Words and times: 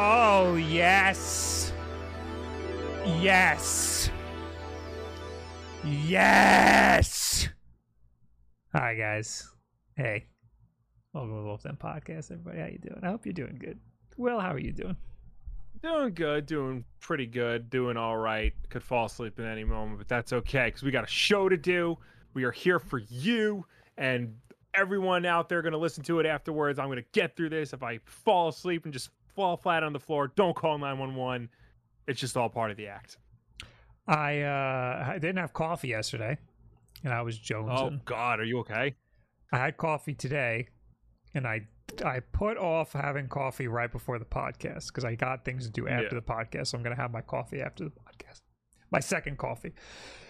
Oh, 0.00 0.54
yes. 0.54 1.72
Yes. 3.20 4.12
Yes. 5.84 7.48
Hi, 8.72 8.94
guys. 8.94 9.50
Hey. 9.96 10.26
Welcome 11.12 11.34
to 11.38 11.42
Wolf 11.42 11.64
Den 11.64 11.74
Podcast, 11.74 12.30
everybody. 12.30 12.60
How 12.60 12.66
you 12.66 12.78
doing? 12.78 13.00
I 13.02 13.08
hope 13.08 13.26
you're 13.26 13.32
doing 13.32 13.58
good. 13.58 13.80
Will, 14.16 14.38
how 14.38 14.52
are 14.52 14.60
you 14.60 14.70
doing? 14.70 14.96
Doing 15.82 16.14
good, 16.14 16.46
doing 16.46 16.84
pretty 17.00 17.26
good, 17.26 17.68
doing 17.68 17.96
all 17.96 18.18
right. 18.18 18.52
Could 18.68 18.84
fall 18.84 19.06
asleep 19.06 19.40
at 19.40 19.46
any 19.46 19.64
moment, 19.64 19.98
but 19.98 20.06
that's 20.06 20.32
okay 20.32 20.66
because 20.66 20.84
we 20.84 20.92
got 20.92 21.02
a 21.02 21.08
show 21.08 21.48
to 21.48 21.56
do. 21.56 21.98
We 22.34 22.44
are 22.44 22.52
here 22.52 22.78
for 22.78 22.98
you 22.98 23.66
and 23.96 24.36
everyone 24.74 25.26
out 25.26 25.48
there 25.48 25.60
going 25.60 25.72
to 25.72 25.78
listen 25.78 26.04
to 26.04 26.20
it 26.20 26.26
afterwards. 26.26 26.78
I'm 26.78 26.86
going 26.86 26.98
to 26.98 27.10
get 27.10 27.34
through 27.34 27.50
this. 27.50 27.72
If 27.72 27.82
I 27.82 27.98
fall 28.04 28.46
asleep 28.46 28.84
and 28.84 28.92
just 28.92 29.10
fall 29.38 29.56
flat 29.56 29.84
on 29.84 29.92
the 29.92 30.00
floor, 30.00 30.32
don't 30.34 30.56
call 30.56 30.78
911. 30.78 31.48
It's 32.08 32.18
just 32.18 32.36
all 32.36 32.48
part 32.48 32.72
of 32.72 32.76
the 32.76 32.88
act. 32.88 33.18
I 34.08 34.40
uh 34.40 35.04
I 35.10 35.12
didn't 35.20 35.36
have 35.36 35.52
coffee 35.52 35.88
yesterday, 35.88 36.36
and 37.04 37.12
I 37.12 37.22
was 37.22 37.38
jonesing. 37.38 37.98
Oh 37.98 38.00
God, 38.04 38.40
are 38.40 38.44
you 38.44 38.58
okay? 38.60 38.96
I 39.52 39.58
had 39.58 39.76
coffee 39.76 40.14
today, 40.14 40.66
and 41.34 41.46
I 41.46 41.68
I 42.04 42.18
put 42.20 42.56
off 42.58 42.92
having 42.94 43.28
coffee 43.28 43.68
right 43.68 43.92
before 43.92 44.18
the 44.18 44.24
podcast 44.24 44.88
because 44.88 45.04
I 45.04 45.14
got 45.14 45.44
things 45.44 45.66
to 45.66 45.70
do 45.70 45.86
after 45.86 46.16
Yeah. 46.16 46.20
the 46.20 46.22
podcast. 46.22 46.68
So 46.68 46.78
I'm 46.78 46.82
gonna 46.82 46.96
have 46.96 47.12
my 47.12 47.20
coffee 47.20 47.60
after 47.60 47.84
the 47.84 47.90
podcast, 47.90 48.40
my 48.90 48.98
second 49.00 49.38
coffee. 49.38 49.72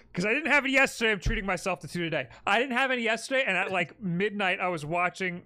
Because 0.09 0.27
I 0.27 0.35
didn't 0.35 0.51
have 0.51 0.67
it 0.67 0.71
yesterday, 0.71 1.13
I'm 1.13 1.21
treating 1.21 1.47
myself 1.47 1.81
to 1.81 1.89
two 1.89 2.01
today. 2.03 2.29
I 2.47 2.59
didn't 2.59 2.77
have 2.77 2.91
any 2.91 3.03
yesterday, 3.03 3.45
and 3.47 3.57
at 3.57 3.71
like 3.73 3.99
midnight, 4.03 4.59
I 4.61 4.69
was 4.69 4.85
watching 4.85 5.45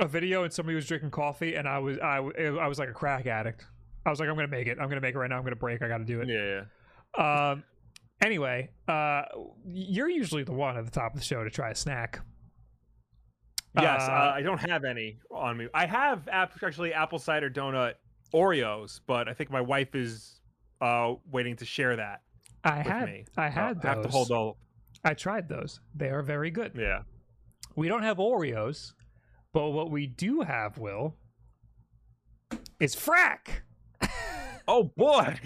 a 0.00 0.06
video 0.08 0.42
and 0.44 0.52
somebody 0.52 0.74
was 0.74 0.86
drinking 0.86 1.10
coffee, 1.10 1.54
and 1.54 1.68
I 1.68 1.78
was 1.78 1.98
I 1.98 2.18
was 2.66 2.78
like 2.78 2.88
a 2.88 2.92
crack 2.92 3.26
addict. 3.26 3.64
I 4.04 4.10
was 4.10 4.18
like, 4.18 4.28
I'm 4.28 4.34
gonna 4.34 4.48
make 4.48 4.66
it. 4.66 4.78
I'm 4.80 4.88
gonna 4.88 5.00
make 5.00 5.14
it 5.14 5.18
right 5.18 5.30
now. 5.30 5.36
I'm 5.36 5.44
gonna 5.44 5.56
break. 5.56 5.82
I 5.82 5.88
got 5.88 5.98
to 5.98 6.04
do 6.04 6.20
it. 6.22 6.28
Yeah, 6.28 6.62
yeah. 7.18 7.50
Um. 7.52 7.64
Anyway, 8.22 8.70
uh, 8.88 9.22
you're 9.66 10.08
usually 10.10 10.42
the 10.42 10.52
one 10.52 10.76
at 10.76 10.84
the 10.84 10.90
top 10.90 11.14
of 11.14 11.20
the 11.20 11.24
show 11.24 11.42
to 11.44 11.50
try 11.50 11.70
a 11.70 11.74
snack. 11.74 12.20
Yes, 13.74 14.02
Uh, 14.02 14.12
uh, 14.12 14.32
I 14.34 14.42
don't 14.42 14.58
have 14.68 14.84
any 14.84 15.18
on 15.30 15.56
me. 15.56 15.68
I 15.72 15.86
have 15.86 16.28
actually 16.30 16.92
apple 16.92 17.18
cider 17.18 17.48
donut 17.48 17.94
Oreos, 18.34 19.00
but 19.06 19.28
I 19.28 19.32
think 19.32 19.50
my 19.50 19.60
wife 19.60 19.94
is 19.94 20.40
uh 20.80 21.14
waiting 21.30 21.56
to 21.56 21.64
share 21.64 21.96
that 21.96 22.22
I 22.64 22.78
with 22.78 22.86
had 22.88 23.04
me. 23.06 23.24
I 23.36 23.48
So 23.48 23.52
had 23.54 23.76
those. 23.76 23.84
I 23.84 23.88
have 23.88 24.02
to 24.02 24.08
hold 24.08 24.30
all. 24.32 24.56
I 25.04 25.14
tried 25.14 25.48
those. 25.48 25.80
They 25.94 26.10
are 26.10 26.22
very 26.22 26.50
good. 26.50 26.72
Yeah. 26.74 27.02
We 27.76 27.88
don't 27.88 28.02
have 28.02 28.18
Oreos, 28.18 28.92
but 29.52 29.70
what 29.70 29.90
we 29.90 30.06
do 30.06 30.40
have, 30.42 30.78
Will, 30.78 31.16
is 32.78 32.94
frack. 32.96 33.62
Oh 34.68 34.84
boy. 34.96 35.36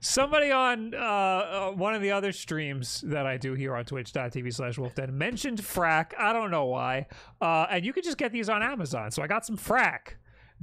Somebody 0.00 0.50
on 0.50 0.94
uh, 0.94 0.98
uh, 0.98 1.70
one 1.70 1.94
of 1.94 2.02
the 2.02 2.10
other 2.10 2.32
streams 2.32 3.02
that 3.06 3.24
I 3.24 3.36
do 3.36 3.54
here 3.54 3.76
on 3.76 3.84
twitch.tv 3.84 4.52
slash 4.52 4.76
wolfden 4.76 5.10
mentioned 5.12 5.58
frack. 5.62 6.10
I 6.18 6.32
don't 6.32 6.50
know 6.50 6.64
why. 6.66 7.06
Uh, 7.40 7.66
and 7.70 7.84
you 7.84 7.92
can 7.92 8.02
just 8.02 8.18
get 8.18 8.32
these 8.32 8.48
on 8.48 8.62
Amazon. 8.64 9.12
So 9.12 9.22
I 9.22 9.28
got 9.28 9.46
some 9.46 9.56
frack. 9.56 10.14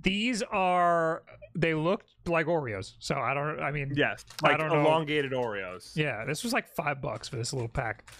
These 0.02 0.44
are, 0.44 1.24
they 1.56 1.74
looked 1.74 2.10
like 2.28 2.48
Oreos. 2.48 2.96
So 3.00 3.16
I 3.16 3.34
don't, 3.34 3.62
I 3.62 3.72
mean, 3.72 3.94
Yes, 3.96 4.26
I 4.44 4.50
like 4.50 4.60
don't 4.60 4.70
know. 4.70 4.82
elongated 4.82 5.32
Oreos. 5.32 5.96
Yeah, 5.96 6.26
this 6.26 6.44
was 6.44 6.52
like 6.52 6.68
five 6.68 7.02
bucks 7.02 7.30
for 7.30 7.38
this 7.38 7.54
little 7.54 7.70
pack. 7.70 8.12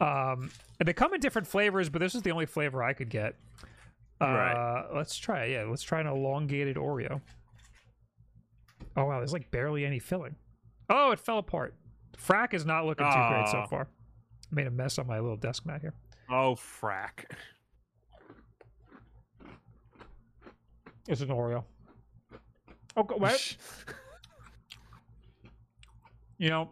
Um, 0.00 0.50
and 0.80 0.88
they 0.88 0.92
come 0.92 1.14
in 1.14 1.20
different 1.20 1.46
flavors, 1.46 1.88
but 1.88 2.00
this 2.00 2.16
is 2.16 2.22
the 2.22 2.32
only 2.32 2.46
flavor 2.46 2.82
I 2.82 2.94
could 2.94 3.10
get. 3.10 3.36
Uh, 4.24 4.32
Right. 4.34 4.86
Let's 4.94 5.16
try. 5.16 5.44
it. 5.44 5.52
Yeah, 5.52 5.64
let's 5.68 5.82
try 5.82 6.00
an 6.00 6.06
elongated 6.06 6.76
Oreo. 6.76 7.20
Oh 8.96 9.04
wow, 9.06 9.18
there's 9.18 9.32
like 9.32 9.50
barely 9.50 9.84
any 9.84 9.98
filling. 9.98 10.36
Oh, 10.90 11.10
it 11.10 11.18
fell 11.18 11.38
apart. 11.38 11.74
Frack 12.16 12.54
is 12.54 12.64
not 12.64 12.84
looking 12.86 13.06
too 13.06 13.28
great 13.28 13.48
so 13.48 13.64
far. 13.68 13.82
I 13.82 14.54
made 14.54 14.66
a 14.66 14.70
mess 14.70 14.98
on 14.98 15.06
my 15.06 15.18
little 15.18 15.36
desk 15.36 15.66
mat 15.66 15.80
here. 15.80 15.94
Oh 16.30 16.54
frack. 16.54 17.24
It's 21.08 21.20
an 21.20 21.28
Oreo. 21.28 21.64
Okay, 22.96 23.14
wait. 23.18 23.56
You 26.36 26.50
know, 26.50 26.68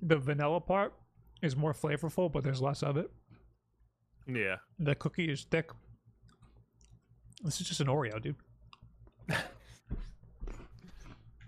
the 0.00 0.16
vanilla 0.16 0.60
part 0.60 0.94
is 1.42 1.56
more 1.56 1.72
flavorful, 1.72 2.30
but 2.32 2.44
there's 2.44 2.62
less 2.62 2.82
of 2.84 2.96
it. 2.96 3.10
yeah. 4.26 4.56
The 4.78 4.94
cookie 4.94 5.28
is 5.30 5.42
thick. 5.50 5.70
This 7.42 7.60
is 7.60 7.66
just 7.68 7.80
an 7.80 7.88
Oreo, 7.88 8.20
dude. 8.22 8.36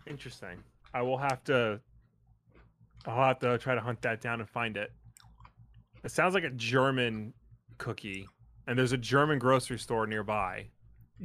Interesting. 0.06 0.58
I 0.92 1.02
will 1.02 1.18
have 1.18 1.42
to. 1.44 1.80
I'll 3.06 3.24
have 3.28 3.38
to 3.40 3.58
try 3.58 3.74
to 3.74 3.80
hunt 3.80 4.02
that 4.02 4.20
down 4.20 4.40
and 4.40 4.48
find 4.48 4.76
it. 4.76 4.92
It 6.02 6.10
sounds 6.10 6.34
like 6.34 6.44
a 6.44 6.50
German 6.50 7.32
cookie, 7.78 8.26
and 8.66 8.78
there's 8.78 8.92
a 8.92 8.96
German 8.98 9.38
grocery 9.38 9.78
store 9.78 10.06
nearby. 10.06 10.66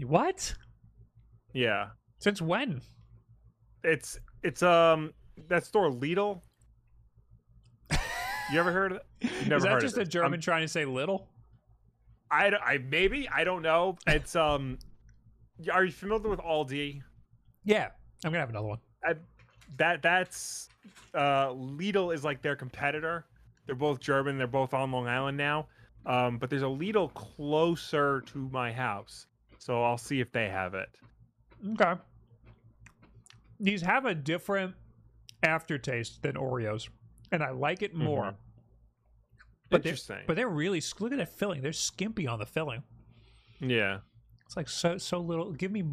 What? 0.03 0.53
Yeah, 1.53 1.87
Since 2.19 2.41
when? 2.41 2.81
it's 3.83 4.19
it's 4.43 4.61
um 4.61 5.13
that 5.47 5.65
store 5.65 5.89
Lidl. 5.89 6.41
You 8.51 8.59
ever 8.59 8.71
heard 8.71 8.93
of 8.93 8.97
it? 9.21 9.31
Never 9.47 9.57
is 9.57 9.63
that 9.63 9.79
just 9.81 9.97
a. 9.99 10.05
German 10.05 10.33
Um, 10.35 10.41
trying 10.41 10.63
to 10.63 10.67
say 10.67 10.83
little? 10.83 11.27
I, 12.31 12.51
I 12.63 12.77
maybe 12.89 13.27
I 13.29 13.43
don't 13.43 13.61
know. 13.61 13.97
It's 14.07 14.35
um. 14.35 14.77
Are 15.71 15.83
you 15.83 15.91
familiar 15.91 16.29
with 16.29 16.39
Aldi? 16.39 17.01
Yeah. 17.65 17.89
I'm 18.23 18.31
gonna 18.31 18.39
have 18.39 18.49
another 18.49 18.67
one. 18.67 18.79
I, 19.03 19.15
that 19.77 20.01
that's 20.01 20.69
uh 21.13 21.49
Lidl 21.49 22.13
is 22.13 22.23
like 22.23 22.41
their 22.41 22.55
competitor. 22.55 23.25
They're 23.65 23.75
both 23.75 23.99
German. 23.99 24.37
They're 24.37 24.47
both 24.47 24.73
on 24.73 24.91
Long 24.91 25.07
Island 25.07 25.37
now. 25.37 25.67
Um, 26.05 26.37
but 26.37 26.49
there's 26.49 26.63
a 26.63 26.65
Lidl 26.65 27.13
closer 27.13 28.21
to 28.21 28.49
my 28.51 28.71
house, 28.71 29.27
so 29.59 29.83
I'll 29.83 29.97
see 29.97 30.21
if 30.21 30.31
they 30.31 30.49
have 30.49 30.73
it. 30.73 30.89
Okay. 31.73 31.99
These 33.59 33.81
have 33.81 34.05
a 34.05 34.15
different 34.15 34.73
aftertaste 35.43 36.21
than 36.23 36.35
Oreos, 36.35 36.89
and 37.31 37.43
I 37.43 37.51
like 37.51 37.81
it 37.81 37.93
more. 37.93 38.33
But 39.69 39.83
they're, 39.83 39.91
Interesting. 39.91 40.23
but 40.27 40.35
they're 40.35 40.49
really 40.49 40.81
look 40.99 41.11
at 41.11 41.17
that 41.19 41.29
filling. 41.29 41.61
They're 41.61 41.73
skimpy 41.73 42.25
on 42.27 42.39
the 42.39 42.45
filling. 42.45 42.83
yeah. 43.59 43.99
It's 44.45 44.57
like 44.57 44.67
so 44.67 44.97
so 44.97 45.19
little. 45.19 45.51
Give 45.51 45.71
me 45.71 45.83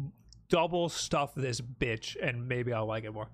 double 0.49 0.89
stuff 0.89 1.35
this 1.35 1.61
bitch, 1.61 2.15
and 2.21 2.47
maybe 2.47 2.73
I'll 2.73 2.87
like 2.87 3.03
it 3.03 3.13
more. 3.13 3.27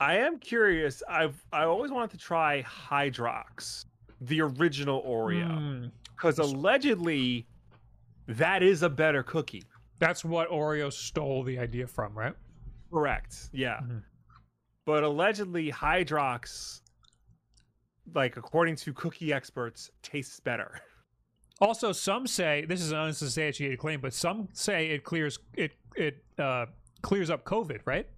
I 0.00 0.16
am 0.18 0.38
curious. 0.38 1.02
I've 1.08 1.42
I 1.52 1.64
always 1.64 1.90
wanted 1.90 2.10
to 2.10 2.18
try 2.18 2.62
Hydrox, 2.64 3.86
the 4.20 4.42
original 4.42 5.02
Oreo, 5.04 5.48
Mm, 5.50 5.90
because 6.14 6.38
allegedly 6.38 7.46
that 8.28 8.62
is 8.62 8.82
a 8.82 8.90
better 8.90 9.22
cookie. 9.22 9.64
that's 9.98 10.22
what 10.24 10.50
Oreo 10.50 10.92
stole 10.92 11.42
the 11.44 11.58
idea 11.58 11.86
from, 11.86 12.12
right? 12.12 12.34
Correct. 12.92 13.48
Yeah. 13.52 13.80
Mhm. 13.82 14.02
But 14.84 15.02
allegedly 15.04 15.70
Hydrox, 15.72 16.81
like 18.14 18.36
according 18.36 18.76
to 18.76 18.92
cookie 18.92 19.32
experts, 19.32 19.90
tastes 20.02 20.40
better. 20.40 20.80
Also, 21.60 21.92
some 21.92 22.26
say 22.26 22.64
this 22.66 22.80
is 22.80 22.90
an 22.90 22.98
unsubstantiated 22.98 23.78
claim, 23.78 24.00
but 24.00 24.12
some 24.12 24.48
say 24.52 24.88
it 24.88 25.04
clears 25.04 25.38
it 25.54 25.70
it 25.94 26.24
uh, 26.36 26.66
clears 27.02 27.30
up 27.30 27.44
COVID, 27.44 27.78
right? 27.84 28.08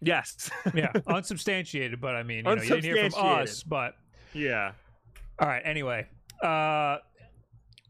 Yes. 0.00 0.50
Yeah, 0.74 0.90
unsubstantiated, 1.06 2.00
but 2.00 2.14
I 2.14 2.22
mean, 2.22 2.38
you, 2.38 2.42
know, 2.44 2.54
you 2.54 2.68
didn't 2.68 2.84
hear 2.84 3.10
from 3.10 3.26
us, 3.26 3.62
but 3.62 3.96
yeah. 4.32 4.72
all 5.38 5.48
right. 5.48 5.60
Anyway, 5.62 6.06
uh, 6.42 6.98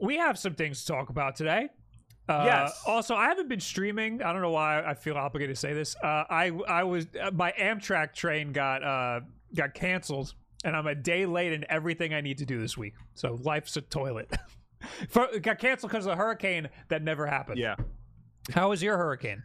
we 0.01 0.17
have 0.17 0.37
some 0.39 0.55
things 0.55 0.85
to 0.85 0.93
talk 0.93 1.09
about 1.09 1.37
today. 1.37 1.69
Uh, 2.29 2.43
Yes. 2.45 2.83
Also, 2.87 3.15
I 3.15 3.27
haven't 3.27 3.49
been 3.49 3.61
streaming. 3.61 4.23
I 4.23 4.33
don't 4.33 4.43
know 4.43 4.51
why 4.51 4.83
I 4.83 4.95
feel 4.95 5.17
obligated 5.17 5.55
to 5.55 5.61
say 5.61 5.73
this. 5.73 5.95
Uh, 6.03 6.25
I 6.29 6.51
I 6.69 6.83
was 6.83 7.07
uh, 7.23 7.31
my 7.31 7.53
Amtrak 7.53 8.15
train 8.15 8.53
got 8.53 8.83
uh 8.83 9.21
got 9.55 9.75
canceled, 9.75 10.35
and 10.65 10.75
I'm 10.75 10.87
a 10.87 10.95
day 10.95 11.27
late 11.27 11.53
in 11.53 11.65
everything 11.69 12.15
I 12.15 12.21
need 12.21 12.39
to 12.39 12.47
do 12.47 12.61
this 12.61 12.77
week. 12.77 12.95
So 13.15 13.39
life's 13.43 13.77
a 13.77 13.83
toilet. 13.83 14.33
For, 15.09 15.29
it 15.33 15.43
got 15.43 15.59
canceled 15.59 15.93
because 15.93 16.07
of 16.07 16.11
the 16.11 16.17
hurricane 16.17 16.69
that 16.89 17.03
never 17.03 17.27
happened. 17.27 17.59
Yeah. 17.59 17.77
How 18.53 18.71
was 18.71 18.83
your 18.83 18.97
hurricane? 18.97 19.43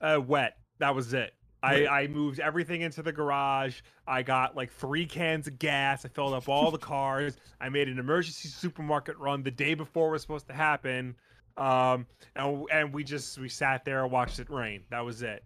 Uh, 0.00 0.20
wet. 0.24 0.56
That 0.78 0.94
was 0.94 1.12
it. 1.14 1.32
I, 1.60 1.86
I 1.86 2.06
moved 2.06 2.38
everything 2.38 2.82
into 2.82 3.02
the 3.02 3.10
garage. 3.10 3.80
I 4.06 4.22
got 4.22 4.54
like 4.54 4.72
three 4.72 5.06
cans 5.06 5.48
of 5.48 5.58
gas. 5.58 6.04
I 6.04 6.08
filled 6.08 6.34
up 6.34 6.48
all 6.48 6.70
the 6.70 6.78
cars. 6.78 7.36
I 7.60 7.68
made 7.68 7.88
an 7.88 7.98
emergency 7.98 8.48
supermarket 8.48 9.18
run 9.18 9.42
the 9.42 9.50
day 9.50 9.74
before 9.74 10.08
it 10.08 10.12
was 10.12 10.22
supposed 10.22 10.46
to 10.48 10.52
happen. 10.52 11.16
Um, 11.56 12.06
and, 12.36 12.64
and 12.70 12.94
we 12.94 13.02
just 13.02 13.38
we 13.38 13.48
sat 13.48 13.84
there 13.84 14.04
and 14.04 14.12
watched 14.12 14.38
it 14.38 14.48
rain. 14.50 14.84
That 14.90 15.04
was 15.04 15.22
it. 15.22 15.42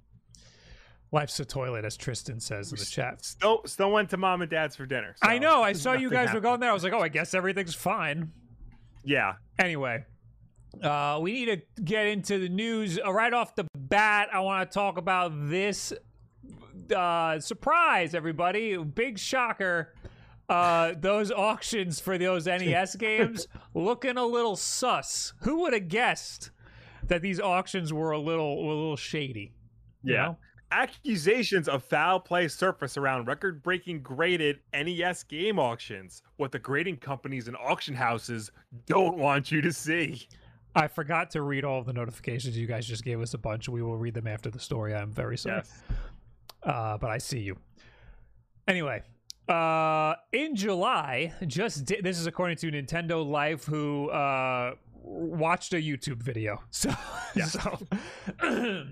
Life's 1.13 1.39
a 1.41 1.45
toilet, 1.45 1.85
as 1.85 1.97
Tristan 1.97 2.41
says 2.41 2.73
in 2.73 2.79
the 2.79 2.85
chat. 2.87 3.23
Still 3.25 3.61
still 3.67 3.91
went 3.93 4.09
to 4.11 4.17
mom 4.17 4.41
and 4.41 4.51
dad's 4.51 4.77
for 4.77 4.87
dinner. 4.87 5.15
I 5.21 5.39
know. 5.39 5.63
I 5.63 5.75
saw 5.75 5.93
you 5.93 6.09
nothing 6.09 6.27
guys 6.27 6.35
were 6.35 6.41
going 6.41 6.59
there. 6.61 6.71
I 6.71 6.73
was 6.73 6.85
like, 6.85 6.95
oh, 6.95 7.01
I 7.01 7.09
guess 7.09 7.35
everything's 7.35 7.75
fine. 7.75 8.33
Yeah. 9.05 9.35
Anyway, 9.59 10.05
uh, 10.83 11.19
we 11.21 11.33
need 11.33 11.47
to 11.77 11.83
get 11.83 12.07
into 12.07 12.39
the 12.39 12.49
news 12.49 12.99
uh, 13.05 13.13
right 13.13 13.33
off 13.33 13.55
the 13.55 13.67
bat. 13.77 14.29
I 14.33 14.41
want 14.41 14.71
to 14.71 14.75
talk 14.75 14.97
about 14.97 15.33
this 15.51 15.93
uh, 16.95 17.39
surprise, 17.41 18.15
everybody! 18.15 18.77
Big 18.79 19.19
shocker. 19.19 19.95
Uh, 20.49 20.95
those 20.99 21.31
auctions 21.31 22.01
for 22.01 22.19
those 22.19 22.47
NES 22.47 22.97
games 22.99 23.47
looking 23.75 24.17
a 24.17 24.25
little 24.25 24.57
sus. 24.57 25.35
Who 25.43 25.61
would 25.61 25.73
have 25.73 25.89
guessed 25.89 26.51
that 27.07 27.23
these 27.23 27.41
auctions 27.41 27.93
were 27.93 28.11
a 28.13 28.19
little, 28.19 28.59
a 28.59 28.67
little 28.67 28.97
shady? 28.97 29.53
you 30.03 30.15
Yeah. 30.15 30.23
know? 30.27 30.39
Accusations 30.73 31.69
of 31.69 31.85
foul 31.85 32.19
play 32.19 32.49
surface 32.49 32.97
around 32.97 33.27
record 33.27 33.63
breaking 33.63 34.01
graded 34.01 34.61
NES 34.73 35.23
game 35.25 35.59
auctions. 35.59 36.23
What 36.39 36.51
the 36.51 36.59
grading 36.59 36.97
companies 36.97 37.47
and 37.47 37.57
auction 37.59 37.95
houses 37.95 38.51
don't 38.87 39.19
want 39.19 39.53
you 39.53 39.61
to 39.61 39.71
see. 39.73 40.27
I 40.75 40.89
forgot 40.89 41.31
to 41.33 41.43
read 41.43 41.65
all 41.67 41.83
the 41.83 41.93
notifications. 41.93 42.57
You 42.57 42.67
guys 42.67 42.87
just 42.87 43.05
gave 43.05 43.21
us 43.21 43.35
a 43.35 43.39
bunch. 43.39 43.69
We 43.69 43.83
will 43.83 43.99
read 43.99 44.15
them 44.15 44.27
after 44.27 44.51
the 44.51 44.59
story. 44.59 44.95
I'm 44.95 45.13
very 45.13 45.37
sorry. 45.37 45.57
Yes. 45.57 45.83
uh, 46.63 46.97
but 46.97 47.11
I 47.11 47.19
see 47.19 47.41
you. 47.41 47.59
Anyway, 48.67 49.03
uh, 49.49 50.15
in 50.33 50.57
July, 50.57 51.35
just 51.47 51.85
di- 51.85 52.01
this 52.01 52.19
is 52.19 52.27
according 52.27 52.57
to 52.57 52.71
Nintendo 52.71 53.29
Life, 53.29 53.67
who 53.67 54.09
uh, 54.09 54.75
watched 55.03 55.75
a 55.75 55.77
YouTube 55.77 56.23
video. 56.23 56.63
So, 56.71 56.91
so 57.47 57.79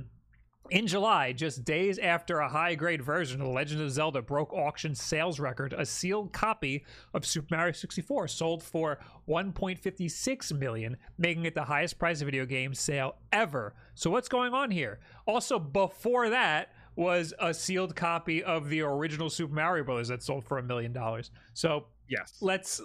in 0.71 0.87
July, 0.87 1.33
just 1.33 1.65
days 1.65 1.99
after 1.99 2.39
a 2.39 2.49
high 2.49 2.75
grade 2.75 3.03
version 3.03 3.41
of 3.41 3.47
The 3.47 3.53
Legend 3.53 3.81
of 3.83 3.91
Zelda 3.91 4.23
broke 4.23 4.53
auction 4.53 4.95
sales 4.95 5.41
record, 5.41 5.75
a 5.77 5.85
sealed 5.85 6.33
copy 6.33 6.85
of 7.13 7.27
Super 7.27 7.57
Mario 7.57 7.73
64 7.73 8.29
sold 8.29 8.63
for 8.63 8.99
1.56 9.29 10.59
million, 10.59 10.97
making 11.19 11.45
it 11.45 11.55
the 11.55 11.65
highest 11.65 11.99
price 11.99 12.21
video 12.23 12.47
game 12.47 12.75
sale 12.75 13.17
ever. 13.33 13.75
So 13.95 14.11
what's 14.11 14.29
going 14.29 14.55
on 14.55 14.71
here? 14.71 15.01
Also, 15.27 15.59
before 15.59 16.31
that 16.31 16.73
was 16.97 17.33
a 17.41 17.53
sealed 17.55 17.97
copy 17.97 18.43
of 18.43 18.69
the 18.69 18.83
original 18.83 19.31
Super 19.31 19.55
Mario 19.55 19.85
Brothers 19.85 20.09
that 20.09 20.23
sold 20.23 20.45
for 20.45 20.59
a 20.59 20.63
million 20.63 20.93
dollars. 20.93 21.31
So 21.55 21.87
Yes. 22.09 22.37
let's 22.41 22.81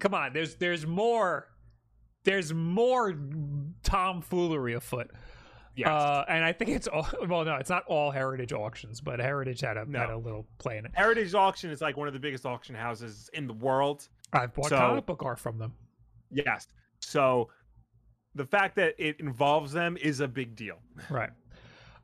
come 0.00 0.14
on. 0.14 0.32
There's 0.32 0.54
there's 0.56 0.86
more. 0.86 1.48
There's 2.24 2.52
more 2.52 3.14
tomfoolery 3.82 4.74
afoot. 4.74 5.10
Yes. 5.78 5.88
Uh, 5.90 6.24
and 6.28 6.44
I 6.44 6.52
think 6.52 6.70
it's 6.72 6.88
all 6.88 7.06
well, 7.28 7.44
no, 7.44 7.54
it's 7.54 7.70
not 7.70 7.84
all 7.86 8.10
Heritage 8.10 8.52
auctions, 8.52 9.00
but 9.00 9.20
Heritage 9.20 9.60
had 9.60 9.76
a 9.76 9.86
had 9.96 10.10
a 10.10 10.16
little 10.18 10.44
play 10.58 10.76
in 10.76 10.84
it. 10.84 10.90
Heritage 10.92 11.34
Auction 11.34 11.70
is 11.70 11.80
like 11.80 11.96
one 11.96 12.08
of 12.08 12.14
the 12.14 12.18
biggest 12.18 12.44
auction 12.44 12.74
houses 12.74 13.30
in 13.32 13.46
the 13.46 13.52
world. 13.52 14.08
I've 14.32 14.52
bought 14.54 14.70
So- 14.70 14.76
comic 14.76 15.06
book 15.06 15.22
art 15.24 15.38
from 15.38 15.58
them. 15.58 15.74
Yes. 16.32 16.66
So 16.98 17.50
the 18.34 18.44
fact 18.44 18.74
that 18.74 18.96
it 18.98 19.20
involves 19.20 19.72
them 19.72 19.96
is 19.96 20.18
a 20.18 20.26
big 20.26 20.56
deal. 20.56 20.78
Right. 21.10 21.30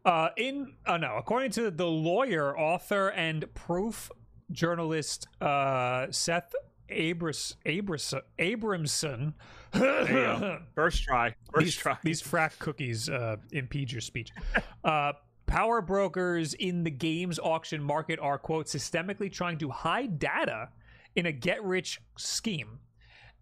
Uh, 0.04 0.28
in 0.36 0.74
uh, 0.86 0.98
no, 0.98 1.16
according 1.16 1.50
to 1.52 1.70
the 1.72 1.86
lawyer, 1.86 2.56
author, 2.56 3.08
and 3.08 3.52
proof 3.54 4.08
journalist 4.52 5.26
uh, 5.40 6.06
Seth 6.10 6.54
Abras 6.90 7.54
Abras 7.66 8.14
Abramson. 8.38 9.34
First 10.74 11.02
try. 11.02 11.34
First 11.52 11.64
these, 11.64 11.76
try. 11.76 11.96
these 12.02 12.22
frack 12.22 12.58
cookies 12.58 13.08
uh, 13.08 13.36
impede 13.52 13.90
your 13.90 14.00
speech. 14.00 14.30
uh, 14.84 15.12
power 15.46 15.80
brokers 15.80 16.54
in 16.54 16.84
the 16.84 16.90
games 16.90 17.38
auction 17.38 17.82
market 17.82 18.18
are 18.20 18.38
quote 18.38 18.66
systemically 18.66 19.32
trying 19.32 19.58
to 19.58 19.68
hide 19.70 20.18
data 20.18 20.68
in 21.16 21.26
a 21.26 21.32
get 21.32 21.62
rich 21.64 22.00
scheme. 22.16 22.78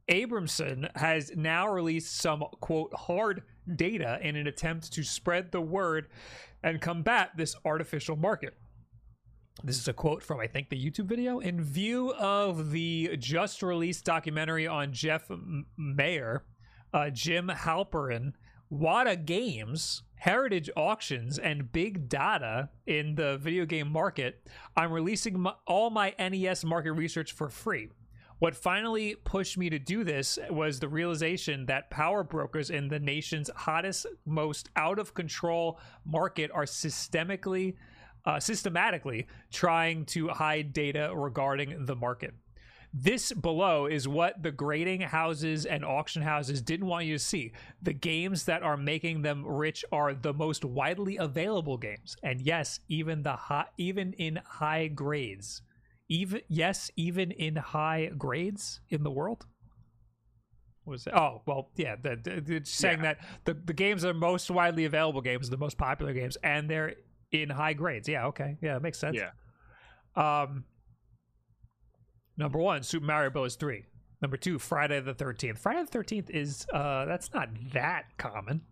Abramson 0.08 0.94
has 0.96 1.32
now 1.36 1.68
released 1.68 2.16
some 2.16 2.44
quote 2.60 2.92
hard 2.94 3.42
data 3.76 4.18
in 4.22 4.36
an 4.36 4.46
attempt 4.46 4.92
to 4.92 5.02
spread 5.02 5.52
the 5.52 5.60
word 5.60 6.08
and 6.62 6.80
combat 6.80 7.30
this 7.36 7.54
artificial 7.64 8.16
market. 8.16 8.54
This 9.64 9.78
is 9.78 9.86
a 9.86 9.92
quote 9.92 10.24
from, 10.24 10.40
I 10.40 10.48
think, 10.48 10.70
the 10.70 10.76
YouTube 10.76 11.04
video. 11.04 11.38
In 11.38 11.62
view 11.62 12.12
of 12.14 12.72
the 12.72 13.16
just 13.16 13.62
released 13.62 14.04
documentary 14.04 14.66
on 14.66 14.92
Jeff 14.92 15.30
Mayer, 15.76 16.44
uh, 16.92 17.10
Jim 17.10 17.48
Halperin, 17.48 18.32
Wata 18.72 19.24
Games, 19.24 20.02
Heritage 20.16 20.68
Auctions, 20.76 21.38
and 21.38 21.70
Big 21.70 22.08
Data 22.08 22.70
in 22.86 23.14
the 23.14 23.38
video 23.38 23.64
game 23.64 23.88
market, 23.88 24.48
I'm 24.76 24.90
releasing 24.90 25.38
my, 25.38 25.54
all 25.64 25.90
my 25.90 26.12
NES 26.18 26.64
market 26.64 26.92
research 26.92 27.30
for 27.30 27.48
free. 27.48 27.90
What 28.40 28.56
finally 28.56 29.14
pushed 29.14 29.56
me 29.56 29.70
to 29.70 29.78
do 29.78 30.02
this 30.02 30.40
was 30.50 30.80
the 30.80 30.88
realization 30.88 31.66
that 31.66 31.90
power 31.90 32.24
brokers 32.24 32.70
in 32.70 32.88
the 32.88 32.98
nation's 32.98 33.48
hottest, 33.54 34.06
most 34.26 34.70
out 34.74 34.98
of 34.98 35.14
control 35.14 35.78
market 36.04 36.50
are 36.52 36.64
systemically, 36.64 37.76
uh, 38.24 38.38
systematically 38.40 39.26
trying 39.50 40.04
to 40.06 40.28
hide 40.28 40.72
data 40.72 41.12
regarding 41.14 41.86
the 41.86 41.96
market. 41.96 42.34
This 42.94 43.32
below 43.32 43.86
is 43.86 44.06
what 44.06 44.42
the 44.42 44.52
grading 44.52 45.00
houses 45.00 45.64
and 45.64 45.82
auction 45.82 46.20
houses 46.20 46.60
didn't 46.60 46.86
want 46.86 47.06
you 47.06 47.14
to 47.14 47.24
see. 47.24 47.52
The 47.80 47.94
games 47.94 48.44
that 48.44 48.62
are 48.62 48.76
making 48.76 49.22
them 49.22 49.46
rich 49.46 49.82
are 49.90 50.12
the 50.12 50.34
most 50.34 50.62
widely 50.62 51.16
available 51.16 51.78
games, 51.78 52.16
and 52.22 52.42
yes, 52.42 52.80
even 52.88 53.22
the 53.22 53.32
high, 53.32 53.64
even 53.78 54.12
in 54.14 54.40
high 54.44 54.88
grades, 54.88 55.62
even 56.10 56.42
yes, 56.48 56.90
even 56.94 57.30
in 57.30 57.56
high 57.56 58.10
grades 58.18 58.80
in 58.90 59.04
the 59.04 59.10
world. 59.10 59.46
What 60.84 60.92
Was 60.92 61.06
it? 61.06 61.14
Oh 61.14 61.40
well, 61.46 61.70
yeah. 61.76 61.96
The, 61.96 62.16
the, 62.22 62.56
it's 62.56 62.70
saying 62.70 62.98
Yeah. 62.98 63.14
that 63.14 63.18
the 63.44 63.54
the 63.54 63.72
games 63.72 64.04
are 64.04 64.12
most 64.12 64.50
widely 64.50 64.84
available 64.84 65.22
games, 65.22 65.48
the 65.48 65.56
most 65.56 65.78
popular 65.78 66.12
games, 66.12 66.36
and 66.42 66.68
they're 66.68 66.96
in 67.32 67.50
high 67.50 67.72
grades. 67.72 68.08
Yeah, 68.08 68.26
okay, 68.26 68.56
yeah, 68.62 68.74
that 68.74 68.82
makes 68.82 68.98
sense. 68.98 69.16
Yeah. 69.16 69.30
Um, 70.14 70.64
number 72.36 72.58
one, 72.58 72.82
Super 72.82 73.06
Mario 73.06 73.30
Bros. 73.30 73.56
Three. 73.56 73.86
Number 74.20 74.36
two, 74.36 74.58
Friday 74.58 75.00
the 75.00 75.14
Thirteenth. 75.14 75.58
Friday 75.58 75.80
the 75.80 75.88
Thirteenth 75.88 76.30
is 76.30 76.66
uh, 76.72 77.06
that's 77.06 77.32
not 77.34 77.48
that 77.72 78.04
common. 78.18 78.62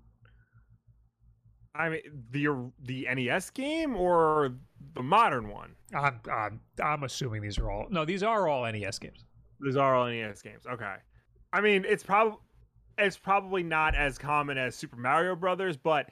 I 1.75 1.89
mean 1.89 2.01
the 2.31 2.71
the 2.83 3.09
NES 3.15 3.51
game 3.51 3.97
or 3.97 4.55
the 4.95 5.03
modern 5.03 5.49
one? 5.49 5.75
I'm 5.95 6.21
I'm 6.31 6.61
I'm 6.83 7.03
assuming 7.05 7.43
these 7.43 7.59
are 7.59 7.71
all 7.71 7.87
no, 7.91 8.05
these 8.05 8.23
are 8.23 8.49
all 8.49 8.71
NES 8.71 8.99
games. 8.99 9.25
These 9.61 9.77
are 9.77 9.95
all 9.95 10.09
NES 10.09 10.43
games. 10.43 10.65
Okay. 10.71 10.95
I 11.53 11.61
mean, 11.61 11.85
it's 11.87 12.03
probably 12.03 12.39
it's 12.99 13.17
probably 13.17 13.63
not 13.63 13.95
as 13.95 14.19
common 14.19 14.59
as 14.59 14.75
Super 14.75 14.97
Mario 14.97 15.35
Brothers, 15.35 15.77
but 15.77 16.11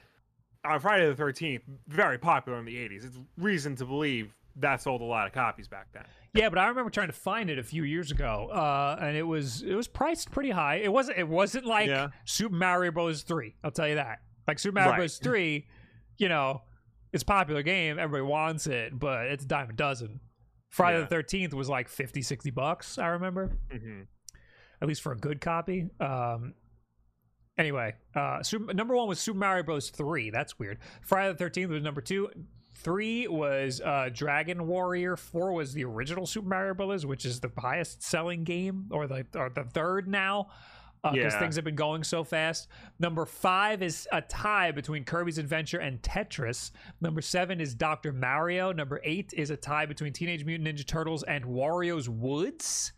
on 0.65 0.79
Friday 0.79 1.07
the 1.07 1.15
Thirteenth, 1.15 1.63
very 1.87 2.17
popular 2.17 2.57
in 2.59 2.65
the 2.65 2.75
'80s. 2.75 3.05
It's 3.05 3.17
reason 3.37 3.75
to 3.77 3.85
believe 3.85 4.33
that 4.57 4.81
sold 4.81 5.01
a 5.01 5.05
lot 5.05 5.25
of 5.27 5.33
copies 5.33 5.67
back 5.67 5.87
then. 5.93 6.03
Yeah, 6.33 6.49
but 6.49 6.59
I 6.59 6.67
remember 6.67 6.89
trying 6.91 7.07
to 7.07 7.13
find 7.13 7.49
it 7.49 7.57
a 7.57 7.63
few 7.63 7.83
years 7.83 8.11
ago, 8.11 8.49
uh, 8.51 8.97
and 9.01 9.15
it 9.15 9.23
was 9.23 9.61
it 9.63 9.73
was 9.75 9.87
priced 9.87 10.31
pretty 10.31 10.51
high. 10.51 10.75
It 10.75 10.91
wasn't 10.91 11.17
it 11.17 11.27
wasn't 11.27 11.65
like 11.65 11.87
Yeah. 11.87 12.09
Super 12.25 12.55
Mario 12.55 12.91
Bros. 12.91 13.23
Three. 13.23 13.55
I'll 13.63 13.71
tell 13.71 13.87
you 13.87 13.95
that. 13.95 14.19
Like 14.47 14.59
Super 14.59 14.75
Mario 14.75 14.91
Right. 14.91 14.97
Bros. 14.97 15.17
Three, 15.17 15.67
you 16.17 16.29
know, 16.29 16.61
it's 17.13 17.23
a 17.23 17.25
popular 17.25 17.63
game. 17.63 17.97
Everybody 17.97 18.29
wants 18.29 18.67
it, 18.67 18.97
but 18.97 19.27
it's 19.27 19.43
a 19.45 19.47
dime 19.47 19.69
a 19.69 19.73
dozen. 19.73 20.19
Friday 20.69 20.97
Yeah. 20.97 21.01
the 21.05 21.07
Thirteenth 21.07 21.53
was 21.53 21.67
like 21.69 21.87
50, 21.87 22.21
60 22.21 22.51
bucks. 22.51 22.97
I 22.97 23.07
remember. 23.07 23.57
hmm 23.71 24.01
at 24.81 24.87
least 24.87 25.01
for 25.01 25.11
a 25.11 25.17
good 25.17 25.41
copy. 25.41 25.89
Um, 25.99 26.53
anyway, 27.59 27.93
uh, 28.15 28.41
Super, 28.41 28.73
number 28.73 28.95
one 28.95 29.07
was 29.07 29.19
Super 29.19 29.37
Mario 29.37 29.61
Bros. 29.63 29.91
Three. 29.91 30.31
That's 30.31 30.57
weird. 30.57 30.79
Friday 31.03 31.33
the 31.33 31.37
Thirteenth 31.37 31.69
was 31.71 31.83
number 31.83 32.01
two. 32.01 32.29
Three 32.75 33.27
was 33.27 33.81
uh, 33.81 34.09
Dragon 34.11 34.65
Warrior. 34.65 35.17
Four 35.17 35.51
was 35.51 35.73
the 35.73 35.83
original 35.83 36.25
Super 36.25 36.47
Mario 36.47 36.73
Bros., 36.73 37.05
which 37.05 37.25
is 37.25 37.39
the 37.41 37.51
highest 37.57 38.01
selling 38.01 38.43
game, 38.45 38.85
or 38.89 39.05
the 39.05 39.25
or 39.35 39.49
the 39.49 39.65
third 39.65 40.07
now, 40.07 40.47
because 41.03 41.17
Yeah. 41.33 41.39
things 41.39 41.55
have 41.57 41.65
been 41.65 41.75
going 41.75 42.03
so 42.05 42.23
fast. 42.23 42.69
Number 42.97 43.25
five 43.25 43.83
is 43.83 44.07
a 44.13 44.21
tie 44.21 44.71
between 44.71 45.03
Kirby's 45.03 45.37
Adventure 45.37 45.79
and 45.79 46.01
Tetris. 46.01 46.71
Number 47.01 47.21
seven 47.21 47.59
is 47.59 47.75
Doctor 47.75 48.13
Mario. 48.13 48.71
Number 48.71 49.01
eight 49.03 49.33
is 49.35 49.49
a 49.49 49.57
tie 49.57 49.85
between 49.85 50.13
Teenage 50.13 50.45
Mutant 50.45 50.69
Ninja 50.69 50.85
Turtles 50.87 51.23
and 51.23 51.43
Wario's 51.43 52.07
Woods. 52.07 52.93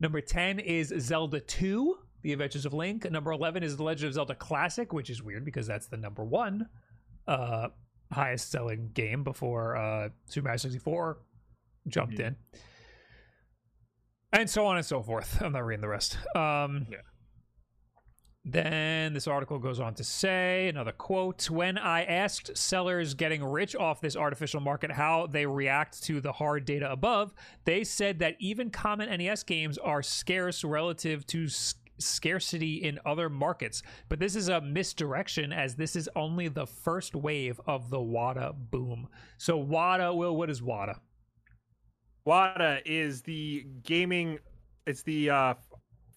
Number 0.00 0.20
10 0.22 0.58
is 0.60 0.94
Zelda 0.98 1.40
2. 1.40 1.98
The 2.22 2.32
Adventures 2.32 2.66
of 2.66 2.74
Link. 2.74 3.10
Number 3.10 3.32
11 3.32 3.62
is 3.62 3.76
The 3.76 3.82
Legend 3.82 4.08
of 4.08 4.14
Zelda 4.14 4.34
Classic, 4.34 4.92
which 4.92 5.08
is 5.10 5.22
weird 5.22 5.44
because 5.44 5.66
that's 5.66 5.86
the 5.86 5.96
number 5.96 6.24
one 6.24 6.68
uh, 7.26 7.68
highest 8.12 8.50
selling 8.50 8.90
game 8.92 9.22
before 9.24 9.76
uh, 9.76 10.08
Super 10.26 10.44
Mario 10.46 10.56
64 10.58 11.18
jumped 11.88 12.14
Mhm. 12.18 12.20
in. 12.26 12.36
And 14.32 14.48
so 14.50 14.66
on 14.66 14.76
and 14.76 14.86
so 14.86 15.02
forth. 15.02 15.40
I'm 15.42 15.52
not 15.52 15.64
reading 15.64 15.80
the 15.82 15.88
rest. 15.88 16.18
Um, 16.36 16.86
Yeah. 16.90 16.98
Then 18.42 19.12
this 19.12 19.26
article 19.28 19.58
goes 19.58 19.80
on 19.80 19.94
to 19.96 20.04
say 20.04 20.68
another 20.68 20.92
quote 20.92 21.50
When 21.50 21.76
I 21.76 22.04
asked 22.04 22.56
sellers 22.56 23.12
getting 23.12 23.44
rich 23.44 23.76
off 23.76 24.00
this 24.00 24.16
artificial 24.16 24.60
market 24.62 24.90
how 24.90 25.26
they 25.26 25.44
react 25.44 26.02
to 26.04 26.22
the 26.22 26.32
hard 26.32 26.64
data 26.64 26.90
above, 26.90 27.34
they 27.66 27.84
said 27.84 28.18
that 28.20 28.36
even 28.40 28.70
common 28.70 29.10
NES 29.10 29.42
games 29.42 29.76
are 29.76 30.02
scarce 30.02 30.64
relative 30.64 31.26
to 31.26 31.48
scarcity 32.00 32.76
in 32.76 32.98
other 33.06 33.28
markets. 33.28 33.82
But 34.08 34.18
this 34.18 34.34
is 34.34 34.48
a 34.48 34.60
misdirection 34.60 35.52
as 35.52 35.76
this 35.76 35.94
is 35.94 36.08
only 36.16 36.48
the 36.48 36.66
first 36.66 37.14
wave 37.14 37.60
of 37.66 37.90
the 37.90 38.00
WATA 38.00 38.54
boom. 38.70 39.08
So, 39.38 39.58
WATA, 39.58 40.14
Will, 40.14 40.36
what 40.36 40.50
is 40.50 40.60
WATA? 40.60 40.98
WATA 42.26 42.82
is 42.84 43.22
the 43.22 43.66
gaming. 43.82 44.38
It's 44.86 45.02
the 45.02 45.30
uh, 45.30 45.54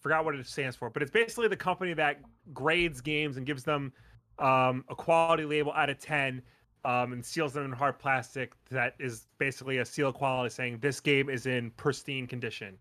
forgot 0.00 0.24
what 0.24 0.34
it 0.34 0.46
stands 0.46 0.76
for, 0.76 0.90
but 0.90 1.02
it's 1.02 1.10
basically 1.10 1.48
the 1.48 1.56
company 1.56 1.94
that 1.94 2.20
grades 2.52 3.00
games 3.00 3.36
and 3.36 3.46
gives 3.46 3.64
them 3.64 3.92
um, 4.38 4.84
a 4.88 4.94
quality 4.94 5.44
label 5.44 5.72
out 5.72 5.88
of 5.90 5.98
ten, 5.98 6.42
um, 6.84 7.12
and 7.12 7.24
seals 7.24 7.54
them 7.54 7.64
in 7.64 7.72
hard 7.72 7.98
plastic. 7.98 8.52
That 8.70 8.94
is 8.98 9.26
basically 9.38 9.78
a 9.78 9.84
seal 9.84 10.08
of 10.08 10.14
quality 10.14 10.50
saying 10.50 10.78
this 10.80 11.00
game 11.00 11.30
is 11.30 11.46
in 11.46 11.70
pristine 11.72 12.26
condition. 12.26 12.76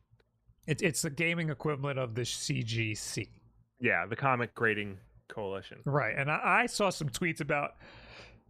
It's, 0.67 0.81
it's 0.81 1.01
the 1.01 1.09
gaming 1.09 1.49
equivalent 1.49 1.99
of 1.99 2.15
the 2.15 2.21
CGC. 2.21 3.27
Yeah, 3.79 4.05
the 4.05 4.15
Comic 4.15 4.55
Grading 4.55 4.97
Coalition. 5.27 5.79
Right. 5.85 6.15
And 6.17 6.31
I, 6.31 6.61
I 6.63 6.65
saw 6.67 6.89
some 6.89 7.09
tweets 7.09 7.41
about 7.41 7.71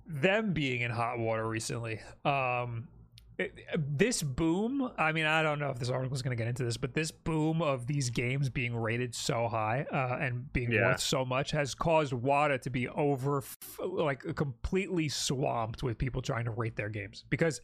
them 0.06 0.54
being 0.54 0.82
in 0.82 0.92
hot 0.92 1.18
water 1.18 1.48
recently. 1.48 2.02
Um, 2.26 2.88
this 3.78 4.24
boom, 4.24 4.92
I 4.98 5.12
mean, 5.12 5.26
I 5.26 5.42
don't 5.44 5.60
know 5.60 5.70
if 5.70 5.80
this 5.80 5.90
article 5.90 6.16
is 6.16 6.22
going 6.22 6.36
to 6.36 6.42
get 6.42 6.48
into 6.50 6.64
this, 6.64 6.78
but 6.78 6.94
this 6.94 7.12
boom 7.12 7.62
of 7.62 7.88
these 7.88 8.10
games 8.10 8.50
being 8.50 8.76
rated 8.76 9.14
so 9.16 9.48
high 9.48 9.86
uh, 9.92 10.18
and 10.20 10.52
being 10.54 10.72
Yeah. 10.72 10.88
worth 10.92 11.00
so 11.02 11.24
much 11.26 11.52
has 11.52 11.76
caused 11.76 12.14
WATA 12.14 12.60
to 12.60 12.70
be 12.70 12.88
over, 12.90 13.44
like, 13.80 14.36
completely 14.36 15.10
swamped 15.10 15.84
with 15.84 15.98
people 15.98 16.22
trying 16.22 16.46
to 16.46 16.52
rate 16.52 16.76
their 16.76 16.90
games 16.90 17.26
because 17.30 17.62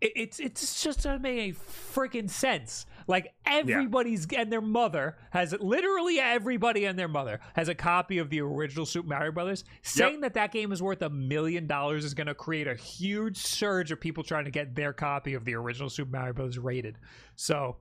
it, 0.00 0.12
it's 0.16 0.40
it's 0.40 0.82
just 0.82 1.04
doesn't 1.04 1.22
make 1.22 1.38
any 1.38 1.52
freaking 1.52 2.28
sense. 2.28 2.86
Like 3.06 3.32
everybody's 3.46 4.26
and 4.36 4.50
their 4.52 4.60
mother 4.60 5.16
has 5.30 5.54
literally 5.60 6.18
everybody 6.18 6.86
and 6.86 6.98
their 6.98 7.06
mother 7.06 7.38
has 7.54 7.68
a 7.68 7.74
copy 7.76 8.18
of 8.18 8.30
the 8.30 8.40
original 8.40 8.84
Super 8.84 9.06
Mario 9.08 9.30
Brothers. 9.30 9.62
Saying 9.82 10.22
that 10.22 10.34
that 10.34 10.50
game 10.50 10.72
is 10.72 10.82
worth 10.82 11.02
a 11.02 11.10
million 11.10 11.68
dollars 11.68 12.04
is 12.04 12.14
going 12.14 12.26
to 12.26 12.34
create 12.34 12.66
a 12.66 12.74
huge 12.74 13.36
surge 13.36 13.92
of 13.92 14.00
people 14.00 14.24
trying 14.24 14.44
to 14.46 14.50
get 14.50 14.74
their 14.74 14.92
copy 15.00 15.34
of 15.34 15.44
the 15.44 15.54
original 15.54 15.88
Super 15.90 16.10
Mario 16.10 16.32
Bros. 16.34 16.58
rated. 16.58 16.96
So 17.36 17.76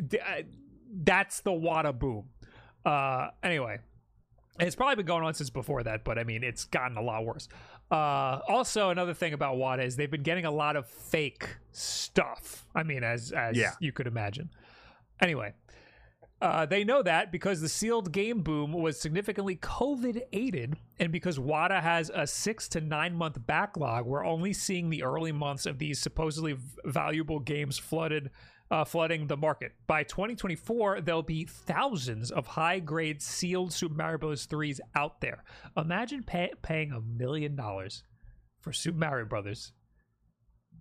uh, 0.00 0.42
that's 1.04 1.40
the 1.40 1.50
Wata 1.50 1.98
boom. 1.98 2.24
Uh, 2.84 3.28
anyway, 3.42 3.78
it's 4.60 4.74
probably 4.76 4.96
been 4.96 5.06
going 5.06 5.24
on 5.24 5.34
since 5.34 5.50
before 5.50 5.82
that, 5.82 6.04
but 6.04 6.18
I 6.18 6.24
mean, 6.24 6.42
it's 6.44 6.64
gotten 6.64 6.96
a 6.96 7.02
lot 7.02 7.24
worse. 7.24 7.48
Uh, 7.90 8.40
also, 8.48 8.90
another 8.90 9.14
thing 9.14 9.32
about 9.34 9.56
WATA 9.56 9.82
is 9.84 9.96
they've 9.96 10.10
been 10.10 10.22
getting 10.22 10.44
a 10.46 10.50
lot 10.50 10.76
of 10.76 10.86
fake 10.88 11.46
stuff. 11.72 12.66
I 12.74 12.82
mean, 12.82 13.04
as 13.04 13.32
as 13.32 13.56
Yeah. 13.56 13.72
you 13.80 13.92
could 13.92 14.06
imagine. 14.06 14.50
Anyway, 15.20 15.52
uh, 16.42 16.66
they 16.66 16.82
know 16.82 17.04
that 17.04 17.30
because 17.30 17.60
the 17.60 17.68
sealed 17.68 18.10
game 18.10 18.42
boom 18.42 18.72
was 18.72 19.00
significantly 19.00 19.54
COVID 19.54 20.22
aided, 20.32 20.76
and 20.98 21.12
because 21.12 21.38
WATA 21.38 21.80
has 21.80 22.10
a 22.12 22.26
six 22.26 22.66
to 22.70 22.80
nine 22.80 23.14
month 23.14 23.38
backlog, 23.46 24.06
we're 24.06 24.26
only 24.26 24.52
seeing 24.52 24.90
the 24.90 25.04
early 25.04 25.30
months 25.30 25.66
of 25.66 25.78
these 25.78 26.00
supposedly 26.00 26.54
v- 26.54 26.62
valuable 26.84 27.38
games 27.38 27.78
flooded. 27.78 28.30
Uh, 28.70 28.86
flooding 28.86 29.26
the 29.26 29.36
market. 29.36 29.72
By 29.86 30.02
2024, 30.02 31.02
there'll 31.02 31.22
be 31.22 31.44
thousands 31.44 32.30
of 32.30 32.46
high 32.46 32.78
grade 32.78 33.20
sealed 33.20 33.70
Super 33.70 33.94
Mario 33.94 34.16
Bros. 34.16 34.46
3s 34.46 34.80
out 34.96 35.20
there. 35.20 35.44
Imagine 35.76 36.22
pay- 36.22 36.54
paying 36.62 36.90
a 36.90 37.02
million 37.02 37.54
dollars 37.54 38.02
for 38.62 38.72
Super 38.72 38.96
Mario 38.96 39.26
Brothers, 39.26 39.72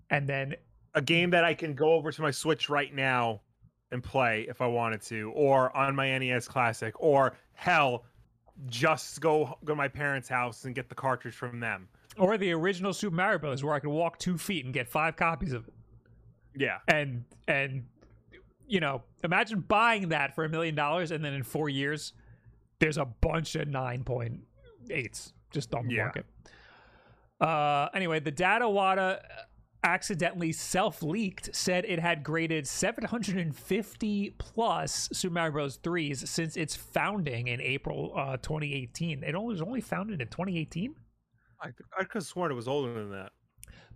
and 0.09 0.25
then 0.25 0.55
a 0.95 1.01
game 1.01 1.31
that 1.31 1.43
I 1.43 1.53
can 1.53 1.73
go 1.73 1.91
over 1.91 2.13
to 2.13 2.21
my 2.21 2.31
Switch 2.31 2.69
right 2.69 2.95
now 2.95 3.41
and 3.91 4.03
play 4.03 4.45
if 4.49 4.61
I 4.61 4.67
wanted 4.67 5.01
to, 5.03 5.31
or 5.35 5.75
on 5.75 5.95
my 5.95 6.17
NES 6.17 6.47
Classic, 6.47 6.93
or 6.99 7.33
hell, 7.53 8.05
just 8.67 9.19
go 9.21 9.57
go 9.65 9.73
to 9.73 9.75
my 9.75 9.87
parents' 9.87 10.29
house 10.29 10.65
and 10.65 10.73
get 10.75 10.89
the 10.89 10.95
cartridge 10.95 11.33
from 11.35 11.59
them. 11.59 11.87
or 12.17 12.37
the 12.37 12.51
original 12.51 12.93
Super 12.93 13.15
Mario 13.15 13.39
Bros. 13.39 13.63
where 13.63 13.73
I 13.73 13.79
could 13.79 13.89
walk 13.89 14.17
two 14.19 14.37
feet 14.37 14.65
and 14.65 14.73
get 14.73 14.87
five 14.87 15.15
copies 15.15 15.53
of 15.53 15.67
it. 15.67 15.73
Yeah, 16.55 16.79
and 16.87 17.23
and 17.47 17.85
you 18.67 18.79
know 18.79 19.03
imagine 19.23 19.61
buying 19.61 20.09
that 20.09 20.35
for 20.35 20.43
a 20.43 20.49
million 20.49 20.75
dollars 20.75 21.11
and 21.11 21.23
then 21.23 21.33
in 21.33 21.43
four 21.43 21.69
years 21.69 22.13
there's 22.79 22.97
a 22.97 23.05
bunch 23.05 23.55
of 23.55 23.67
9.8s 23.67 25.33
just 25.51 25.73
on 25.73 25.87
the 25.87 25.95
Yeah. 25.95 26.03
market 26.03 26.25
uh 27.39 27.89
anyway 27.93 28.19
the 28.19 28.31
data 28.31 28.65
wata 28.65 29.19
accidentally 29.83 30.51
self-leaked 30.51 31.55
said 31.55 31.85
it 31.85 31.99
had 31.99 32.23
graded 32.23 32.67
750 32.67 34.35
plus 34.37 35.09
super 35.11 35.33
mario 35.33 35.51
bros 35.51 35.77
3s 35.79 36.27
since 36.27 36.55
its 36.55 36.75
founding 36.75 37.47
in 37.47 37.59
april 37.61 38.13
uh 38.15 38.37
2018 38.37 39.23
it 39.23 39.35
was 39.35 39.61
only 39.61 39.81
founded 39.81 40.21
in 40.21 40.27
2018 40.27 40.93
I, 41.61 41.69
I 41.97 42.03
could 42.03 42.19
have 42.21 42.23
sworn 42.23 42.51
it 42.51 42.55
was 42.55 42.67
older 42.67 42.93
than 42.93 43.11
that. 43.11 43.31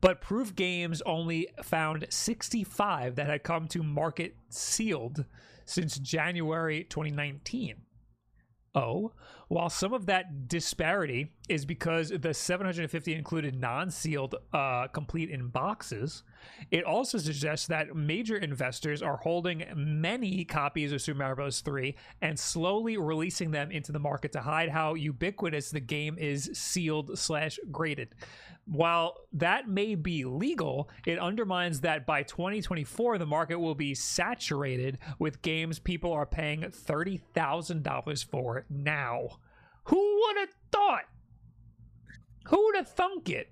but 0.01 0.22
Proof 0.22 0.56
Games 0.56 1.01
only 1.06 1.48
found 1.63 2.06
65 2.10 3.15
that 3.15 3.27
had 3.27 3.44
come 3.44 3.68
to 3.70 3.82
market 3.84 4.36
sealed 4.50 5.25
since 5.65 5.98
January 5.98 6.84
2019. 6.84 7.75
Oh, 8.75 9.13
while 9.48 9.70
some 9.70 9.94
of 9.94 10.08
that 10.08 10.48
disparity 10.48 11.32
is 11.48 11.66
because 11.66 12.10
the 12.10 12.34
750 12.34 13.14
included 13.14 13.60
non-sealed 13.60 14.36
uh, 14.54 14.88
complete 14.88 15.30
in 15.30 15.48
boxes, 15.48 16.24
it 16.72 16.84
also 16.84 17.18
suggests 17.18 17.68
that 17.68 17.96
major 17.96 18.38
investors 18.38 19.02
are 19.02 19.18
holding 19.18 19.64
many 19.75 20.46
copies 20.46 20.92
of 20.92 21.02
Super 21.02 21.20
Mario 21.20 21.36
Bros. 21.36 21.62
3 21.62 21.96
and 22.22 22.38
slowly 22.38 22.98
releasing 22.98 23.52
them 23.52 23.72
into 23.72 23.92
the 23.92 24.00
market 24.00 24.32
to 24.32 24.42
hide 24.42 24.70
how 24.70 24.94
ubiquitous 24.94 25.72
the 25.72 25.80
game 25.80 26.18
is 26.18 26.50
sealed 26.54 27.18
slash 27.18 27.60
graded. 27.72 28.16
While 28.66 29.18
that 29.34 29.70
may 29.70 29.94
be 29.94 30.25
legal, 30.25 30.90
it 31.06 31.20
undermines 31.20 31.82
that 31.82 32.06
by 32.06 32.24
2024 32.24 33.20
the 33.20 33.25
market 33.25 33.60
will 33.60 33.75
be 33.75 33.94
saturated 33.94 34.98
with 35.20 35.44
games 35.44 35.78
people 35.78 36.12
are 36.12 36.25
paying 36.25 36.62
$30,000 36.62 38.25
for 38.25 38.66
now. 38.70 39.38
Who 39.86 40.22
would 40.25 40.38
have 40.38 40.50
thought? 40.72 41.04
Who 42.48 42.63
would 42.65 42.75
have 42.75 42.89
thunk 42.89 43.30
it? 43.30 43.51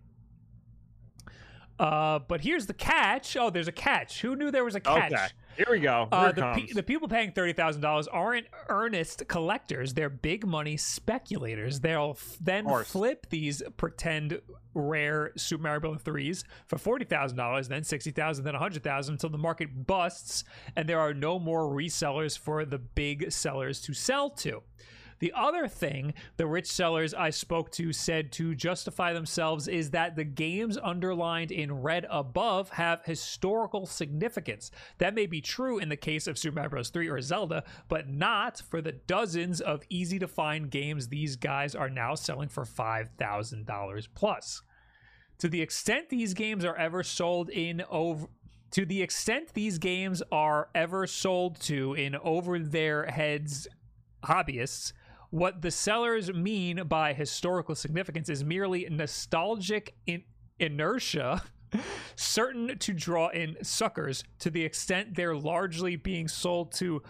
Uh, 1.79 2.19
but 2.19 2.41
here's 2.41 2.67
the 2.67 2.73
catch. 2.73 3.35
Oh, 3.35 3.49
there's 3.49 3.67
a 3.67 3.71
catch. 3.71 4.21
Who 4.21 4.35
knew 4.35 4.51
there 4.51 4.63
was 4.63 4.75
a 4.75 4.79
catch? 4.79 5.11
Okay, 5.11 5.27
here 5.57 5.65
we 5.71 5.79
go. 5.79 6.07
Here 6.11 6.19
Uh, 6.19 6.31
the, 6.31 6.51
pe- 6.55 6.71
the 6.73 6.83
people 6.83 7.07
paying 7.07 7.31
thirty 7.31 7.51
thousand 7.53 7.81
dollars 7.81 8.07
aren't 8.07 8.45
earnest 8.69 9.27
collectors; 9.27 9.95
they're 9.95 10.09
big 10.09 10.45
money 10.45 10.77
speculators. 10.77 11.79
They'll 11.79 12.11
f- 12.15 12.37
then 12.39 12.67
flip 12.85 13.25
these 13.31 13.63
pretend 13.75 14.39
rare 14.75 15.31
Super 15.35 15.63
Mario 15.63 15.79
Bros. 15.79 16.01
threes 16.03 16.43
for 16.67 16.77
forty 16.77 17.05
thousand 17.05 17.37
dollars, 17.37 17.67
then 17.69 17.83
sixty 17.83 18.11
thousand, 18.11 18.45
then 18.45 18.53
a 18.55 18.59
hundred 18.59 18.83
thousand, 18.83 19.13
until 19.15 19.31
the 19.31 19.39
market 19.39 19.87
busts 19.87 20.43
and 20.75 20.87
there 20.87 20.99
are 20.99 21.13
no 21.13 21.39
more 21.39 21.63
resellers 21.63 22.37
for 22.37 22.65
the 22.65 22.77
big 22.77 23.31
sellers 23.31 23.81
to 23.81 23.93
sell 23.93 24.29
to. 24.29 24.61
The 25.23 25.31
other 25.37 25.69
thing 25.69 26.15
the 26.35 26.47
rich 26.47 26.69
sellers 26.69 27.13
I 27.13 27.29
spoke 27.29 27.71
to 27.71 27.93
said 27.93 28.33
to 28.33 28.53
justify 28.53 29.13
themselves 29.13 29.69
is 29.69 29.91
that 29.91 30.17
the 30.17 30.25
games 30.25 30.77
underlined 30.77 31.49
in 31.49 31.81
red 31.81 32.05
above 32.09 32.71
have 32.71 33.05
historical 33.05 33.85
significance. 33.85 34.69
That 34.97 35.15
may 35.15 35.25
be 35.25 35.39
true 35.39 35.79
in 35.79 35.87
the 35.87 35.95
case 35.95 36.27
of 36.27 36.37
Super 36.37 36.55
Mario 36.55 36.71
Bros. 36.71 36.89
3 36.89 37.07
or 37.07 37.21
Zelda, 37.21 37.63
but 37.87 38.09
not 38.09 38.61
for 38.69 38.81
the 38.81 38.91
dozens 38.91 39.61
of 39.61 39.83
easy 39.87 40.19
to 40.19 40.27
find 40.27 40.69
games 40.69 41.07
these 41.07 41.37
guys 41.37 41.73
are 41.73 41.89
now 41.89 42.15
selling 42.15 42.49
for 42.49 42.65
$5,000 42.65 44.07
plus. 44.13 44.61
To 45.37 45.47
the 45.47 45.61
extent 45.61 46.09
these 46.09 46.33
games 46.33 46.65
are 46.65 46.75
ever 46.75 47.01
sold 47.01 47.49
in 47.49 47.81
over 47.89 48.27
to 48.71 48.85
the 48.85 49.01
extent 49.01 49.53
these 49.53 49.77
games 49.77 50.21
are 50.33 50.67
ever 50.75 51.07
sold 51.07 51.61
to 51.61 51.93
in 51.93 52.17
over 52.17 52.59
their 52.59 53.05
heads 53.05 53.69
hobbyists, 54.23 54.93
what 55.33 55.63
the 55.63 55.71
sellers 55.71 56.31
mean 56.31 56.83
by 56.87 57.11
historical 57.11 57.73
significance 57.73 58.29
is 58.29 58.43
merely 58.43 58.87
nostalgic 58.91 59.95
in- 60.05 60.21
inertia, 60.59 61.41
certain 62.15 62.77
to 62.77 62.93
draw 62.93 63.29
in 63.29 63.57
suckers 63.63 64.23
to 64.37 64.51
the 64.51 64.63
extent 64.63 65.15
they're 65.15 65.35
largely 65.35 65.95
being 65.95 66.27
sold 66.27 66.71
to 66.73 67.01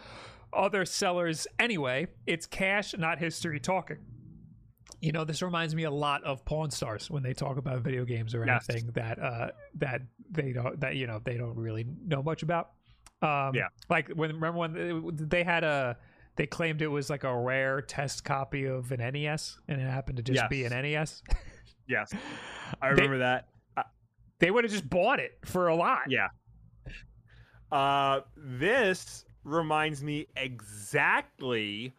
other 0.53 0.85
sellers 0.85 1.47
anyway. 1.59 2.07
It's 2.25 2.45
cash, 2.45 2.95
not 2.97 3.19
history 3.19 3.59
talking. 3.59 3.97
You 5.01 5.11
know, 5.11 5.25
this 5.25 5.41
reminds 5.41 5.75
me 5.75 5.83
a 5.83 5.91
lot 5.91 6.23
of 6.23 6.45
Pawn 6.45 6.71
Stars 6.71 7.11
when 7.11 7.23
they 7.23 7.33
talk 7.33 7.57
about 7.57 7.81
video 7.81 8.05
games 8.05 8.33
or 8.33 8.45
Yes. 8.45 8.65
anything 8.69 8.91
that 8.93 9.19
uh, 9.19 9.47
that 9.79 10.01
they 10.31 10.53
don't 10.53 10.79
that 10.79 10.95
you 10.95 11.07
know 11.07 11.19
they 11.21 11.35
don't 11.35 11.57
really 11.57 11.85
know 12.07 12.23
much 12.23 12.41
about. 12.41 12.69
Um, 13.21 13.53
Yeah. 13.53 13.67
like 13.89 14.07
when 14.11 14.29
remember 14.39 14.59
when 14.59 14.73
they, 15.17 15.25
they 15.25 15.43
had 15.43 15.65
a 15.65 15.97
they 16.35 16.47
claimed 16.47 16.81
it 16.81 16.87
was 16.87 17.09
like 17.09 17.23
a 17.23 17.37
rare 17.37 17.81
test 17.81 18.23
copy 18.23 18.65
of 18.65 18.91
an 18.91 18.99
NES 18.99 19.59
and 19.67 19.79
it 19.79 19.85
happened 19.85 20.17
to 20.17 20.23
just 20.23 20.49
be 20.49 20.65
an 20.65 20.71
NES. 20.71 21.21
Yes, 21.87 22.13
I 22.81 22.87
They- 22.87 22.93
remember 22.93 23.17
that. 23.19 23.47
they 24.39 24.49
would 24.51 24.63
have 24.63 24.71
just 24.71 24.89
bought 24.89 25.19
it 25.19 25.37
for 25.43 25.67
a 25.67 25.75
lot. 25.75 26.03
Yeah. 26.09 26.29
Uh, 27.71 28.21
this 28.37 29.25
reminds 29.43 30.01
me 30.03 30.27
exactly 30.37 31.93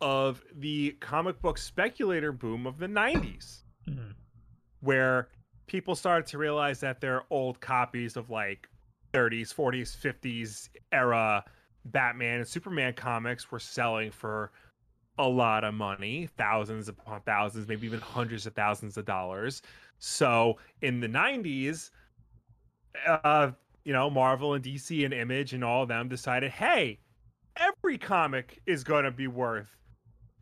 of 0.00 0.42
the 0.54 0.92
comic 1.00 1.40
book 1.42 1.58
speculator 1.58 2.32
boom 2.32 2.66
of 2.66 2.78
the 2.78 2.86
90s, 2.88 3.64
Mhm. 3.88 4.14
where 4.80 5.28
people 5.66 5.94
started 5.94 6.26
to 6.28 6.38
realize 6.38 6.80
that 6.80 7.00
their 7.00 7.22
old 7.30 7.60
copies 7.60 8.16
of 8.16 8.30
like 8.30 8.68
30s, 9.12 9.52
40s, 9.52 9.94
50s 9.94 10.70
era 10.92 11.44
Batman 11.86 12.38
and 12.38 12.48
Superman 12.48 12.94
comics 12.94 13.50
were 13.50 13.58
selling 13.58 14.10
for 14.10 14.52
a 15.18 15.28
lot 15.28 15.64
of 15.64 15.74
money, 15.74 16.28
thousands 16.36 16.88
upon 16.88 17.20
thousands, 17.22 17.68
maybe 17.68 17.86
even 17.86 18.00
hundreds 18.00 18.46
of 18.46 18.54
thousands 18.54 18.96
of 18.96 19.04
dollars. 19.04 19.62
So 19.98 20.58
in 20.82 21.00
the 21.00 21.08
90s, 21.08 21.90
uh, 23.06 23.52
you 23.84 23.92
know, 23.92 24.10
Marvel 24.10 24.54
and 24.54 24.64
DC 24.64 25.04
and 25.04 25.14
Image 25.14 25.52
and 25.52 25.62
all 25.62 25.82
of 25.82 25.88
them 25.88 26.08
decided, 26.08 26.50
hey, 26.50 26.98
every 27.56 27.98
comic 27.98 28.60
is 28.66 28.82
going 28.82 29.04
to 29.04 29.10
be 29.10 29.28
worth 29.28 29.76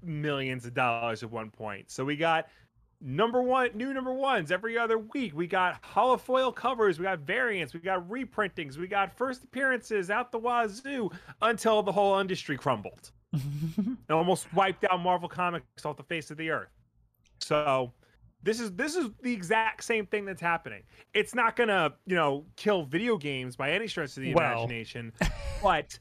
millions 0.02 0.64
of 0.64 0.74
dollars 0.74 1.22
at 1.22 1.30
one 1.30 1.50
point. 1.50 1.90
So 1.90 2.04
we 2.04 2.16
got 2.16 2.48
number 3.02 3.42
one, 3.42 3.70
new 3.74 3.92
number 3.92 4.12
ones 4.12 4.52
every 4.52 4.78
other 4.78 4.98
week. 4.98 5.34
We 5.34 5.46
got 5.46 5.82
holofoil 5.82 6.54
covers, 6.54 6.98
we 6.98 7.04
got 7.04 7.20
variants, 7.20 7.74
we 7.74 7.80
got 7.80 8.08
reprintings, 8.08 8.76
we 8.76 8.86
got 8.86 9.16
first 9.16 9.44
appearances 9.44 10.10
out 10.10 10.32
the 10.32 10.38
wazoo 10.38 11.10
until 11.42 11.82
the 11.82 11.92
whole 11.92 12.18
industry 12.18 12.56
crumbled 12.56 13.10
and 13.32 13.98
almost 14.10 14.52
wiped 14.54 14.84
out 14.90 15.00
Marvel 15.00 15.28
Comics 15.28 15.84
off 15.84 15.96
the 15.96 16.02
face 16.04 16.30
of 16.30 16.36
the 16.36 16.50
earth. 16.50 16.70
So 17.40 17.92
this 18.42 18.60
is 18.60 18.72
this 18.72 18.94
is 18.94 19.08
the 19.22 19.32
exact 19.32 19.84
same 19.84 20.06
thing 20.06 20.24
that's 20.24 20.40
happening. 20.40 20.82
It's 21.14 21.34
not 21.34 21.56
gonna, 21.56 21.92
you 22.06 22.14
know, 22.14 22.44
kill 22.56 22.84
video 22.84 23.16
games 23.16 23.56
by 23.56 23.72
any 23.72 23.88
stretch 23.88 24.16
of 24.16 24.22
the 24.22 24.34
Well. 24.34 24.52
imagination, 24.52 25.12
but 25.62 25.98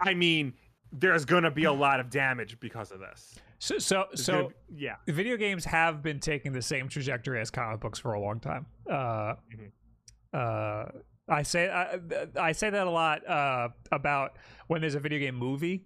I 0.00 0.14
mean, 0.14 0.54
there's 0.92 1.24
gonna 1.24 1.50
be 1.50 1.64
a 1.64 1.72
lot 1.72 2.00
of 2.00 2.10
damage 2.10 2.58
because 2.60 2.90
of 2.90 3.00
this. 3.00 3.36
So 3.60 3.78
so 3.78 4.06
so 4.16 4.48
be- 4.68 4.82
yeah, 4.84 4.96
video 5.06 5.36
games 5.36 5.64
have 5.66 6.02
been 6.02 6.18
taking 6.18 6.52
the 6.52 6.62
same 6.62 6.88
trajectory 6.88 7.40
as 7.40 7.50
comic 7.50 7.80
books 7.80 7.98
for 8.00 8.14
a 8.14 8.20
long 8.20 8.40
time. 8.40 8.66
Uh, 8.90 9.34
Mhm. 9.54 9.70
uh, 10.32 10.90
I 11.28 11.42
say 11.42 11.68
I, 11.70 11.98
I 12.36 12.52
say 12.52 12.70
that 12.70 12.86
a 12.86 12.90
lot 12.90 13.24
uh, 13.28 13.68
about 13.92 14.36
when 14.66 14.80
there's 14.80 14.96
a 14.96 15.00
video 15.00 15.18
game 15.20 15.36
movie. 15.36 15.84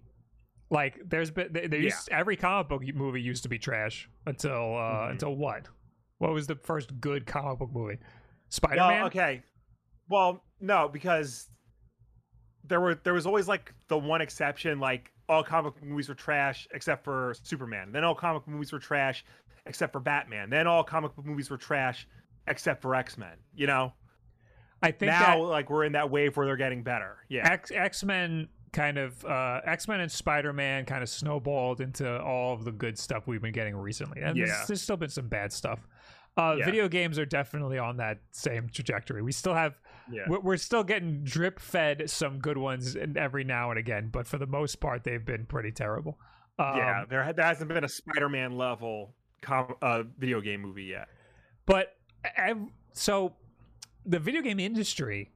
Like 0.71 0.99
there's 1.07 1.29
been 1.29 1.53
there 1.53 1.75
used, 1.79 2.09
every 2.09 2.35
comic 2.35 2.67
book 2.69 2.81
movie 2.95 3.21
used 3.21 3.43
to 3.43 3.49
be 3.49 3.59
trash 3.59 4.09
until 4.25 4.75
uh, 4.75 5.07
Mhm. 5.07 5.11
until 5.11 5.35
what? 5.35 5.67
What 6.17 6.33
was 6.33 6.47
the 6.47 6.55
first 6.55 6.99
good 6.99 7.27
comic 7.27 7.59
book 7.59 7.69
movie? 7.71 7.99
Spider 8.49 8.77
Well, 8.77 8.89
Man. 8.89 9.03
okay. 9.03 9.43
Well, 10.09 10.43
no, 10.59 10.87
because 10.87 11.49
there 12.63 12.79
were 12.81 12.95
there 12.95 13.13
was 13.13 13.27
always 13.27 13.47
like 13.47 13.73
the 13.89 13.97
one 13.97 14.21
exception, 14.21 14.79
like 14.79 15.11
all 15.27 15.43
comic 15.43 15.73
book 15.75 15.83
movies 15.83 16.09
were 16.09 16.15
trash 16.15 16.67
except 16.73 17.03
for 17.03 17.33
Superman. 17.43 17.91
Then 17.91 18.03
all 18.03 18.15
comic 18.15 18.43
book 18.45 18.53
movies 18.53 18.71
were 18.71 18.79
trash 18.79 19.25
except 19.65 19.91
for 19.93 19.99
Batman. 19.99 20.49
Then 20.49 20.67
all 20.67 20.83
comic 20.83 21.15
book 21.15 21.25
movies 21.25 21.49
were 21.49 21.57
trash 21.57 22.07
except 22.47 22.81
for 22.81 22.93
X 22.95 23.17
Men. 23.17 23.35
You 23.55 23.67
know, 23.67 23.93
I 24.81 24.91
think 24.91 25.11
now 25.11 25.37
that 25.37 25.49
like 25.49 25.69
we're 25.69 25.85
in 25.85 25.93
that 25.93 26.09
wave 26.11 26.37
where 26.37 26.45
they're 26.45 26.57
getting 26.57 26.83
better. 26.83 27.17
Yeah, 27.29 27.51
X 27.51 27.71
X 27.73 28.03
Men 28.03 28.47
kind 28.71 28.97
of 28.97 29.23
uh, 29.25 29.61
X 29.65 29.87
Men 29.87 30.01
and 30.01 30.11
Spider 30.11 30.53
Man 30.53 30.85
kind 30.85 31.01
of 31.01 31.09
snowballed 31.09 31.81
into 31.81 32.21
all 32.21 32.53
of 32.53 32.65
the 32.65 32.71
good 32.71 32.97
stuff 32.99 33.25
we've 33.25 33.41
been 33.41 33.53
getting 33.53 33.75
recently, 33.75 34.21
and 34.21 34.37
there's, 34.37 34.49
Yeah. 34.49 34.63
there's 34.67 34.81
still 34.81 34.97
been 34.97 35.09
some 35.09 35.27
bad 35.27 35.51
stuff. 35.53 35.87
Uh, 36.37 36.57
Yeah. 36.59 36.65
Video 36.65 36.87
games 36.89 37.17
are 37.17 37.25
definitely 37.25 37.77
on 37.77 37.97
that 37.97 38.19
same 38.31 38.67
trajectory. 38.69 39.21
We 39.21 39.31
still 39.31 39.53
have 39.53 39.79
yeah, 40.11 40.23
we're, 40.27 40.39
we're 40.39 40.57
still 40.57 40.83
getting 40.83 41.23
drip 41.23 41.59
fed 41.59 42.09
some 42.09 42.39
good 42.39 42.57
ones 42.57 42.95
every 43.15 43.43
now 43.43 43.69
and 43.71 43.79
again, 43.79 44.09
but 44.11 44.27
for 44.27 44.37
the 44.37 44.47
most 44.47 44.79
part, 44.79 45.03
they've 45.03 45.25
been 45.25 45.45
pretty 45.45 45.71
terrible. 45.71 46.17
Um, 46.59 46.77
yeah. 46.77 47.03
There, 47.09 47.33
there 47.33 47.45
hasn't 47.45 47.67
been 47.69 47.83
a 47.83 47.89
Spider 47.89 48.29
Man 48.29 48.57
level 48.57 49.13
com- 49.41 49.75
uh, 49.81 50.03
video 50.17 50.41
game 50.41 50.61
movie 50.61 50.85
yet. 50.85 51.07
But 51.65 51.95
ev- 52.37 52.69
so 52.93 53.33
the 54.05 54.19
video 54.19 54.41
game 54.41 54.59
industry 54.59 55.31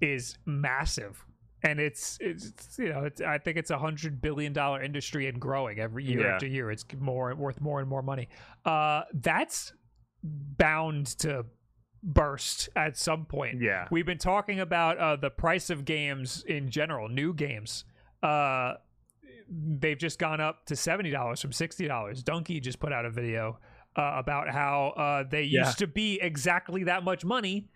is 0.00 0.38
massive. 0.46 1.24
And 1.64 1.78
it's, 1.78 2.18
it's 2.20 2.76
you 2.78 2.88
know 2.88 3.04
it's, 3.04 3.20
I 3.20 3.38
think 3.38 3.56
it's 3.56 3.70
a 3.70 3.78
hundred 3.78 4.20
billion 4.20 4.52
dollar 4.52 4.82
industry 4.82 5.28
and 5.28 5.40
growing 5.40 5.78
every 5.78 6.04
year 6.04 6.20
Yeah. 6.26 6.34
after 6.34 6.46
year. 6.46 6.70
It's 6.72 6.84
more 6.98 7.32
worth 7.36 7.60
more 7.60 7.78
and 7.78 7.88
more 7.88 8.02
money. 8.02 8.28
Uh, 8.64 9.02
that's 9.14 9.72
bound 10.24 11.06
to 11.18 11.46
burst 12.02 12.68
at 12.76 12.96
some 12.96 13.24
point. 13.24 13.60
Yeah, 13.60 13.86
We've 13.90 14.06
been 14.06 14.18
talking 14.18 14.60
about 14.60 14.98
uh, 14.98 15.16
the 15.16 15.30
price 15.30 15.70
of 15.70 15.84
games 15.84 16.44
in 16.46 16.70
general, 16.70 17.08
new 17.08 17.32
games. 17.34 17.84
Uh, 18.22 18.74
they've 19.48 19.98
just 19.98 20.18
gone 20.18 20.40
up 20.40 20.64
to 20.66 20.76
seventy 20.76 21.10
dollars 21.10 21.40
from 21.40 21.52
sixty 21.52 21.86
dollars. 21.86 22.22
Dunkey 22.22 22.60
just 22.62 22.78
put 22.80 22.92
out 22.92 23.04
a 23.04 23.10
video 23.10 23.58
uh, 23.96 24.12
about 24.16 24.48
how 24.48 24.88
uh, 24.96 25.24
they 25.28 25.42
Yeah. 25.44 25.66
used 25.66 25.78
to 25.78 25.86
be 25.86 26.18
exactly 26.20 26.84
that 26.84 27.04
much 27.04 27.24
money 27.24 27.68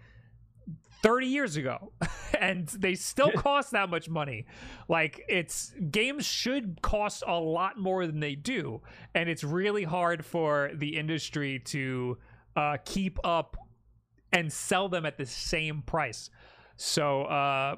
thirty 1.02 1.26
years 1.26 1.56
ago, 1.56 1.92
and 2.40 2.66
they 2.68 2.94
still 2.94 3.30
cost 3.32 3.70
that 3.72 3.90
much 3.90 4.08
money. 4.08 4.46
Like 4.88 5.22
it's 5.28 5.72
games 5.90 6.24
should 6.24 6.80
cost 6.82 7.22
a 7.26 7.38
lot 7.38 7.78
more 7.78 8.06
than 8.06 8.20
they 8.20 8.34
do, 8.34 8.80
and 9.14 9.28
it's 9.28 9.44
really 9.44 9.84
hard 9.84 10.24
for 10.24 10.70
the 10.74 10.96
industry 10.96 11.60
to 11.66 12.18
uh, 12.56 12.78
keep 12.84 13.18
up 13.24 13.56
and 14.32 14.52
sell 14.52 14.88
them 14.88 15.06
at 15.06 15.16
the 15.18 15.26
same 15.26 15.82
price. 15.82 16.30
So 16.76 17.22
uh, 17.24 17.76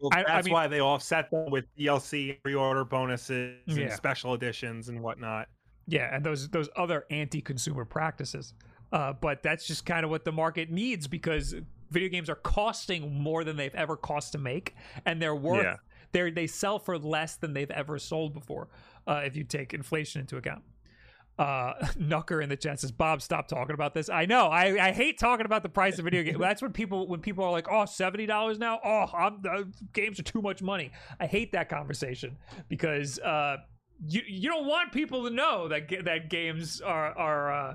well, 0.00 0.10
I- 0.12 0.20
I 0.20 0.22
that's 0.24 0.44
mean- 0.46 0.54
why 0.54 0.66
they 0.68 0.80
offset 0.80 1.30
them 1.30 1.50
with 1.50 1.64
DLC, 1.78 2.38
pre-order 2.42 2.84
bonuses, 2.84 3.56
Yeah. 3.66 3.94
special 3.94 4.34
editions 4.34 4.88
and 4.88 5.00
whatnot. 5.02 5.48
yeah, 5.86 6.14
and 6.14 6.24
those 6.24 6.48
those 6.50 6.68
other 6.76 7.04
anti-consumer 7.10 7.84
practices. 7.84 8.54
Uh, 8.92 9.12
but 9.12 9.42
that's 9.42 9.66
just 9.66 9.86
kind 9.86 10.04
of 10.04 10.10
what 10.10 10.24
the 10.24 10.32
market 10.32 10.70
needs 10.70 11.06
because 11.06 11.54
video 11.90 12.08
games 12.08 12.28
are 12.28 12.34
costing 12.36 13.12
more 13.14 13.44
than 13.44 13.56
they've 13.56 13.74
ever 13.74 13.96
cost 13.96 14.32
to 14.32 14.38
make, 14.38 14.74
and 15.06 15.20
they're 15.22 15.34
worth 15.34 15.64
Yeah. 15.64 15.76
they 16.12 16.30
they 16.30 16.46
sell 16.46 16.78
for 16.78 16.98
less 16.98 17.36
than 17.36 17.52
they've 17.54 17.70
ever 17.70 17.98
sold 17.98 18.34
before. 18.34 18.68
Uh, 19.06 19.22
if 19.24 19.36
you 19.36 19.44
take 19.44 19.72
inflation 19.74 20.20
into 20.20 20.36
account. 20.36 20.62
Uh, 21.40 21.72
Nucker 21.98 22.42
in 22.42 22.48
the 22.50 22.56
chat 22.56 22.80
says, 22.80 22.92
"Bob, 22.92 23.22
stop 23.22 23.48
talking 23.48 23.74
about 23.74 23.94
this." 23.94 24.08
I 24.10 24.26
know. 24.26 24.46
I, 24.48 24.88
I 24.88 24.92
hate 24.92 25.18
talking 25.18 25.46
about 25.46 25.62
the 25.62 25.68
price 25.70 25.98
of 25.98 26.04
video 26.04 26.22
games. 26.24 26.38
That's 26.38 26.60
when 26.60 26.72
people 26.72 27.06
when 27.08 27.20
people 27.20 27.44
are 27.44 27.50
like, 27.50 27.66
"Oh, 27.70 27.86
seventy 27.86 28.26
dollars 28.26 28.58
now. 28.58 28.78
Oh, 28.84 29.06
I'm, 29.14 29.42
uh, 29.50 29.62
games 29.94 30.20
are 30.20 30.24
too 30.24 30.42
much 30.42 30.60
money." 30.62 30.90
I 31.18 31.26
hate 31.26 31.52
that 31.52 31.68
conversation 31.70 32.36
because 32.68 33.18
uh, 33.20 33.56
you 34.06 34.20
you 34.28 34.50
don't 34.50 34.66
want 34.66 34.92
people 34.92 35.24
to 35.24 35.30
know 35.30 35.68
that 35.68 35.88
that 36.04 36.28
games 36.28 36.80
are 36.82 37.16
are. 37.16 37.52
Uh, 37.70 37.74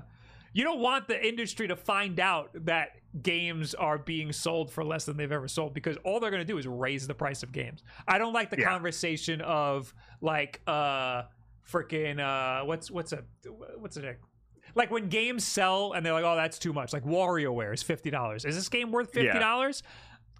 you 0.52 0.64
don't 0.64 0.80
want 0.80 1.06
the 1.06 1.22
industry 1.26 1.68
to 1.68 1.76
find 1.76 2.18
out 2.18 2.48
that 2.64 2.92
games 3.20 3.74
are 3.74 3.98
being 3.98 4.32
sold 4.32 4.70
for 4.70 4.82
less 4.84 5.04
than 5.04 5.18
they've 5.18 5.30
ever 5.32 5.48
sold 5.48 5.74
because 5.74 5.98
all 5.98 6.18
they're 6.18 6.30
going 6.30 6.40
to 6.40 6.46
do 6.50 6.56
is 6.56 6.66
raise 6.66 7.06
the 7.06 7.14
price 7.14 7.42
of 7.42 7.52
games. 7.52 7.82
I 8.08 8.16
don't 8.16 8.32
like 8.32 8.48
the 8.48 8.58
Yeah. 8.60 8.70
conversation 8.70 9.42
of 9.42 9.92
like 10.22 10.62
uh 10.66 11.24
freaking 11.70 12.20
uh 12.20 12.64
what's 12.64 12.90
what's 12.90 13.12
a 13.12 13.24
what's 13.78 13.96
it 13.96 14.20
like 14.74 14.90
when 14.90 15.08
games 15.08 15.44
sell 15.44 15.92
and 15.92 16.04
they're 16.04 16.12
like 16.12 16.24
oh 16.24 16.36
that's 16.36 16.58
too 16.58 16.72
much 16.72 16.92
like 16.92 17.04
WarioWare 17.04 17.74
is 17.74 17.82
$50. 17.82 18.44
Is 18.46 18.54
this 18.54 18.68
game 18.68 18.92
worth 18.92 19.12
$50? 19.12 19.82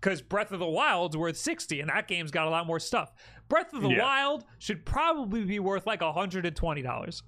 Cuz 0.01 0.23
Breath 0.23 0.53
of 0.53 0.61
the 0.61 0.67
Wild's 0.67 1.17
worth 1.17 1.37
60 1.37 1.81
and 1.81 1.89
that 1.91 2.07
game's 2.07 2.31
got 2.31 2.47
a 2.47 2.51
lot 2.51 2.67
more 2.67 2.79
stuff. 2.79 3.12
Breath 3.49 3.73
of 3.73 3.83
the 3.83 3.89
Yeah. 3.91 4.03
Wild 4.03 4.45
should 4.59 4.85
probably 4.85 5.45
be 5.45 5.59
worth 5.59 5.87
like 5.87 6.01
$120. 6.01 7.23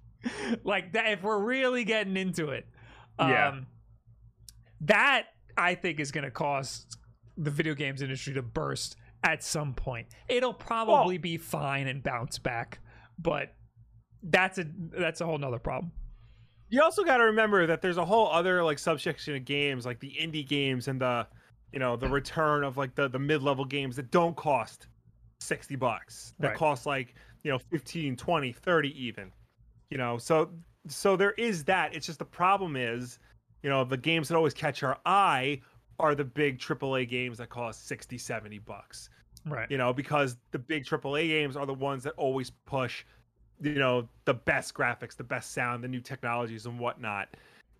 like 0.64 0.92
that 0.92 1.06
if 1.12 1.22
we're 1.22 1.38
really 1.42 1.84
getting 1.84 2.16
into 2.16 2.50
it. 2.50 2.66
Yeah. 3.18 3.48
Um 3.48 3.66
that 4.82 5.26
I 5.56 5.74
think 5.74 6.00
is 6.00 6.10
going 6.10 6.24
to 6.24 6.30
cause 6.30 6.86
the 7.36 7.50
video 7.50 7.74
games 7.74 8.02
industry 8.02 8.34
to 8.34 8.42
burst 8.42 8.96
at 9.22 9.42
some 9.42 9.74
point. 9.74 10.06
It'll 10.28 10.54
probably 10.54 11.18
be 11.18 11.36
fine 11.36 11.86
and 11.86 12.02
bounce 12.02 12.38
back, 12.38 12.80
but 13.22 13.54
that's 14.24 14.58
a 14.58 14.66
that's 14.98 15.20
a 15.20 15.26
whole 15.26 15.38
nother 15.38 15.58
problem. 15.58 15.92
You 16.68 16.82
also 16.82 17.02
got 17.02 17.16
to 17.16 17.24
remember 17.24 17.66
that 17.66 17.82
there's 17.82 17.96
a 17.96 18.04
whole 18.04 18.28
other 18.28 18.62
like 18.62 18.78
subsection 18.78 19.34
of 19.34 19.44
games, 19.44 19.84
like 19.84 19.98
the 19.98 20.14
indie 20.20 20.46
games 20.46 20.86
and 20.86 21.00
the, 21.00 21.26
you 21.72 21.80
know, 21.80 21.96
the 21.96 22.08
return 22.08 22.62
of 22.64 22.76
like 22.76 22.94
the 22.94 23.08
the 23.08 23.18
mid 23.18 23.42
level 23.42 23.64
games 23.64 23.96
that 23.96 24.10
don't 24.10 24.36
cost 24.36 24.86
60 25.40 25.74
bucks 25.76 26.34
that 26.38 26.48
Right. 26.48 26.56
cost 26.56 26.86
like 26.86 27.14
you 27.42 27.50
know 27.50 27.58
15 27.58 28.14
20 28.14 28.52
30 28.52 29.02
even 29.04 29.32
you 29.88 29.96
know 29.96 30.18
so 30.18 30.50
so 30.86 31.16
there 31.16 31.32
is 31.32 31.64
that 31.64 31.94
it's 31.94 32.06
just 32.06 32.18
the 32.18 32.24
problem 32.26 32.76
is 32.76 33.18
you 33.62 33.70
know 33.70 33.82
the 33.82 33.96
games 33.96 34.28
that 34.28 34.36
always 34.36 34.52
catch 34.52 34.82
our 34.82 34.98
eye 35.06 35.58
are 35.98 36.14
the 36.14 36.24
big 36.24 36.58
aaa 36.60 37.08
games 37.08 37.38
that 37.38 37.48
cost 37.48 37.86
60 37.88 38.18
70 38.18 38.58
bucks 38.58 39.08
Right. 39.46 39.70
you 39.70 39.78
know 39.78 39.92
because 39.92 40.36
the 40.50 40.58
big 40.58 40.84
aaa 40.84 41.26
games 41.28 41.56
are 41.56 41.66
the 41.66 41.74
ones 41.74 42.02
that 42.04 42.12
always 42.16 42.50
push 42.50 43.04
you 43.60 43.74
know 43.74 44.08
the 44.24 44.34
best 44.34 44.74
graphics 44.74 45.16
the 45.16 45.24
best 45.24 45.52
sound 45.52 45.82
the 45.82 45.88
new 45.88 46.00
technologies 46.00 46.66
and 46.66 46.78
whatnot 46.78 47.28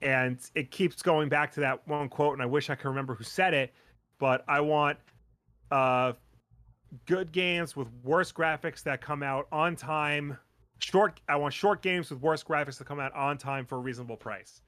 and 0.03 0.51
it 0.55 0.71
keeps 0.71 1.03
going 1.03 1.29
back 1.29 1.53
to 1.53 1.61
that 1.61 1.87
one 1.87 2.09
quote 2.09 2.33
and 2.33 2.43
i 2.43 2.47
wish 2.47 2.71
i 2.71 2.75
could 2.75 2.89
remember 2.89 3.15
who 3.15 3.25
said 3.25 3.53
it 3.55 3.73
but 4.19 4.45
i 4.49 4.61
want 4.61 4.99
uh 5.71 6.13
good 7.07 7.31
games 7.33 7.77
with 7.77 7.89
worse 8.03 8.33
graphics 8.33 8.83
that 8.83 9.01
come 9.01 9.23
out 9.23 9.47
on 9.53 9.77
time 9.77 10.37
short 10.81 11.21
i 11.29 11.37
want 11.37 11.53
short 11.55 11.83
games 11.83 12.11
with 12.11 12.21
worse 12.21 12.43
graphics 12.43 12.79
that 12.79 12.87
come 12.87 13.01
out 13.01 13.13
on 13.15 13.37
time 13.39 13.67
for 13.67 13.77
a 13.77 13.81
reasonable 13.81 14.17
price 14.17 14.63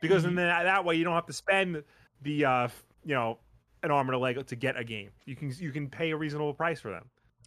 because 0.00 0.24
Mhm. 0.24 0.28
in 0.28 0.34
that, 0.36 0.62
that 0.64 0.84
way 0.84 0.94
you 0.96 1.04
don't 1.04 1.14
have 1.14 1.26
to 1.26 1.32
spend 1.32 1.82
the 2.22 2.44
uh 2.44 2.68
you 3.04 3.14
know 3.14 3.38
an 3.82 3.90
arm 3.90 4.08
and 4.08 4.16
a 4.16 4.18
leg 4.18 4.44
to 4.46 4.56
get 4.56 4.76
a 4.78 4.84
game 4.84 5.10
you 5.24 5.36
can 5.36 5.52
you 5.58 5.70
can 5.72 5.88
pay 5.88 6.10
a 6.10 6.16
reasonable 6.16 6.54
price 6.54 6.80
for 6.80 6.90
them 6.90 7.04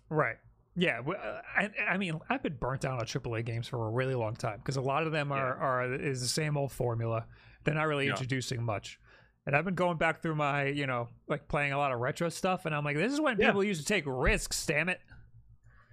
Right. 0.10 0.38
Yeah. 0.76 1.02
uh, 1.02 1.42
I, 1.56 1.70
I 1.88 1.98
mean, 1.98 2.20
I've 2.30 2.42
been 2.42 2.56
burnt 2.56 2.84
out 2.86 3.00
on 3.00 3.06
AAA 3.06 3.46
games 3.46 3.68
for 3.68 3.88
a 3.88 3.92
really 3.92 4.16
long 4.16 4.36
time 4.36 4.58
because 4.58 4.76
a 4.78 4.82
lot 4.82 5.06
of 5.06 5.12
them 5.12 5.32
are, 5.32 5.56
are 5.56 5.94
is 5.94 6.22
the 6.22 6.28
same 6.28 6.58
old 6.58 6.72
formula. 6.72 7.26
They're 7.64 7.76
not 7.76 7.88
really 7.88 8.06
Yeah. 8.06 8.12
introducing 8.12 8.64
much. 8.64 9.00
And 9.46 9.56
I've 9.56 9.66
been 9.66 9.76
going 9.76 9.98
back 9.98 10.22
through 10.22 10.36
my, 10.36 10.66
you 10.66 10.88
know, 10.88 11.10
like 11.28 11.48
playing 11.48 11.74
a 11.74 11.78
lot 11.78 11.92
of 11.92 12.00
retro 12.00 12.30
stuff, 12.30 12.66
and 12.66 12.74
I'm 12.74 12.84
like, 12.86 12.96
this 12.98 13.12
is 13.14 13.20
when 13.22 13.38
Yeah. 13.40 13.48
people 13.48 13.64
used 13.64 13.82
to 13.82 13.86
take 13.86 14.04
risks. 14.08 14.66
Damn 14.66 14.90
it. 14.90 15.00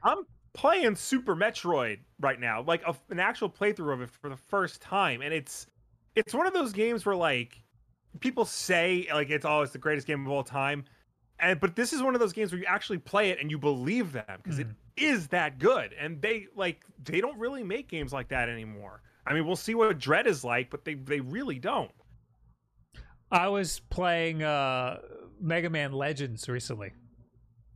i'm 0.02 0.18
playing 0.54 0.94
super 0.96 1.36
metroid 1.36 1.98
right 2.20 2.40
now 2.40 2.62
like 2.62 2.82
a, 2.86 2.96
an 3.10 3.20
actual 3.20 3.50
playthrough 3.50 3.92
of 3.92 4.00
it 4.00 4.10
for 4.10 4.30
the 4.30 4.36
first 4.36 4.80
time 4.80 5.20
and 5.20 5.34
it's 5.34 5.66
it's 6.14 6.32
one 6.32 6.46
of 6.46 6.54
those 6.54 6.72
games 6.72 7.04
where 7.04 7.14
like 7.16 7.60
people 8.20 8.44
say 8.44 9.06
like 9.12 9.30
it's 9.30 9.44
always 9.44 9.70
the 9.70 9.78
greatest 9.78 10.06
game 10.06 10.24
of 10.26 10.30
all 10.32 10.42
time 10.44 10.84
and 11.38 11.60
but 11.60 11.76
this 11.76 11.92
is 11.92 12.02
one 12.02 12.14
of 12.14 12.20
those 12.20 12.32
games 12.32 12.52
where 12.52 12.60
you 12.60 12.66
actually 12.66 12.98
play 12.98 13.30
it 13.30 13.38
and 13.40 13.50
you 13.50 13.58
believe 13.58 14.12
them 14.12 14.24
because 14.42 14.58
it 14.58 14.66
is 14.96 15.28
that 15.28 15.58
good 15.58 15.92
and 15.98 16.20
they 16.22 16.46
like 16.56 16.82
they 17.04 17.20
don't 17.20 17.38
really 17.38 17.62
make 17.62 17.88
games 17.88 18.12
like 18.12 18.28
that 18.28 18.48
anymore 18.48 19.02
i 19.26 19.34
mean 19.34 19.46
we'll 19.46 19.54
see 19.56 19.74
what 19.74 19.98
dread 19.98 20.26
is 20.26 20.42
like 20.44 20.70
but 20.70 20.84
they 20.84 20.94
they 20.94 21.20
really 21.20 21.58
don't 21.58 21.90
I 23.30 23.48
was 23.48 23.80
playing 23.90 24.42
uh 24.42 24.98
Mega 25.40 25.68
Man 25.68 25.92
Legends 25.92 26.48
recently. 26.48 26.92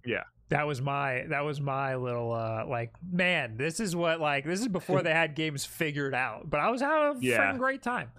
Yeah. 0.05 0.22
That 0.48 0.66
was 0.66 0.81
my 0.81 1.24
that 1.29 1.40
was 1.44 1.61
my 1.61 1.96
little 1.96 2.33
uh 2.33 2.64
like 2.68 2.92
man, 3.12 3.57
this 3.57 3.81
is 3.81 3.94
what 3.96 4.20
like 4.20 4.44
this 4.44 4.61
is 4.61 4.68
before 4.68 5.03
they 5.03 5.12
had 5.12 5.35
games 5.35 5.64
figured 5.64 6.14
out. 6.14 6.48
But 6.48 6.61
I 6.61 6.70
was 6.70 6.81
having 6.81 7.18
a 7.18 7.20
Yeah. 7.20 7.38
freaking 7.53 7.59
great 7.59 7.83
time. 7.83 8.11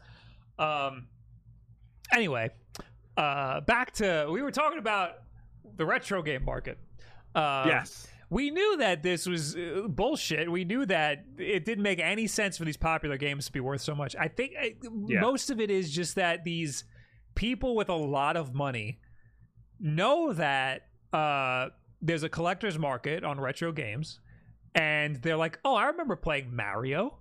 Um 0.60 1.08
anyway, 2.12 2.50
uh 3.17 3.62
back 3.62 3.91
to 3.93 4.28
we 4.32 4.41
were 4.41 4.52
talking 4.52 4.80
about 4.80 5.12
the 5.78 5.86
retro 5.86 6.21
game 6.21 6.43
market. 6.45 6.78
Uh 7.36 7.63
yes 7.67 8.08
we 8.30 8.50
knew 8.50 8.78
that 8.78 9.04
this 9.04 9.28
was 9.28 9.58
uh, 9.58 9.88
bullshit. 9.89 10.50
We 10.50 10.63
knew 10.63 10.86
that 10.86 11.26
it 11.38 11.65
didn't 11.65 11.84
make 11.84 12.00
any 12.00 12.28
sense 12.28 12.58
for 12.58 12.63
these 12.63 12.78
popular 12.78 13.17
games 13.17 13.45
to 13.47 13.52
be 13.52 13.60
worth 13.60 13.82
so 13.82 13.93
much. 13.93 14.15
I 14.17 14.30
think 14.30 14.54
I, 14.58 14.76
Yeah. 15.06 15.19
most 15.19 15.50
of 15.50 15.60
it 15.60 15.69
is 15.69 15.91
just 15.91 16.15
that 16.15 16.45
these 16.45 16.86
people 17.36 17.76
with 17.76 17.89
a 17.89 17.93
lot 17.93 18.38
of 18.38 18.54
money 18.54 19.02
know 19.82 20.32
that 20.32 20.84
uh, 21.12 21.71
there's 22.02 22.24
a 22.24 22.30
collector's 22.30 22.80
market 22.80 23.26
on 23.26 23.38
retro 23.38 23.74
games, 23.74 24.21
and 24.76 25.17
they're 25.21 25.36
like, 25.36 25.60
"Oh, 25.65 25.76
I 25.76 25.88
remember 25.88 26.15
playing 26.15 26.56
Mario. 26.56 27.17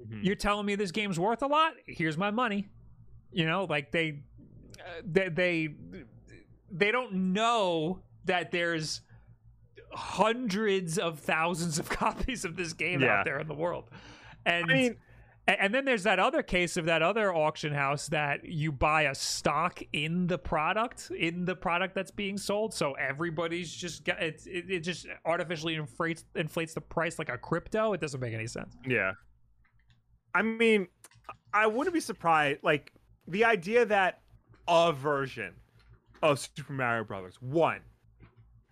Mhm. 0.00 0.24
You're 0.24 0.34
telling 0.34 0.64
me 0.64 0.76
this 0.76 0.92
game's 0.92 1.18
worth 1.20 1.42
a 1.42 1.46
lot? 1.46 1.74
Here's 1.86 2.16
my 2.16 2.30
money." 2.30 2.68
You 3.36 3.46
know, 3.46 3.64
like 3.68 3.92
they, 3.92 4.20
they, 5.04 5.28
they, 5.28 5.68
they 6.70 6.90
don't 6.90 7.32
know 7.34 8.00
that 8.24 8.50
there's 8.50 9.02
hundreds 9.92 10.98
of 10.98 11.20
thousands 11.20 11.78
of 11.78 11.88
copies 11.90 12.44
of 12.44 12.56
this 12.56 12.72
game 12.72 13.00
Yeah. 13.00 13.18
out 13.20 13.24
there 13.24 13.38
in 13.38 13.46
the 13.48 13.54
world. 13.54 13.90
And 14.44 14.64
i 14.70 14.72
mean 14.74 14.96
and 15.48 15.72
then 15.72 15.84
there's 15.84 16.02
that 16.02 16.18
other 16.18 16.42
case 16.42 16.76
of 16.76 16.86
that 16.86 17.02
other 17.02 17.32
auction 17.32 17.72
house 17.72 18.08
that 18.08 18.44
you 18.44 18.72
buy 18.72 19.02
a 19.02 19.14
stock 19.14 19.80
in 19.92 20.26
the 20.26 20.38
product 20.38 21.10
in 21.16 21.44
the 21.44 21.54
product 21.54 21.94
that's 21.94 22.10
being 22.10 22.36
sold 22.36 22.74
so 22.74 22.94
everybody's 22.94 23.72
just 23.72 24.04
got 24.04 24.20
it, 24.20 24.42
it, 24.46 24.68
it 24.68 24.80
just 24.80 25.06
artificially 25.24 25.76
inflates 25.76 26.24
inflates 26.34 26.74
the 26.74 26.80
price 26.80 27.16
like 27.18 27.28
a 27.28 27.38
crypto 27.38 27.92
it 27.92 28.00
doesn't 28.00 28.18
make 28.20 28.34
any 28.34 28.46
sense 28.48 28.74
Yeah. 28.88 29.12
I 30.34 30.42
mean, 30.42 30.88
I 31.54 31.66
wouldn't 31.66 31.94
be 31.94 32.00
surprised. 32.00 32.58
Like 32.62 32.92
the 33.28 33.44
idea 33.44 33.84
that 33.86 34.20
a 34.68 34.92
version 34.92 35.54
of 36.22 36.38
Super 36.38 36.72
Mario 36.72 37.04
Brothers 37.04 37.40
one 37.40 37.80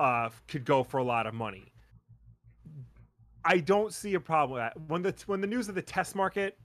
uh 0.01 0.29
could 0.49 0.65
go 0.65 0.83
for 0.83 0.99
a 0.99 1.05
lot 1.05 1.27
of 1.27 1.35
money. 1.35 1.73
I 3.45 3.59
don't 3.59 3.93
see 3.93 4.15
a 4.15 4.21
problem 4.21 4.55
with 4.55 4.61
that. 4.61 4.81
When 4.89 5.03
the 5.03 5.15
when 5.27 5.41
the 5.41 5.47
news 5.47 5.69
of 5.69 5.75
the 5.75 5.83
test 5.83 6.15
market 6.17 6.59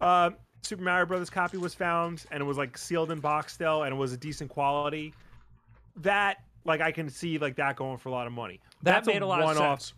uh, 0.00 0.30
Super 0.62 0.82
Mario 0.82 1.06
Brothers 1.06 1.30
copy 1.30 1.56
was 1.56 1.74
found 1.74 2.24
and 2.30 2.40
it 2.40 2.44
was 2.44 2.58
like 2.58 2.76
sealed 2.76 3.10
in 3.10 3.20
box 3.20 3.52
still 3.52 3.84
and 3.84 3.94
it 3.94 3.96
was 3.96 4.12
a 4.12 4.16
decent 4.16 4.50
quality, 4.50 5.14
that 5.96 6.38
like 6.64 6.80
I 6.80 6.90
can 6.90 7.08
see 7.08 7.38
like 7.38 7.56
that 7.56 7.76
going 7.76 7.98
for 7.98 8.08
a 8.08 8.12
lot 8.12 8.26
of 8.26 8.32
money. 8.32 8.60
that 8.82 8.92
That's 8.92 9.06
made 9.06 9.22
a, 9.22 9.26
lot 9.26 9.42
of 9.42 9.56
sense 9.56 9.94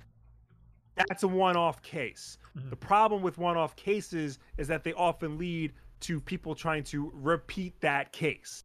that's 0.97 1.23
a 1.23 1.29
one-off 1.29 1.83
case. 1.83 2.39
Mhm. 2.57 2.71
The 2.71 2.77
problem 2.77 3.23
with 3.23 3.39
one-off 3.39 3.77
cases 3.77 4.39
is 4.57 4.67
that 4.69 4.83
they 4.83 4.93
often 4.95 5.37
lead 5.37 5.75
to 6.07 6.21
people 6.21 6.55
trying 6.55 6.85
to 6.85 7.11
repeat 7.15 7.81
that 7.81 8.13
case. 8.13 8.63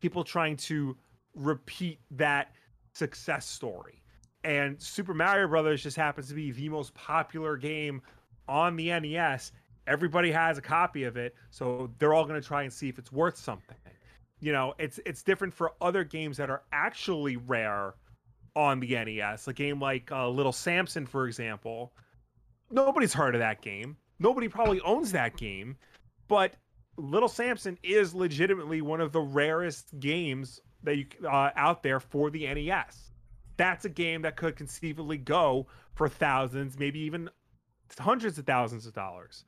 People 0.00 0.24
trying 0.24 0.56
to 0.56 0.96
repeat 1.34 2.00
that 2.12 2.54
success 2.94 3.46
story. 3.46 4.02
And 4.44 4.80
Super 4.80 5.12
Mario 5.12 5.48
Brothers 5.48 5.82
just 5.82 5.96
happens 5.96 6.28
to 6.28 6.34
be 6.34 6.50
the 6.50 6.68
most 6.70 6.94
popular 6.94 7.56
game 7.58 8.00
on 8.48 8.76
the 8.76 8.88
NES. 8.88 9.52
Everybody 9.86 10.30
has 10.30 10.56
a 10.56 10.62
copy 10.62 11.04
of 11.04 11.16
it, 11.16 11.34
so 11.50 11.90
they're 11.98 12.14
all 12.14 12.24
going 12.24 12.40
to 12.40 12.46
try 12.46 12.62
and 12.62 12.72
see 12.72 12.88
if 12.88 12.98
it's 12.98 13.12
worth 13.12 13.36
something. 13.36 13.76
You 14.40 14.52
know, 14.52 14.74
it's 14.78 15.00
it's 15.04 15.22
different 15.22 15.52
for 15.52 15.72
other 15.80 16.04
games 16.04 16.36
that 16.36 16.48
are 16.48 16.62
actually 16.72 17.36
rare 17.36 17.94
on 18.54 18.80
the 18.80 18.94
NES. 18.94 19.48
A 19.48 19.52
game 19.52 19.80
like 19.80 20.12
uh, 20.12 20.28
Little 20.28 20.52
Samson, 20.52 21.06
for 21.06 21.26
example, 21.26 21.92
nobody's 22.70 23.12
heard 23.12 23.34
of 23.34 23.40
that 23.40 23.60
game. 23.60 23.96
Nobody 24.20 24.48
probably 24.48 24.80
owns 24.82 25.12
that 25.12 25.36
game, 25.36 25.76
but 26.28 26.54
Little 26.98 27.28
Samson 27.28 27.78
is 27.84 28.12
legitimately 28.12 28.82
one 28.82 29.00
of 29.00 29.12
the 29.12 29.20
rarest 29.20 29.98
games 30.00 30.60
that 30.82 30.96
you 30.96 31.06
uh, 31.24 31.50
out 31.54 31.82
there 31.82 32.00
for 32.00 32.28
the 32.28 32.52
NES. 32.52 33.12
That's 33.56 33.84
a 33.84 33.88
game 33.88 34.22
that 34.22 34.36
could 34.36 34.56
conceivably 34.56 35.16
go 35.16 35.68
for 35.94 36.08
thousands, 36.08 36.78
maybe 36.78 36.98
even 37.00 37.30
hundreds 37.98 38.38
of 38.38 38.46
thousands 38.46 38.84
of 38.86 38.94
dollars. 38.94 39.44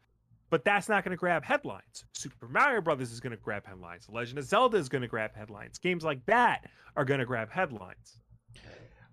But 0.48 0.64
that's 0.64 0.88
not 0.88 1.04
going 1.04 1.10
to 1.10 1.20
grab 1.20 1.44
headlines. 1.44 2.04
Super 2.12 2.48
Mario 2.48 2.80
Brothers 2.80 3.12
is 3.12 3.20
going 3.20 3.32
to 3.32 3.36
grab 3.36 3.66
headlines. 3.66 4.08
Legend 4.08 4.38
of 4.38 4.44
Zelda 4.44 4.76
is 4.76 4.88
going 4.88 5.02
to 5.02 5.08
grab 5.08 5.34
headlines. 5.34 5.78
Games 5.78 6.04
like 6.04 6.24
that 6.26 6.68
are 6.96 7.04
going 7.04 7.20
to 7.20 7.26
grab 7.26 7.50
headlines. 7.50 8.20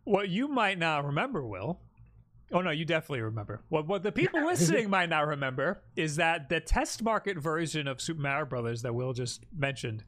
what 0.03 0.29
you 0.29 0.47
might 0.47 0.79
not 0.79 1.05
remember 1.05 1.45
will 1.45 1.79
oh 2.53 2.61
no 2.61 2.69
you 2.71 2.85
definitely 2.85 3.21
remember 3.21 3.61
what 3.69 3.87
what 3.87 4.03
the 4.03 4.11
people 4.11 4.43
listening 4.45 4.89
might 4.97 5.09
not 5.09 5.27
remember 5.27 5.81
is 5.95 6.15
that 6.15 6.47
the 6.49 6.59
test 6.59 7.03
market 7.03 7.37
version 7.37 7.87
of 7.87 7.99
super 8.01 8.21
mario 8.21 8.45
brothers 8.45 8.81
that 8.83 8.93
will 8.95 9.13
just 9.13 9.45
mentioned 9.57 10.03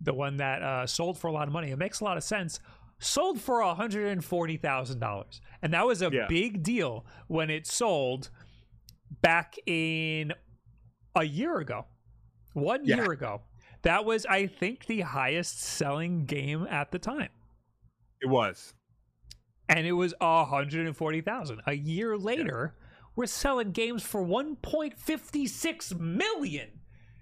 the 0.00 0.12
one 0.14 0.36
that 0.38 0.62
uh, 0.62 0.86
sold 0.86 1.18
for 1.18 1.26
a 1.28 1.32
lot 1.32 1.46
of 1.48 1.52
money 1.52 1.70
it 1.70 1.78
makes 1.78 2.00
a 2.00 2.04
lot 2.04 2.16
of 2.16 2.22
sense 2.24 2.60
sold 2.98 3.40
for 3.40 3.60
$140000 3.62 5.40
and 5.62 5.72
that 5.72 5.86
was 5.86 6.02
a 6.02 6.10
Yeah. 6.12 6.26
big 6.28 6.62
deal 6.62 7.04
when 7.28 7.50
it 7.50 7.66
sold 7.66 8.30
back 9.22 9.56
in 9.66 10.32
a 11.14 11.24
year 11.24 11.58
ago 11.58 11.86
one 12.52 12.84
Yeah. 12.84 12.96
year 12.96 13.12
ago 13.12 13.42
that 13.82 14.04
was 14.04 14.26
i 14.26 14.46
think 14.46 14.86
the 14.86 15.00
highest 15.00 15.60
selling 15.60 16.24
game 16.26 16.66
at 16.70 16.90
the 16.92 16.98
time 16.98 17.30
It 18.20 18.28
was. 18.28 18.74
And 19.70 19.86
it 19.86 19.92
was 19.92 20.12
a 20.20 20.44
hundred 20.44 20.86
and 20.86 20.96
forty 20.96 21.20
thousand. 21.22 21.60
A 21.66 21.72
year 21.74 22.18
later, 22.18 22.74
we're 23.16 23.26
selling 23.26 23.70
games 23.72 24.02
for 24.02 24.20
one 24.22 24.56
point 24.56 24.98
fifty 24.98 25.46
six 25.46 25.94
million. 25.94 26.68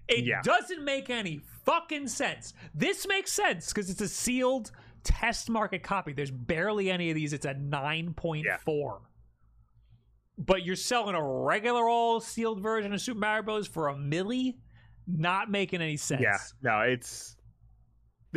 It 0.08 0.24
Yeah. 0.24 0.40
doesn't 0.42 0.82
make 0.84 1.10
any 1.10 1.42
fucking 1.64 2.08
sense. 2.08 2.54
This 2.74 3.06
makes 3.06 3.30
sense 3.30 3.68
because 3.72 3.90
it's 3.90 4.00
a 4.00 4.08
sealed 4.08 4.70
test 5.04 5.50
market 5.50 5.82
copy. 5.82 6.12
There's 6.14 6.30
barely 6.30 6.90
any 6.90 7.10
of 7.10 7.14
these. 7.14 7.32
It's 7.34 7.44
a 7.46 7.54
nine 7.54 8.14
point 8.14 8.46
four. 8.64 9.02
But 10.38 10.64
you're 10.64 10.76
selling 10.76 11.14
a 11.16 11.22
regular 11.22 11.86
old 11.86 12.22
sealed 12.24 12.60
version 12.62 12.92
of 12.92 13.00
Super 13.00 13.18
Mario 13.20 13.42
Bros. 13.42 13.66
for 13.66 13.88
a 13.88 13.94
milli, 13.94 14.54
not 15.06 15.50
making 15.50 15.82
any 15.82 15.96
sense. 15.96 16.22
Yeah, 16.22 16.38
no, 16.62 16.80
it's 16.82 17.36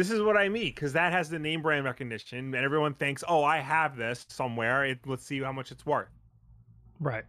this 0.01 0.09
is 0.09 0.19
what 0.19 0.35
I 0.35 0.49
mean 0.49 0.73
because 0.73 0.93
that 0.93 1.13
has 1.13 1.29
the 1.29 1.37
name 1.37 1.61
brand 1.61 1.85
recognition, 1.85 2.39
and 2.39 2.55
everyone 2.55 2.95
thinks, 2.95 3.23
"Oh, 3.27 3.43
I 3.43 3.59
have 3.59 3.95
this 3.95 4.25
somewhere. 4.29 4.83
It, 4.83 4.99
let's 5.05 5.23
see 5.23 5.41
how 5.41 5.51
much 5.51 5.71
it's 5.71 5.85
worth." 5.85 6.07
Right. 6.99 7.23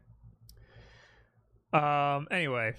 Um. 1.74 2.28
Anyway, 2.30 2.72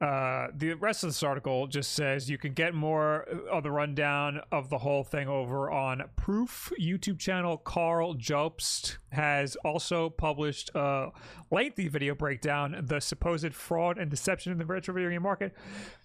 uh, 0.00 0.46
the 0.56 0.72
rest 0.72 1.04
of 1.04 1.10
this 1.10 1.22
article 1.22 1.66
just 1.66 1.92
says 1.92 2.30
you 2.30 2.38
can 2.38 2.54
get 2.54 2.72
more 2.72 3.24
of 3.50 3.62
the 3.64 3.70
rundown 3.70 4.40
of 4.50 4.70
the 4.70 4.78
whole 4.78 5.04
thing 5.04 5.28
over 5.28 5.70
on 5.70 6.04
Proof 6.16 6.72
YouTube 6.80 7.18
channel. 7.18 7.58
Karl 7.58 8.14
Jobst 8.14 8.96
has 9.12 9.56
also 9.56 10.08
published 10.08 10.70
a 10.74 11.10
lengthy 11.50 11.88
video 11.88 12.14
breakdown 12.14 12.80
the 12.82 12.98
supposed 12.98 13.54
fraud 13.54 13.98
and 13.98 14.10
deception 14.10 14.52
in 14.52 14.58
the 14.58 14.64
retro 14.64 14.94
video 14.94 15.10
game 15.10 15.22
market. 15.22 15.54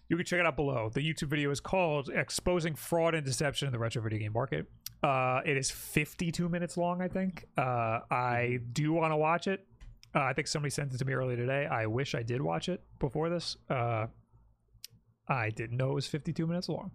You 0.09 0.17
can 0.17 0.25
check 0.25 0.39
it 0.39 0.45
out 0.45 0.55
below. 0.55 0.89
The 0.91 1.01
YouTube 1.01 1.27
video 1.27 1.51
is 1.51 1.59
called 1.59 2.09
"Exposing 2.09 2.75
Fraud 2.75 3.13
and 3.15 3.23
Deception 3.25 3.67
in 3.67 3.71
the 3.71 3.77
Retro 3.79 4.01
Video 4.01 4.19
Game 4.19 4.33
Market." 4.33 4.65
Uh, 5.03 5.41
it 5.45 5.55
is 5.55 5.69
52 5.71 6.49
minutes 6.49 6.75
long, 6.77 7.01
I 7.01 7.07
think. 7.07 7.45
Uh, 7.57 7.99
I 8.11 8.59
do 8.73 8.91
want 8.91 9.11
to 9.13 9.17
watch 9.17 9.47
it. 9.47 9.65
Uh, 10.15 10.21
I 10.23 10.33
think 10.33 10.47
somebody 10.47 10.71
sent 10.71 10.93
it 10.93 10.97
to 10.97 11.05
me 11.05 11.13
earlier 11.13 11.37
today. 11.37 11.67
I 11.67 11.85
wish 11.85 12.15
I 12.15 12.23
did 12.23 12.41
watch 12.41 12.67
it 12.69 12.81
before 12.99 13.29
this. 13.29 13.55
Uh, 13.69 14.07
I 15.27 15.51
didn't 15.51 15.77
know 15.77 15.91
it 15.91 15.95
was 15.95 16.07
52 16.07 16.47
minutes 16.47 16.67
long. 16.67 16.91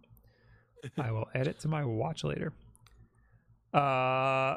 I 0.99 1.13
will 1.13 1.29
add 1.35 1.47
it 1.47 1.61
to 1.61 1.69
my 1.69 1.85
watch 1.85 2.25
later. 2.25 2.53
Uh, 3.73 4.57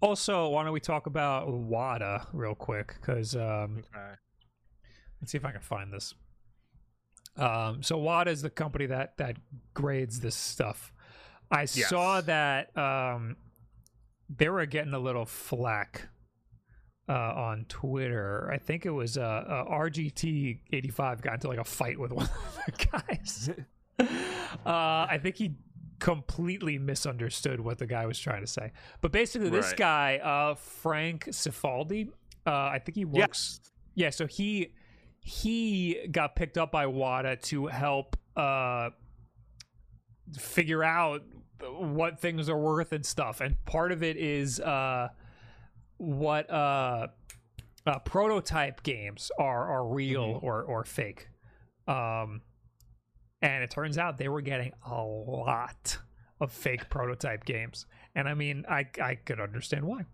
also, 0.00 0.48
why 0.48 0.64
don't 0.64 0.72
we 0.72 0.80
talk 0.80 1.06
about 1.06 1.46
WATA 1.48 2.26
real 2.32 2.56
quick? 2.56 2.96
Because 3.00 3.36
um, 3.36 3.84
Okay. 3.94 4.14
let's 5.20 5.30
see 5.30 5.38
if 5.38 5.44
I 5.44 5.52
can 5.52 5.60
find 5.60 5.92
this. 5.92 6.14
Um, 7.36 7.82
so 7.82 7.98
WATA 7.98 8.30
is 8.30 8.42
the 8.42 8.50
company 8.50 8.86
that 8.86 9.16
that 9.18 9.36
grades 9.74 10.20
this 10.20 10.34
stuff. 10.34 10.92
I 11.50 11.64
saw 11.66 12.20
that 12.22 12.76
um, 12.76 13.36
they 14.34 14.48
were 14.48 14.64
getting 14.66 14.94
a 14.94 14.98
little 14.98 15.24
flack 15.26 16.08
uh, 17.08 17.12
on 17.12 17.66
Twitter. 17.68 18.50
I 18.52 18.58
think 18.58 18.86
it 18.86 18.90
was 18.90 19.16
uh, 19.18 19.22
uh, 19.22 19.64
RGT 19.70 20.58
eighty 20.72 20.88
five 20.90 21.20
got 21.22 21.34
into 21.34 21.48
like 21.48 21.58
a 21.58 21.64
fight 21.64 21.98
with 21.98 22.12
one 22.12 22.26
of 22.26 22.64
the 22.66 22.86
guys. 22.86 23.50
uh, 24.00 24.06
I 24.66 25.18
think 25.22 25.36
he 25.36 25.54
completely 25.98 26.78
misunderstood 26.78 27.60
what 27.60 27.78
the 27.78 27.86
guy 27.86 28.06
was 28.06 28.18
trying 28.18 28.40
to 28.40 28.46
say. 28.46 28.72
But 29.00 29.12
basically, 29.12 29.50
this 29.50 29.68
Right. 29.68 29.76
guy, 29.76 30.16
uh, 30.18 30.54
Frank 30.56 31.26
Cifaldi, 31.26 32.08
uh, 32.46 32.50
I 32.50 32.80
think 32.84 32.96
he 32.96 33.04
works. 33.04 33.60
Yeah, 33.94 34.10
so 34.10 34.26
he 34.26 34.72
he 35.22 36.08
got 36.10 36.34
picked 36.34 36.58
up 36.58 36.72
by 36.72 36.86
WATA 36.86 37.40
to 37.42 37.68
help 37.68 38.16
uh, 38.36 38.90
figure 40.36 40.82
out 40.82 41.22
what 41.60 42.20
things 42.20 42.48
are 42.48 42.58
worth 42.58 42.92
and 42.92 43.06
stuff. 43.06 43.40
And 43.40 43.56
part 43.64 43.92
of 43.92 44.02
it 44.02 44.16
is 44.16 44.58
uh, 44.58 45.08
what 45.98 46.50
uh, 46.50 47.06
uh, 47.86 47.98
prototype 48.00 48.82
games 48.82 49.30
are 49.38 49.68
are 49.68 49.86
real 49.86 50.40
or 50.42 50.62
or 50.62 50.84
fake. 50.84 51.28
Um, 51.86 52.42
and 53.40 53.62
it 53.62 53.70
turns 53.70 53.98
out 53.98 54.18
they 54.18 54.28
were 54.28 54.40
getting 54.40 54.72
a 54.84 55.02
lot 55.02 55.98
of 56.40 56.50
fake 56.50 56.90
prototype 56.90 57.44
games. 57.44 57.86
And 58.16 58.28
I 58.28 58.34
mean, 58.34 58.64
I 58.68 58.86
I 59.00 59.14
could 59.14 59.40
understand 59.40 59.84
why. 59.84 60.04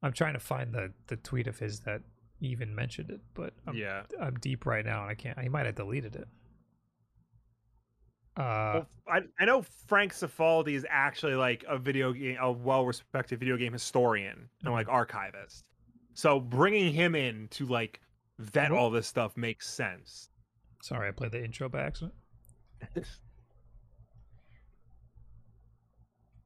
I'm 0.00 0.12
trying 0.12 0.34
to 0.34 0.40
find 0.40 0.72
the 0.72 0.92
the 1.08 1.16
tweet 1.16 1.48
of 1.48 1.58
his 1.58 1.80
that 1.80 2.02
even 2.40 2.74
mentioned 2.74 3.10
it, 3.10 3.20
but 3.34 3.52
I'm, 3.66 3.74
yeah. 3.76 4.02
I'm 4.20 4.34
deep 4.34 4.66
right 4.66 4.84
now 4.84 5.02
and 5.02 5.10
I 5.10 5.14
can't. 5.14 5.38
He 5.38 5.48
might 5.48 5.66
have 5.66 5.74
deleted 5.74 6.16
it. 6.16 6.28
Uh, 8.36 8.74
Well, 8.74 8.86
I, 9.08 9.20
I 9.40 9.44
know 9.44 9.62
Frank 9.86 10.12
Cifaldi 10.12 10.74
is 10.74 10.86
actually 10.88 11.34
like 11.34 11.64
a 11.68 11.76
video 11.76 12.12
game, 12.12 12.36
a 12.40 12.52
well-respected 12.52 13.40
video 13.40 13.56
game 13.56 13.72
historian 13.72 14.48
and 14.62 14.72
like 14.72 14.88
archivist. 14.88 15.64
So 16.14 16.38
bringing 16.38 16.92
him 16.92 17.14
in 17.14 17.48
to 17.52 17.66
like 17.66 18.00
vet 18.38 18.70
all 18.70 18.90
this 18.90 19.06
stuff 19.08 19.36
makes 19.36 19.68
sense. 19.68 20.30
sorry, 20.82 21.08
I 21.08 21.10
played 21.10 21.32
the 21.32 21.44
intro 21.44 21.68
by 21.68 21.82
accident. 21.82 22.14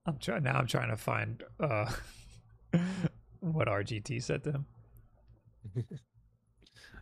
I'm 0.06 0.18
trying 0.18 0.42
now. 0.42 0.54
I'm 0.54 0.66
trying 0.66 0.90
to 0.90 0.96
find 0.96 1.44
uh, 1.60 1.92
what 3.40 3.68
RGT 3.68 4.22
said 4.22 4.42
to 4.44 4.52
him. 4.52 4.66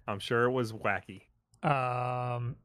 I'm 0.07 0.19
sure 0.19 0.45
it 0.45 0.53
was 0.53 0.73
wacky. 0.73 1.23
Um, 1.63 2.57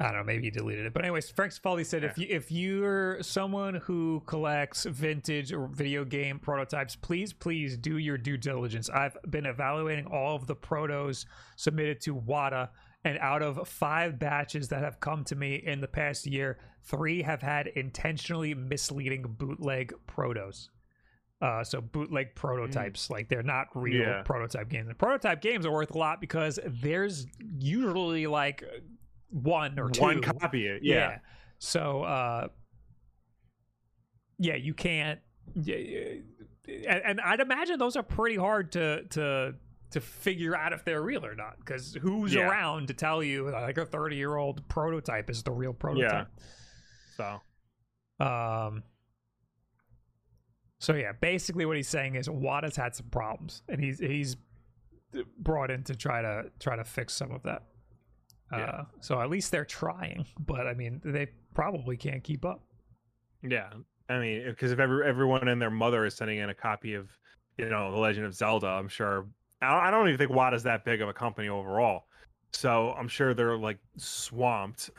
I 0.00 0.04
don't 0.04 0.14
know. 0.14 0.24
Maybe 0.24 0.44
he 0.44 0.50
deleted 0.50 0.86
it. 0.86 0.94
But 0.94 1.02
anyways, 1.02 1.28
Frank 1.28 1.52
Cifaldi 1.52 1.84
said 1.84 2.04
if 2.04 2.16
you 2.16 2.26
if 2.30 2.50
you're 2.50 3.22
someone 3.22 3.74
who 3.74 4.22
collects 4.24 4.84
vintage 4.84 5.52
video 5.72 6.06
game 6.06 6.38
prototypes, 6.38 6.96
please 6.96 7.34
please 7.34 7.76
do 7.76 7.98
your 7.98 8.16
due 8.16 8.38
diligence. 8.38 8.88
I've 8.88 9.18
been 9.28 9.44
evaluating 9.44 10.06
all 10.06 10.36
of 10.36 10.46
the 10.46 10.56
protos 10.56 11.26
submitted 11.56 12.00
to 12.02 12.14
WATA, 12.14 12.70
and 13.04 13.18
out 13.18 13.42
of 13.42 13.68
five 13.68 14.18
batches 14.18 14.68
that 14.68 14.82
have 14.82 15.00
come 15.00 15.22
to 15.24 15.36
me 15.36 15.56
in 15.56 15.82
the 15.82 15.88
past 15.88 16.26
year, 16.26 16.58
three 16.82 17.20
have 17.22 17.42
had 17.42 17.66
intentionally 17.66 18.54
misleading 18.54 19.22
bootleg 19.38 19.92
protos. 20.08 20.68
Uh, 21.40 21.64
so 21.64 21.80
bootleg 21.80 22.34
prototypes, 22.34 23.08
like 23.08 23.28
they're 23.28 23.42
not 23.42 23.68
real 23.74 24.00
Yeah. 24.02 24.22
prototype 24.22 24.68
games. 24.68 24.88
And 24.88 24.98
prototype 24.98 25.40
games 25.40 25.64
are 25.64 25.72
worth 25.72 25.94
a 25.94 25.98
lot 25.98 26.20
because 26.20 26.58
there's 26.66 27.26
usually 27.58 28.26
like 28.26 28.62
one 29.30 29.78
or 29.78 29.88
two. 29.88 30.02
One 30.02 30.20
copy. 30.20 30.66
It. 30.66 30.82
Yeah. 30.82 31.18
So, 31.58 32.02
uh, 32.02 32.48
yeah, 34.38 34.56
you 34.56 34.74
can't. 34.74 35.20
yeah, 35.54 35.76
yeah, 35.76 36.14
And, 36.88 37.02
and 37.04 37.20
I'd 37.22 37.40
imagine 37.40 37.78
those 37.78 37.96
are 37.96 38.02
pretty 38.02 38.36
hard 38.36 38.72
to 38.72 39.04
to 39.10 39.54
to 39.92 40.00
figure 40.00 40.54
out 40.54 40.72
if 40.72 40.84
they're 40.84 41.02
real 41.02 41.24
or 41.26 41.34
not. 41.34 41.58
Because 41.58 41.94
who's 42.00 42.32
Yeah. 42.34 42.48
around 42.48 42.88
to 42.88 42.94
tell 42.94 43.22
you 43.22 43.50
like 43.50 43.76
a 43.78 43.84
thirty 43.86 44.16
year 44.16 44.36
old 44.36 44.66
prototype 44.68 45.28
is 45.30 45.42
the 45.42 45.50
real 45.52 45.72
prototype? 45.72 46.28
yeah. 47.18 47.40
So 48.18 48.24
Um. 48.24 48.82
So 50.80 50.94
yeah, 50.94 51.12
basically 51.12 51.66
what 51.66 51.76
he's 51.76 51.88
saying 51.88 52.16
is 52.16 52.28
Wata's 52.28 52.74
had 52.74 52.96
some 52.96 53.06
problems, 53.10 53.62
and 53.68 53.80
he's 53.82 54.00
he's 54.00 54.36
brought 55.38 55.70
in 55.70 55.84
to 55.84 55.94
try 55.94 56.22
to 56.22 56.50
try 56.58 56.74
to 56.74 56.84
fix 56.84 57.14
some 57.14 57.30
of 57.30 57.42
that. 57.44 57.62
Yeah. 58.50 58.58
Uh, 58.58 58.84
so 59.00 59.20
at 59.20 59.30
least 59.30 59.52
they're 59.52 59.64
trying, 59.64 60.26
but 60.40 60.66
I 60.66 60.74
mean 60.74 61.00
they 61.04 61.28
probably 61.54 61.96
can't 61.96 62.24
keep 62.24 62.44
up. 62.44 62.62
yeah. 63.42 63.70
I 64.08 64.18
mean, 64.18 64.44
because 64.48 64.72
if 64.72 64.80
every, 64.80 65.06
everyone 65.06 65.46
and 65.46 65.62
their 65.62 65.70
mother 65.70 66.04
is 66.04 66.16
sending 66.16 66.38
in 66.38 66.50
a 66.50 66.54
copy 66.54 66.94
of, 66.94 67.08
you 67.58 67.68
know, 67.68 67.92
The 67.92 67.98
Legend 67.98 68.26
of 68.26 68.34
Zelda, 68.34 68.66
I'm 68.66 68.88
sure. 68.88 69.26
I 69.62 69.88
don't, 69.90 70.08
even 70.08 70.18
think 70.18 70.32
WATA's 70.32 70.64
that 70.64 70.84
big 70.84 71.00
of 71.00 71.08
a 71.08 71.12
company 71.12 71.48
overall. 71.48 72.06
So 72.52 72.92
I'm 72.98 73.06
sure 73.06 73.34
they're 73.34 73.56
like 73.56 73.78
swamped. 73.98 74.90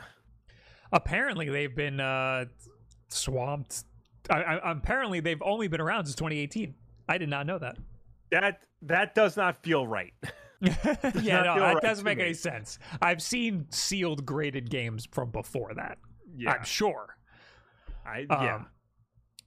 Apparently 0.92 1.50
they've 1.50 1.74
been 1.74 2.00
uh, 2.00 2.46
swamped. 3.08 3.84
I, 4.30 4.42
I, 4.42 4.72
apparently 4.72 5.20
they've 5.20 5.42
only 5.42 5.68
been 5.68 5.80
around 5.80 6.06
since 6.06 6.16
2018. 6.16 6.74
I 7.08 7.18
did 7.18 7.28
not 7.28 7.46
know 7.46 7.58
that. 7.58 7.76
That 8.30 8.62
that 8.82 9.14
does 9.14 9.36
not 9.36 9.62
feel 9.62 9.86
right. 9.86 10.12
yeah, 10.60 11.42
no, 11.42 11.58
that 11.58 11.74
right 11.74 11.82
doesn't 11.82 12.04
make 12.04 12.18
me. 12.18 12.24
any 12.24 12.34
sense. 12.34 12.78
I've 13.00 13.20
seen 13.20 13.66
sealed 13.70 14.24
graded 14.24 14.70
games 14.70 15.06
from 15.10 15.30
before 15.30 15.74
that. 15.74 15.98
Yeah. 16.36 16.52
I'm 16.52 16.64
sure. 16.64 17.16
I 18.06 18.26
Um, 18.30 18.42
yeah. 18.44 18.62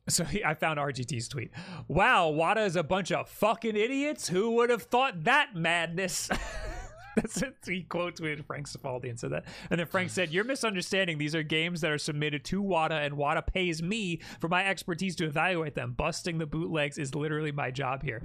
So 0.07 0.23
he, 0.23 0.43
I 0.45 0.53
found 0.53 0.79
RGT's 0.79 1.27
tweet. 1.27 1.51
Wow, 1.87 2.31
Wata 2.31 2.65
is 2.65 2.75
a 2.75 2.83
bunch 2.83 3.11
of 3.11 3.29
fucking 3.29 3.75
idiots. 3.75 4.27
Who 4.27 4.51
would 4.51 4.69
have 4.69 4.83
thought 4.83 5.23
that 5.23 5.55
madness? 5.55 6.29
That's 7.21 7.41
it. 7.41 7.55
He 7.65 7.83
quote 7.83 8.17
tweeted 8.17 8.45
Frank 8.45 8.67
Cifaldi 8.67 9.09
and 9.09 9.19
said 9.19 9.31
that. 9.31 9.45
And 9.69 9.79
then 9.79 9.87
Frank 9.87 10.09
said, 10.09 10.31
You're 10.31 10.43
misunderstanding. 10.43 11.17
These 11.17 11.33
are 11.35 11.43
games 11.43 11.81
that 11.81 11.91
are 11.91 11.97
submitted 11.97 12.43
to 12.45 12.61
WATA, 12.61 12.95
and 13.05 13.15
WATA 13.15 13.41
pays 13.47 13.81
me 13.81 14.21
for 14.39 14.47
my 14.49 14.65
expertise 14.65 15.15
to 15.17 15.25
evaluate 15.25 15.75
them. 15.75 15.93
Busting 15.93 16.37
the 16.37 16.45
bootlegs 16.45 16.97
is 16.97 17.15
literally 17.15 17.51
my 17.51 17.71
job 17.71 18.03
here. 18.03 18.21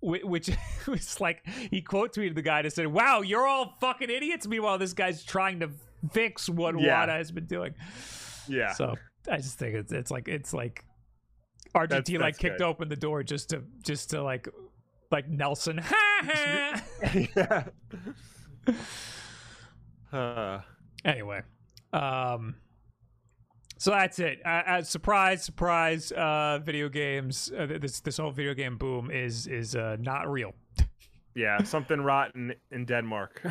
Which 0.00 0.50
was 0.88 1.20
like, 1.20 1.46
he 1.70 1.80
quote 1.82 2.14
tweeted 2.14 2.34
the 2.34 2.42
guy 2.42 2.62
to 2.62 2.70
say, 2.70 2.86
Wow, 2.86 3.20
you're 3.22 3.46
all 3.46 3.74
fucking 3.80 4.10
idiots. 4.10 4.46
Meanwhile, 4.46 4.78
this 4.78 4.92
guy's 4.92 5.22
trying 5.24 5.60
to 5.60 5.70
fix 6.12 6.48
what 6.48 6.78
Yeah. 6.80 7.06
WATA 7.06 7.12
has 7.12 7.30
been 7.30 7.46
doing. 7.46 7.74
Yeah. 8.48 8.72
So 8.72 8.94
I 9.30 9.36
just 9.38 9.58
think 9.58 9.74
it's 9.74 9.92
it's 9.92 10.10
like 10.10 10.28
it's 10.28 10.52
like 10.52 10.84
RGT 11.74 11.88
That's- 11.88 12.08
like 12.10 12.20
that's 12.20 12.38
kicked 12.38 12.58
good. 12.58 12.64
open 12.66 12.88
the 12.88 12.96
door 12.96 13.22
just 13.22 13.50
to 13.50 13.62
just 13.82 14.10
to 14.10 14.22
like 14.22 14.48
like 15.10 15.28
Nelson. 15.28 15.78
Ha 15.78 16.20
ha. 17.02 17.64
yeah. 20.12 20.60
anyway, 21.04 21.42
um, 21.92 22.56
so 23.78 23.90
that's 23.90 24.18
it. 24.18 24.40
Uh, 24.44 24.48
uh, 24.48 24.82
surprise, 24.82 25.44
surprise. 25.44 26.12
Uh, 26.12 26.60
video 26.64 26.88
games. 26.88 27.52
Uh, 27.56 27.66
this 27.66 28.00
this 28.00 28.16
whole 28.16 28.30
video 28.30 28.54
game 28.54 28.78
boom 28.78 29.10
is 29.10 29.46
is 29.46 29.76
uh, 29.76 29.96
not 30.00 30.30
real. 30.30 30.52
Yeah, 31.36 31.62
something 31.64 32.00
rotten 32.00 32.54
in 32.70 32.86
Denmark. 32.86 33.42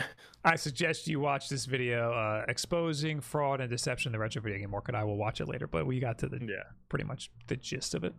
I 0.43 0.55
suggest 0.55 1.07
you 1.07 1.19
watch 1.19 1.49
this 1.49 1.67
video, 1.67 2.11
uh, 2.13 2.43
exposing 2.47 3.21
fraud 3.21 3.61
and 3.61 3.69
deception 3.69 4.09
in 4.09 4.13
the 4.13 4.17
retro 4.17 4.41
video 4.41 4.57
game 4.57 4.71
market. 4.71 4.95
I 4.95 5.03
will 5.03 5.17
watch 5.17 5.39
it 5.39 5.47
later, 5.47 5.67
but 5.67 5.85
we 5.85 5.99
got 5.99 6.17
to 6.19 6.27
the 6.27 6.39
yeah. 6.41 6.63
pretty 6.89 7.05
much 7.05 7.29
the 7.45 7.55
gist 7.55 7.93
of 7.93 8.03
it. 8.03 8.15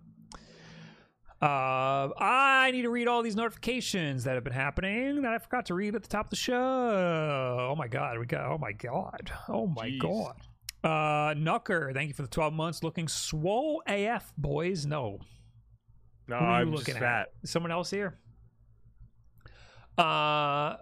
Uh, 1.43 2.09
I 2.19 2.71
need 2.73 2.83
to 2.83 2.91
read 2.91 3.09
all 3.09 3.23
these 3.23 3.37
notifications 3.37 4.25
that 4.25 4.35
have 4.35 4.45
been 4.45 4.53
happening 4.55 5.21
that 5.23 5.33
I 5.35 5.39
forgot 5.39 5.67
to 5.67 5.75
read 5.75 5.95
at 5.95 6.03
the 6.03 6.09
top 6.09 6.27
of 6.27 6.31
the 6.31 6.37
show. 6.37 7.69
Oh 7.71 7.75
my 7.77 7.89
god, 7.89 8.19
we 8.19 8.25
got. 8.27 8.51
Oh 8.51 8.59
my 8.59 8.73
god. 8.73 9.31
Oh 9.49 9.67
my 9.67 9.91
Jeez. 9.91 10.01
god. 10.01 10.37
Uh, 10.83 11.35
Nucker, 11.35 11.93
thank 11.93 12.09
you 12.09 12.15
for 12.15 12.23
the 12.23 12.29
twelve 12.29 12.55
months. 12.55 12.83
Looking 12.83 13.07
swole 13.07 13.83
AF, 13.87 14.33
boys. 14.39 14.87
No, 14.87 15.19
No, 16.27 16.37
I'm 16.37 16.71
looking 16.71 16.95
just 16.95 16.97
at? 16.97 17.03
fat. 17.03 17.29
someone 17.45 17.71
else 17.73 17.91
here. 17.91 18.19
Uh, 19.99 20.77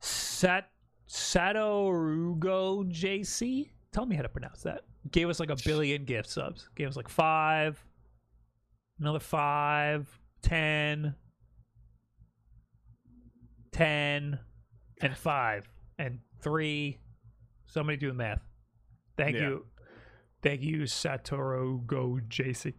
Sat 0.00 0.68
Satorugo 1.08 2.84
JC. 2.92 3.70
Tell 3.92 4.06
me 4.06 4.16
how 4.16 4.22
to 4.22 4.28
pronounce 4.28 4.62
that. 4.62 4.82
Gave 5.10 5.28
us 5.28 5.40
like 5.40 5.50
a 5.50 5.56
billion 5.64 6.04
gift 6.04 6.28
subs. 6.30 6.68
Gave 6.74 6.88
us 6.88 6.96
like 6.96 7.08
five, 7.08 7.82
another 9.02 9.18
five, 9.18 10.08
ten, 10.42 11.14
ten, 13.72 14.38
and 15.00 15.16
five, 15.16 15.68
and 15.98 16.20
three. 16.40 16.98
Somebody 17.66 17.96
do 17.98 18.08
the 18.08 18.14
math. 18.14 18.40
Thank 19.16 19.36
Yeah. 19.36 19.48
you. 19.48 19.66
Thank 20.42 20.62
you, 20.62 20.82
Satoru 20.82 21.84
Go 21.86 22.20
JC, 22.28 22.74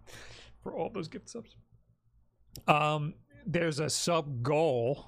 for 0.62 0.74
all 0.74 0.90
those 0.90 1.08
gift 1.08 1.30
subs. 1.30 1.56
Um, 2.68 3.16
there's 3.46 3.80
a 3.80 3.90
sub 3.90 4.44
goal 4.44 5.06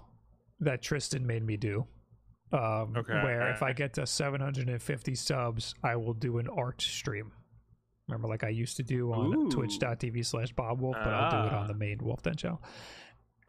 that 0.60 0.82
Tristan 0.82 1.26
made 1.26 1.44
me 1.44 1.58
do. 1.58 1.88
Um, 2.52 2.96
Okay. 2.96 3.14
where 3.24 3.50
if 3.52 3.62
I 3.64 3.74
get 3.74 3.94
to 3.96 4.06
750 4.06 5.16
subs, 5.16 5.74
I 5.84 5.96
will 5.96 6.14
do 6.14 6.38
an 6.38 6.48
art 6.48 6.82
stream. 6.82 7.32
Remember, 8.08 8.28
like 8.28 8.44
I 8.44 8.50
used 8.50 8.78
to 8.78 8.84
do 8.84 9.12
on 9.14 9.50
twitch.tv 9.50 10.26
slash 10.26 10.52
Bob 10.54 10.80
Wolf, 10.80 10.96
but 11.04 11.12
I'll 11.14 11.32
do 11.32 11.48
it 11.48 11.54
on 11.54 11.64
Ah. 11.64 11.68
the 11.68 11.74
main 11.74 11.98
Wolf 12.04 12.22
Den 12.22 12.36
channel. 12.36 12.62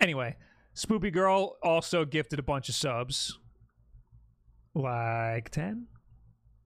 Anyway, 0.01 0.37
Spoopy 0.75 1.13
Girl 1.13 1.57
also 1.63 2.05
gifted 2.05 2.39
a 2.39 2.43
bunch 2.43 2.69
of 2.69 2.75
subs. 2.75 3.39
Like 4.75 5.51
10, 5.51 5.87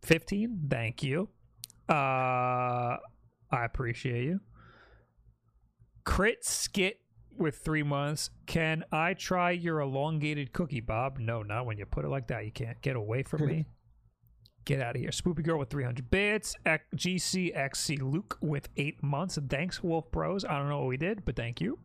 15. 0.03 0.67
Thank 0.71 1.03
you. 1.03 1.29
Uh, 1.89 1.93
I 3.53 3.65
appreciate 3.65 4.25
you. 4.25 4.41
Crit 6.05 6.45
Skit 6.45 7.01
with 7.37 7.57
three 7.59 7.83
months. 7.83 8.31
Can 8.47 8.85
I 8.93 9.15
try 9.15 9.51
your 9.53 9.81
elongated 9.81 10.53
cookie, 10.53 10.81
Bob? 10.81 11.19
No, 11.19 11.43
not 11.43 11.67
when 11.67 11.79
you 11.79 11.87
put 11.87 12.05
it 12.05 12.09
like 12.09 12.29
that. 12.29 12.45
You 12.45 12.53
can't 12.53 12.81
get 12.83 12.95
away 12.97 13.23
from 13.25 13.47
me. 13.47 13.67
Get 14.67 14.81
out 14.81 14.95
of 14.95 15.01
here. 15.01 15.11
Spoopy 15.11 15.43
Girl 15.43 15.59
with 15.59 15.71
300 15.71 16.11
bits. 16.11 16.55
GCXC 16.95 18.01
Luke 18.03 18.37
with 18.41 18.69
eight 18.77 19.03
months. 19.03 19.39
Thanks, 19.49 19.83
Wolf 19.83 20.11
Bros. 20.11 20.45
I 20.45 20.59
don't 20.59 20.69
know 20.69 20.81
what 20.81 20.89
we 20.89 20.97
did, 20.97 21.25
but 21.25 21.35
thank 21.37 21.61
you. 21.61 21.79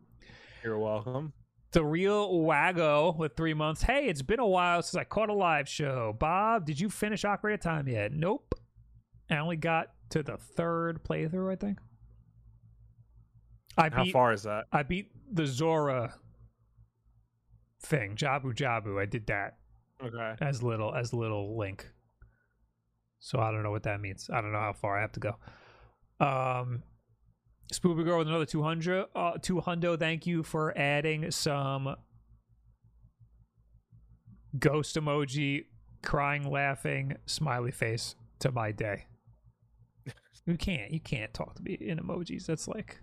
You're 0.62 0.78
welcome. 0.78 1.32
The 1.72 1.84
real 1.84 2.40
Wago 2.40 3.12
with 3.18 3.36
three 3.36 3.54
months. 3.54 3.82
Hey, 3.82 4.06
it's 4.06 4.22
been 4.22 4.40
a 4.40 4.46
while 4.46 4.82
since 4.82 4.98
I 4.98 5.04
caught 5.04 5.30
a 5.30 5.34
live 5.34 5.68
show. 5.68 6.14
Bob, 6.18 6.64
did 6.66 6.78
you 6.80 6.88
finish 6.88 7.22
Ocarina 7.22 7.54
of 7.54 7.60
Time 7.60 7.88
yet? 7.88 8.12
Nope. 8.12 8.54
I 9.30 9.38
only 9.38 9.56
got 9.56 9.88
to 10.10 10.22
the 10.22 10.36
third 10.36 11.02
playthrough, 11.02 11.52
I 11.52 11.56
think. 11.56 11.78
I 13.76 13.88
How 13.90 14.04
beat 14.04 14.12
far 14.12 14.32
is 14.32 14.44
that? 14.44 14.64
I 14.72 14.82
beat 14.84 15.10
the 15.32 15.46
Zora 15.46 16.14
thing, 17.82 18.16
Jabu 18.16 18.54
Jabu. 18.54 19.00
I 19.00 19.06
did 19.06 19.26
that 19.26 19.56
Okay. 20.02 20.34
as 20.40 20.62
little 20.62 20.94
as 20.94 21.12
little 21.12 21.58
Link. 21.58 21.90
So 23.18 23.40
I 23.40 23.50
don't 23.50 23.62
know 23.62 23.70
what 23.70 23.84
that 23.84 24.00
means. 24.00 24.30
I 24.32 24.40
don't 24.40 24.52
know 24.52 24.60
how 24.60 24.72
far 24.72 24.98
I 24.98 25.00
have 25.00 25.12
to 25.12 25.20
go. 25.20 25.36
Um 26.20 26.82
Spoopy 27.72 28.04
Girl 28.04 28.18
with 28.18 28.28
another 28.28 28.46
200 28.46 29.06
uh 29.14 29.32
200 29.42 29.98
thank 29.98 30.26
you 30.26 30.42
for 30.42 30.76
adding 30.78 31.30
some 31.30 31.96
ghost 34.58 34.96
emoji 34.96 35.64
crying 36.02 36.48
laughing 36.48 37.16
smiley 37.26 37.72
face 37.72 38.14
to 38.38 38.52
my 38.52 38.72
day. 38.72 39.06
You 40.46 40.56
can't 40.56 40.92
you 40.92 41.00
can't 41.00 41.34
talk 41.34 41.56
to 41.56 41.62
me 41.62 41.76
in 41.80 41.98
emojis. 41.98 42.46
That's 42.46 42.68
like 42.68 43.00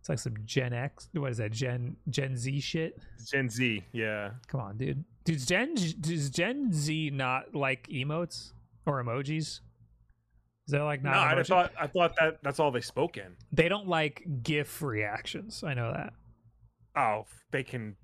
it's 0.00 0.08
like 0.08 0.18
some 0.18 0.34
Gen 0.44 0.72
X. 0.72 1.08
What 1.12 1.30
is 1.30 1.38
that? 1.38 1.52
Gen 1.52 1.96
Gen 2.10 2.36
Z 2.36 2.58
shit. 2.60 2.98
Gen 3.24 3.48
Z. 3.48 3.84
Yeah. 3.92 4.30
Come 4.48 4.60
on, 4.60 4.76
dude. 4.76 5.04
Does 5.24 5.46
Gen 5.46 5.74
does 5.74 6.30
Gen 6.30 6.72
Z 6.72 7.10
not 7.10 7.54
like 7.54 7.86
emotes 7.88 8.52
or 8.86 9.02
emojis? 9.02 9.60
Is 10.66 10.72
that 10.72 10.82
like 10.82 11.02
not? 11.02 11.12
no, 11.12 11.40
I 11.40 11.42
thought 11.42 11.72
I 11.78 11.86
thought 11.86 12.14
that 12.18 12.38
that's 12.42 12.58
all 12.58 12.70
they 12.70 12.80
spoke 12.80 13.16
in. 13.16 13.36
they 13.52 13.68
don't 13.68 13.86
like 13.88 14.24
GIF 14.42 14.82
reactions. 14.82 15.62
I 15.64 15.74
know 15.74 15.92
that. 15.92 16.12
Oh, 16.96 17.24
they 17.52 17.62
can 17.62 17.94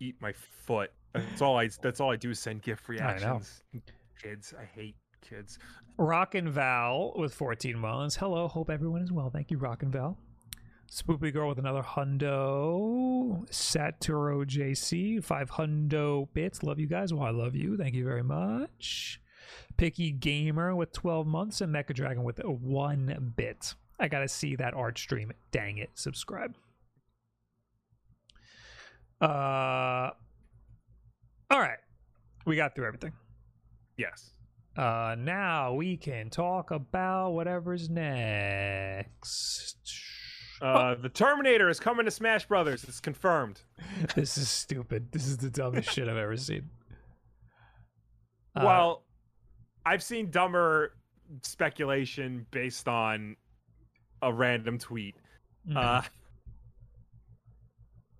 eat 0.00 0.16
my 0.20 0.32
foot. 0.32 0.90
That's 1.12 1.42
all 1.42 1.58
I. 1.58 1.68
That's 1.82 2.00
all 2.00 2.10
I 2.10 2.16
do 2.16 2.30
is 2.30 2.38
send 2.38 2.62
GIF 2.62 2.88
reactions. 2.88 3.62
Kids, 4.22 4.54
I 4.58 4.64
hate 4.64 4.96
kids. 5.28 5.58
Rock 5.98 6.34
and 6.34 6.48
Val 6.48 7.12
with 7.16 7.34
14 7.34 7.78
months. 7.78 8.16
Hello, 8.16 8.48
hope 8.48 8.70
everyone 8.70 9.02
is 9.02 9.12
well. 9.12 9.28
Thank 9.30 9.50
you, 9.50 9.58
Rock 9.58 9.82
and 9.82 9.92
Val. 9.92 10.16
Spoopy 10.90 11.32
Girl 11.32 11.48
with 11.48 11.58
another 11.58 11.82
hundo. 11.82 13.46
Saturo 13.50 14.44
JC, 14.44 15.22
five 15.22 15.50
hundo 15.50 16.26
bits. 16.32 16.62
Love 16.62 16.80
you 16.80 16.86
guys. 16.86 17.12
Well, 17.12 17.24
I 17.24 17.30
love 17.30 17.54
you. 17.54 17.76
Thank 17.76 17.94
you 17.94 18.04
very 18.04 18.22
much. 18.24 19.20
Picky 19.76 20.10
Gamer 20.10 20.74
with 20.74 20.92
12 20.92 21.26
months 21.26 21.60
and 21.60 21.74
Mecha 21.74 21.94
Dragon 21.94 22.22
with 22.22 22.38
one 22.44 23.32
bit. 23.36 23.74
I 23.98 24.08
gotta 24.08 24.28
see 24.28 24.56
that 24.56 24.74
art 24.74 24.98
stream. 24.98 25.32
Dang 25.52 25.78
it. 25.78 25.90
Subscribe. 25.94 26.54
Uh, 29.20 30.10
all 31.50 31.60
right. 31.60 31.78
We 32.46 32.56
got 32.56 32.74
through 32.74 32.86
everything. 32.86 33.12
Yes. 33.96 34.30
Uh, 34.76 35.16
now 35.18 35.74
we 35.74 35.96
can 35.96 36.30
talk 36.30 36.70
about 36.70 37.32
whatever's 37.32 37.90
next. 37.90 39.76
Uh, 40.62 40.94
the 40.94 41.08
Terminator 41.08 41.68
is 41.68 41.80
coming 41.80 42.04
to 42.04 42.10
Smash 42.10 42.46
Brothers. 42.46 42.84
It's 42.84 43.00
confirmed. 43.00 43.60
this 44.14 44.38
is 44.38 44.48
stupid. 44.48 45.12
This 45.12 45.26
is 45.26 45.38
the 45.38 45.50
dumbest 45.50 45.90
shit 45.90 46.08
I've 46.08 46.16
ever 46.16 46.36
seen. 46.36 46.70
Uh, 48.54 48.62
well, 48.64 49.02
I've 49.86 50.02
seen 50.02 50.30
dumber 50.30 50.94
speculation 51.42 52.46
based 52.50 52.88
on 52.88 53.36
a 54.22 54.32
random 54.32 54.78
tweet. 54.78 55.16
mhm. 55.68 55.76
Uh, 55.76 56.02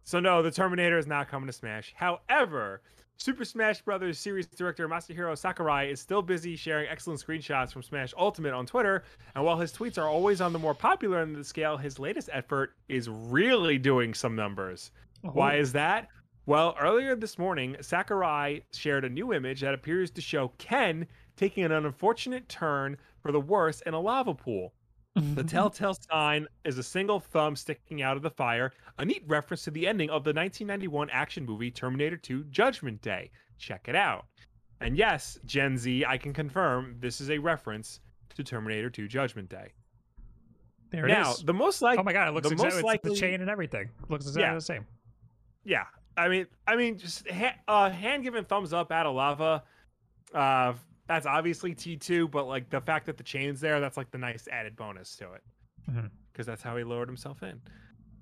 so 0.04 0.18
no, 0.20 0.42
the 0.42 0.50
Terminator 0.50 0.98
is 0.98 1.06
not 1.06 1.28
coming 1.28 1.46
to 1.46 1.52
Smash. 1.52 1.92
However, 1.96 2.82
Super 3.16 3.44
Smash 3.44 3.82
Bros. 3.82 4.18
series 4.18 4.46
director 4.46 4.88
Masahiro 4.88 5.36
Sakurai 5.36 5.90
is 5.90 6.00
still 6.00 6.22
busy 6.22 6.56
sharing 6.56 6.88
excellent 6.88 7.20
screenshots 7.20 7.72
from 7.72 7.82
Smash 7.82 8.14
Ultimate 8.18 8.54
on 8.54 8.64
Twitter, 8.66 9.04
and 9.34 9.44
while 9.44 9.58
his 9.58 9.72
tweets 9.72 9.98
are 9.98 10.08
always 10.08 10.40
on 10.40 10.52
the 10.52 10.58
more 10.58 10.74
popular 10.74 11.18
end 11.20 11.32
of 11.32 11.36
the 11.38 11.44
scale, 11.44 11.76
his 11.76 11.98
latest 11.98 12.30
effort 12.32 12.72
is 12.88 13.08
really 13.10 13.78
doing 13.78 14.14
some 14.14 14.34
numbers. 14.34 14.90
Why 15.20 15.56
Oh, 15.56 15.60
is 15.60 15.72
that? 15.72 16.08
Well, 16.46 16.74
earlier 16.80 17.14
this 17.14 17.38
morning, 17.38 17.76
Sakurai 17.82 18.62
shared 18.72 19.04
a 19.04 19.08
new 19.10 19.32
image 19.34 19.60
that 19.60 19.74
appears 19.74 20.10
to 20.12 20.20
show 20.22 20.48
Ken 20.58 21.06
taking 21.40 21.64
an 21.64 21.72
unfortunate 21.72 22.46
turn 22.50 22.98
for 23.22 23.32
the 23.32 23.40
worse 23.40 23.80
in 23.86 23.94
a 23.94 24.00
lava 24.00 24.34
pool. 24.34 24.74
The 25.16 25.42
telltale 25.54 25.96
sign 26.10 26.46
is 26.64 26.76
a 26.76 26.82
single 26.82 27.18
thumb 27.18 27.56
sticking 27.56 28.02
out 28.02 28.16
of 28.18 28.22
the 28.22 28.30
fire, 28.30 28.72
a 28.98 29.04
neat 29.04 29.24
reference 29.26 29.64
to 29.64 29.70
the 29.70 29.86
ending 29.88 30.10
of 30.10 30.22
the 30.22 30.32
1991 30.34 31.08
action 31.10 31.44
movie 31.46 31.70
Terminator 31.70 32.16
2 32.18 32.44
Judgment 32.44 33.00
Day. 33.00 33.30
Check 33.58 33.86
it 33.88 33.96
out. 33.96 34.26
And 34.82 34.96
yes, 34.96 35.38
Gen 35.46 35.76
Z, 35.78 36.04
I 36.06 36.16
can 36.18 36.32
confirm 36.32 36.96
this 37.00 37.20
is 37.20 37.30
a 37.30 37.38
reference 37.38 38.00
to 38.36 38.44
Terminator 38.44 38.90
2 38.90 39.08
Judgment 39.08 39.48
Day. 39.48 39.72
there 40.90 41.06
it 41.06 41.08
now, 41.08 41.32
is. 41.32 41.42
the 41.42 41.54
most 41.54 41.80
like 41.82 41.98
oh 41.98 42.02
my 42.02 42.12
god, 42.12 42.28
it 42.28 42.32
looks 42.32 42.48
the 42.48 42.52
exactly 42.52 42.76
most 42.76 42.84
likely 42.84 43.10
the 43.10 43.16
chain 43.16 43.40
and 43.40 43.48
everything. 43.50 43.88
Looks 44.10 44.26
exactly 44.26 44.42
Yeah. 44.42 44.54
the 44.54 44.60
same. 44.60 44.86
yeah 45.64 45.84
i 46.16 46.28
mean 46.28 46.46
i 46.66 46.74
mean 46.74 46.98
just 46.98 47.28
ha- 47.30 47.54
uh 47.68 47.88
hand 47.88 48.24
given 48.24 48.44
thumbs 48.44 48.72
up 48.72 48.90
out 48.90 49.06
of 49.06 49.14
lava 49.14 49.62
uh 50.34 50.72
that's 51.10 51.26
obviously 51.26 51.74
t2 51.74 52.30
but 52.30 52.46
like 52.46 52.70
the 52.70 52.80
fact 52.80 53.04
that 53.06 53.16
the 53.16 53.24
chain's 53.24 53.60
there 53.60 53.80
that's 53.80 53.96
like 53.96 54.12
the 54.12 54.18
nice 54.18 54.46
added 54.52 54.76
bonus 54.76 55.16
to 55.16 55.32
it. 55.32 55.42
Because 55.86 56.44
Mhm. 56.44 56.46
that's 56.46 56.62
how 56.62 56.76
he 56.76 56.84
lowered 56.84 57.08
himself 57.08 57.42
in. 57.42 57.60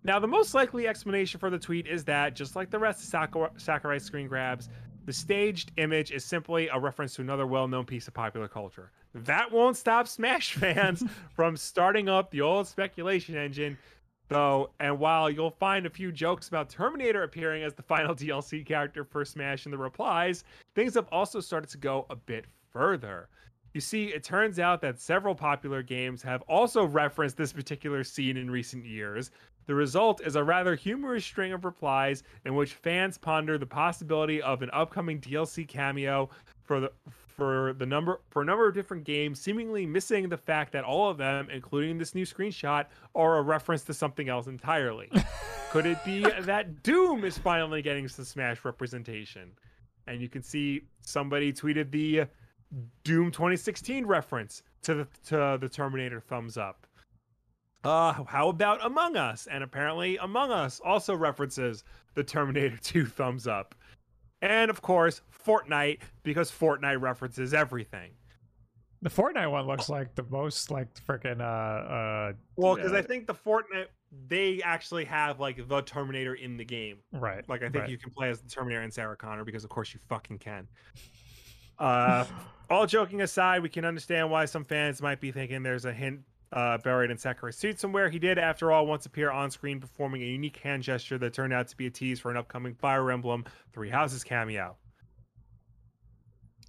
Now 0.05 0.19
the 0.19 0.27
most 0.27 0.55
likely 0.55 0.89
explanation 0.89 1.39
for 1.39 1.51
the 1.51 1.59
tweet 1.59 1.87
is 1.87 2.03
that 2.07 2.35
just 2.35 2.57
like 2.57 2.71
the 2.71 2.79
rest 2.79 3.03
of 3.03 3.11
Sakur- 3.31 3.61
sakurai's 3.61 4.05
screen 4.05 4.27
grabs 4.27 4.71
the 5.05 5.13
staged 5.13 5.73
image 5.77 6.13
is 6.13 6.25
simply 6.25 6.69
a 6.69 6.79
reference 6.79 7.15
to 7.17 7.21
another 7.23 7.47
well-known 7.47 7.85
piece 7.85 8.09
of 8.09 8.15
popular 8.15 8.47
culture. 8.49 8.91
That 9.15 9.51
won't 9.53 9.77
stop 9.77 10.07
smash 10.09 10.55
fans 10.55 11.03
from 11.35 11.57
starting 11.59 12.09
up 12.09 12.31
the 12.31 12.41
old 12.41 12.67
speculation 12.69 13.37
engine 13.37 13.77
though, 14.29 14.71
and 14.81 14.99
while 14.99 15.29
you'll 15.31 15.51
find 15.51 15.85
a 15.85 15.91
few 15.91 16.11
jokes 16.11 16.49
about 16.49 16.69
Terminator 16.71 17.23
appearing 17.23 17.63
as 17.65 17.75
the 17.75 17.83
final 17.83 18.15
DLC 18.23 18.65
character 18.65 19.05
for 19.05 19.25
Smash 19.27 19.65
in 19.67 19.73
the 19.73 19.79
replies, 19.79 20.45
things 20.75 20.95
have 20.95 21.09
also 21.13 21.41
started 21.41 21.69
to 21.71 21.79
go 21.79 22.07
a 22.11 22.17
bit 22.17 22.47
further. 22.73 23.29
You 23.75 23.81
see, 23.81 24.07
it 24.07 24.25
turns 24.25 24.59
out 24.59 24.81
that 24.81 25.01
several 25.01 25.35
popular 25.35 25.83
games 25.83 26.23
have 26.23 26.43
also 26.43 26.85
referenced 26.85 27.37
this 27.37 27.53
particular 27.53 28.03
scene 28.03 28.37
in 28.37 28.51
recent 28.51 28.85
years. 28.85 29.31
The 29.67 29.75
result 29.75 30.23
is 30.23 30.35
a 30.35 30.43
rather 30.43 30.75
humorous 30.75 31.25
string 31.25 31.53
of 31.53 31.65
replies 31.65 32.23
in 32.47 32.55
which 32.55 32.73
fans 32.73 33.19
ponder 33.19 33.59
the 33.59 33.67
possibility 33.67 34.41
of 34.41 34.63
an 34.63 34.71
upcoming 34.73 35.21
DLC 35.21 35.69
cameo 35.69 36.31
for 36.65 36.81
the 36.81 36.93
for 37.39 37.73
the 37.75 37.87
number 37.87 38.21
for 38.31 38.43
a 38.43 38.45
number 38.45 38.67
of 38.67 38.75
different 38.75 39.05
games, 39.05 39.41
seemingly 39.41 39.87
missing 39.87 40.29
the 40.29 40.37
fact 40.37 40.73
that 40.73 40.85
all 40.85 41.09
of 41.09 41.19
them, 41.19 41.49
including 41.51 41.99
this 41.99 42.15
new 42.15 42.25
screenshot, 42.25 42.87
are 43.15 43.39
a 43.39 43.43
reference 43.43 43.83
to 43.85 43.95
something 43.95 44.29
else 44.29 44.47
entirely. 44.49 45.11
Could 45.71 45.87
it 45.87 46.03
be 46.05 46.23
that 46.41 46.83
Doom 46.83 47.25
is 47.25 47.39
finally 47.39 47.83
getting 47.83 48.09
some 48.09 48.25
Smash 48.25 48.65
representation? 48.65 49.53
And 50.07 50.21
you 50.21 50.29
can 50.29 50.43
see 50.43 50.83
somebody 51.03 51.53
tweeted 51.53 51.91
the 51.91 52.25
Doom 53.05 53.31
2016 53.31 54.05
reference 54.07 54.63
to 54.83 54.95
the 54.95 55.09
to 55.27 55.59
the 55.61 55.69
Terminator 55.69 56.21
thumbs 56.21 56.57
up. 56.57 56.87
Uh, 57.85 58.25
how 58.25 58.49
about 58.49 58.85
Among 58.85 59.17
Us? 59.17 59.47
And 59.51 59.63
apparently, 59.63 60.17
Among 60.19 60.51
Us 60.51 60.81
also 60.85 61.15
references 61.15 61.85
the 62.15 62.25
Terminator 62.25 62.77
2 62.83 63.07
thumbs 63.07 63.47
up. 63.47 63.75
And 64.43 64.71
of 64.71 64.83
course, 64.83 65.23
Fortnite, 65.47 66.01
because 66.23 66.51
Fortnite 66.51 67.01
references 67.01 67.55
everything. 67.55 68.11
The 69.01 69.11
Fortnite 69.11 69.51
one 69.51 69.67
looks 69.67 69.89
like 69.89 70.15
the 70.17 70.25
most 70.25 70.73
like 70.73 70.89
freaking 71.07 71.41
uh 71.41 71.45
uh 71.45 72.33
Well, 72.57 72.75
because 72.75 72.93
I 72.93 72.99
uh, 72.99 73.03
think 73.03 73.29
the 73.29 73.35
Fortnite 73.35 73.87
they 74.27 74.61
actually 74.65 75.05
have 75.05 75.39
like 75.39 75.69
the 75.69 75.83
Terminator 75.83 76.35
in 76.35 76.57
the 76.57 76.65
game. 76.65 76.99
right. 77.13 77.49
Like 77.49 77.63
I 77.63 77.69
think 77.69 77.83
right. 77.83 77.91
you 77.91 77.99
can 77.99 78.11
play 78.11 78.29
as 78.29 78.41
the 78.41 78.49
Terminator 78.49 78.83
and 78.83 78.93
Sarah 78.93 79.17
Connor 79.17 79.45
because 79.45 79.63
of 79.63 79.71
course 79.71 79.95
you 79.95 80.01
fucking 80.09 80.39
can. 80.39 80.67
Uh 81.79 82.25
all 82.71 82.87
joking 82.87 83.23
aside, 83.23 83.63
we 83.63 83.69
can 83.71 83.85
understand 83.87 84.31
why 84.31 84.45
some 84.45 84.63
fans 84.65 85.01
might 85.01 85.21
be 85.21 85.33
thinking 85.33 85.63
there's 85.63 85.87
a 85.87 85.93
hint 85.93 86.21
uh, 86.53 86.77
buried 86.79 87.11
in 87.11 87.17
Sakurai's 87.17 87.57
suit 87.57 87.81
somewhere. 87.81 88.11
He 88.11 88.19
did, 88.19 88.39
after 88.39 88.71
all, 88.71 88.87
once 88.87 89.07
appear 89.07 89.31
on 89.31 89.51
screen 89.51 89.81
performing 89.81 90.23
a 90.23 90.27
unique 90.27 90.57
hand 90.59 90.83
gesture 90.83 91.17
that 91.19 91.33
turned 91.33 91.53
out 91.55 91.69
to 91.69 91.77
be 91.79 91.87
a 91.87 91.91
tease 91.91 92.21
for 92.21 92.31
an 92.31 92.37
upcoming 92.37 92.75
Fire 92.75 93.11
Emblem 93.11 93.45
Three 93.73 93.89
Houses 93.89 94.23
cameo. 94.23 94.77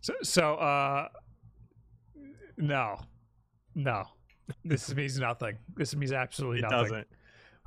So, 0.01 0.13
so 0.23 0.55
uh 0.55 1.07
no. 2.57 2.99
No. 3.75 4.05
This 4.63 4.93
means 4.95 5.19
nothing. 5.19 5.57
This 5.75 5.95
means 5.95 6.11
absolutely 6.11 6.61
nothing. 6.61 6.77
It 6.77 6.81
nothing. 6.81 6.91
doesn't. 6.93 7.07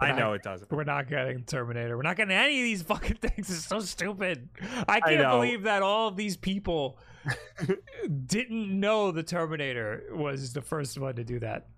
But 0.00 0.08
I 0.08 0.12
I- 0.12 0.18
know 0.18 0.32
it 0.32 0.42
doesn't. 0.42 0.70
We're 0.70 0.84
not 0.84 1.08
getting 1.08 1.44
Terminator. 1.44 1.96
We're 1.96 2.02
not 2.02 2.16
getting 2.16 2.34
any 2.34 2.58
of 2.60 2.64
these 2.64 2.82
fucking 2.92 3.16
things. 3.18 3.50
It's 3.50 3.66
so 3.66 3.80
stupid. 3.80 4.48
I 4.88 5.00
can't 5.00 5.20
know. 5.20 5.36
believe 5.36 5.64
that 5.64 5.82
all 5.82 6.08
of 6.08 6.16
these 6.16 6.36
people 6.36 6.98
didn't 8.26 8.80
know 8.80 9.10
the 9.12 9.22
Terminator 9.22 10.04
was 10.12 10.52
the 10.52 10.62
first 10.62 10.98
one 10.98 11.14
to 11.16 11.24
do 11.24 11.38
that. 11.40 11.68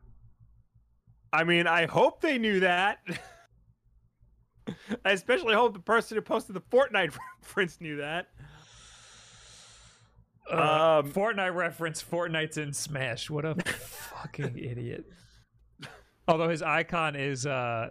I 1.33 1.45
mean, 1.45 1.67
I 1.67 1.87
hope 1.87 2.21
they 2.21 2.39
knew 2.39 2.61
that. 2.61 2.99
I 5.05 5.11
especially 5.13 5.55
hope 5.55 5.75
the 5.75 5.81
person 5.81 6.17
who 6.17 6.23
posted 6.23 6.55
the 6.57 6.61
Fortnite 6.61 7.17
reference 7.43 7.81
knew 7.81 7.97
that. 7.97 8.29
Uh, 10.51 11.01
Um, 11.05 11.11
Fortnite 11.13 11.55
reference. 11.55 12.03
Fortnite's 12.03 12.57
in 12.57 12.73
Smash. 12.73 13.29
What 13.31 13.45
a 13.45 13.55
fucking 13.55 14.57
idiot. 14.63 15.05
Although 16.29 16.49
his 16.49 16.63
icon 16.63 17.17
is 17.17 17.45
uh 17.47 17.91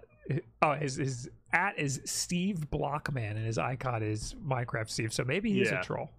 oh 0.62 0.74
his 0.74 0.96
his 0.96 1.30
at 1.52 1.78
is 1.78 2.02
Steve 2.06 2.66
Blockman 2.72 3.32
and 3.32 3.46
his 3.46 3.58
icon 3.60 4.02
is 4.02 4.34
Minecraft 4.44 4.90
Steve. 4.90 5.14
So 5.14 5.24
maybe 5.24 5.52
he's 5.52 5.70
Yeah. 5.70 5.82
a 5.82 5.84
troll. 5.84 6.10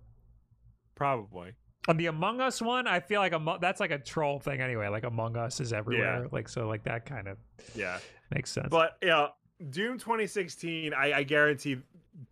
Probably. 0.95 1.53
On 1.89 1.97
the 1.99 2.07
Among 2.07 2.41
Us 2.41 2.63
one, 2.63 2.87
I 2.87 3.01
feel 3.01 3.21
like 3.21 3.33
Amo- 3.35 3.59
that's 3.59 3.79
like 3.81 3.91
a 3.91 3.99
troll 3.99 4.39
thing 4.41 4.61
anyway. 4.61 4.89
Like 4.89 5.05
Among 5.05 5.37
Us 5.37 5.61
is 5.61 5.73
everywhere. 5.73 6.29
Like 6.33 6.49
so, 6.49 6.67
like 6.67 6.85
that 6.85 7.05
kind 7.05 7.29
of 7.29 7.37
Yeah. 7.75 7.99
makes 8.35 8.51
sense. 8.51 8.69
But 8.71 8.97
yeah, 9.03 9.29
Doom 9.71 9.99
2016, 9.99 10.95
I, 10.95 11.13
I 11.13 11.23
guarantee 11.25 11.77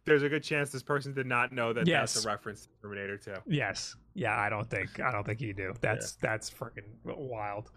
there's 0.04 0.22
a 0.22 0.28
good 0.28 0.42
chance 0.42 0.70
this 0.70 0.82
person 0.82 1.12
did 1.12 1.26
not 1.26 1.52
know 1.52 1.72
that 1.74 1.86
Yes. 1.86 2.14
that's 2.14 2.24
a 2.24 2.28
reference 2.28 2.62
to 2.62 2.68
Terminator 2.80 3.18
2. 3.18 3.34
yes, 3.46 3.94
yeah, 4.14 4.38
I 4.38 4.48
don't 4.48 4.68
think 4.70 5.00
I 5.00 5.10
don't 5.12 5.24
think 5.24 5.40
you 5.40 5.52
do. 5.52 5.74
That's 5.80 6.12
that's 6.12 6.48
freaking 6.50 6.84
wild. 7.04 7.70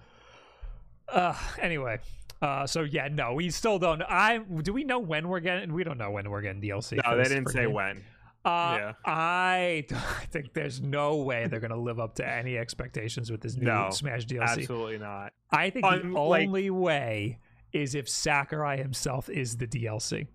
Uh, 1.08 1.36
anyway, 1.60 2.00
uh, 2.42 2.66
so 2.68 2.82
yeah, 2.82 3.08
no, 3.12 3.34
we 3.34 3.50
still 3.50 3.80
don't. 3.80 4.02
I 4.02 4.38
do 4.38 4.74
we 4.74 4.84
know 4.84 5.00
when 5.00 5.28
we're 5.28 5.40
getting? 5.40 5.74
We 5.74 5.84
don't 5.84 5.98
know 5.98 6.12
when 6.12 6.30
we're 6.30 6.42
getting 6.42 6.62
DLC. 6.62 7.00
No, 7.06 7.18
they 7.18 7.24
didn't 7.24 7.50
say 7.50 7.66
freaking- 7.66 7.74
when. 7.74 8.04
Uh, 8.46 8.78
Yeah. 8.80 8.94
I, 9.06 9.86
I 9.92 10.26
think 10.32 10.54
there's 10.54 10.80
no 10.82 11.18
way 11.18 11.48
they're 11.48 11.60
gonna 11.60 11.76
live 11.76 12.00
up 12.00 12.16
to 12.16 12.28
any 12.28 12.58
expectations 12.58 13.32
with 13.32 13.42
this 13.42 13.56
new 13.58 13.66
No, 13.66 13.90
Smash 13.92 14.26
DLC. 14.28 14.42
Absolutely 14.60 15.00
not. 15.00 15.34
I 15.52 15.70
think 15.72 15.86
Un- 15.86 16.14
the 16.14 16.20
like- 16.22 16.48
only 16.48 16.70
way 16.70 17.40
is 17.74 17.96
if 17.96 18.08
Sakurai 18.08 18.78
himself 18.78 19.30
is 19.30 19.58
the 19.58 19.68
DLC. 19.68 20.28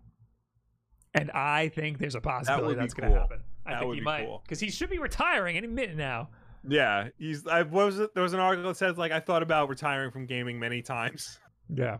And 1.15 1.31
I 1.33 1.69
think 1.69 1.99
there's 1.99 2.15
a 2.15 2.21
possibility 2.21 2.75
be 2.75 2.81
that's 2.81 2.95
going 2.95 3.13
to 3.13 3.19
happen. 3.19 3.41
I 3.67 3.73
That 3.73 3.79
think 3.81 3.89
would 3.89 3.95
he 3.95 4.01
be 4.01 4.05
might 4.05 4.27
cool. 4.27 4.41
because 4.45 4.61
he 4.61 4.71
should 4.71 4.91
be 4.91 4.99
retiring 4.99 5.57
any 5.57 5.67
minute 5.67 5.97
now. 5.97 6.29
Yeah, 6.69 7.09
he's. 7.19 7.47
I 7.47 7.63
was? 7.63 7.97
There 7.97 8.23
was 8.23 8.33
an 8.35 8.41
article 8.41 8.69
that 8.71 8.77
says 8.77 8.99
like 8.99 9.11
I 9.13 9.19
thought 9.21 9.43
about 9.43 9.69
retiring 9.71 10.11
from 10.11 10.27
gaming 10.27 10.59
many 10.59 10.83
times. 10.83 11.39
Yeah. 11.75 11.99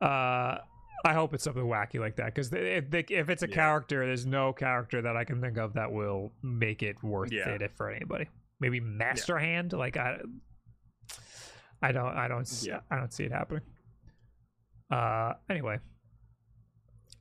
Uh, 0.00 0.58
I 1.04 1.12
hope 1.14 1.34
it's 1.34 1.42
something 1.44 1.64
wacky 1.64 1.98
like 1.98 2.16
that 2.16 2.26
because 2.26 2.52
if 2.52 2.90
they, 2.90 3.00
if 3.08 3.28
it's 3.28 3.42
a 3.42 3.48
Yeah. 3.48 3.54
character, 3.54 4.06
there's 4.06 4.24
no 4.26 4.52
character 4.52 5.02
that 5.02 5.16
I 5.16 5.24
can 5.24 5.40
think 5.40 5.58
of 5.58 5.72
that 5.74 5.90
will 5.92 6.32
make 6.42 6.82
it 6.82 7.02
worth 7.02 7.32
Yeah. 7.32 7.48
it 7.48 7.72
for 7.76 7.90
anybody. 7.90 8.28
Maybe 8.60 8.78
Master 8.78 9.38
Hand, 9.38 9.72
like 9.72 9.96
I, 9.96 10.18
I 11.82 11.90
don't, 11.92 12.16
I 12.16 12.28
don't, 12.28 12.48
Yeah. 12.62 12.80
I 12.90 12.96
don't 12.98 13.12
see 13.12 13.24
it 13.24 13.32
happening. 13.32 13.62
Uh, 14.90 15.34
anyway, 15.48 15.78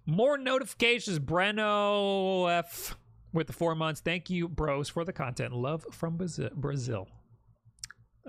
more 0.06 0.38
notifications. 0.38 1.20
Breno 1.20 2.52
F 2.52 2.98
with 3.34 3.48
the 3.48 3.54
four 3.54 3.74
months. 3.76 4.02
Thank 4.02 4.30
you, 4.30 4.48
bros, 4.48 4.90
for 4.90 5.04
the 5.06 5.14
content. 5.14 5.54
Love 5.54 5.86
from 5.92 6.18
Brazil. 6.18 6.50
Brazil. 6.56 7.08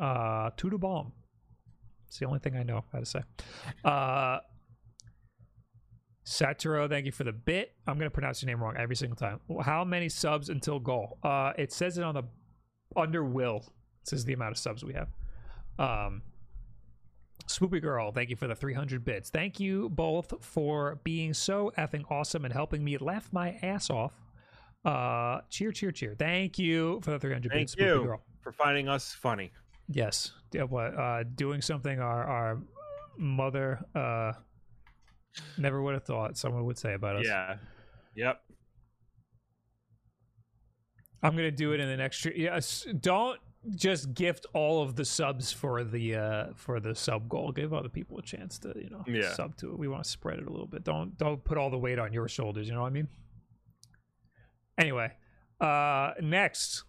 Uh, 0.00 0.50
to 0.56 0.70
the 0.70 0.78
bomb. 0.78 1.12
It's 2.06 2.18
the 2.18 2.26
only 2.26 2.38
thing 2.38 2.56
I 2.56 2.62
know 2.62 2.84
how 2.92 3.00
to 3.00 3.06
say. 3.06 3.22
Uh, 3.84 4.38
Saturo, 6.24 6.88
thank 6.88 7.06
you 7.06 7.12
for 7.12 7.24
the 7.24 7.32
bit. 7.32 7.72
I'm 7.86 7.98
going 7.98 8.06
to 8.08 8.14
pronounce 8.14 8.42
your 8.42 8.46
name 8.48 8.62
wrong 8.62 8.76
every 8.76 8.94
single 8.96 9.16
time. 9.16 9.40
How 9.62 9.84
many 9.84 10.08
subs 10.08 10.48
until 10.48 10.78
goal? 10.78 11.18
Uh, 11.22 11.52
it 11.58 11.72
says 11.72 11.98
it 11.98 12.04
on 12.04 12.14
the 12.14 12.22
under 12.96 13.24
will. 13.24 13.64
It 14.02 14.08
says 14.08 14.24
the 14.24 14.32
amount 14.32 14.52
of 14.52 14.58
subs 14.58 14.84
we 14.84 14.94
have. 14.94 15.08
Um, 15.78 16.22
Swoopy 17.46 17.82
Girl, 17.82 18.12
thank 18.12 18.30
you 18.30 18.36
for 18.36 18.46
the 18.46 18.54
300 18.54 19.04
bits. 19.04 19.30
Thank 19.30 19.58
you 19.58 19.88
both 19.88 20.32
for 20.40 21.00
being 21.02 21.34
so 21.34 21.72
effing 21.76 22.04
awesome 22.10 22.44
and 22.44 22.54
helping 22.54 22.84
me 22.84 22.98
laugh 22.98 23.28
my 23.32 23.58
ass 23.62 23.90
off. 23.90 24.12
Uh, 24.84 25.40
cheer, 25.50 25.72
cheer, 25.72 25.90
cheer. 25.90 26.14
Thank 26.16 26.58
you 26.58 27.00
for 27.02 27.10
the 27.12 27.18
300 27.18 27.50
Thank 27.50 27.60
bits, 27.62 27.76
you 27.76 28.04
Girl. 28.04 28.22
for 28.42 28.52
finding 28.52 28.88
us 28.88 29.12
funny. 29.12 29.52
Yes. 29.88 30.32
Yeah, 30.52 30.62
what 30.64 30.96
uh 30.96 31.24
doing 31.34 31.60
something 31.60 31.98
our 32.00 32.24
our 32.24 32.62
mother 33.18 33.84
uh 33.94 34.32
never 35.58 35.82
would 35.82 35.94
have 35.94 36.04
thought 36.04 36.36
someone 36.36 36.64
would 36.64 36.78
say 36.78 36.94
about 36.94 37.16
us. 37.16 37.26
Yeah. 37.26 37.56
Yep. 38.14 38.40
I'm 41.22 41.36
gonna 41.36 41.50
do 41.50 41.72
it 41.72 41.80
in 41.80 41.88
the 41.88 41.96
next 41.96 42.24
year. 42.24 42.34
Yes. 42.36 42.86
Don't 43.00 43.38
just 43.76 44.12
gift 44.12 44.44
all 44.54 44.82
of 44.82 44.96
the 44.96 45.04
subs 45.04 45.52
for 45.52 45.84
the 45.84 46.16
uh 46.16 46.46
for 46.56 46.80
the 46.80 46.94
sub 46.94 47.28
goal. 47.28 47.52
Give 47.52 47.72
other 47.72 47.88
people 47.88 48.18
a 48.18 48.22
chance 48.22 48.58
to, 48.60 48.72
you 48.76 48.90
know, 48.90 49.04
Yeah. 49.06 49.32
sub 49.34 49.56
to 49.58 49.70
it. 49.70 49.78
We 49.78 49.86
want 49.88 50.02
to 50.02 50.10
spread 50.10 50.38
it 50.40 50.46
a 50.46 50.50
little 50.50 50.66
bit. 50.66 50.82
Don't 50.84 51.16
don't 51.16 51.42
put 51.44 51.58
all 51.58 51.70
the 51.70 51.78
weight 51.78 51.98
on 52.00 52.12
your 52.12 52.26
shoulders, 52.28 52.66
you 52.66 52.74
know 52.74 52.80
what 52.82 52.88
I 52.88 52.90
mean? 52.90 53.08
Anyway, 54.78 55.12
uh 55.60 56.12
next. 56.20 56.84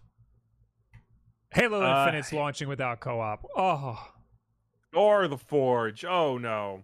Halo 1.52 1.80
Uh, 1.80 2.00
Infinite's 2.06 2.32
launching 2.32 2.66
without 2.68 2.98
co-op. 2.98 3.46
Oh, 3.56 4.10
Or 4.92 5.28
the 5.28 5.38
Forge. 5.38 6.04
Oh 6.04 6.38
no. 6.38 6.82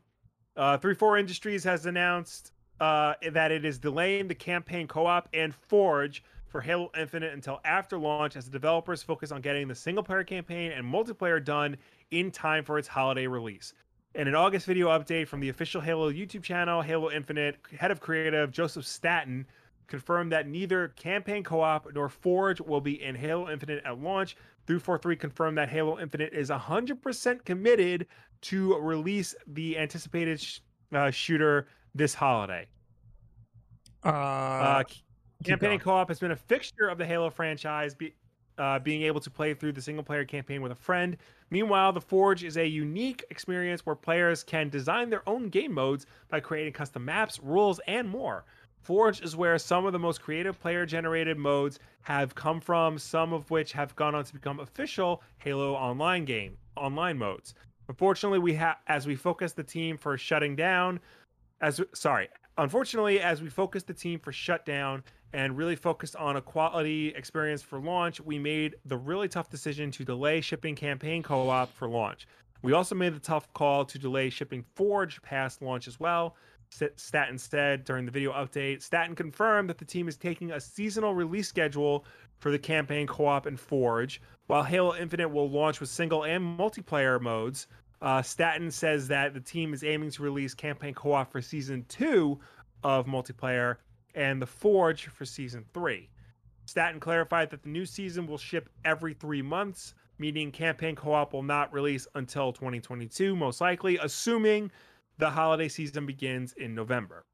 Uh, 0.56 0.76
Three 0.76 0.94
Four 0.94 1.16
Industries 1.16 1.64
has 1.64 1.86
announced 1.86 2.52
uh, 2.80 3.14
that 3.32 3.52
it 3.52 3.64
is 3.64 3.78
delaying 3.78 4.28
the 4.28 4.34
campaign 4.34 4.88
co-op 4.88 5.28
and 5.32 5.54
Forge 5.54 6.24
for 6.48 6.60
Halo 6.60 6.90
Infinite 6.98 7.32
until 7.32 7.60
after 7.64 7.96
launch, 7.96 8.36
as 8.36 8.46
the 8.46 8.50
developers 8.50 9.02
focus 9.02 9.30
on 9.30 9.40
getting 9.40 9.68
the 9.68 9.74
single-player 9.74 10.24
campaign 10.24 10.72
and 10.72 10.84
multiplayer 10.84 11.42
done 11.42 11.76
in 12.10 12.30
time 12.30 12.64
for 12.64 12.78
its 12.78 12.88
holiday 12.88 13.26
release. 13.26 13.74
In 14.16 14.26
an 14.26 14.34
August 14.34 14.66
video 14.66 14.88
update 14.88 15.28
from 15.28 15.38
the 15.38 15.50
official 15.50 15.80
Halo 15.80 16.10
YouTube 16.10 16.42
channel, 16.42 16.82
Halo 16.82 17.12
Infinite 17.12 17.56
head 17.78 17.92
of 17.92 18.00
creative 18.00 18.50
Joseph 18.50 18.84
Staten 18.84 19.46
confirmed 19.86 20.32
that 20.32 20.48
neither 20.48 20.88
campaign 20.88 21.44
co-op 21.44 21.92
nor 21.94 22.08
Forge 22.08 22.60
will 22.60 22.80
be 22.80 23.00
in 23.00 23.14
Halo 23.14 23.48
Infinite 23.48 23.84
at 23.84 24.00
launch. 24.00 24.36
343 24.66 25.16
confirmed 25.16 25.58
that 25.58 25.68
Halo 25.68 25.98
Infinite 26.00 26.32
is 26.32 26.50
100% 26.50 27.44
committed 27.44 28.06
to 28.42 28.76
release 28.78 29.34
the 29.46 29.78
anticipated 29.78 30.40
sh- 30.40 30.60
uh, 30.92 31.10
shooter 31.10 31.68
this 31.94 32.14
holiday. 32.14 32.66
Uh, 34.04 34.08
Uh, 34.08 34.84
campaign 35.44 35.78
co-op 35.78 36.08
has 36.08 36.18
been 36.20 36.30
a 36.32 36.36
fixture 36.36 36.88
of 36.88 36.98
the 36.98 37.06
Halo 37.06 37.30
franchise, 37.30 37.94
be, 37.94 38.14
uh, 38.58 38.78
being 38.78 39.02
able 39.02 39.20
to 39.20 39.30
play 39.30 39.54
through 39.54 39.72
the 39.72 39.82
single-player 39.82 40.24
campaign 40.24 40.60
with 40.62 40.72
a 40.72 40.76
friend. 40.76 41.16
Meanwhile, 41.50 41.92
the 41.92 42.00
Forge 42.00 42.44
is 42.44 42.56
a 42.56 42.66
unique 42.66 43.24
experience 43.30 43.86
where 43.86 43.96
players 43.96 44.44
can 44.44 44.68
design 44.68 45.10
their 45.10 45.26
own 45.28 45.48
game 45.48 45.72
modes 45.72 46.06
by 46.28 46.40
creating 46.40 46.72
custom 46.74 47.04
maps, 47.04 47.40
rules, 47.42 47.80
and 47.86 48.08
more. 48.08 48.44
Forge 48.82 49.20
is 49.22 49.36
where 49.36 49.58
some 49.58 49.86
of 49.86 49.92
the 49.92 49.98
most 49.98 50.22
creative 50.22 50.58
player-generated 50.60 51.36
modes 51.38 51.78
have 52.02 52.34
come 52.34 52.60
from, 52.60 52.98
some 52.98 53.32
of 53.32 53.50
which 53.50 53.72
have 53.72 53.94
gone 53.96 54.14
on 54.14 54.24
to 54.24 54.32
become 54.32 54.60
official 54.60 55.22
Halo 55.38 55.74
Online 55.74 56.24
game 56.24 56.56
online 56.76 57.18
modes. 57.18 57.54
Unfortunately, 57.90 58.38
we 58.38 58.54
have 58.54 58.76
as 58.86 59.04
we 59.04 59.16
focus 59.16 59.52
the 59.52 59.64
team 59.64 59.98
for 59.98 60.16
shutting 60.16 60.54
down, 60.54 61.00
as 61.60 61.80
sorry, 61.92 62.28
unfortunately, 62.56 63.18
as 63.18 63.42
we 63.42 63.48
focused 63.48 63.88
the 63.88 63.92
team 63.92 64.20
for 64.20 64.30
shutdown 64.30 65.02
and 65.32 65.56
really 65.56 65.74
focused 65.74 66.14
on 66.14 66.36
a 66.36 66.40
quality 66.40 67.08
experience 67.16 67.62
for 67.62 67.80
launch, 67.80 68.20
we 68.20 68.38
made 68.38 68.76
the 68.84 68.96
really 68.96 69.26
tough 69.26 69.50
decision 69.50 69.90
to 69.90 70.04
delay 70.04 70.40
shipping 70.40 70.76
campaign 70.76 71.20
co-op 71.20 71.74
for 71.74 71.88
launch. 71.88 72.28
We 72.62 72.74
also 72.74 72.94
made 72.94 73.12
the 73.12 73.18
tough 73.18 73.52
call 73.54 73.84
to 73.86 73.98
delay 73.98 74.30
shipping 74.30 74.64
Forge 74.76 75.20
past 75.22 75.60
launch 75.60 75.88
as 75.88 75.98
well. 75.98 76.36
Staten 76.94 77.38
said 77.38 77.82
during 77.82 78.06
the 78.06 78.12
video 78.12 78.32
update, 78.32 78.82
Staten 78.82 79.16
confirmed 79.16 79.68
that 79.68 79.78
the 79.78 79.84
team 79.84 80.06
is 80.06 80.16
taking 80.16 80.52
a 80.52 80.60
seasonal 80.60 81.12
release 81.12 81.48
schedule 81.48 82.04
for 82.38 82.52
the 82.52 82.58
campaign 82.58 83.08
co-op 83.08 83.46
and 83.46 83.58
Forge, 83.58 84.22
while 84.46 84.62
Halo 84.62 84.94
Infinite 84.94 85.28
will 85.28 85.50
launch 85.50 85.80
with 85.80 85.88
single 85.88 86.22
and 86.22 86.56
multiplayer 86.56 87.20
modes. 87.20 87.66
Uh, 88.02 88.22
Staten 88.22 88.70
says 88.70 89.08
that 89.08 89.34
the 89.34 89.40
team 89.40 89.74
is 89.74 89.84
aiming 89.84 90.10
to 90.12 90.22
release 90.22 90.54
campaign 90.54 90.94
co-op 90.94 91.30
for 91.30 91.42
season 91.42 91.84
two 91.88 92.40
of 92.82 93.06
multiplayer 93.06 93.76
and 94.14 94.40
the 94.40 94.46
Forge 94.46 95.06
for 95.08 95.24
season 95.24 95.64
three. 95.74 96.08
Staten 96.64 97.00
clarified 97.00 97.50
that 97.50 97.62
the 97.62 97.68
new 97.68 97.84
season 97.84 98.26
will 98.26 98.38
ship 98.38 98.70
every 98.84 99.12
three 99.12 99.42
months, 99.42 99.94
meaning 100.18 100.50
campaign 100.50 100.94
co-op 100.96 101.32
will 101.32 101.42
not 101.42 101.72
release 101.72 102.06
until 102.14 102.52
2022, 102.52 103.36
most 103.36 103.60
likely, 103.60 103.98
assuming 103.98 104.70
the 105.18 105.28
holiday 105.28 105.68
season 105.68 106.06
begins 106.06 106.54
in 106.54 106.74
November. 106.74 107.26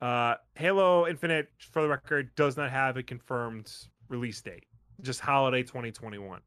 Uh, 0.00 0.34
Halo 0.54 1.06
Infinite, 1.06 1.50
for 1.58 1.82
the 1.82 1.88
record, 1.88 2.34
does 2.36 2.56
not 2.56 2.70
have 2.70 2.96
a 2.96 3.02
confirmed 3.02 3.70
release 4.08 4.40
date. 4.40 4.64
Just 5.02 5.20
holiday 5.20 5.62
2021. 5.62 6.40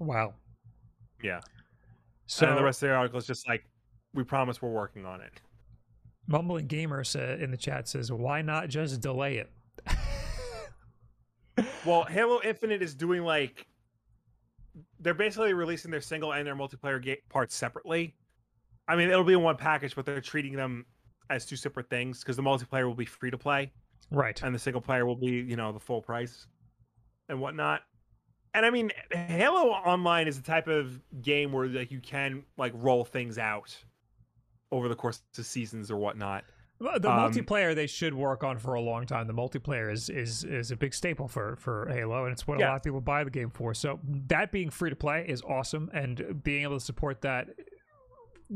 wow. 0.00 0.34
Yeah. 1.22 1.40
So 2.26 2.46
and 2.46 2.56
the 2.56 2.64
rest 2.64 2.82
of 2.82 2.88
the 2.88 2.94
article 2.94 3.18
is 3.18 3.26
just 3.26 3.48
like, 3.48 3.64
we 4.14 4.24
promise 4.24 4.62
we're 4.62 4.70
working 4.70 5.04
on 5.04 5.20
it. 5.20 5.32
Mumbling 6.26 6.66
Gamer 6.66 7.04
sa 7.04 7.18
in 7.18 7.50
the 7.50 7.56
chat 7.56 7.86
says, 7.86 8.10
"Why 8.10 8.40
not 8.40 8.68
just 8.68 9.00
delay 9.00 9.36
it?" 9.36 9.50
Well, 11.84 12.04
Halo 12.04 12.40
Infinite 12.42 12.82
is 12.82 12.94
doing 12.94 13.22
like 13.22 13.66
they're 14.98 15.14
basically 15.14 15.52
releasing 15.52 15.90
their 15.90 16.00
single 16.00 16.32
and 16.32 16.46
their 16.46 16.56
multiplayer 16.56 17.00
ga- 17.00 17.20
parts 17.28 17.54
separately. 17.54 18.16
I 18.88 18.96
mean, 18.96 19.08
it'll 19.08 19.24
be 19.24 19.34
in 19.34 19.42
one 19.42 19.56
package, 19.56 19.94
but 19.94 20.04
they're 20.04 20.20
treating 20.20 20.56
them 20.56 20.84
as 21.30 21.46
two 21.46 21.56
separate 21.56 21.88
things 21.88 22.20
because 22.20 22.36
the 22.36 22.42
multiplayer 22.42 22.86
will 22.86 22.94
be 22.94 23.04
free 23.04 23.30
to 23.30 23.38
play 23.38 23.72
right. 24.10 24.42
and 24.42 24.54
the 24.54 24.58
single 24.58 24.80
player 24.80 25.06
will 25.06 25.16
be, 25.16 25.26
you 25.26 25.56
know, 25.56 25.72
the 25.72 25.80
full 25.80 26.02
price 26.02 26.46
and 27.28 27.40
whatnot. 27.40 27.82
And 28.54 28.64
I 28.64 28.70
mean, 28.70 28.90
Halo 29.10 29.70
Online 29.70 30.28
is 30.28 30.36
the 30.36 30.42
type 30.44 30.68
of 30.68 31.00
game 31.20 31.52
where 31.52 31.66
like 31.66 31.90
you 31.90 32.00
can 32.00 32.44
like 32.56 32.72
roll 32.76 33.04
things 33.04 33.36
out 33.36 33.76
over 34.70 34.88
the 34.88 34.94
course 34.94 35.22
of 35.36 35.44
seasons 35.44 35.90
or 35.90 35.96
whatnot. 35.96 36.44
Well, 36.80 36.98
The 36.98 37.10
Um, 37.10 37.18
multiplayer 37.30 37.74
they 37.74 37.86
should 37.86 38.14
work 38.14 38.42
on 38.44 38.58
for 38.58 38.74
a 38.74 38.80
long 38.80 39.06
time. 39.06 39.26
The 39.26 39.32
multiplayer 39.34 39.92
is 39.92 40.08
is 40.08 40.44
is 40.44 40.70
a 40.70 40.76
big 40.76 40.94
staple 40.94 41.26
for 41.28 41.56
for 41.56 41.88
Halo, 41.88 42.24
and 42.24 42.32
it's 42.32 42.46
what 42.46 42.58
a 42.58 42.60
lot 42.68 42.76
of 42.76 42.82
people 42.82 43.00
buy 43.00 43.24
the 43.24 43.30
game 43.30 43.50
for. 43.50 43.74
So 43.74 43.98
that 44.28 44.52
being 44.52 44.70
free 44.70 44.90
to 44.90 44.96
play 44.96 45.24
is 45.28 45.42
awesome, 45.42 45.90
and 45.92 46.42
being 46.44 46.62
able 46.62 46.78
to 46.78 46.84
support 46.84 47.22
that 47.22 47.48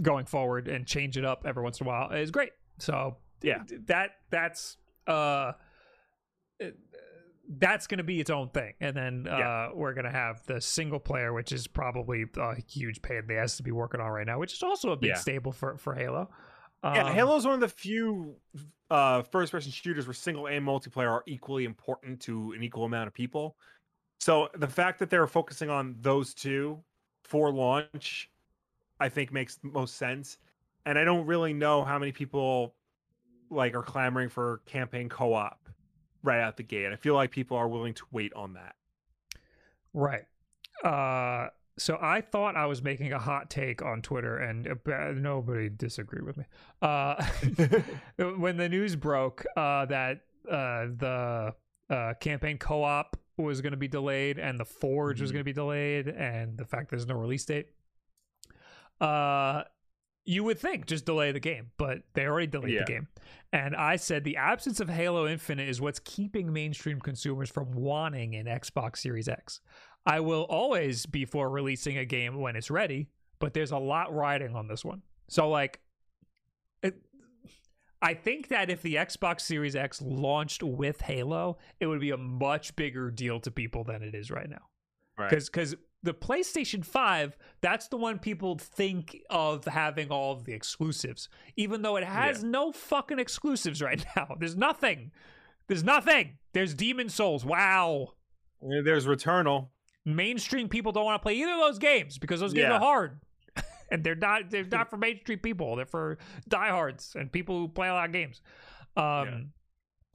going 0.03 0.26
forward 0.26 0.68
and 0.68 0.86
change 0.86 1.16
it 1.16 1.24
up 1.24 1.42
every 1.44 1.62
once 1.62 1.80
in 1.80 1.86
a 1.86 1.88
while 1.90 2.11
is 2.12 2.30
great. 2.30 2.53
So 2.78 3.16
Yeah. 3.42 3.62
that 3.86 4.11
that's 4.30 4.76
uh 5.09 5.53
that's 7.49 7.86
going 7.86 7.99
to 7.99 8.05
be 8.05 8.20
its 8.20 8.28
own 8.30 8.49
thing 8.51 8.74
and 8.80 8.94
then 8.94 9.26
uh 9.26 9.38
Yeah. 9.38 9.68
we're 9.72 9.94
going 9.94 10.05
to 10.05 10.11
have 10.11 10.44
the 10.46 10.61
single 10.61 11.01
player 11.01 11.32
which 11.32 11.51
is 11.51 11.66
probably 11.66 12.26
a 12.36 12.61
huge 12.70 13.01
pain 13.01 13.18
in 13.18 13.26
the 13.26 13.36
ass 13.38 13.57
to 13.57 13.62
be 13.62 13.70
working 13.72 14.01
on 14.01 14.11
right 14.11 14.26
now 14.26 14.38
which 14.38 14.53
is 14.53 14.62
also 14.62 14.90
a 14.92 14.96
big 14.96 15.11
Yeah. 15.11 15.16
staple 15.16 15.53
for 15.53 15.76
for 15.78 15.94
halo 15.94 16.28
Yeah, 16.84 17.09
Um, 17.09 17.14
Halo's 17.14 17.44
one 17.44 17.55
of 17.55 17.61
the 17.61 17.68
few 17.68 18.36
uh, 18.90 19.22
first-person 19.22 19.72
shooters 19.72 20.07
where 20.07 20.14
single 20.14 20.46
and 20.46 20.64
multiplayer 20.64 21.11
are 21.11 21.24
equally 21.26 21.64
important 21.64 22.20
to 22.20 22.53
an 22.53 22.62
equal 22.62 22.84
amount 22.84 23.09
of 23.09 23.14
people. 23.14 23.57
So 24.20 24.49
the 24.55 24.68
fact 24.68 24.99
that 25.01 25.11
they're 25.11 25.26
focusing 25.26 25.70
on 25.70 25.96
those 26.01 26.34
two 26.34 26.82
for 27.24 27.51
launch, 27.53 28.30
I 29.01 29.09
think 29.09 29.32
makes 29.32 29.57
the 29.57 29.68
most 29.68 29.96
sense. 29.96 30.38
And 30.86 30.99
I 30.99 31.05
don't 31.05 31.26
really 31.26 31.53
know 31.53 31.84
how 31.84 31.99
many 31.99 32.12
people 32.12 32.74
like 33.51 33.74
are 33.74 33.82
clamoring 33.82 34.28
for 34.28 34.61
campaign 34.66 35.09
co-op 35.09 35.67
right 36.22 36.40
out 36.40 36.56
the 36.56 36.62
gate. 36.62 36.92
I 36.92 36.96
feel 36.96 37.14
like 37.14 37.30
people 37.30 37.56
are 37.56 37.68
willing 37.68 37.94
to 37.94 38.02
wait 38.10 38.32
on 38.34 38.54
that. 38.54 38.74
Right. 39.94 40.24
Uh, 40.84 41.48
so 41.78 41.96
I 42.00 42.20
thought 42.20 42.56
I 42.56 42.66
was 42.66 42.82
making 42.82 43.12
a 43.12 43.18
hot 43.18 43.50
take 43.50 43.82
on 43.82 44.02
Twitter, 44.02 44.36
and 44.38 44.66
uh, 44.68 45.12
nobody 45.12 45.68
disagreed 45.68 46.24
with 46.24 46.36
me. 46.36 46.44
Uh, 46.82 47.24
when 48.36 48.56
the 48.56 48.68
news 48.68 48.96
broke 48.96 49.44
uh, 49.56 49.86
that 49.86 50.20
uh, 50.50 50.86
the 50.96 51.54
uh, 51.90 52.14
campaign 52.20 52.58
co-op 52.58 53.16
was 53.36 53.60
going 53.60 53.70
to 53.70 53.76
be 53.78 53.86
delayed 53.88 54.38
and 54.38 54.58
the 54.58 54.64
Forge 54.64 55.20
was 55.20 55.30
Mhm. 55.30 55.34
going 55.34 55.40
to 55.40 55.44
be 55.44 55.52
delayed, 55.52 56.08
and 56.08 56.58
the 56.58 56.64
fact 56.64 56.90
there's 56.90 57.06
no 57.06 57.14
release 57.14 57.44
date, 57.44 57.68
uh, 59.00 59.62
you 60.28 60.44
would 60.44 60.58
think 60.58 60.84
just 60.86 61.06
delay 61.06 61.32
the 61.32 61.40
game, 61.40 61.70
but 61.78 62.02
they 62.12 62.26
already 62.26 62.46
delayed 62.46 62.74
Yeah. 62.74 62.80
the 62.80 62.92
game. 62.92 63.08
And 63.50 63.74
I 63.74 63.96
said 63.96 64.24
the 64.24 64.36
absence 64.36 64.78
of 64.78 64.90
Halo 64.90 65.26
Infinite 65.26 65.70
is 65.70 65.80
what's 65.80 66.00
keeping 66.00 66.52
mainstream 66.52 67.00
consumers 67.00 67.48
from 67.48 67.72
wanting 67.72 68.34
an 68.36 68.44
Xbox 68.44 68.98
Series 68.98 69.26
X. 69.26 69.60
I 70.04 70.20
will 70.20 70.42
always 70.50 71.06
be 71.06 71.24
for 71.24 71.48
releasing 71.48 71.96
a 71.96 72.04
game 72.04 72.36
when 72.40 72.56
it's 72.56 72.70
ready, 72.70 73.08
but 73.38 73.54
there's 73.54 73.70
a 73.70 73.78
lot 73.78 74.14
riding 74.14 74.54
on 74.54 74.68
this 74.68 74.84
one. 74.84 75.00
So 75.28 75.48
like 75.48 75.80
it, 76.82 77.00
I 78.02 78.12
think 78.12 78.48
that 78.48 78.68
if 78.68 78.82
the 78.82 78.96
Xbox 78.96 79.40
Series 79.40 79.74
X 79.74 80.02
launched 80.02 80.62
with 80.62 81.00
Halo, 81.00 81.56
it 81.80 81.86
would 81.86 82.00
be 82.00 82.10
a 82.10 82.16
much 82.18 82.76
bigger 82.76 83.10
deal 83.10 83.40
to 83.40 83.50
people 83.50 83.82
than 83.82 84.02
it 84.02 84.14
is 84.14 84.30
right 84.30 84.48
now 84.50 84.68
Right. 85.16 85.30
because 85.30 85.74
the 86.03 86.14
PlayStation 86.14 86.84
Five, 86.84 87.36
that's 87.61 87.88
the 87.88 87.96
one 87.96 88.18
people 88.18 88.57
think 88.57 89.20
of 89.30 89.64
having 89.64 90.11
all 90.11 90.32
of 90.32 90.44
the 90.44 90.53
exclusives, 90.53 91.28
even 91.57 91.82
though 91.82 91.96
it 91.96 92.05
has 92.05 92.44
no 92.44 92.70
fucking 92.72 93.18
exclusives 93.18 93.82
right 93.82 94.05
now. 94.16 94.36
There's 94.38 94.57
nothing. 94.57 95.11
There's 95.66 95.84
nothing. 95.84 96.38
There's 96.53 96.72
Demon's 96.74 97.14
Souls. 97.14 97.44
Wow. 97.44 98.12
There's 98.62 99.07
Returnal. 99.07 99.68
Mainstream 100.05 100.68
people 100.68 100.92
don't 100.92 101.05
want 101.05 101.20
to 101.20 101.22
play 101.22 101.34
either 101.34 101.53
of 101.53 101.59
those 101.59 101.78
games 101.78 102.16
because 102.18 102.40
those 102.40 102.55
games 102.55 102.68
Yeah. 102.70 102.76
are 102.76 102.80
hard. 102.80 103.20
and 103.90 104.03
they're 104.03 104.14
not 104.14 104.51
they're 104.51 104.64
not 104.64 104.88
for 104.90 104.96
mainstream 104.96 105.38
people. 105.40 105.76
They're 105.76 105.84
for 105.84 106.18
diehards 106.49 107.14
and 107.18 107.30
people 107.30 107.59
who 107.59 107.68
play 107.68 107.88
a 107.88 107.92
lot 107.92 108.07
of 108.07 108.12
games. 108.12 108.40
Um 108.96 109.05
Yeah. 109.05 109.38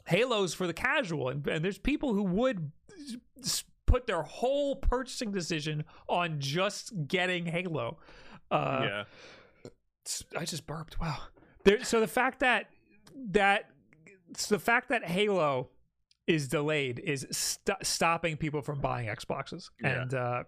Halo's 0.06 0.54
for 0.54 0.68
the 0.68 0.74
casual, 0.74 1.30
and, 1.30 1.48
and 1.48 1.64
there's 1.64 1.78
people 1.78 2.14
who 2.14 2.24
would 2.24 2.72
put 3.94 4.08
their 4.08 4.24
whole 4.24 4.76
purchasing 4.76 5.32
decision 5.32 5.84
on 6.10 6.40
just 6.40 6.92
getting 7.08 7.46
Halo. 7.46 8.00
Uh, 8.50 8.82
yeah. 8.84 9.04
I 10.36 10.46
just 10.46 10.66
burped. 10.66 11.00
Wow. 11.00 11.18
There, 11.64 11.84
so 11.84 12.00
the 12.00 12.08
fact 12.08 12.40
that 12.40 12.70
that 13.32 13.70
so 14.36 14.56
the 14.56 14.60
fact 14.60 14.90
that 14.90 15.06
Halo 15.06 15.70
is 16.26 16.48
delayed 16.48 17.00
is 17.06 17.28
st- 17.30 17.78
stopping 17.84 18.36
people 18.36 18.62
from 18.64 18.80
buying 18.82 19.08
Xboxes, 19.08 19.70
Yeah. 19.82 20.02
and 20.02 20.14
uh, 20.16 20.44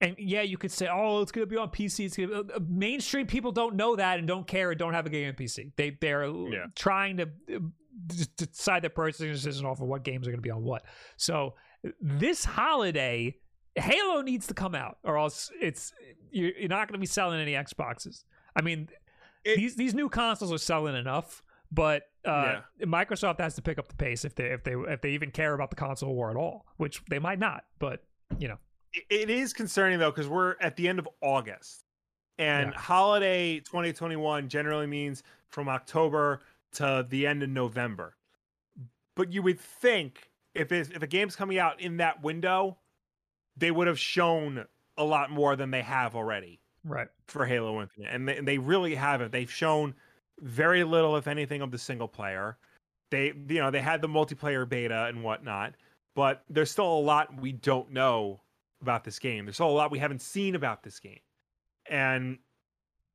and 0.00 0.16
yeah, 0.18 0.42
you 0.42 0.56
could 0.56 0.72
say, 0.72 0.88
oh, 0.90 1.20
it's 1.20 1.32
going 1.32 1.46
to 1.46 1.50
be 1.50 1.56
on 1.58 1.68
PC. 1.68 2.06
It's 2.06 2.16
gonna 2.16 2.44
be, 2.44 2.52
uh, 2.54 2.60
mainstream 2.66 3.26
people 3.26 3.52
don't 3.52 3.74
know 3.76 3.94
that 3.96 4.18
and 4.18 4.26
don't 4.26 4.46
care 4.46 4.70
and 4.70 4.78
don't 4.78 4.94
have 4.94 5.04
a 5.06 5.10
game 5.10 5.28
on 5.28 5.34
PC. 5.34 5.72
They 5.76 5.90
they're 6.00 6.24
Yeah. 6.24 6.66
trying 6.74 7.18
to 7.18 7.24
uh, 7.54 7.58
decide 8.36 8.82
their 8.82 8.90
purchasing 8.90 9.30
decision 9.32 9.66
off 9.66 9.80
of 9.80 9.88
what 9.88 10.04
games 10.04 10.26
are 10.26 10.30
going 10.30 10.38
to 10.38 10.42
be 10.42 10.50
on 10.50 10.62
what. 10.62 10.84
So 11.16 11.54
this 12.00 12.44
holiday, 12.44 13.36
Halo 13.74 14.22
needs 14.22 14.46
to 14.48 14.54
come 14.54 14.74
out, 14.74 14.98
or 15.04 15.18
else 15.18 15.50
it's 15.60 15.92
you're, 16.30 16.52
you're 16.58 16.68
not 16.68 16.88
going 16.88 16.94
to 16.94 17.00
be 17.00 17.06
selling 17.06 17.40
any 17.40 17.52
Xboxes. 17.52 18.24
I 18.56 18.62
mean, 18.62 18.88
It- 19.44 19.56
these 19.56 19.76
these 19.76 19.94
new 19.94 20.08
consoles 20.08 20.52
are 20.52 20.58
selling 20.58 20.96
enough, 20.96 21.42
but 21.70 22.04
uh, 22.24 22.60
Microsoft 22.82 23.40
has 23.40 23.54
to 23.54 23.62
pick 23.62 23.78
up 23.78 23.88
the 23.88 23.94
pace 23.94 24.24
if 24.24 24.34
they 24.34 24.46
if 24.46 24.64
they 24.64 24.72
if 24.74 25.00
they 25.00 25.10
even 25.10 25.30
care 25.30 25.54
about 25.54 25.70
the 25.70 25.76
console 25.76 26.14
war 26.14 26.30
at 26.30 26.36
all, 26.36 26.66
which 26.76 27.02
they 27.08 27.18
might 27.18 27.38
not. 27.38 27.64
But 27.78 28.04
you 28.38 28.48
know, 28.48 28.58
It- 28.92 29.06
it 29.10 29.30
is 29.30 29.52
concerning 29.52 29.98
though 29.98 30.10
because 30.10 30.28
we're 30.28 30.56
at 30.60 30.76
the 30.76 30.88
end 30.88 30.98
of 30.98 31.08
August, 31.22 31.84
And 32.40 32.72
Yeah. 32.72 32.78
holiday 32.78 33.58
2021 33.60 34.48
generally 34.48 34.86
means 34.86 35.22
from 35.48 35.68
October 35.68 36.40
to 36.72 37.06
the 37.08 37.26
end 37.26 37.42
of 37.42 37.48
November. 37.48 38.16
But 39.16 39.32
you 39.32 39.42
would 39.42 39.58
think 39.60 40.30
if 40.54 40.72
it's, 40.72 40.90
if 40.90 41.02
a 41.02 41.06
game's 41.06 41.36
coming 41.36 41.58
out 41.58 41.80
in 41.80 41.96
that 41.98 42.22
window, 42.22 42.78
they 43.56 43.70
would 43.70 43.86
have 43.86 43.98
shown 43.98 44.64
a 44.96 45.04
lot 45.04 45.30
more 45.30 45.56
than 45.56 45.70
they 45.70 45.82
have 45.82 46.14
already 46.14 46.60
Right. 46.84 47.08
for 47.26 47.44
Halo 47.46 47.80
Infinite, 47.82 48.08
and 48.12 48.28
they, 48.28 48.36
and 48.36 48.46
they 48.48 48.58
really 48.58 48.94
haven't. 48.94 49.32
They've 49.32 49.50
shown 49.50 49.94
very 50.40 50.84
little, 50.84 51.16
if 51.16 51.26
anything, 51.26 51.62
of 51.62 51.70
the 51.70 51.78
single 51.78 52.08
player. 52.08 52.56
They, 53.10 53.26
you 53.26 53.60
know, 53.60 53.70
they 53.70 53.80
had 53.80 54.02
the 54.02 54.08
multiplayer 54.08 54.68
beta 54.68 55.06
and 55.06 55.22
whatnot, 55.24 55.74
but 56.14 56.44
there's 56.48 56.70
still 56.70 56.92
a 56.92 57.00
lot 57.00 57.40
we 57.40 57.52
don't 57.52 57.90
know 57.92 58.40
about 58.80 59.04
this 59.04 59.18
game. 59.18 59.44
There's 59.46 59.56
still 59.56 59.70
a 59.70 59.70
lot 59.70 59.90
we 59.90 59.98
haven't 59.98 60.22
seen 60.22 60.54
about 60.54 60.82
this 60.82 61.00
game, 61.00 61.20
and 61.88 62.38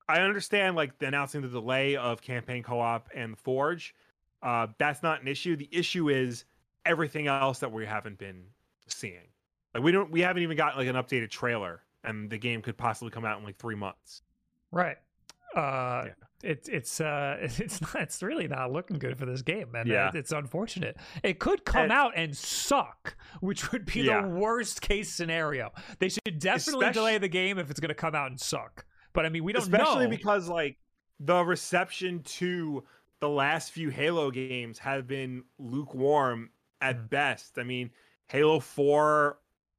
I 0.09 0.19
understand 0.21 0.75
like 0.75 0.97
the 0.99 1.07
announcing 1.07 1.41
the 1.41 1.47
delay 1.47 1.95
of 1.95 2.21
campaign 2.21 2.63
co-op 2.63 3.09
and 3.15 3.37
Forge. 3.37 3.95
Uh, 4.41 4.67
that's 4.77 5.01
not 5.01 5.21
an 5.21 5.27
issue. 5.27 5.55
The 5.55 5.69
issue 5.71 6.09
is 6.09 6.45
everything 6.85 7.27
else 7.27 7.59
that 7.59 7.71
we 7.71 7.85
haven't 7.85 8.17
been 8.17 8.43
seeing. 8.87 9.27
Like 9.73 9.83
we 9.83 9.91
don't, 9.91 10.11
we 10.11 10.19
haven't 10.21 10.43
even 10.43 10.57
got 10.57 10.75
like 10.77 10.87
an 10.87 10.95
updated 10.95 11.29
trailer, 11.29 11.81
and 12.03 12.29
the 12.29 12.37
game 12.37 12.61
could 12.61 12.77
possibly 12.77 13.09
come 13.11 13.23
out 13.25 13.37
in 13.39 13.45
like 13.45 13.57
three 13.57 13.75
months. 13.75 14.21
Right. 14.71 14.97
Uh, 15.55 16.05
Yeah. 16.07 16.11
it's 16.43 16.67
it's 16.67 16.99
uh 16.99 17.37
it's 17.41 17.79
not 17.81 17.95
it's 17.95 18.21
really 18.21 18.47
not 18.47 18.71
looking 18.71 18.97
good 18.99 19.17
for 19.17 19.25
this 19.25 19.41
game, 19.41 19.71
man. 19.71 19.87
Yeah. 19.87 20.09
It- 20.09 20.15
it's 20.15 20.31
unfortunate. 20.31 20.97
It 21.23 21.39
could 21.39 21.63
come 21.63 21.83
And- 21.83 21.91
out 21.91 22.13
and 22.17 22.35
suck, 22.35 23.15
which 23.39 23.71
would 23.71 23.85
be 23.85 24.01
Yeah. 24.01 24.23
the 24.23 24.27
worst 24.27 24.81
case 24.81 25.09
scenario. 25.11 25.71
They 25.99 26.09
should 26.09 26.39
definitely 26.39 26.87
Espec- 26.87 26.93
delay 26.93 27.17
the 27.19 27.29
game 27.29 27.57
if 27.59 27.71
it's 27.71 27.79
going 27.79 27.89
to 27.89 27.95
come 27.95 28.13
out 28.15 28.29
and 28.31 28.39
suck. 28.39 28.85
But 29.13 29.25
I 29.25 29.29
mean, 29.29 29.43
we 29.43 29.53
don't 29.53 29.69
know. 29.69 29.77
especially 29.77 30.05
know. 30.05 30.09
because 30.11 30.49
like 30.49 30.77
the 31.19 31.43
reception 31.45 32.21
to 32.23 32.83
the 33.19 33.29
last 33.29 33.71
few 33.71 33.89
Halo 33.89 34.31
games 34.31 34.77
have 34.79 35.07
been 35.07 35.43
lukewarm 35.59 36.49
at 36.81 36.97
Mm. 36.97 37.09
best. 37.09 37.57
I 37.57 37.63
mean, 37.63 37.91
Halo 38.27 38.59
4, 38.59 39.37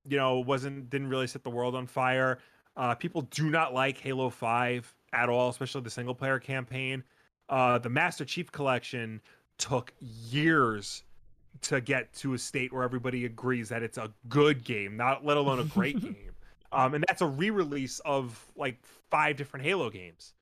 you 0.08 0.16
know, 0.16 0.38
wasn't 0.38 0.88
didn't 0.90 1.08
really 1.08 1.26
set 1.26 1.42
the 1.44 1.50
world 1.50 1.74
on 1.74 1.86
fire. 1.86 2.38
Uh, 2.76 2.94
people 2.94 3.22
do 3.22 3.50
not 3.50 3.74
like 3.74 3.98
Halo 3.98 4.30
5 4.30 4.94
at 5.12 5.28
all, 5.28 5.48
especially 5.50 5.82
the 5.82 5.90
single 5.90 6.14
player 6.14 6.38
campaign. 6.38 7.04
Uh, 7.48 7.78
the 7.78 7.88
Master 7.90 8.24
Chief 8.24 8.50
Collection 8.50 9.20
took 9.58 9.92
years 10.00 11.04
to 11.60 11.80
get 11.80 12.12
to 12.14 12.34
a 12.34 12.38
state 12.38 12.72
where 12.72 12.82
everybody 12.82 13.24
agrees 13.26 13.68
that 13.68 13.82
it's 13.82 13.96
a 13.98 14.12
good 14.28 14.64
game, 14.64 14.96
not 14.96 15.24
let 15.24 15.36
alone 15.36 15.60
a 15.60 15.64
great 15.64 16.00
game. 16.00 16.33
Um, 16.74 16.94
and 16.94 17.04
that's 17.06 17.22
a 17.22 17.26
re-release 17.26 18.00
of 18.04 18.44
like 18.56 18.78
five 19.10 19.36
different 19.36 19.64
Halo 19.64 19.90
games. 19.90 20.34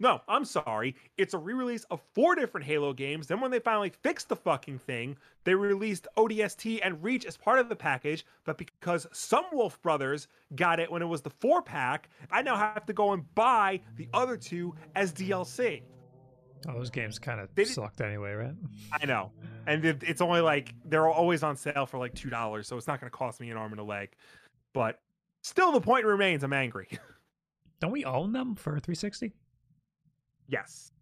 No, 0.00 0.20
I'm 0.26 0.44
sorry. 0.44 0.96
It's 1.16 1.32
a 1.32 1.38
re-release 1.38 1.84
of 1.84 2.00
four 2.12 2.34
different 2.34 2.66
Halo 2.66 2.92
games. 2.92 3.28
Then 3.28 3.40
when 3.40 3.52
they 3.52 3.60
finally 3.60 3.92
fixed 4.02 4.28
the 4.28 4.34
fucking 4.34 4.80
thing, 4.80 5.16
they 5.44 5.54
released 5.54 6.08
ODST 6.16 6.80
and 6.82 7.00
Reach 7.00 7.24
as 7.24 7.36
part 7.36 7.60
of 7.60 7.68
the 7.68 7.76
package. 7.76 8.26
But 8.44 8.58
because 8.58 9.06
some 9.12 9.44
Wolf 9.52 9.80
Brothers 9.80 10.26
got 10.56 10.80
it 10.80 10.90
when 10.90 11.02
it 11.02 11.06
was 11.06 11.20
the 11.20 11.30
four 11.30 11.62
pack, 11.62 12.08
I 12.32 12.42
now 12.42 12.56
have 12.56 12.84
to 12.86 12.92
go 12.92 13.12
and 13.12 13.32
buy 13.36 13.80
the 13.96 14.08
other 14.12 14.36
two 14.36 14.74
as 14.96 15.12
DLC. 15.12 15.82
oh, 16.68 16.72
those 16.72 16.90
games 16.90 17.20
kind 17.20 17.38
of 17.40 17.48
sucked 17.68 18.00
anyway, 18.00 18.32
right? 18.32 18.54
I 19.00 19.06
know, 19.06 19.30
and 19.68 19.84
it, 19.84 20.02
it's 20.02 20.20
only 20.20 20.40
like 20.40 20.74
they're 20.84 21.08
always 21.08 21.44
on 21.44 21.54
sale 21.54 21.86
for 21.86 21.98
like 21.98 22.14
two 22.14 22.30
dollars, 22.30 22.66
so 22.66 22.76
it's 22.76 22.88
not 22.88 23.00
going 23.00 23.10
to 23.10 23.16
cost 23.16 23.40
me 23.40 23.50
an 23.50 23.56
arm 23.56 23.70
and 23.70 23.80
a 23.80 23.84
leg. 23.84 24.10
But 24.72 24.98
still, 25.42 25.72
the 25.72 25.80
point 25.80 26.04
remains: 26.06 26.42
I'm 26.42 26.52
angry. 26.52 26.88
Don't 27.80 27.92
we 27.92 28.04
own 28.04 28.32
them 28.32 28.54
for 28.54 28.70
360? 28.78 29.32
Yes. 30.48 30.92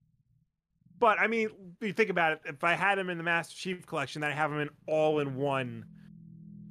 But 0.98 1.18
I 1.18 1.26
mean, 1.26 1.50
if 1.80 1.86
you 1.86 1.92
think 1.92 2.10
about 2.10 2.32
it, 2.32 2.40
if 2.44 2.64
I 2.64 2.74
had 2.74 2.98
them 2.98 3.10
in 3.10 3.18
the 3.18 3.24
Master 3.24 3.54
Chief 3.56 3.86
collection, 3.86 4.20
then 4.20 4.30
I 4.30 4.34
have 4.34 4.50
them 4.50 4.60
in 4.60 4.70
all 4.86 5.20
in 5.20 5.36
one 5.36 5.84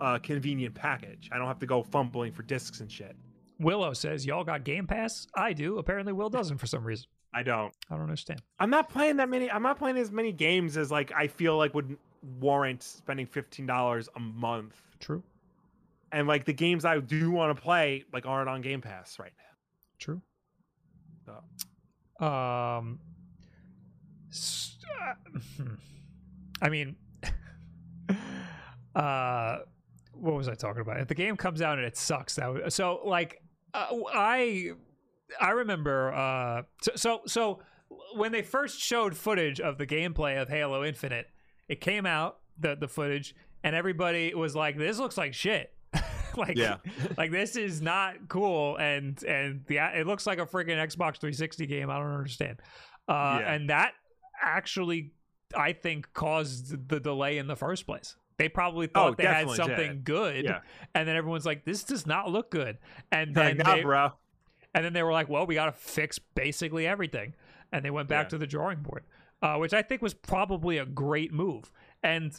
uh 0.01 0.19
convenient 0.19 0.75
package. 0.75 1.29
I 1.31 1.37
don't 1.37 1.47
have 1.47 1.59
to 1.59 1.65
go 1.65 1.83
fumbling 1.83 2.31
for 2.31 2.43
discs 2.43 2.79
and 2.79 2.91
shit. 2.91 3.15
Willow 3.59 3.93
says, 3.93 4.25
"Y'all 4.25 4.43
got 4.43 4.63
Game 4.63 4.87
Pass? 4.87 5.27
I 5.35 5.53
do. 5.53 5.77
Apparently, 5.77 6.13
Will 6.13 6.29
doesn't 6.29 6.57
for 6.57 6.67
some 6.67 6.83
reason. 6.83 7.07
I 7.33 7.43
don't. 7.43 7.73
I 7.89 7.95
don't 7.95 8.03
understand." 8.03 8.41
I'm 8.59 8.69
not 8.69 8.89
playing 8.89 9.17
that 9.17 9.29
many 9.29 9.51
I'm 9.51 9.63
not 9.63 9.77
playing 9.77 9.97
as 9.97 10.11
many 10.11 10.31
games 10.31 10.77
as 10.77 10.91
like 10.91 11.11
I 11.15 11.27
feel 11.27 11.57
like 11.57 11.73
would 11.73 11.97
warrant 12.39 12.83
spending 12.83 13.27
$15 13.27 14.07
a 14.15 14.19
month. 14.19 14.81
True. 14.99 15.23
And 16.11 16.27
like 16.27 16.45
the 16.45 16.53
games 16.53 16.85
I 16.85 16.99
do 16.99 17.31
want 17.31 17.55
to 17.55 17.61
play 17.61 18.03
like 18.11 18.25
aren't 18.25 18.49
on 18.49 18.61
Game 18.61 18.81
Pass 18.81 19.19
right 19.19 19.31
now. 19.37 19.43
True. 19.99 20.21
So 21.25 22.25
Um, 22.25 22.99
uh. 24.99 25.13
I 26.61 26.69
mean, 26.69 26.95
uh, 28.95 29.59
what 30.13 30.35
was 30.35 30.47
I 30.49 30.55
talking 30.55 30.81
about? 30.81 30.99
If 30.99 31.07
the 31.07 31.15
game 31.15 31.37
comes 31.37 31.61
out 31.61 31.77
and 31.77 31.87
it 31.87 31.95
sucks, 31.95 32.35
that 32.35 32.51
would, 32.51 32.73
so 32.73 33.01
like 33.05 33.41
uh, 33.73 33.87
I 34.13 34.71
I 35.39 35.51
remember 35.51 36.13
uh 36.13 36.63
so, 36.81 36.91
so 36.95 37.21
so 37.25 37.59
when 38.15 38.31
they 38.31 38.41
first 38.41 38.79
showed 38.79 39.15
footage 39.15 39.59
of 39.59 39.77
the 39.77 39.87
gameplay 39.87 40.41
of 40.41 40.49
Halo 40.49 40.83
Infinite, 40.83 41.27
it 41.67 41.79
came 41.81 42.05
out 42.05 42.39
the 42.59 42.75
the 42.75 42.87
footage 42.87 43.35
and 43.63 43.75
everybody 43.75 44.33
was 44.33 44.55
like, 44.55 44.77
"This 44.77 44.99
looks 44.99 45.17
like 45.17 45.33
shit." 45.33 45.73
like 46.47 46.57
Yeah. 46.57 46.77
like 47.17 47.31
this 47.31 47.55
is 47.55 47.81
not 47.81 48.27
cool 48.27 48.77
and 48.77 49.21
and 49.23 49.63
the 49.67 49.77
it 49.77 50.07
looks 50.07 50.25
like 50.25 50.39
a 50.39 50.45
freaking 50.45 50.77
Xbox 50.77 51.19
360 51.19 51.65
game. 51.67 51.89
I 51.89 51.97
don't 51.99 52.11
understand. 52.13 52.61
Uh 53.07 53.39
Yeah. 53.41 53.53
and 53.53 53.69
that 53.69 53.93
actually 54.41 55.11
I 55.55 55.73
think 55.73 56.11
caused 56.13 56.87
the 56.89 56.99
delay 56.99 57.37
in 57.37 57.47
the 57.47 57.55
first 57.55 57.85
place. 57.85 58.15
They 58.37 58.47
probably 58.49 58.87
thought 58.87 59.11
Oh, 59.11 59.15
they 59.15 59.25
had 59.25 59.49
something 59.51 60.01
good 60.03 60.45
Yeah. 60.45 60.61
and 60.95 61.07
then 61.07 61.15
everyone's 61.15 61.45
like 61.45 61.65
this 61.65 61.83
does 61.83 62.05
not 62.07 62.29
look 62.31 62.49
good. 62.51 62.77
And 63.11 63.35
like, 63.35 63.57
then 63.57 63.65
nah, 63.65 63.75
they, 63.75 63.81
bro. 63.83 64.11
and 64.73 64.85
then 64.85 64.93
they 64.93 65.03
were 65.03 65.11
like, 65.11 65.27
well, 65.29 65.45
we 65.45 65.55
got 65.55 65.65
to 65.65 65.71
fix 65.73 66.19
basically 66.19 66.87
everything. 66.87 67.33
And 67.71 67.83
they 67.83 67.89
went 67.91 68.07
back 68.07 68.25
Yeah. 68.25 68.29
to 68.29 68.37
the 68.39 68.47
drawing 68.47 68.81
board, 68.81 69.03
uh, 69.41 69.55
which 69.57 69.73
I 69.73 69.81
think 69.81 70.01
was 70.01 70.13
probably 70.13 70.77
a 70.77 70.85
great 70.85 71.31
move. 71.33 71.71
And 72.01 72.31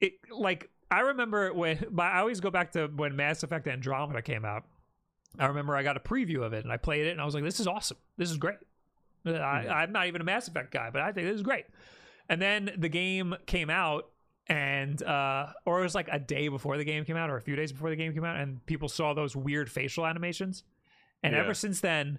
it, 0.00 0.14
like, 0.30 0.70
I 0.90 1.00
remember 1.00 1.52
when, 1.52 1.84
I 1.98 2.18
always 2.20 2.40
go 2.40 2.50
back 2.50 2.72
to 2.72 2.86
when 2.88 3.14
Mass 3.16 3.42
Effect 3.42 3.66
Andromeda 3.68 4.22
came 4.22 4.44
out. 4.44 4.64
I 5.38 5.46
remember 5.46 5.76
I 5.76 5.82
got 5.82 5.96
a 5.96 6.00
preview 6.00 6.42
of 6.42 6.52
it 6.52 6.64
and 6.64 6.72
I 6.72 6.76
played 6.78 7.06
it 7.06 7.10
and 7.10 7.20
I 7.20 7.24
was 7.24 7.34
like, 7.34 7.44
this 7.44 7.60
is 7.60 7.66
awesome. 7.66 7.98
This 8.16 8.30
is 8.30 8.38
great. 8.38 8.56
I, 9.26 9.28
Mhm. 9.30 9.70
I'm 9.70 9.92
not 9.92 10.06
even 10.06 10.20
a 10.20 10.24
Mass 10.24 10.48
Effect 10.48 10.70
guy, 10.72 10.90
but 10.90 11.02
I 11.02 11.12
think 11.12 11.26
this 11.26 11.34
is 11.36 11.42
great. 11.42 11.66
And 12.28 12.40
then 12.40 12.70
the 12.78 12.88
game 12.88 13.34
came 13.46 13.68
out 13.70 14.08
and 14.50 15.02
uh 15.02 15.48
or 15.66 15.80
it 15.80 15.82
was 15.82 15.94
like 15.94 16.08
a 16.10 16.18
day 16.18 16.48
before 16.48 16.78
the 16.78 16.84
game 16.84 17.04
came 17.04 17.16
out 17.16 17.28
or 17.28 17.36
a 17.36 17.40
few 17.42 17.54
days 17.54 17.70
before 17.70 17.90
the 17.90 17.96
game 17.96 18.14
came 18.14 18.24
out 18.24 18.40
and 18.40 18.64
people 18.64 18.88
saw 18.88 19.12
those 19.12 19.36
weird 19.36 19.70
facial 19.70 20.06
animations 20.06 20.64
and 21.22 21.34
Yeah. 21.34 21.40
ever 21.40 21.52
since 21.52 21.80
then 21.82 22.18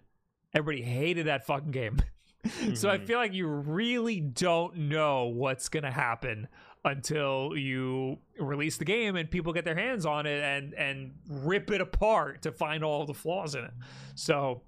everybody 0.53 0.83
hated 0.83 1.25
that 1.25 1.47
fucking 1.47 1.71
game 1.71 1.97
so 2.75 2.87
i 2.87 2.99
Mhm. 2.99 3.07
feel 3.07 3.17
like 3.17 3.33
you 3.33 3.47
really 3.47 4.19
don't 4.19 4.75
know 4.75 5.25
what's 5.25 5.69
gonna 5.69 5.89
happen 5.91 6.47
until 6.85 7.57
you 7.57 8.17
release 8.39 8.77
the 8.77 8.85
game 8.85 9.15
and 9.15 9.29
people 9.29 9.51
get 9.51 9.65
their 9.65 9.75
hands 9.75 10.05
on 10.05 10.25
it 10.25 10.41
and 10.41 10.73
and 10.75 11.11
rip 11.27 11.71
it 11.71 11.81
apart 11.81 12.41
to 12.41 12.51
find 12.51 12.83
all 12.83 13.05
the 13.05 13.13
flaws 13.13 13.55
in 13.55 13.65
it. 13.65 13.73
So 14.15 14.61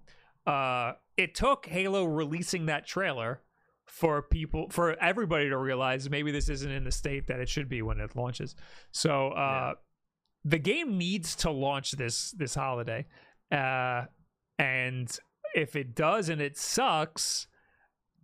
uh 0.45 0.93
it 1.15 1.35
took 1.35 1.65
halo 1.65 2.03
releasing 2.05 2.65
that 2.65 2.85
trailer 2.85 3.41
for 3.85 4.21
people 4.21 4.67
for 4.69 5.01
everybody 5.01 5.49
to 5.49 5.57
realize 5.57 6.09
maybe 6.09 6.31
this 6.31 6.49
isn't 6.49 6.71
in 6.71 6.83
the 6.83 6.91
state 6.91 7.27
that 7.27 7.39
it 7.39 7.47
should 7.47 7.69
be 7.69 7.81
when 7.81 7.99
it 7.99 8.15
launches. 8.15 8.55
So 8.91 9.29
uh 9.29 9.73
the 10.43 10.59
game 10.59 10.97
needs 10.97 11.35
to 11.37 11.51
launch 11.51 11.91
this 11.91 12.31
this 12.31 12.55
holiday 12.55 13.05
uh 13.53 14.05
and 14.59 15.17
if 15.55 15.77
it 15.77 15.95
does 15.95 16.27
and 16.27 16.41
it 16.41 16.57
sucks 16.57 17.47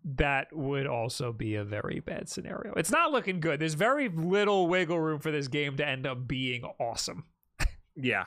that 0.06 0.48
would 0.56 0.88
also 0.88 1.34
be 1.34 1.56
a 1.56 1.64
very 1.64 2.00
bad 2.00 2.30
scenario 2.30 2.74
it's 2.76 2.92
not 2.92 3.12
looking 3.12 3.40
good 3.40 3.60
there's 3.60 3.74
very 3.74 4.10
little 4.10 4.68
wiggle 4.68 5.00
room 5.00 5.20
for 5.20 5.32
this 5.32 5.48
game 5.48 5.76
to 5.78 5.86
end 5.88 6.06
up 6.08 6.28
being 6.28 6.64
awesome 6.80 7.24
Yeah. 8.00 8.26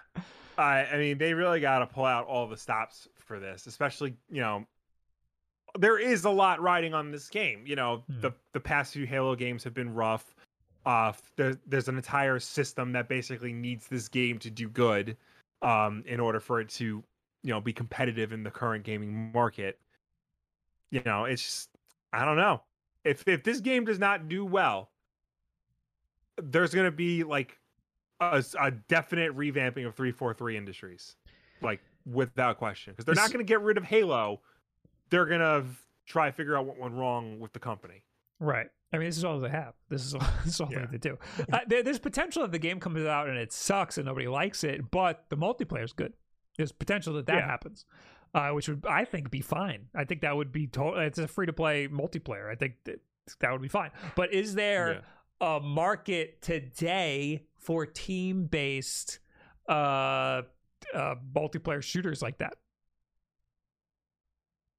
I 0.58 0.84
I 0.84 0.96
mean, 0.98 1.18
they 1.18 1.32
really 1.32 1.60
got 1.60 1.78
to 1.78 1.86
pull 1.86 2.04
out 2.04 2.26
all 2.26 2.48
the 2.48 2.56
stops 2.56 3.06
for 3.14 3.38
this, 3.38 3.66
especially, 3.68 4.14
you 4.28 4.40
know, 4.40 4.66
there 5.78 5.96
is 5.98 6.24
a 6.24 6.30
lot 6.30 6.60
riding 6.60 6.92
on 6.92 7.12
this 7.12 7.28
game. 7.28 7.64
You 7.66 7.76
know, 7.76 8.02
Hmm. 8.10 8.20
the 8.20 8.32
the 8.52 8.60
past 8.60 8.92
few 8.92 9.06
Halo 9.06 9.36
games 9.36 9.62
have 9.64 9.74
been 9.74 9.94
rough. 9.94 10.34
Uh 10.84 11.12
there, 11.36 11.56
there's 11.66 11.88
an 11.88 11.96
entire 11.96 12.40
system 12.40 12.92
that 12.92 13.08
basically 13.08 13.52
needs 13.52 13.86
this 13.86 14.08
game 14.08 14.38
to 14.40 14.50
do 14.50 14.68
good 14.68 15.16
um 15.62 16.02
in 16.06 16.18
order 16.18 16.40
for 16.40 16.60
it 16.60 16.68
to, 16.70 16.84
you 17.44 17.50
know, 17.52 17.60
be 17.60 17.72
competitive 17.72 18.32
in 18.32 18.42
the 18.42 18.50
current 18.50 18.82
gaming 18.84 19.30
market. 19.32 19.78
You 20.90 21.02
know, 21.04 21.24
it's 21.24 21.42
just 21.42 21.70
I 22.12 22.24
don't 22.24 22.36
know. 22.36 22.62
If 23.04 23.26
if 23.28 23.42
this 23.44 23.60
game 23.60 23.84
does 23.84 23.98
not 23.98 24.28
do 24.28 24.44
well, 24.44 24.90
there's 26.42 26.74
going 26.74 26.86
to 26.86 26.90
be 26.96 27.22
like 27.24 27.58
a, 28.20 28.44
a 28.60 28.70
definite 28.70 29.36
revamping 29.36 29.86
of 29.86 29.94
343 29.94 30.56
Industries. 30.56 31.16
Like 31.62 31.80
without 32.10 32.56
question 32.58 32.92
because 32.94 33.04
they're 33.04 33.14
not 33.14 33.30
going 33.32 33.44
to 33.44 33.48
get 33.48 33.60
rid 33.60 33.76
of 33.76 33.84
Halo. 33.84 34.40
They're 35.10 35.26
going 35.26 35.40
to 35.40 35.64
try 36.06 36.26
to 36.26 36.32
figure 36.32 36.56
out 36.56 36.64
what 36.66 36.78
went 36.78 36.94
wrong 36.94 37.38
with 37.40 37.52
the 37.52 37.58
company. 37.58 38.04
Right. 38.38 38.68
I 38.92 38.98
mean, 38.98 39.06
this 39.08 39.18
is 39.18 39.24
all 39.24 39.38
they 39.38 39.50
have. 39.50 39.74
This 39.90 40.04
is 40.04 40.14
all, 40.14 40.22
this 40.44 40.54
is 40.54 40.60
all 40.60 40.68
Yeah. 40.72 40.86
they 40.90 40.98
do. 40.98 41.18
Uh, 41.52 41.58
there, 41.66 41.82
there's 41.82 41.98
potential 41.98 42.42
that 42.42 42.52
the 42.52 42.58
game 42.58 42.80
comes 42.80 43.04
out 43.04 43.28
and 43.28 43.36
it 43.36 43.52
sucks 43.52 43.98
and 43.98 44.06
nobody 44.06 44.26
likes 44.28 44.64
it, 44.64 44.90
but 44.90 45.26
the 45.28 45.36
multiplayer 45.36 45.84
is 45.84 45.92
good. 45.92 46.14
There's 46.56 46.72
potential 46.72 47.12
that 47.14 47.26
that 47.26 47.36
Yeah. 47.36 47.46
happens, 47.46 47.84
uh, 48.34 48.50
which 48.50 48.68
would 48.68 48.84
I 48.88 49.04
think 49.04 49.30
be 49.30 49.40
fine. 49.40 49.86
I 49.94 50.04
think 50.04 50.22
that 50.22 50.36
would 50.36 50.52
be 50.52 50.66
total. 50.66 51.00
It's 51.00 51.18
a 51.18 51.28
free 51.28 51.46
to 51.46 51.52
play 51.52 51.88
multiplayer. 51.88 52.50
I 52.50 52.54
think 52.54 52.74
that 52.84 53.00
that 53.40 53.52
would 53.52 53.62
be 53.62 53.68
fine. 53.68 53.90
But 54.16 54.32
is 54.32 54.54
there 54.54 55.02
a 55.40 55.60
market 55.60 56.42
today 56.42 57.44
for 57.58 57.86
team 57.86 58.44
based 58.44 59.18
uh, 59.68 60.42
uh, 60.94 61.14
multiplayer 61.34 61.82
shooters 61.82 62.22
like 62.22 62.38
that? 62.38 62.54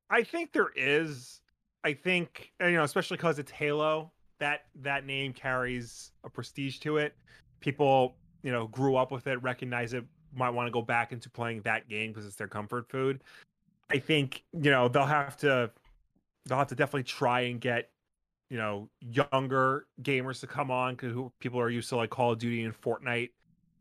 I 0.10 0.24
think 0.24 0.54
there 0.54 0.72
is. 0.76 1.42
I 1.84 1.94
think 1.94 2.52
you 2.60 2.72
know, 2.72 2.84
especially 2.84 3.18
because 3.18 3.40
it's 3.40 3.52
Halo. 3.52 4.12
That 4.40 4.66
that 4.82 5.06
name 5.06 5.34
carries 5.34 6.12
a 6.24 6.30
prestige 6.30 6.80
to 6.80 6.98
it. 6.98 7.16
People, 7.60 8.16
you 8.44 8.52
know, 8.52 8.68
grew 8.68 8.96
up 8.96 9.12
with 9.12 9.28
it, 9.28 9.42
recognize 9.44 9.94
it, 9.94 10.04
might 10.36 10.52
want 10.52 10.68
to 10.68 10.72
go 10.72 10.82
back 10.82 11.12
into 11.12 11.30
playing 11.30 11.62
that 11.62 11.90
game 11.90 12.12
because 12.12 12.26
it's 12.26 12.36
their 12.36 12.48
comfort 12.48 12.90
food. 12.90 13.24
I 13.90 14.00
think 14.00 14.44
you 14.54 14.72
know 14.72 14.88
they'll 14.88 15.06
have 15.06 15.38
to 15.38 15.72
they'll 16.46 16.58
have 16.58 16.68
to 16.68 16.76
definitely 16.76 17.04
try 17.04 17.42
and 17.42 17.60
get 17.60 17.90
you 18.50 18.58
know 18.58 18.90
younger 19.00 19.88
gamers 20.02 20.40
to 20.42 20.48
come 20.48 20.72
on 20.72 20.96
because 20.96 21.14
people 21.40 21.60
are 21.60 21.70
used 21.70 21.90
to 21.90 21.96
like 21.96 22.10
Call 22.10 22.32
of 22.32 22.40
Duty 22.40 22.64
and 22.64 22.80
Fortnite 22.80 23.32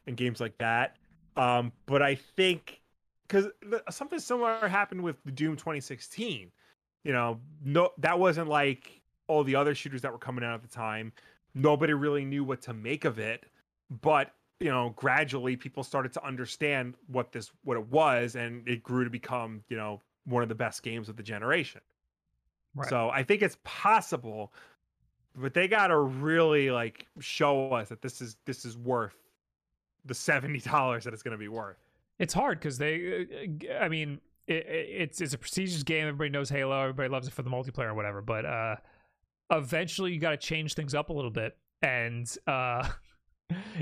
and 0.07 0.17
games 0.17 0.41
like 0.41 0.57
that. 0.59 0.97
Um, 1.37 1.73
but 1.87 2.03
I 2.03 2.17
think 2.17 2.81
because 3.27 3.47
something 3.91 4.19
similar 4.19 4.67
happened 4.69 5.03
with 5.03 5.23
the 5.25 5.31
Doom 5.31 5.57
2016. 5.57 6.51
You 7.05 7.13
know, 7.13 7.41
no, 7.65 7.91
that 7.99 8.19
wasn't 8.19 8.49
like 8.49 9.01
all 9.27 9.45
the 9.45 9.55
other 9.55 9.75
shooters 9.75 10.03
that 10.03 10.13
were 10.13 10.19
coming 10.19 10.45
out 10.45 10.55
at 10.55 10.63
the 10.63 10.69
time. 10.69 11.13
Nobody 11.55 11.95
really 11.95 12.25
knew 12.25 12.45
what 12.45 12.61
to 12.63 12.75
make 12.75 13.05
of 13.05 13.19
it, 13.19 13.47
but 14.03 14.33
you 14.61 14.71
know, 14.71 14.93
gradually 14.95 15.57
people 15.57 15.83
started 15.83 16.13
to 16.13 16.25
understand 16.25 16.95
what 17.09 17.33
this 17.33 17.51
what 17.65 17.77
it 17.77 17.87
was, 17.89 18.37
and 18.37 18.67
it 18.69 18.83
grew 18.83 19.05
to 19.05 19.11
become 19.11 19.65
you 19.69 19.77
know 19.77 20.01
one 20.25 20.43
of 20.43 20.49
the 20.49 20.55
best 20.55 20.83
games 20.83 21.09
of 21.09 21.17
the 21.17 21.23
generation. 21.23 21.81
Right. 22.75 22.89
So 22.89 23.11
I 23.11 23.23
think 23.23 23.43
it's 23.43 23.57
possible, 23.65 24.53
but 25.35 25.55
they 25.55 25.67
got 25.67 25.89
to 25.89 25.99
really 25.99 26.71
like 26.71 27.07
show 27.19 27.71
us 27.73 27.89
that 27.89 28.03
this 28.03 28.21
is 28.21 28.37
this 28.45 28.65
is 28.65 28.77
worth 28.77 29.17
the 30.05 30.15
seventy 30.15 30.59
dollars 30.61 31.05
that 31.05 31.15
it's 31.15 31.23
going 31.23 31.33
to 31.33 31.39
be 31.39 31.49
worth. 31.49 31.79
It's 32.19 32.35
hard 32.35 32.59
because 32.59 32.77
they, 32.77 33.49
uh, 33.71 33.83
I 33.83 33.89
mean, 33.89 34.21
it, 34.47 34.67
it's 34.67 35.21
it's 35.23 35.33
a 35.33 35.39
prestigious 35.39 35.83
game. 35.83 36.07
Everybody 36.07 36.31
knows 36.31 36.51
Halo. 36.51 36.79
Everybody 36.83 37.09
loves 37.09 37.27
it 37.27 37.33
for 37.33 37.43
the 37.43 37.51
multiplayer 37.51 37.89
or 37.89 37.95
whatever. 37.95 38.21
But 38.21 38.45
uh, 38.45 38.77
eventually, 39.51 40.13
you 40.13 40.21
got 40.21 40.33
to 40.33 40.37
change 40.37 40.75
things 40.75 40.95
up 40.95 41.09
a 41.09 41.15
little 41.15 41.31
bit, 41.31 41.57
and 41.83 42.31
uh, 42.47 42.87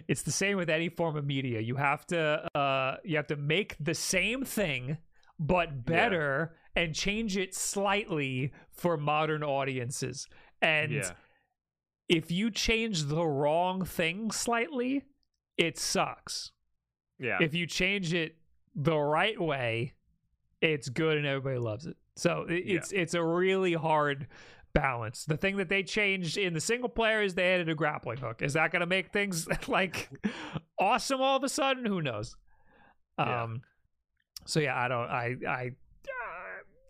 it's 0.07 0.23
the 0.23 0.33
same 0.33 0.57
with 0.57 0.71
any 0.71 0.89
form 0.89 1.17
of 1.17 1.25
media. 1.27 1.61
You 1.61 1.77
have 1.77 2.07
to 2.09 2.49
uh, 2.55 2.97
you 3.05 3.17
have 3.17 3.27
to 3.29 3.37
make 3.37 3.77
the 3.81 3.95
same 3.95 4.45
thing 4.45 4.99
but 5.39 5.85
better 5.85 6.57
and 6.75 6.95
change 6.95 7.37
it 7.37 7.55
slightly 7.55 8.53
for 8.71 8.97
modern 8.97 9.43
audiences. 9.43 10.27
And 10.63 10.93
yeah, 10.93 11.11
if 12.09 12.31
you 12.31 12.51
change 12.51 13.05
the 13.05 13.25
wrong 13.25 13.85
thing 13.85 14.31
slightly, 14.31 15.05
it 15.57 15.79
sucks 15.79 16.53
yeah, 17.21 17.39
if 17.41 17.53
you 17.55 17.67
change 17.67 18.15
it 18.15 18.37
the 18.77 18.97
right 18.97 19.41
way, 19.41 19.95
it's 20.61 20.89
good 20.89 21.17
and 21.17 21.27
everybody 21.27 21.59
loves 21.59 21.85
it. 21.87 21.97
So 22.15 22.47
it, 22.49 22.65
Yeah. 22.65 22.77
it's 22.77 22.93
it's 22.93 23.15
a 23.15 23.23
really 23.25 23.73
hard 23.75 24.29
balance. 24.81 25.25
The 25.25 25.37
thing 25.37 25.57
that 25.57 25.69
they 25.69 25.83
changed 25.83 26.37
in 26.37 26.55
the 26.55 26.61
single 26.61 26.89
player 26.89 27.23
is 27.23 27.35
they 27.35 27.53
added 27.55 27.69
a 27.69 27.75
grappling 27.75 28.19
hook. 28.19 28.43
Is 28.43 28.53
that 28.55 28.71
going 28.73 28.81
to 28.81 28.87
make 28.87 29.13
things 29.13 29.47
like 29.69 30.09
awesome 30.79 31.21
all 31.21 31.37
of 31.37 31.45
a 31.45 31.49
sudden? 31.49 31.85
Who 31.85 32.03
knows? 32.03 32.37
Yeah. 33.19 33.43
Um. 33.45 33.63
So 34.47 34.61
yeah, 34.61 34.79
I 34.79 34.89
don't. 34.89 35.09
I 35.09 35.37
I. 35.47 35.71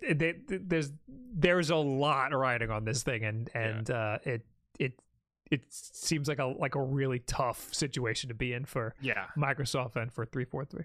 Uh, 0.08 0.14
they, 0.14 0.34
there's 0.48 0.92
there's 1.34 1.70
a 1.70 1.76
lot 1.76 2.32
riding 2.34 2.70
on 2.70 2.84
this 2.84 3.02
thing, 3.02 3.24
and 3.24 3.50
and 3.54 3.90
uh, 3.90 4.18
it 4.24 4.42
it 4.78 4.92
it 5.50 5.62
seems 5.70 6.28
like 6.28 6.38
a 6.38 6.46
like 6.46 6.74
a 6.74 6.82
really 6.82 7.18
tough 7.20 7.72
situation 7.74 8.28
to 8.28 8.34
be 8.34 8.52
in 8.52 8.64
for 8.64 8.94
yeah. 9.00 9.26
Microsoft 9.36 9.96
and 9.96 10.12
for 10.12 10.24
343. 10.26 10.84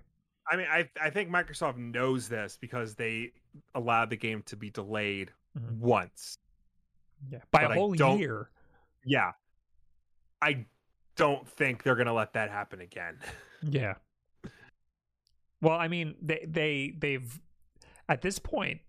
I 0.52 0.56
mean, 0.56 0.68
I 0.70 0.90
I 1.00 1.10
think 1.10 1.30
Microsoft 1.30 1.78
knows 1.78 2.28
this 2.28 2.58
because 2.60 2.96
they 2.96 3.32
allowed 3.76 4.10
the 4.10 4.18
game 4.18 4.42
to 4.48 4.56
be 4.56 4.70
delayed 4.70 5.32
Mhm. 5.58 5.78
once. 5.78 6.40
Yeah. 7.30 7.40
By 7.52 7.64
But 7.64 7.72
a 7.72 7.74
whole 7.76 7.96
year. 8.18 8.50
Yeah, 9.06 9.32
I 10.42 10.66
don't 11.16 11.48
think 11.48 11.84
they're 11.84 11.96
going 11.96 12.08
to 12.08 12.14
let 12.14 12.34
that 12.34 12.50
happen 12.50 12.82
again. 12.82 13.18
Yeah. 13.66 13.94
Well, 15.62 15.78
I 15.78 15.88
mean, 15.88 16.16
they 16.22 16.46
they 16.46 16.94
they've 17.00 17.40
at 18.10 18.22
this 18.22 18.40
point, 18.40 18.82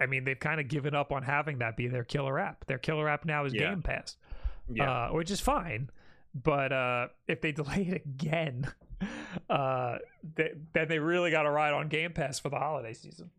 I 0.00 0.06
mean, 0.06 0.24
they've 0.24 0.40
kind 0.40 0.60
of 0.60 0.68
given 0.68 0.94
up 0.94 1.12
on 1.12 1.22
having 1.22 1.58
that 1.58 1.76
be 1.76 1.88
their 1.88 2.04
killer 2.04 2.38
app. 2.38 2.64
Their 2.64 2.78
killer 2.78 3.06
app 3.06 3.26
now 3.26 3.44
is 3.44 3.52
Yeah. 3.52 3.68
Game 3.68 3.82
Pass, 3.82 4.16
Yeah, 4.70 5.08
uh, 5.08 5.08
which 5.10 5.30
is 5.30 5.40
fine. 5.40 5.90
But 6.34 6.72
uh, 6.72 7.08
if 7.28 7.42
they 7.42 7.52
delay 7.52 7.82
it 7.90 8.02
again, 8.06 8.72
uh, 9.50 9.98
th- 10.36 10.56
then 10.72 10.88
they 10.88 10.98
really 10.98 11.30
got 11.30 11.42
to 11.42 11.50
ride 11.50 11.74
on 11.74 11.88
Game 11.88 12.14
Pass 12.14 12.38
for 12.40 12.48
the 12.48 12.58
holiday 12.58 12.94
season. 12.94 13.30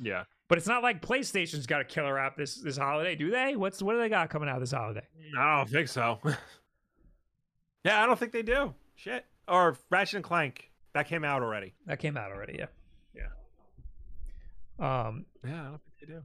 Yeah. 0.00 0.24
But 0.48 0.58
it's 0.58 0.66
not 0.66 0.82
like 0.82 1.02
PlayStation's 1.02 1.66
got 1.66 1.82
a 1.82 1.84
killer 1.84 2.18
app 2.18 2.36
this 2.36 2.56
this 2.56 2.76
holiday, 2.76 3.14
do 3.14 3.30
they? 3.30 3.54
What's 3.54 3.82
what 3.82 3.92
do 3.92 3.98
they 3.98 4.08
got 4.08 4.30
coming 4.30 4.48
out 4.48 4.60
this 4.60 4.72
holiday? 4.72 5.06
I 5.38 5.58
don't 5.58 5.68
think 5.68 5.88
so. 5.88 6.18
yeah, 7.84 8.02
I 8.02 8.06
don't 8.06 8.18
think 8.18 8.32
they 8.32 8.42
do. 8.42 8.74
Shit. 8.96 9.26
Or 9.46 9.76
Ratchet 9.90 10.16
and 10.16 10.24
Clank 10.24 10.70
that 10.94 11.06
came 11.06 11.24
out 11.24 11.42
already. 11.42 11.74
That 11.86 11.98
came 11.98 12.16
out 12.16 12.32
already, 12.32 12.56
yeah. 12.58 12.66
Yeah. 13.14 15.06
Um. 15.06 15.26
Yeah, 15.46 15.60
I 15.60 15.64
don't 15.64 15.80
think 15.82 16.00
they 16.00 16.06
do. 16.06 16.22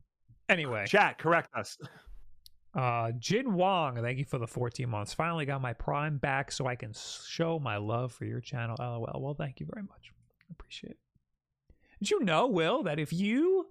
Anyway, 0.50 0.86
Chat, 0.88 1.18
correct 1.18 1.50
us. 1.56 1.78
Uh, 2.76 3.12
Jin 3.20 3.54
Wong, 3.54 4.02
thank 4.02 4.18
you 4.18 4.26
for 4.26 4.40
the 4.40 4.48
14 4.48 4.90
months. 4.90 5.14
Finally 5.14 5.46
got 5.46 5.62
my 5.62 5.74
Prime 5.74 6.18
back 6.18 6.52
so 6.52 6.66
I 6.66 6.76
can 6.76 6.92
show 7.28 7.60
my 7.60 7.78
love 7.78 8.12
for 8.12 8.26
your 8.26 8.40
channel. 8.40 8.76
LOL. 8.80 9.22
Well, 9.22 9.36
thank 9.36 9.60
you 9.60 9.68
very 9.72 9.84
much. 9.84 10.12
Appreciate 10.50 10.92
it. 10.92 10.98
Did 12.04 12.12
you 12.12 12.20
know, 12.20 12.48
Will, 12.48 12.84
that 12.84 13.00
if 13.00 13.14
you 13.14 13.68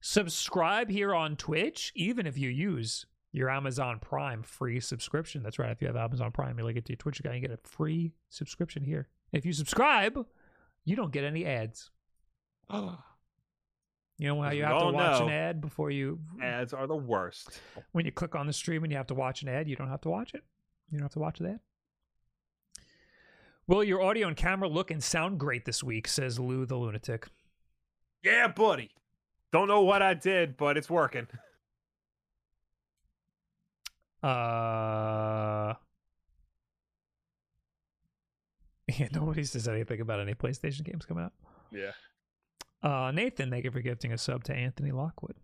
subscribe 0.00 0.90
here 0.90 1.14
on 1.14 1.36
Twitch, 1.36 1.92
even 1.94 2.26
if 2.26 2.36
you 2.36 2.48
use 2.48 3.06
your 3.30 3.48
Amazon 3.48 4.00
Prime 4.00 4.42
free 4.42 4.80
subscription, 4.80 5.44
that's 5.44 5.60
right, 5.60 5.70
if 5.70 5.80
you 5.80 5.86
have 5.86 5.94
Amazon 5.94 6.32
Prime, 6.32 6.58
you 6.58 6.64
link 6.64 6.76
it 6.76 6.86
to 6.86 6.92
your 6.92 6.96
Twitch 6.96 7.20
account, 7.20 7.36
you 7.36 7.40
get 7.40 7.52
a 7.52 7.58
free 7.62 8.14
subscription 8.30 8.82
here. 8.82 9.06
If 9.30 9.46
you 9.46 9.52
subscribe, 9.52 10.26
you 10.84 10.96
don't 10.96 11.12
get 11.12 11.22
any 11.22 11.46
ads. 11.46 11.90
You 14.18 14.28
know 14.28 14.42
how 14.42 14.50
you 14.50 14.62
have 14.62 14.78
to 14.78 14.90
watch 14.90 15.20
an 15.20 15.30
ad 15.30 15.60
before 15.60 15.90
you 15.90 16.20
Ads 16.40 16.74
are 16.74 16.86
the 16.86 16.94
worst. 16.94 17.60
when 17.90 18.04
you 18.04 18.12
click 18.12 18.36
on 18.36 18.46
the 18.46 18.52
stream 18.52 18.84
and 18.84 18.92
you 18.92 18.96
have 18.96 19.08
to 19.08 19.14
watch 19.14 19.42
an 19.42 19.48
ad, 19.48 19.68
you 19.68 19.74
don't 19.74 19.88
have 19.88 20.02
to 20.02 20.10
watch 20.10 20.34
it. 20.34 20.44
You 20.90 20.98
don't 20.98 21.06
have 21.06 21.12
to 21.14 21.18
watch 21.18 21.38
that. 21.40 21.58
Will 23.66 23.82
your 23.82 24.00
audio 24.00 24.28
and 24.28 24.36
camera 24.36 24.68
look 24.68 24.92
and 24.92 25.02
sound 25.02 25.40
great 25.40 25.64
this 25.64 25.82
week? 25.82 26.06
Says 26.06 26.38
Lou 26.38 26.66
the 26.66 26.76
lunatic. 26.76 27.28
Yeah, 28.22 28.48
buddy. 28.48 28.90
Don't 29.52 29.68
know 29.68 29.82
what 29.82 30.02
I 30.02 30.14
did, 30.14 30.56
but 30.56 30.76
it's 30.76 30.90
working. 30.90 31.26
Uh, 34.22 35.74
yeah, 38.96 39.08
nobody 39.12 39.42
says 39.42 39.66
anything 39.66 40.00
about 40.00 40.20
any 40.20 40.32
PlayStation 40.32 40.84
games 40.84 41.04
coming 41.04 41.24
out. 41.24 41.32
Yeah. 41.72 41.90
Uh, 42.82 43.10
Nathan, 43.10 43.50
thank 43.50 43.64
you 43.64 43.72
for 43.72 43.80
gifting 43.80 44.12
a 44.12 44.18
sub 44.18 44.44
to 44.44 44.54
Anthony 44.54 44.92
Lockwood. 44.92 45.34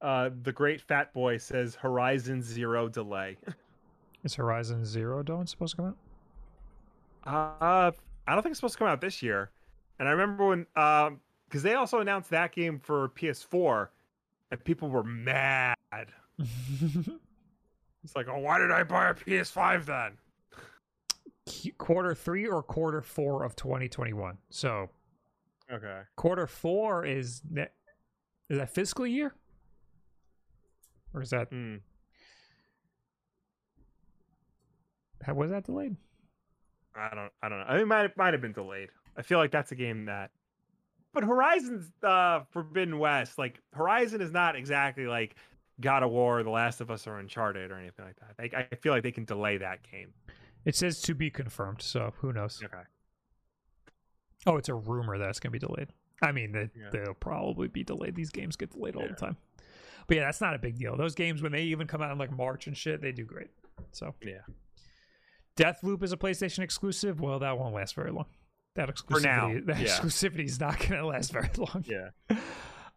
Uh, 0.00 0.30
the 0.42 0.52
great 0.52 0.80
fat 0.80 1.12
boy 1.12 1.36
says 1.36 1.74
Horizon 1.74 2.42
Zero 2.42 2.88
delay. 2.88 3.36
Is 4.24 4.34
Horizon 4.34 4.84
Zero 4.84 5.22
Dawn 5.22 5.46
supposed 5.46 5.76
to 5.76 5.82
come 5.82 5.96
out? 7.26 7.62
Uh, 7.62 7.90
I 8.26 8.34
don't 8.34 8.42
think 8.42 8.52
it's 8.52 8.58
supposed 8.58 8.74
to 8.74 8.78
come 8.78 8.88
out 8.88 9.00
this 9.00 9.22
year. 9.22 9.50
And 9.98 10.08
I 10.08 10.12
remember 10.12 10.48
when, 10.48 10.66
um, 10.76 11.20
because 11.50 11.64
they 11.64 11.74
also 11.74 11.98
announced 11.98 12.30
that 12.30 12.52
game 12.52 12.78
for 12.78 13.08
PS4, 13.10 13.88
and 14.52 14.64
people 14.64 14.88
were 14.88 15.02
mad. 15.04 15.74
It's 18.02 18.16
like, 18.16 18.28
oh, 18.28 18.38
why 18.38 18.58
did 18.58 18.70
I 18.70 18.82
buy 18.82 19.10
a 19.10 19.14
PS5 19.14 19.84
then? 19.84 20.12
quarter 21.76 22.14
three 22.14 22.46
or 22.46 22.62
quarter 22.62 23.02
four 23.02 23.44
of 23.44 23.54
2021. 23.56 24.38
So 24.48 24.88
Okay. 25.70 26.00
quarter 26.16 26.46
four 26.46 27.04
is 27.04 27.42
ne- 27.50 27.68
is 28.48 28.56
that 28.56 28.70
fiscal 28.70 29.06
year 29.06 29.34
or 31.12 31.20
is 31.20 31.28
that 31.28 31.48
Hmm. 31.50 31.76
how 35.22 35.34
was 35.34 35.50
that 35.50 35.64
delayed 35.64 35.96
I 36.96 37.14
don't. 37.14 37.30
I 37.42 37.48
don't 37.48 37.58
know. 37.60 37.64
I 37.66 37.72
mean, 37.74 37.82
it 37.82 37.86
might 37.86 38.04
it 38.06 38.16
might 38.16 38.34
have 38.34 38.40
been 38.40 38.52
delayed. 38.52 38.88
I 39.16 39.22
feel 39.22 39.38
like 39.38 39.50
that's 39.52 39.70
a 39.72 39.76
game 39.76 40.06
that 40.06 40.30
but 41.12 41.24
Horizon's 41.24 41.90
uh 42.02 42.40
Forbidden 42.50 42.98
West. 42.98 43.38
Like 43.38 43.60
Horizon 43.72 44.20
is 44.20 44.30
not 44.30 44.56
exactly 44.56 45.06
like 45.06 45.36
God 45.80 46.02
of 46.02 46.10
War, 46.10 46.42
The 46.42 46.50
Last 46.50 46.80
of 46.80 46.90
Us, 46.90 47.06
or 47.06 47.18
Uncharted 47.18 47.70
or 47.70 47.76
anything 47.78 48.04
like 48.04 48.16
that. 48.16 48.34
Like, 48.38 48.54
I 48.54 48.74
feel 48.76 48.92
like 48.92 49.02
they 49.02 49.12
can 49.12 49.24
delay 49.24 49.56
that 49.58 49.80
game. 49.90 50.12
It 50.66 50.76
says 50.76 51.00
to 51.02 51.14
be 51.14 51.30
confirmed, 51.30 51.80
so 51.80 52.12
who 52.18 52.32
knows? 52.34 52.60
Okay. 52.62 52.82
Oh, 54.46 54.56
it's 54.56 54.68
a 54.68 54.74
rumor 54.74 55.16
that 55.18 55.28
it's 55.30 55.40
going 55.40 55.52
to 55.52 55.58
be 55.58 55.66
delayed. 55.66 55.88
I 56.22 56.32
mean, 56.32 56.52
they, 56.52 56.68
Yeah. 56.78 56.90
they'll 56.92 57.14
probably 57.14 57.68
be 57.68 57.82
delayed. 57.82 58.14
These 58.14 58.30
games 58.30 58.56
get 58.56 58.70
delayed 58.72 58.94
all 58.94 59.02
Yeah. 59.02 59.08
the 59.08 59.14
time. 59.14 59.36
But 60.06 60.18
yeah, 60.18 60.24
that's 60.24 60.40
not 60.42 60.54
a 60.54 60.58
big 60.58 60.78
deal. 60.78 60.96
Those 60.96 61.14
games, 61.14 61.40
when 61.40 61.52
they 61.52 61.62
even 61.62 61.86
come 61.86 62.02
out 62.02 62.12
in 62.12 62.18
like 62.18 62.30
March 62.30 62.66
and 62.66 62.76
shit, 62.76 63.00
they 63.00 63.12
do 63.12 63.24
great. 63.24 63.48
So 63.92 64.14
Yeah. 64.22 64.40
Deathloop 65.56 66.02
is 66.02 66.12
a 66.12 66.16
PlayStation 66.16 66.60
exclusive. 66.60 67.20
Well, 67.20 67.38
that 67.38 67.58
won't 67.58 67.74
last 67.74 67.94
very 67.94 68.10
long. 68.10 68.26
That 68.76 68.88
exclusivity, 68.88 69.24
now, 69.24 69.60
that 69.66 69.80
yeah. 69.80 69.88
exclusivity 69.88 70.44
is 70.44 70.60
not 70.60 70.78
going 70.78 70.92
to 70.92 71.06
last 71.06 71.32
very 71.32 71.50
long. 71.56 71.84
Yeah. 71.86 72.10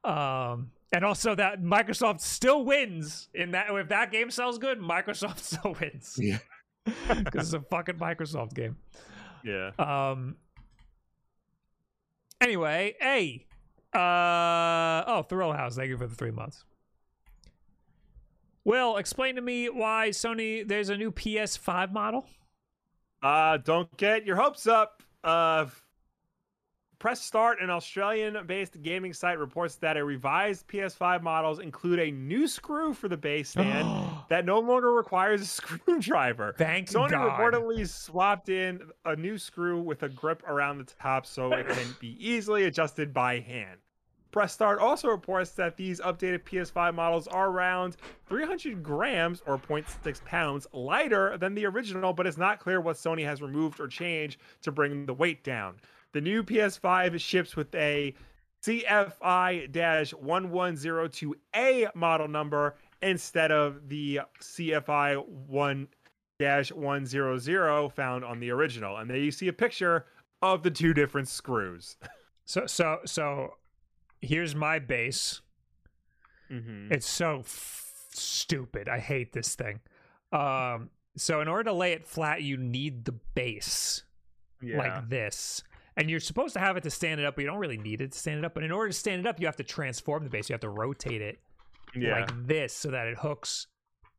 Um, 0.04 0.72
and 0.94 1.04
also 1.04 1.34
that 1.34 1.62
Microsoft 1.62 2.22
still 2.22 2.64
wins 2.64 3.30
in 3.34 3.52
that. 3.52 3.68
If 3.70 3.90
that 3.90 4.12
game 4.12 4.30
sells 4.30 4.60
good, 4.60 4.80
Microsoft 4.80 5.40
still 5.40 5.76
wins. 5.80 6.16
Yeah. 6.18 6.38
because 6.86 7.54
it's 7.54 7.64
a 7.64 7.66
fucking 7.70 7.96
Microsoft 7.96 8.54
game. 8.54 8.78
Yeah. 9.44 9.72
Um. 9.80 10.36
Anyway, 12.40 12.96
hey, 13.00 13.46
uh 13.94 15.04
oh, 15.08 15.26
Thrill 15.28 15.54
House. 15.54 15.76
Thank 15.76 15.90
you 15.90 15.98
for 15.98 16.08
the 16.08 16.16
three 16.16 16.32
months. 16.32 16.66
Will, 18.66 18.98
explain 18.98 19.36
to 19.36 19.42
me 19.42 19.70
why 19.70 20.10
Sony 20.10 20.68
there's 20.68 20.90
a 20.90 20.98
new 20.98 21.12
PS5 21.12 21.92
model. 21.92 22.26
Uh, 23.22 23.58
don't 23.58 23.96
get 23.98 24.26
your 24.26 24.36
hopes 24.36 24.68
up. 24.68 25.04
Uh, 25.24 25.66
Press 27.04 27.22
Start, 27.22 27.62
an 27.62 27.70
Australian-based 27.70 28.82
gaming 28.82 29.12
site, 29.12 29.38
reports 29.38 29.76
that 29.76 29.98
a 29.98 30.06
revised 30.06 30.66
PS5 30.70 31.22
models 31.22 31.60
include 31.60 32.00
a 32.00 32.10
new 32.12 32.48
screw 32.48 32.94
for 32.94 33.10
the 33.10 33.18
base 33.18 33.50
stand 33.50 33.86
that 34.30 34.46
no 34.46 34.60
longer 34.60 34.94
requires 34.94 35.42
a 35.42 35.46
screwdriver. 35.62 36.56
Thank 36.58 36.90
Sony 36.90 37.10
God. 37.10 37.38
reportedly 37.38 37.86
swapped 37.90 38.48
in 38.48 38.80
a 39.04 39.18
new 39.18 39.38
screw 39.38 39.82
with 39.82 40.04
a 40.04 40.08
grip 40.08 40.44
around 40.48 40.78
the 40.78 40.86
top 40.86 41.26
so 41.26 41.52
it 41.52 41.68
can 41.68 41.94
be 42.00 42.16
easily 42.26 42.64
adjusted 42.64 43.14
by 43.14 43.40
hand. 43.40 43.80
Press 44.34 44.52
Start 44.52 44.80
also 44.80 45.08
reports 45.10 45.52
that 45.52 45.78
these 45.78 46.02
updated 46.02 46.40
PS5 46.40 46.96
models 46.96 47.28
are 47.28 47.50
around 47.50 47.98
300 48.26 48.82
grams 48.82 49.44
or 49.46 49.60
0.6 49.60 50.26
pounds 50.26 50.66
lighter 50.74 51.38
than 51.38 51.54
the 51.54 51.68
original, 51.68 52.14
but 52.14 52.26
it's 52.26 52.40
not 52.40 52.60
clear 52.60 52.82
what 52.82 52.96
Sony 52.96 53.24
has 53.24 53.44
removed 53.44 53.80
or 53.80 53.88
changed 53.88 54.40
to 54.64 54.72
bring 54.72 55.06
the 55.06 55.14
weight 55.14 55.44
down. 55.44 55.76
The 56.14 56.22
new 56.22 56.44
PS5 56.44 57.20
ships 57.20 57.56
with 57.56 57.76
a 57.76 58.16
CFI 58.64 59.72
1102A 59.72 61.96
model 61.96 62.28
number 62.28 62.76
instead 63.04 63.52
of 63.52 63.88
the 63.88 64.22
CFI 64.42 65.28
1 65.28 65.88
100 66.40 67.94
found 67.94 68.26
on 68.26 68.40
the 68.40 68.50
original. 68.50 68.98
And 68.98 69.08
there 69.10 69.18
you 69.18 69.32
see 69.32 69.48
a 69.48 69.54
picture 69.54 70.08
of 70.42 70.64
the 70.64 70.72
two 70.72 70.96
different 70.96 71.28
screws. 71.28 71.98
So 72.46 72.66
so 72.66 73.00
so 73.06 73.54
here's 74.24 74.56
my 74.56 74.80
base. 74.80 75.42
Mm-hmm. 76.52 76.92
It's 76.92 77.08
so 77.08 77.40
f- 77.40 78.08
stupid. 78.12 78.90
I 78.90 79.00
hate 79.00 79.34
this 79.34 79.56
thing. 79.56 79.80
Um 80.32 80.90
so 81.16 81.42
in 81.42 81.48
order 81.48 81.66
to 81.66 81.74
lay 81.74 81.94
it 81.94 82.06
flat, 82.06 82.42
you 82.42 82.58
need 82.58 83.06
the 83.06 83.12
base. 83.12 84.04
Yeah. 84.62 84.78
like 84.78 85.10
this. 85.10 85.62
And 85.98 86.10
you're 86.10 86.22
supposed 86.22 86.54
to 86.54 86.60
have 86.60 86.78
it 86.78 86.84
to 86.84 86.90
stand 86.90 87.20
it 87.20 87.26
up, 87.26 87.36
but 87.36 87.42
you 87.42 87.48
don't 87.48 87.60
really 87.60 87.78
need 87.78 88.02
it 88.02 88.14
to 88.14 88.18
stand 88.18 88.40
it 88.40 88.46
up. 88.46 88.54
But 88.54 88.64
in 88.64 88.72
order 88.72 88.90
to 88.90 88.98
stand 88.98 89.20
it 89.20 89.28
up, 89.28 89.40
you 89.40 89.46
have 89.46 89.58
to 89.58 89.64
transform 89.64 90.24
the 90.24 90.30
base. 90.30 90.50
You 90.50 90.54
have 90.54 90.62
to 90.62 90.70
rotate 90.70 91.22
it 91.22 91.40
yeah. 91.96 92.22
like 92.22 92.48
this 92.48 92.74
so 92.74 92.92
that 92.92 93.08
it 93.08 93.18
hooks. 93.18 93.68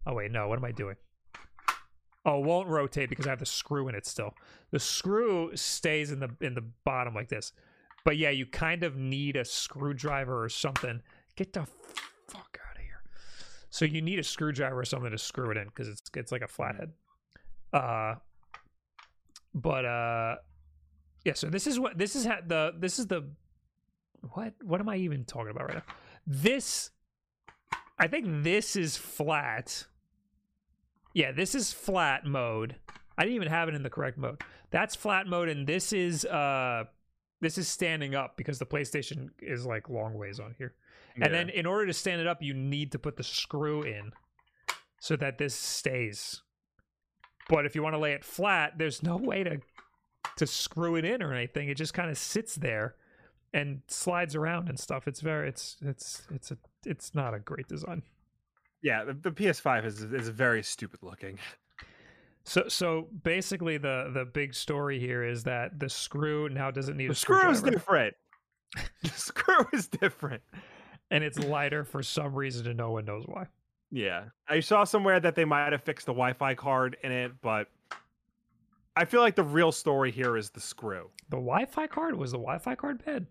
Oh 0.06 0.14
wait, 0.14 0.30
no, 0.30 0.48
what 0.48 0.58
am 0.58 0.64
I 0.64 0.72
doing? 0.72 0.96
Oh, 2.26 2.38
it 2.38 2.44
won't 2.44 2.68
rotate 2.68 3.10
because 3.10 3.26
I 3.26 3.30
have 3.30 3.38
the 3.38 3.46
screw 3.46 3.88
in 3.88 3.94
it 3.94 4.06
still. 4.06 4.34
The 4.70 4.78
screw 4.78 5.50
stays 5.54 6.10
in 6.10 6.20
the 6.20 6.30
in 6.40 6.54
the 6.54 6.64
bottom 6.84 7.14
like 7.14 7.28
this. 7.28 7.52
But 8.04 8.18
yeah, 8.18 8.30
you 8.30 8.46
kind 8.46 8.84
of 8.84 8.96
need 8.96 9.36
a 9.36 9.44
screwdriver 9.44 10.44
or 10.44 10.48
something. 10.50 11.00
Get 11.36 11.54
the 11.54 11.66
fuck 12.28 12.60
out 12.68 12.76
of 12.76 12.82
here. 12.82 13.02
So 13.70 13.84
you 13.86 14.02
need 14.02 14.18
a 14.18 14.22
screwdriver 14.22 14.78
or 14.78 14.84
something 14.84 15.10
to 15.10 15.18
screw 15.18 15.50
it 15.50 15.56
in 15.56 15.66
because 15.68 15.88
it's 15.88 16.02
it's 16.14 16.30
like 16.30 16.42
a 16.42 16.48
flathead. 16.48 16.92
Uh 17.72 18.16
but 19.54 19.84
uh 19.84 20.36
yeah, 21.24 21.32
so 21.32 21.48
this 21.48 21.66
is 21.66 21.80
what 21.80 21.96
this 21.96 22.14
is 22.14 22.26
ha- 22.26 22.42
the 22.46 22.74
this 22.78 22.98
is 22.98 23.06
the 23.06 23.24
what 24.32 24.52
what 24.62 24.80
am 24.80 24.88
I 24.88 24.96
even 24.96 25.24
talking 25.24 25.50
about 25.50 25.68
right 25.68 25.76
now? 25.76 25.94
This 26.26 26.90
I 27.98 28.06
think 28.06 28.44
this 28.44 28.76
is 28.76 28.96
flat. 28.96 29.86
Yeah, 31.14 31.32
this 31.32 31.54
is 31.54 31.72
flat 31.72 32.26
mode. 32.26 32.76
I 33.16 33.22
didn't 33.22 33.36
even 33.36 33.48
have 33.48 33.68
it 33.68 33.74
in 33.74 33.82
the 33.82 33.90
correct 33.90 34.18
mode. 34.18 34.42
That's 34.70 34.94
flat 34.94 35.26
mode 35.26 35.48
and 35.48 35.66
this 35.66 35.92
is 35.92 36.26
uh 36.26 36.84
this 37.44 37.58
is 37.58 37.68
standing 37.68 38.14
up 38.14 38.36
because 38.36 38.58
the 38.58 38.66
PlayStation 38.66 39.28
is 39.40 39.66
like 39.66 39.88
long 39.88 40.14
ways 40.14 40.40
on 40.40 40.54
here. 40.58 40.74
And 41.20 41.32
then 41.32 41.48
in 41.48 41.66
order 41.66 41.86
to 41.86 41.92
stand 41.92 42.20
it 42.20 42.26
up, 42.26 42.42
you 42.42 42.54
need 42.54 42.90
to 42.92 42.98
put 42.98 43.16
the 43.16 43.22
screw 43.22 43.82
in 43.82 44.12
so 45.00 45.14
that 45.16 45.38
this 45.38 45.54
stays. 45.54 46.42
But 47.48 47.66
if 47.66 47.74
you 47.74 47.82
want 47.82 47.94
to 47.94 47.98
lay 48.00 48.12
it 48.12 48.24
flat, 48.24 48.72
there's 48.78 49.02
no 49.02 49.16
way 49.16 49.44
to 49.44 49.60
to 50.36 50.46
screw 50.46 50.96
it 50.96 51.04
in 51.04 51.22
or 51.22 51.32
anything. 51.32 51.68
It 51.68 51.76
just 51.76 51.94
kind 51.94 52.10
of 52.10 52.18
sits 52.18 52.56
there 52.56 52.96
and 53.52 53.82
slides 53.86 54.34
around 54.34 54.68
and 54.68 54.80
stuff. 54.80 55.06
It's 55.06 55.20
very 55.20 55.48
it's 55.48 55.76
it's 55.82 56.22
it's 56.34 56.50
a 56.50 56.58
it's 56.84 57.14
not 57.14 57.34
a 57.34 57.38
great 57.38 57.68
design. 57.68 58.02
yeah, 58.82 59.04
the, 59.04 59.14
the 59.14 59.30
PS5 59.30 59.84
is 59.84 60.02
is 60.02 60.28
very 60.28 60.62
stupid 60.62 61.00
looking. 61.02 61.38
So 62.44 62.68
so 62.68 63.08
basically 63.22 63.78
the 63.78 64.10
the 64.12 64.24
big 64.24 64.54
story 64.54 65.00
here 65.00 65.24
is 65.24 65.44
that 65.44 65.78
the 65.80 65.88
screw 65.88 66.48
now 66.48 66.70
doesn't 66.70 66.96
need 66.96 67.08
The 67.08 67.12
a 67.12 67.14
screw 67.14 67.36
The 67.36 67.42
screw 67.42 67.50
is 67.52 67.62
different. 67.62 68.14
the 69.02 69.08
screw 69.10 69.66
is 69.72 69.88
different. 69.88 70.42
and 71.10 71.24
it's 71.24 71.38
lighter 71.38 71.84
for 71.84 72.02
some 72.02 72.34
reason 72.34 72.66
and 72.66 72.76
no 72.76 72.90
one 72.92 73.04
knows 73.04 73.24
why. 73.26 73.46
Yeah. 73.90 74.24
I 74.48 74.60
saw 74.60 74.84
somewhere 74.84 75.20
that 75.20 75.36
they 75.36 75.44
might 75.44 75.72
have 75.72 75.82
fixed 75.82 76.06
the 76.06 76.12
Wi-Fi 76.12 76.54
card 76.54 76.96
in 77.04 77.12
it, 77.12 77.32
but 77.40 77.68
I 78.96 79.04
feel 79.04 79.20
like 79.20 79.36
the 79.36 79.42
real 79.44 79.70
story 79.72 80.10
here 80.10 80.36
is 80.36 80.50
the 80.50 80.60
screw. 80.60 81.10
The 81.28 81.36
Wi-Fi 81.36 81.86
card 81.86 82.16
was 82.16 82.32
the 82.32 82.38
Wi-Fi 82.38 82.74
card 82.74 83.04
bad. 83.04 83.26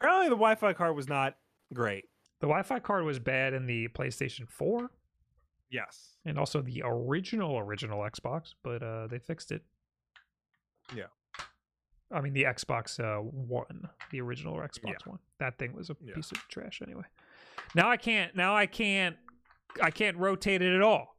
Apparently 0.00 0.28
the 0.28 0.34
Wi-Fi 0.36 0.72
card 0.72 0.96
was 0.96 1.08
not 1.08 1.36
great. 1.74 2.04
The 2.40 2.46
Wi-Fi 2.46 2.78
card 2.80 3.04
was 3.04 3.18
bad 3.18 3.52
in 3.52 3.66
the 3.66 3.88
PlayStation 3.88 4.48
4 4.48 4.90
Yes. 5.70 6.16
and 6.24 6.38
also 6.38 6.60
the 6.62 6.82
original 6.84 7.58
original 7.58 8.00
Xbox, 8.00 8.54
but 8.64 8.82
uh 8.82 9.06
they 9.06 9.18
fixed 9.18 9.52
it. 9.52 9.62
Yeah. 10.94 11.04
I 12.12 12.20
mean 12.20 12.32
the 12.32 12.44
Xbox 12.44 12.98
uh 12.98 13.20
1, 13.22 13.88
the 14.10 14.20
original 14.20 14.56
Xbox 14.56 14.84
Yeah. 14.86 14.94
1. 15.04 15.18
That 15.38 15.58
thing 15.58 15.72
was 15.74 15.90
a 15.90 15.96
Yeah. 16.00 16.14
piece 16.14 16.32
of 16.32 16.38
trash 16.48 16.82
anyway. 16.82 17.04
Now 17.74 17.88
I 17.90 17.96
can't 17.96 18.34
now 18.34 18.54
I 18.56 18.66
can't 18.66 19.16
I 19.82 19.90
can't 19.90 20.16
rotate 20.16 20.62
it 20.62 20.74
at 20.74 20.82
all. 20.82 21.14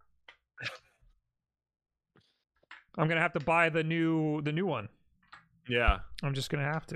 I'm 2.98 3.08
going 3.08 3.16
to 3.16 3.22
have 3.22 3.34
to 3.34 3.40
buy 3.40 3.70
the 3.70 3.84
new 3.84 4.42
the 4.42 4.52
new 4.52 4.66
one. 4.66 4.90
Yeah. 5.70 6.00
I'm 6.24 6.34
just 6.34 6.50
going 6.50 6.64
to 6.64 6.70
have 6.72 6.86
to. 6.88 6.96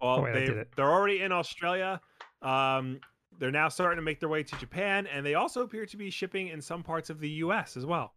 Well, 0.00 0.16
Oh, 0.18 0.22
wait, 0.22 0.34
they 0.34 0.46
did 0.46 0.56
it. 0.58 0.68
they're 0.76 0.90
already 0.90 1.22
in 1.22 1.32
Australia. 1.32 2.00
Um, 2.42 3.00
they're 3.40 3.50
now 3.50 3.68
starting 3.68 3.96
to 3.96 4.02
make 4.02 4.20
their 4.20 4.28
way 4.28 4.44
to 4.44 4.56
Japan, 4.58 5.06
and 5.08 5.26
they 5.26 5.34
also 5.34 5.62
appear 5.62 5.84
to 5.86 5.96
be 5.96 6.10
shipping 6.10 6.46
in 6.48 6.60
some 6.60 6.82
parts 6.84 7.10
of 7.10 7.18
the 7.18 7.28
U.S. 7.30 7.76
as 7.76 7.84
well. 7.84 8.12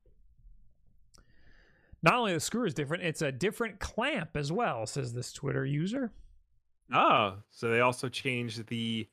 Not 2.03 2.15
only 2.15 2.33
the 2.33 2.39
screw 2.39 2.65
is 2.65 2.73
different, 2.73 3.03
it's 3.03 3.21
a 3.21 3.31
different 3.31 3.79
clamp 3.79 4.35
as 4.35 4.51
well, 4.51 4.85
says 4.85 5.13
this 5.13 5.31
Twitter 5.31 5.65
user. 5.65 6.11
Oh, 6.93 7.37
so 7.49 7.69
they 7.69 7.79
also 7.79 8.09
changed 8.09 8.67
the 8.67 9.07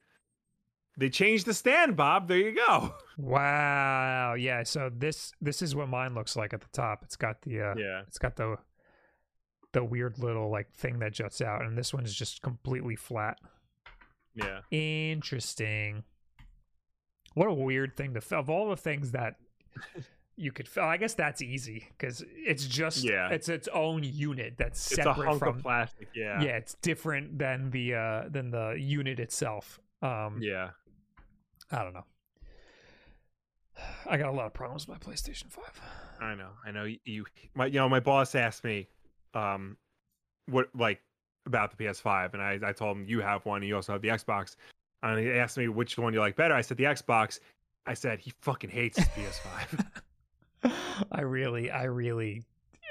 they 0.98 1.08
changed 1.08 1.46
the 1.46 1.54
stand, 1.54 1.96
Bob. 1.96 2.28
There 2.28 2.36
you 2.36 2.54
go. 2.54 2.94
Wow. 3.16 4.34
Yeah, 4.34 4.62
so 4.64 4.90
this 4.94 5.32
this 5.40 5.61
is 5.62 5.76
what 5.76 5.88
mine 5.88 6.14
looks 6.14 6.34
like 6.36 6.52
at 6.54 6.62
the 6.62 6.68
top. 6.72 7.02
It's 7.04 7.16
got 7.16 7.42
the 7.42 7.61
uh 7.61 7.74
Yeah. 7.76 8.02
it's 8.08 8.18
got 8.18 8.34
the 8.36 8.56
the 9.72 9.84
weird 9.84 10.18
little 10.18 10.50
like 10.50 10.72
thing 10.72 10.98
that 10.98 11.12
juts 11.12 11.40
out 11.40 11.62
and 11.62 11.76
this 11.78 11.92
one's 11.94 12.12
just 12.14 12.40
completely 12.42 12.96
flat. 12.96 13.38
Yeah. 14.34 14.60
Interesting. 14.70 16.04
What 17.34 17.48
a 17.48 17.52
weird 17.54 17.96
thing 17.96 18.14
to 18.14 18.36
of 18.36 18.50
all 18.50 18.70
the 18.70 18.76
things 18.76 19.12
that 19.12 19.36
you 20.36 20.52
could 20.52 20.66
fill. 20.68 20.84
I 20.84 20.96
guess 20.96 21.14
that's 21.14 21.42
easy 21.42 21.86
cuz 21.98 22.24
it's 22.28 22.66
just 22.66 23.04
Yeah. 23.04 23.28
it's 23.28 23.48
its 23.48 23.68
own 23.68 24.02
unit 24.04 24.54
that's 24.58 24.80
separate 24.80 25.38
from 25.38 25.60
plastic. 25.60 26.08
Yeah. 26.14 26.40
yeah, 26.42 26.56
it's 26.56 26.74
different 26.74 27.38
than 27.38 27.70
the 27.70 27.94
uh 27.94 28.28
than 28.28 28.50
the 28.50 28.76
unit 28.78 29.20
itself. 29.20 29.80
Um 30.02 30.38
Yeah. 30.42 30.70
I 31.70 31.84
don't 31.84 31.94
know. 31.94 32.06
I 34.06 34.16
got 34.16 34.28
a 34.28 34.32
lot 34.32 34.46
of 34.46 34.52
problems 34.54 34.86
with 34.86 34.98
my 35.06 35.12
PlayStation 35.12 35.50
5. 35.50 35.64
I 36.20 36.34
know. 36.34 36.50
I 36.66 36.70
know. 36.70 36.84
You, 36.84 36.98
you 37.04 37.24
my 37.54 37.66
you 37.66 37.74
know, 37.74 37.88
my 37.88 38.00
boss 38.00 38.34
asked 38.34 38.64
me, 38.64 38.88
um, 39.34 39.76
what 40.46 40.68
like 40.74 41.00
about 41.47 41.76
the 41.76 41.84
PS5, 41.84 42.34
and 42.34 42.43
I, 42.43 42.59
I 42.62 42.72
told 42.72 42.97
him 42.97 43.05
you 43.07 43.20
have 43.20 43.45
one, 43.47 43.62
you 43.62 43.76
also 43.76 43.93
have 43.93 44.03
the 44.03 44.09
Xbox. 44.09 44.57
And 45.03 45.18
he 45.18 45.30
asked 45.30 45.57
me 45.57 45.68
which 45.68 45.97
one 45.99 46.12
you 46.12 46.20
like 46.20 46.36
better. 46.36 46.55
I 46.55 46.61
said 46.61 46.76
the 46.76 46.84
Xbox. 46.84 47.41
I 47.86 47.95
said 47.95 48.20
he 48.20 48.32
fucking 48.41 48.70
hates 48.70 48.99
his 48.99 49.09
PS5. 49.09 49.86
I 51.12 51.22
really, 51.22 51.70
I 51.70 51.84
really, 51.84 52.43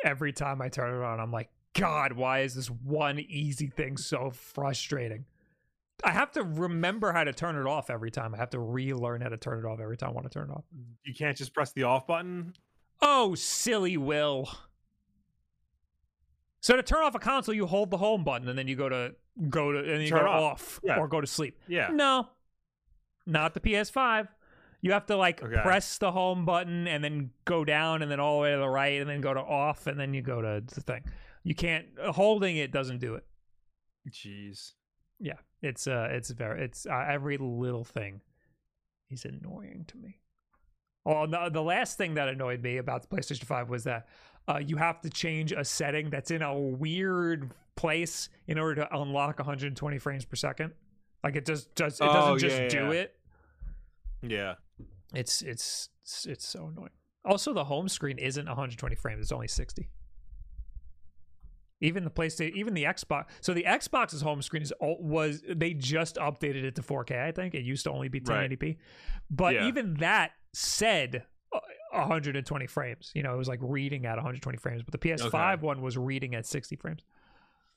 every 0.04 0.34
time 0.34 0.62
I 0.62 0.70
turn 0.70 0.95
it 0.95 1.06
on, 1.06 1.20
I'm 1.20 1.32
like, 1.32 1.50
God, 1.74 2.14
why 2.14 2.39
is 2.39 2.56
this 2.56 2.68
one 2.68 3.20
easy 3.20 3.68
thing 3.68 3.97
so 3.97 4.32
frustrating? 4.32 5.26
I 6.04 6.12
have 6.12 6.32
to 6.32 6.43
remember 6.43 7.12
how 7.12 7.26
to 7.26 7.34
turn 7.34 7.58
it 7.58 7.68
off 7.68 7.89
every 7.89 8.10
time. 8.10 8.34
I 8.34 8.38
have 8.38 8.52
to 8.52 8.60
relearn 8.60 9.22
how 9.22 9.30
to 9.30 9.38
turn 9.38 9.60
it 9.60 9.66
off 9.66 9.80
every 9.80 9.97
time 9.97 10.10
I 10.10 10.14
want 10.14 10.32
to 10.32 10.39
turn 10.39 10.50
it 10.50 10.54
off. 10.54 10.64
you 11.04 11.14
can't 11.14 11.38
just 11.38 11.54
press 11.54 11.72
the 11.74 11.84
off 11.84 12.08
button. 12.08 12.54
Oh, 13.02 13.36
silly 13.36 13.97
Will. 13.97 14.50
So 16.62 16.76
to 16.76 16.84
turn 16.84 17.03
off 17.03 17.16
a 17.16 17.20
console, 17.20 17.55
you 17.55 17.66
hold 17.66 17.89
the 17.91 17.97
home 17.97 18.24
button 18.24 18.47
and 18.49 18.57
then 18.57 18.68
you 18.68 18.76
go 18.76 18.89
to 18.89 19.16
go 19.49 19.72
to 19.72 19.80
and 19.80 20.03
you 20.03 20.10
Turn 20.10 20.22
go 20.22 20.28
off. 20.28 20.51
off 20.51 20.80
Yeah. 20.84 20.97
or 20.97 21.07
go 21.07 21.22
to 21.22 21.28
sleep. 21.28 21.57
Yeah. 21.68 21.89
No, 21.93 22.28
not 23.26 23.53
the 23.53 23.60
PS5. 23.62 24.28
You 24.82 24.91
have 24.93 25.05
to 25.07 25.16
like 25.18 25.41
Okay. 25.43 25.62
press 25.62 25.97
the 25.97 26.12
home 26.12 26.45
button 26.45 26.88
and 26.88 27.03
then 27.03 27.32
go 27.45 27.64
down 27.66 28.01
and 28.01 28.12
then 28.12 28.20
all 28.20 28.38
the 28.38 28.43
way 28.43 28.51
to 28.51 28.57
the 28.57 28.68
right 28.70 28.99
and 28.99 29.10
then 29.10 29.22
go 29.22 29.34
to 29.34 29.39
off 29.41 29.88
and 29.88 29.99
then 29.99 30.14
you 30.14 30.22
go 30.22 30.41
to 30.41 30.62
the 30.74 30.82
thing. 30.82 31.03
You 31.43 31.55
can't 31.55 31.86
holding 32.12 32.57
it 32.57 32.72
doesn't 32.72 32.99
do 32.99 33.16
it. 33.16 33.26
Jeez. 34.10 34.74
Yeah, 35.20 35.34
it's 35.62 35.88
uh, 35.88 36.07
it's 36.12 36.30
very 36.32 36.64
it's 36.64 36.86
uh, 36.86 37.05
every 37.10 37.38
little 37.38 37.84
thing 37.84 38.22
is 39.10 39.26
annoying 39.26 39.86
to 39.88 39.97
me. 39.97 40.20
Oh, 41.05 41.26
the 41.28 41.49
the 41.49 41.62
last 41.64 41.97
thing 41.97 42.14
that 42.16 42.28
annoyed 42.30 42.62
me 42.62 42.78
about 42.78 43.01
the 43.01 43.07
PlayStation 43.14 43.43
Five 43.45 43.70
was 43.70 43.84
that 43.86 44.07
uh, 44.50 44.58
you 44.58 44.76
have 44.78 45.00
to 45.02 45.10
change 45.10 45.52
a 45.52 45.64
setting 45.64 46.10
that's 46.10 46.32
in 46.32 46.41
a 46.41 46.58
weird 46.58 47.52
place 47.76 48.30
in 48.47 48.58
order 48.60 48.76
to 48.84 48.97
unlock 48.97 49.38
120 49.39 49.97
frames 50.00 50.26
per 50.26 50.36
second. 50.36 50.74
Like 51.24 51.36
it 51.36 51.45
just 51.45 51.74
does 51.76 52.00
it 52.02 52.06
doesn't 52.06 52.32
Oh, 52.34 52.38
just 52.38 52.58
yeah, 52.60 52.68
do 52.68 52.78
yeah. 52.78 52.91
it. 52.91 53.16
Yeah. 54.22 54.54
It's 55.14 55.41
it's 55.41 55.89
it's 56.04 56.26
it's 56.26 56.47
so 56.47 56.68
annoying. 56.68 56.89
Also, 57.26 57.54
the 57.54 57.66
home 57.66 57.88
screen 57.89 58.18
isn't 58.18 58.45
120 58.47 58.95
frames; 58.95 59.22
it's 59.22 59.32
only 59.32 59.47
60. 59.47 59.89
Even 61.82 62.04
the 62.04 62.10
PlayStation, 62.10 62.54
even 62.56 62.74
the 62.74 62.84
Xbox. 62.84 63.26
So 63.39 63.54
the 63.54 63.64
Xbox's 63.64 64.22
home 64.22 64.41
screen 64.41 64.62
is 64.62 64.74
was 64.82 65.41
they 65.47 65.74
just 65.74 66.16
updated 66.18 66.64
it 66.64 66.76
to 66.76 66.82
4K. 66.82 67.24
I 67.24 67.32
think 67.32 67.56
it 67.56 67.64
used 67.64 67.86
to 67.86 67.91
only 67.91 68.10
be 68.10 68.20
Right. 68.20 68.50
1080p, 68.50 68.78
but 69.30 69.54
Yeah. 69.54 69.68
even 69.68 69.93
that 69.95 70.32
said 70.54 71.26
120 71.91 72.67
frames. 72.67 73.11
You 73.15 73.23
know, 73.23 73.33
it 73.33 73.37
was 73.37 73.47
like 73.47 73.59
reading 73.61 74.05
at 74.05 74.15
120 74.15 74.57
frames, 74.57 74.83
but 74.83 74.91
the 74.91 74.97
PS5 75.09 75.53
Okay. 75.55 75.61
one 75.65 75.81
was 75.81 75.97
reading 75.97 76.35
at 76.35 76.45
60 76.45 76.75
frames. 76.75 77.01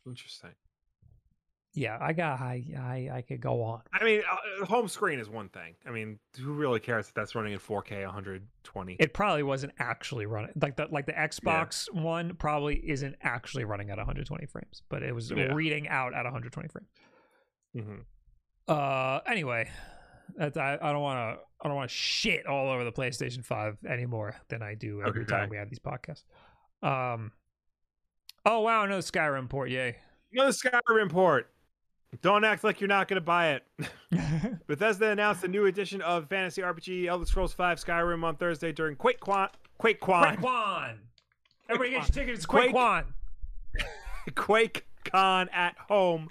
Interesting. 0.06 0.50
Yeah, 1.74 1.96
I 1.98 2.12
got 2.12 2.38
I 2.38 2.62
I, 2.78 3.16
I 3.18 3.22
could 3.22 3.40
go 3.40 3.62
on. 3.62 3.80
I 3.94 4.04
mean, 4.04 4.20
uh, 4.30 4.66
home 4.66 4.88
screen 4.88 5.18
is 5.18 5.30
one 5.30 5.48
thing. 5.48 5.74
I 5.86 5.90
mean, 5.90 6.18
who 6.38 6.52
really 6.52 6.80
cares 6.80 7.08
if 7.08 7.14
that's 7.14 7.34
running 7.34 7.54
in 7.54 7.58
4K 7.58 8.04
120? 8.04 8.96
It 9.00 9.14
probably 9.14 9.42
wasn't 9.42 9.72
actually 9.78 10.26
running 10.26 10.50
like 10.60 10.76
the 10.76 10.86
like 10.90 11.06
the 11.06 11.12
Xbox 11.14 11.90
one 11.90 12.34
probably 12.36 12.76
isn't 12.76 13.14
actually 13.22 13.64
running 13.64 13.88
at 13.88 13.96
120 13.96 14.44
frames, 14.46 14.82
but 14.90 15.02
it 15.02 15.14
was 15.14 15.30
Yeah. 15.30 15.54
reading 15.54 15.88
out 15.88 16.12
at 16.12 16.24
120 16.24 16.68
frames. 16.68 16.88
Mm-hmm. 17.74 18.00
Uh, 18.68 19.20
anyway, 19.26 19.70
that's, 20.36 20.58
I 20.58 20.74
I 20.82 20.92
don't 20.92 21.00
want 21.00 21.38
to 21.38 21.44
I 21.62 21.68
don't 21.68 21.76
want 21.76 21.88
to 21.90 21.94
shit 21.96 22.44
all 22.46 22.68
over 22.70 22.82
the 22.84 22.90
PlayStation 22.92 23.44
5 23.44 23.78
anymore 23.88 24.34
than 24.48 24.62
I 24.62 24.74
do 24.74 25.00
every 25.06 25.22
Okay. 25.22 25.30
time 25.32 25.48
we 25.48 25.56
have 25.56 25.70
these 25.70 25.78
podcasts. 25.78 26.24
Um, 26.82 27.30
oh 28.44 28.60
wow, 28.60 28.84
no 28.86 28.98
Skyrim 28.98 29.48
port, 29.48 29.70
yay! 29.70 29.96
No 30.32 30.48
Skyrim 30.48 31.08
port. 31.10 31.48
Don't 32.20 32.44
act 32.44 32.62
like 32.64 32.80
you're 32.80 32.88
not 32.88 33.08
going 33.08 33.16
to 33.16 33.20
buy 33.24 33.52
it. 33.52 33.62
Bethesda 34.66 35.10
announced 35.10 35.44
a 35.44 35.48
new 35.48 35.64
edition 35.66 36.02
of 36.02 36.28
fantasy 36.28 36.60
RPG 36.60 37.06
Elder 37.06 37.24
Scrolls 37.24 37.54
V 37.54 37.62
Skyrim 37.62 38.22
on 38.24 38.36
Thursday 38.36 38.70
during 38.72 38.96
QuakeQuan. 38.96 39.48
QuakeQuan. 39.80 40.36
QuakeQuan. 40.36 40.94
Everybody 41.70 41.90
get 41.90 42.00
your 42.08 42.12
tickets. 42.12 42.38
It's 42.40 42.46
Quake- 42.46 42.74
QuakeQuan. 42.74 43.04
QuakeCon 44.30 45.48
at 45.52 45.76
home 45.88 46.28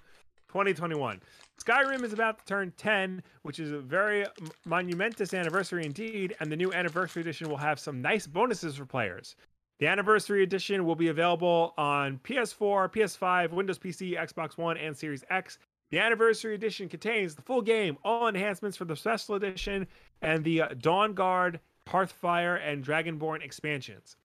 2021. 0.49 1.19
Skyrim 1.62 2.03
is 2.03 2.12
about 2.14 2.39
to 2.39 2.45
turn 2.45 2.74
10, 2.78 3.22
which 3.43 3.59
is 3.59 3.72
a 3.72 3.80
very 3.80 4.26
monumentous 4.66 5.34
anniversary 5.34 5.86
indeed, 5.86 6.36
and 6.39 6.51
the 6.51 6.55
new 6.55 6.74
anniversary 6.74 7.22
edition 7.22 7.49
will 7.49 7.57
have 7.57 7.80
some 7.80 8.01
nice 8.01 8.26
bonuses 8.26 8.76
for 8.76 8.86
players. 8.86 9.36
The 9.80 9.88
anniversary 9.88 10.41
edition 10.41 10.86
will 10.86 10.95
be 10.95 11.09
available 11.09 11.74
on 11.78 12.20
PS4, 12.24 12.91
PS5, 12.91 13.51
Windows 13.51 13.78
PC, 13.78 14.18
Xbox 14.18 14.57
One, 14.57 14.78
and 14.78 14.97
Series 14.97 15.24
X. 15.30 15.59
The 15.91 15.99
anniversary 15.99 16.55
edition 16.55 16.89
contains 16.89 17.36
the 17.36 17.41
full 17.43 17.62
game, 17.62 17.97
all 18.03 18.28
enhancements 18.28 18.78
for 18.78 18.86
the 18.86 18.95
special 18.95 19.36
edition, 19.36 19.88
and 20.22 20.43
the 20.43 20.62
uh, 20.62 20.70
Dawnguard, 20.70 21.59
Hearthfire, 21.88 22.59
and 22.64 22.84
Dragonborn 22.84 23.43
expansions. 23.43 24.16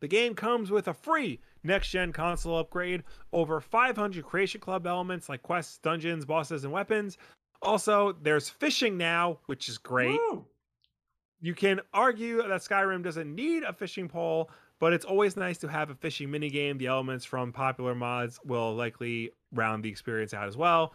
The 0.00 0.08
game 0.08 0.34
comes 0.34 0.70
with 0.70 0.88
a 0.88 0.94
free 0.94 1.40
next 1.64 1.90
gen 1.90 2.12
console 2.12 2.58
upgrade, 2.58 3.02
over 3.32 3.60
500 3.60 4.24
Creation 4.24 4.60
Club 4.60 4.86
elements 4.86 5.28
like 5.28 5.42
quests, 5.42 5.78
dungeons, 5.78 6.24
bosses, 6.24 6.64
and 6.64 6.72
weapons. 6.72 7.18
Also, 7.62 8.14
there's 8.22 8.48
fishing 8.48 8.96
now, 8.96 9.38
which 9.46 9.68
is 9.68 9.78
great. 9.78 10.20
Woo! 10.30 10.44
You 11.40 11.54
can 11.54 11.80
argue 11.92 12.38
that 12.38 12.60
Skyrim 12.60 13.02
doesn't 13.02 13.34
need 13.34 13.64
a 13.64 13.72
fishing 13.72 14.08
pole, 14.08 14.50
but 14.78 14.92
it's 14.92 15.04
always 15.04 15.36
nice 15.36 15.58
to 15.58 15.68
have 15.68 15.90
a 15.90 15.94
fishing 15.94 16.28
minigame. 16.28 16.78
The 16.78 16.86
elements 16.86 17.24
from 17.24 17.52
popular 17.52 17.94
mods 17.94 18.38
will 18.44 18.74
likely 18.74 19.30
round 19.52 19.82
the 19.82 19.88
experience 19.88 20.34
out 20.34 20.48
as 20.48 20.56
well. 20.56 20.94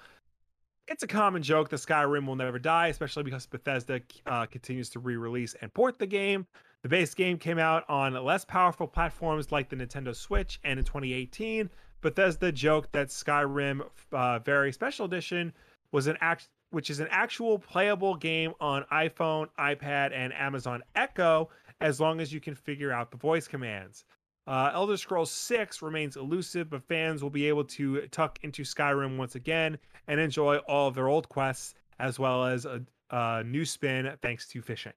It's 0.87 1.03
a 1.03 1.07
common 1.07 1.43
joke 1.43 1.69
that 1.69 1.77
Skyrim 1.77 2.25
will 2.25 2.35
never 2.35 2.57
die, 2.57 2.87
especially 2.87 3.23
because 3.23 3.45
Bethesda 3.45 4.01
uh, 4.25 4.47
continues 4.47 4.89
to 4.89 4.99
re 4.99 5.17
release 5.17 5.55
and 5.61 5.71
port 5.73 5.99
the 5.99 6.07
game. 6.07 6.47
The 6.81 6.89
base 6.89 7.13
game 7.13 7.37
came 7.37 7.59
out 7.59 7.83
on 7.89 8.13
less 8.13 8.45
powerful 8.45 8.87
platforms 8.87 9.51
like 9.51 9.67
the 9.67 9.75
Nintendo 9.75 10.15
Switch, 10.15 10.61
and 10.63 10.79
in 10.79 10.85
2018, 10.85 11.69
Bethesda 11.99 12.53
joked 12.53 12.93
that 12.93 13.09
Skyrim 13.09 13.81
uh, 14.13 14.39
Very 14.39 14.71
Special 14.71 15.05
Edition 15.05 15.51
was 15.91 16.07
an 16.07 16.17
act, 16.21 16.47
which 16.69 16.89
is 16.89 17.01
an 17.01 17.09
actual 17.11 17.59
playable 17.59 18.15
game 18.15 18.53
on 18.61 18.85
iPhone, 18.93 19.47
iPad, 19.59 20.13
and 20.13 20.33
Amazon 20.33 20.81
Echo, 20.95 21.49
as 21.81 21.99
long 21.99 22.21
as 22.21 22.31
you 22.31 22.39
can 22.39 22.55
figure 22.55 22.93
out 22.93 23.11
the 23.11 23.17
voice 23.17 23.47
commands. 23.47 24.05
Uh, 24.47 24.71
Elder 24.73 24.95
Scrolls 24.95 25.31
6 25.31 25.81
remains 25.81 26.15
elusive, 26.15 26.69
but 26.69 26.81
fans 26.83 27.21
will 27.21 27.29
be 27.29 27.45
able 27.45 27.65
to 27.65 28.07
tuck 28.07 28.39
into 28.41 28.63
Skyrim 28.63 29.17
once 29.17 29.35
again 29.35 29.77
and 30.07 30.17
enjoy 30.17 30.57
all 30.59 30.87
of 30.87 30.95
their 30.95 31.09
old 31.09 31.27
quests, 31.27 31.75
as 31.99 32.17
well 32.17 32.45
as 32.45 32.65
a, 32.65 32.81
a 33.09 33.43
new 33.43 33.65
spin 33.65 34.09
thanks 34.21 34.47
to 34.47 34.61
fishing. 34.61 34.93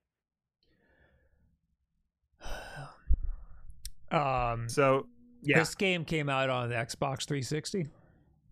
Um, 4.13 4.69
So, 4.69 5.07
yeah, 5.43 5.59
this 5.59 5.75
game 5.75 6.05
came 6.05 6.29
out 6.29 6.51
on 6.51 6.69
the 6.69 6.75
Xbox 6.77 7.25
360. 7.27 7.87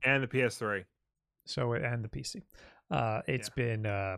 and 0.04 0.22
the 0.22 0.26
PS3. 0.26 0.84
So 1.46 1.72
and 1.74 2.04
the 2.04 2.08
PC. 2.08 2.42
Uh, 2.90 3.20
it's 3.28 3.48
been 3.48 3.86
uh, 3.86 4.16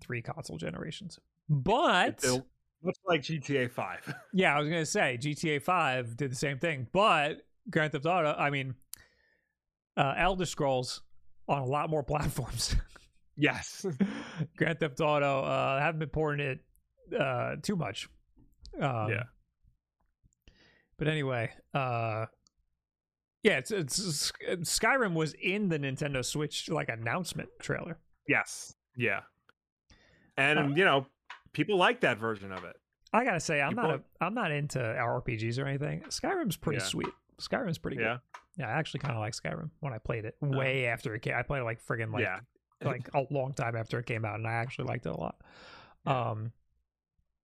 three 0.00 0.20
console 0.22 0.56
generations, 0.58 1.18
but 1.48 2.20
It 2.22 2.42
looks 2.82 2.98
like 3.06 3.22
GTA 3.22 3.70
5. 3.70 4.14
yeah, 4.32 4.56
I 4.56 4.60
was 4.60 4.68
gonna 4.68 4.84
say 4.86 5.18
GTA 5.20 5.62
Five 5.62 6.16
did 6.16 6.30
the 6.30 6.36
same 6.36 6.58
thing, 6.58 6.86
but 6.92 7.42
Grand 7.70 7.92
Theft 7.92 8.06
Auto, 8.06 8.34
I 8.38 8.50
mean, 8.50 8.74
uh, 9.96 10.14
Elder 10.16 10.46
Scrolls 10.46 11.02
on 11.48 11.62
a 11.62 11.66
lot 11.66 11.90
more 11.90 12.02
platforms. 12.12 12.76
yes. 13.36 13.86
Grand 14.56 14.80
Theft 14.80 15.00
Auto 15.00 15.42
uh, 15.42 15.80
haven't 15.80 16.00
been 16.00 16.08
porting 16.08 16.46
it 16.46 16.60
uh, 17.18 17.56
too 17.62 17.76
much. 17.76 18.08
Um, 18.80 19.10
Yeah. 19.10 19.22
But 20.98 21.08
anyway, 21.08 21.50
uh, 21.74 22.26
yeah, 23.42 23.58
it's, 23.58 23.70
it's 23.70 24.32
Skyrim 24.62 25.14
was 25.14 25.34
in 25.34 25.68
the 25.68 25.78
Nintendo 25.78 26.24
Switch 26.24 26.68
like 26.70 26.88
announcement 26.88 27.48
trailer. 27.60 27.98
Yes. 28.28 28.74
Yeah. 28.96 29.20
And, 30.36 30.58
Uh, 30.58 30.62
you 30.76 30.84
know, 30.84 31.06
people 31.52 31.76
like 31.76 32.00
that 32.00 32.18
version 32.18 32.52
of 32.52 32.64
it. 32.64 32.76
I 33.12 33.24
gotta 33.24 33.40
say, 33.40 33.60
I'm 33.60 33.74
not 33.74 33.90
People- 33.90 34.04
a, 34.20 34.24
I'm 34.24 34.34
not 34.34 34.52
into 34.52 34.78
RPGs 34.78 35.58
or 35.62 35.66
anything. 35.66 36.02
Skyrim's 36.08 36.56
pretty 36.56 36.78
Yeah. 36.78 36.84
sweet. 36.86 37.08
Skyrim's 37.40 37.78
pretty 37.78 37.96
Yeah. 37.98 38.14
good. 38.14 38.40
Yeah, 38.58 38.68
I 38.68 38.72
actually 38.72 39.00
kind 39.00 39.14
of 39.14 39.20
like 39.20 39.32
Skyrim 39.34 39.70
when 39.80 39.92
I 39.92 39.98
played 39.98 40.24
it 40.24 40.36
way 40.40 40.86
after 40.86 41.14
it 41.14 41.20
came. 41.22 41.34
I 41.34 41.42
played 41.42 41.60
it 41.60 41.64
like 41.64 41.82
friggin' 41.84 42.12
like 42.12 42.22
yeah. 42.22 42.40
like 42.82 43.08
a 43.14 43.24
long 43.30 43.54
time 43.54 43.76
after 43.76 43.98
it 43.98 44.06
came 44.06 44.24
out, 44.24 44.36
and 44.36 44.46
I 44.46 44.52
actually 44.52 44.86
liked 44.86 45.06
it 45.06 45.10
a 45.10 45.16
lot. 45.18 45.36
Um, 46.06 46.52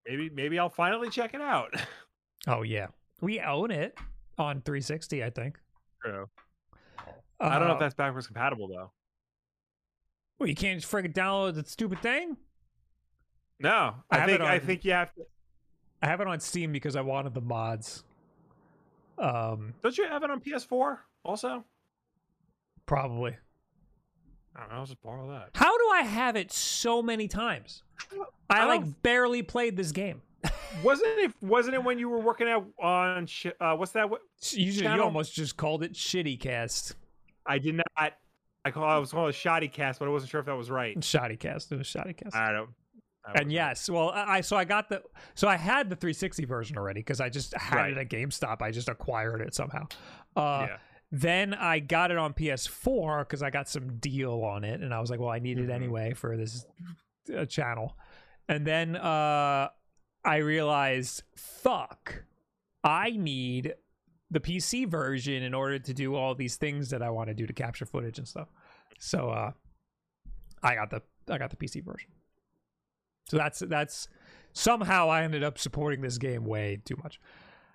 Maybe 0.06 0.30
maybe 0.30 0.58
I'll 0.58 0.70
finally 0.70 1.10
check 1.10 1.34
it 1.34 1.40
out. 1.40 1.74
oh 2.46 2.62
yeah, 2.62 2.88
we 3.20 3.40
own 3.40 3.70
it 3.70 3.96
on 4.38 4.60
360, 4.62 5.24
I 5.24 5.30
think. 5.30 5.58
True. 6.02 6.28
I 7.40 7.58
don't 7.58 7.68
know 7.68 7.74
if 7.74 7.76
Uh, 7.76 7.80
that's 7.80 7.94
backwards 7.94 8.26
compatible 8.26 8.68
though. 8.68 8.90
Well, 10.38 10.48
you 10.48 10.54
can't 10.54 10.80
just 10.80 10.92
friggin' 10.92 11.12
download 11.12 11.54
the 11.54 11.64
stupid 11.64 12.00
thing. 12.00 12.36
No, 13.60 13.94
I 14.10 14.20
I, 14.20 14.26
think 14.26 14.40
it 14.40 14.46
I 14.46 14.58
think 14.60 14.84
you 14.84 14.92
have 14.92 15.12
to. 15.14 15.22
I 16.00 16.06
have 16.06 16.20
it 16.20 16.28
on 16.28 16.38
Steam 16.38 16.70
because 16.70 16.94
I 16.94 17.00
wanted 17.00 17.34
the 17.34 17.40
mods. 17.40 18.04
Um, 19.18 19.74
Don't 19.82 19.98
you 19.98 20.06
have 20.06 20.22
it 20.22 20.30
on 20.30 20.40
PS4 20.40 20.98
also? 21.24 21.64
Probably. 22.86 23.36
I 24.54 24.60
don't 24.60 24.70
know, 24.70 24.76
I'll 24.76 24.86
just 24.86 25.02
borrow 25.02 25.28
that. 25.30 25.50
How 25.54 25.76
do 25.76 25.90
I 25.92 26.02
have 26.02 26.36
it 26.36 26.52
so 26.52 27.02
many 27.02 27.26
times? 27.26 27.82
I 28.48 28.60
I 28.60 28.64
like 28.66 29.02
barely 29.02 29.42
played 29.42 29.76
this 29.76 29.90
game. 29.90 30.22
Wasn't 30.82 31.18
it? 31.18 31.32
Wasn't 31.40 31.74
it 31.74 31.82
when 31.82 31.98
you 31.98 32.08
were 32.08 32.20
working 32.20 32.48
out 32.48 32.66
on? 32.78 33.26
Sh- 33.26 33.46
uh, 33.60 33.74
what's 33.74 33.92
that? 33.92 34.08
What 34.08 34.20
Usually, 34.52 34.92
you 34.94 35.02
almost 35.02 35.34
just 35.34 35.56
called 35.56 35.82
it 35.82 35.94
Shitty 35.94 36.38
Cast, 36.38 36.94
I 37.46 37.58
did 37.58 37.74
not. 37.76 38.12
I 38.64 38.70
call. 38.70 38.84
I 38.84 38.98
was 38.98 39.10
calling 39.10 39.30
it 39.30 39.34
shoddy 39.34 39.68
cast, 39.68 39.98
but 39.98 40.06
I 40.06 40.10
wasn't 40.10 40.30
sure 40.30 40.40
if 40.40 40.46
that 40.46 40.54
was 40.56 40.70
right. 40.70 41.02
Shoddy 41.02 41.36
Cast. 41.36 41.72
It 41.72 41.78
was 41.78 41.86
Shoddy 41.86 42.12
Cast. 42.12 42.36
I 42.36 42.52
don't. 42.52 42.70
I 43.26 43.40
and 43.40 43.50
yes, 43.52 43.88
well, 43.90 44.10
I 44.14 44.40
so 44.42 44.56
I 44.56 44.64
got 44.64 44.88
the 44.88 45.02
so 45.34 45.48
I 45.48 45.56
had 45.56 45.90
the 45.90 45.96
360 45.96 46.44
version 46.44 46.76
already 46.76 47.00
because 47.00 47.20
I 47.20 47.28
just 47.28 47.54
had 47.56 47.76
Right. 47.76 47.92
it 47.92 47.98
at 47.98 48.08
GameStop. 48.08 48.62
I 48.62 48.70
just 48.70 48.88
acquired 48.88 49.40
it 49.40 49.54
somehow. 49.54 49.86
Uh, 50.36 50.66
yeah. 50.70 50.76
Then 51.10 51.54
I 51.54 51.78
got 51.78 52.10
it 52.10 52.18
on 52.18 52.34
PS4 52.34 53.20
because 53.20 53.42
I 53.42 53.50
got 53.50 53.68
some 53.68 53.96
deal 53.98 54.42
on 54.44 54.62
it, 54.64 54.80
and 54.82 54.92
I 54.92 55.00
was 55.00 55.10
like, 55.10 55.18
well, 55.20 55.30
I 55.30 55.38
need 55.38 55.58
it 55.58 55.68
Mhm. 55.68 55.74
anyway 55.74 56.12
for 56.14 56.36
this 56.36 56.66
uh, 57.36 57.44
channel. 57.46 57.96
And 58.48 58.66
then 58.66 58.96
uh, 58.96 59.68
I 60.28 60.36
realized, 60.36 61.22
fuck, 61.34 62.24
I 62.84 63.10
need 63.10 63.74
the 64.30 64.40
PC 64.40 64.86
version 64.86 65.42
in 65.42 65.54
order 65.54 65.78
to 65.78 65.94
do 65.94 66.14
all 66.14 66.34
these 66.34 66.56
things 66.56 66.90
that 66.90 67.02
I 67.02 67.10
want 67.10 67.28
to 67.28 67.34
do 67.34 67.46
to 67.46 67.52
capture 67.52 67.86
footage 67.86 68.18
and 68.18 68.28
stuff. 68.28 68.48
So 68.98 69.30
uh, 69.30 69.52
I 70.62 70.74
got 70.74 70.90
the 70.90 71.02
I 71.30 71.38
got 71.38 71.50
the 71.50 71.56
PC 71.56 71.82
version. 71.84 72.10
So 73.30 73.36
that's 73.38 73.60
that's 73.60 74.08
somehow 74.52 75.08
I 75.08 75.22
ended 75.22 75.42
up 75.42 75.58
supporting 75.58 76.00
this 76.02 76.18
game 76.18 76.44
way 76.44 76.80
too 76.84 76.96
much. 77.02 77.20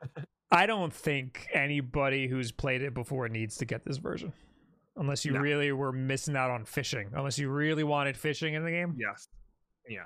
I 0.51 0.67
don't 0.67 0.93
think 0.93 1.47
anybody 1.53 2.27
who's 2.27 2.51
played 2.51 2.83
it 2.83 2.93
before 2.93 3.27
needs 3.29 3.57
to 3.57 3.65
get 3.65 3.83
this 3.85 3.97
version. 3.97 4.31
Unless 4.95 5.25
you 5.25 5.31
No. 5.31 5.39
really 5.39 5.71
were 5.71 5.91
missing 5.91 6.35
out 6.35 6.51
on 6.51 6.65
fishing. 6.65 7.09
Unless 7.13 7.39
you 7.39 7.49
really 7.49 7.83
wanted 7.83 8.15
fishing 8.15 8.53
in 8.53 8.63
the 8.63 8.69
game. 8.69 8.95
Yes. 8.99 9.27
Yeah. 9.89 10.03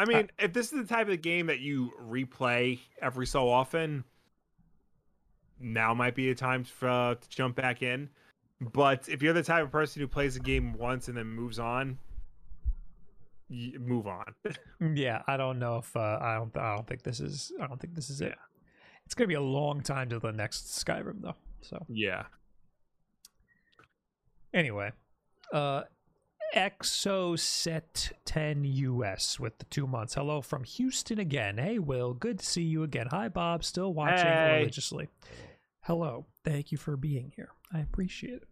I 0.00 0.06
mean, 0.06 0.30
if 0.38 0.54
this 0.54 0.72
is 0.72 0.80
the 0.80 0.94
type 0.94 1.08
of 1.10 1.20
game 1.20 1.46
that 1.48 1.60
you 1.60 1.92
replay 2.02 2.78
every 3.02 3.26
so 3.26 3.50
often, 3.50 4.02
now 5.60 5.92
might 5.92 6.14
be 6.14 6.30
a 6.30 6.34
time 6.34 6.64
for, 6.64 6.88
uh, 6.88 7.14
to 7.16 7.28
jump 7.28 7.54
back 7.54 7.82
in. 7.82 8.08
But 8.62 9.10
if 9.10 9.22
you're 9.22 9.34
the 9.34 9.42
type 9.42 9.62
of 9.62 9.70
person 9.70 10.00
who 10.00 10.08
plays 10.08 10.34
the 10.34 10.40
game 10.40 10.72
once 10.72 11.08
and 11.08 11.16
then 11.18 11.26
moves 11.26 11.58
on, 11.58 11.98
y- 13.50 13.74
move 13.78 14.06
on. 14.06 14.34
Yeah, 14.94 15.20
I 15.26 15.36
don't 15.36 15.58
know 15.58 15.76
if 15.76 15.94
uh, 15.94 16.18
I 16.18 16.36
don't 16.36 16.56
I 16.56 16.74
don't 16.76 16.86
think 16.86 17.02
this 17.02 17.20
is 17.20 17.52
I 17.60 17.66
don't 17.66 17.78
think 17.78 17.94
this 17.94 18.08
is 18.08 18.22
it. 18.22 18.34
It's 19.04 19.14
gonna 19.14 19.28
be 19.28 19.34
a 19.34 19.40
long 19.42 19.82
time 19.82 20.08
to 20.08 20.18
the 20.18 20.32
next 20.32 20.68
Skyrim 20.82 21.20
though. 21.20 21.36
So 21.60 21.84
yeah. 21.90 22.24
anyway, 24.54 24.92
uh 25.52 25.82
Exoset 26.54 28.12
10 28.24 28.64
US 28.64 29.38
with 29.38 29.58
the 29.58 29.64
two 29.66 29.86
months. 29.86 30.14
Hello 30.14 30.40
from 30.40 30.64
Houston 30.64 31.18
again. 31.18 31.58
Hey 31.58 31.78
Will, 31.78 32.12
good 32.14 32.40
to 32.40 32.46
see 32.46 32.62
you 32.62 32.82
again. 32.82 33.06
Hi 33.10 33.28
Bob, 33.28 33.64
still 33.64 33.92
watching 33.94 34.26
Hey. 34.26 34.58
religiously. 34.58 35.08
Hello, 35.82 36.26
thank 36.44 36.72
you 36.72 36.78
for 36.78 36.96
being 36.96 37.32
here. 37.36 37.50
I 37.72 37.78
appreciate 37.80 38.34
it. 38.42 38.48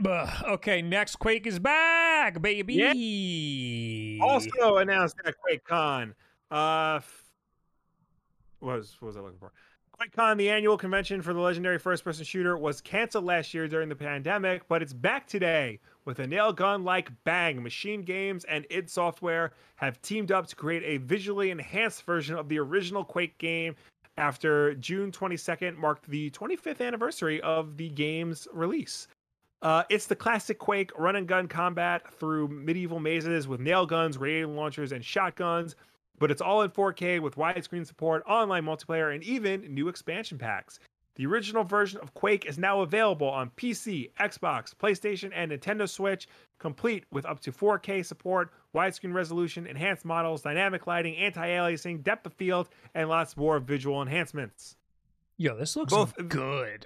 Buh, 0.00 0.30
okay, 0.50 0.82
next 0.82 1.16
Quake 1.16 1.46
is 1.46 1.58
back, 1.58 2.40
baby. 2.40 4.18
Also 4.22 4.76
announced 4.76 5.16
at 5.24 5.34
QuakeCon. 5.44 6.14
Uh, 6.50 6.96
f- 6.96 7.24
what 8.60 8.76
was 8.78 8.96
what 9.00 9.06
was 9.08 9.16
I 9.16 9.20
looking 9.20 9.38
for? 9.38 9.52
QuakeCon, 9.98 10.36
the 10.36 10.48
annual 10.48 10.78
convention 10.78 11.22
for 11.22 11.32
the 11.32 11.40
legendary 11.40 11.78
first-person 11.78 12.24
shooter, 12.24 12.56
was 12.56 12.80
canceled 12.80 13.24
last 13.24 13.52
year 13.52 13.66
during 13.66 13.88
the 13.88 13.96
pandemic, 13.96 14.62
but 14.68 14.80
it's 14.80 14.92
back 14.92 15.26
today 15.26 15.80
with 16.04 16.20
a 16.20 16.26
nail 16.26 16.52
gun 16.52 16.84
like 16.84 17.10
bang. 17.24 17.60
MachineGames 17.60 18.44
and 18.48 18.64
id 18.70 18.88
Software 18.88 19.50
have 19.74 20.00
teamed 20.00 20.30
up 20.30 20.46
to 20.46 20.54
create 20.54 20.84
a 20.84 20.98
visually 20.98 21.50
enhanced 21.50 22.04
version 22.04 22.36
of 22.36 22.48
the 22.48 22.60
original 22.60 23.02
Quake 23.02 23.36
game. 23.38 23.74
After 24.16 24.74
June 24.76 25.10
22nd 25.10 25.76
marked 25.76 26.08
the 26.08 26.30
25th 26.30 26.80
anniversary 26.80 27.40
of 27.40 27.76
the 27.76 27.88
game's 27.88 28.46
release. 28.52 29.08
Uh, 29.62 29.82
it's 29.88 30.06
the 30.06 30.14
classic 30.14 30.60
Quake 30.60 30.96
run 30.96 31.16
and 31.16 31.26
gun 31.26 31.48
combat 31.48 32.12
through 32.14 32.46
medieval 32.46 33.00
mazes 33.00 33.48
with 33.48 33.58
nail 33.58 33.84
guns, 33.84 34.16
radiator 34.16 34.46
launchers, 34.46 34.92
and 34.92 35.04
shotguns, 35.04 35.74
but 36.18 36.30
it's 36.30 36.42
all 36.42 36.62
in 36.62 36.70
4K 36.70 37.20
with 37.20 37.36
widescreen 37.36 37.86
support, 37.86 38.22
online 38.26 38.64
multiplayer, 38.64 39.14
and 39.14 39.22
even 39.22 39.62
new 39.74 39.88
expansion 39.88 40.38
packs. 40.38 40.78
The 41.16 41.26
original 41.26 41.64
version 41.64 41.98
of 42.00 42.14
Quake 42.14 42.46
is 42.46 42.58
now 42.58 42.80
available 42.82 43.28
on 43.28 43.50
PC, 43.56 44.12
Xbox, 44.20 44.72
PlayStation, 44.72 45.32
and 45.34 45.50
Nintendo 45.50 45.88
Switch, 45.88 46.28
complete 46.60 47.04
with 47.10 47.26
up 47.26 47.40
to 47.40 47.50
4K 47.50 48.06
support, 48.06 48.50
widescreen 48.72 49.12
resolution, 49.12 49.66
enhanced 49.66 50.04
models, 50.04 50.42
dynamic 50.42 50.86
lighting, 50.86 51.16
anti-aliasing, 51.16 52.04
depth 52.04 52.26
of 52.26 52.34
field, 52.34 52.68
and 52.94 53.08
lots 53.08 53.36
more 53.36 53.58
visual 53.58 54.00
enhancements. 54.00 54.76
Yo, 55.38 55.56
this 55.56 55.74
looks 55.74 55.92
Both- 55.92 56.14
good. 56.28 56.84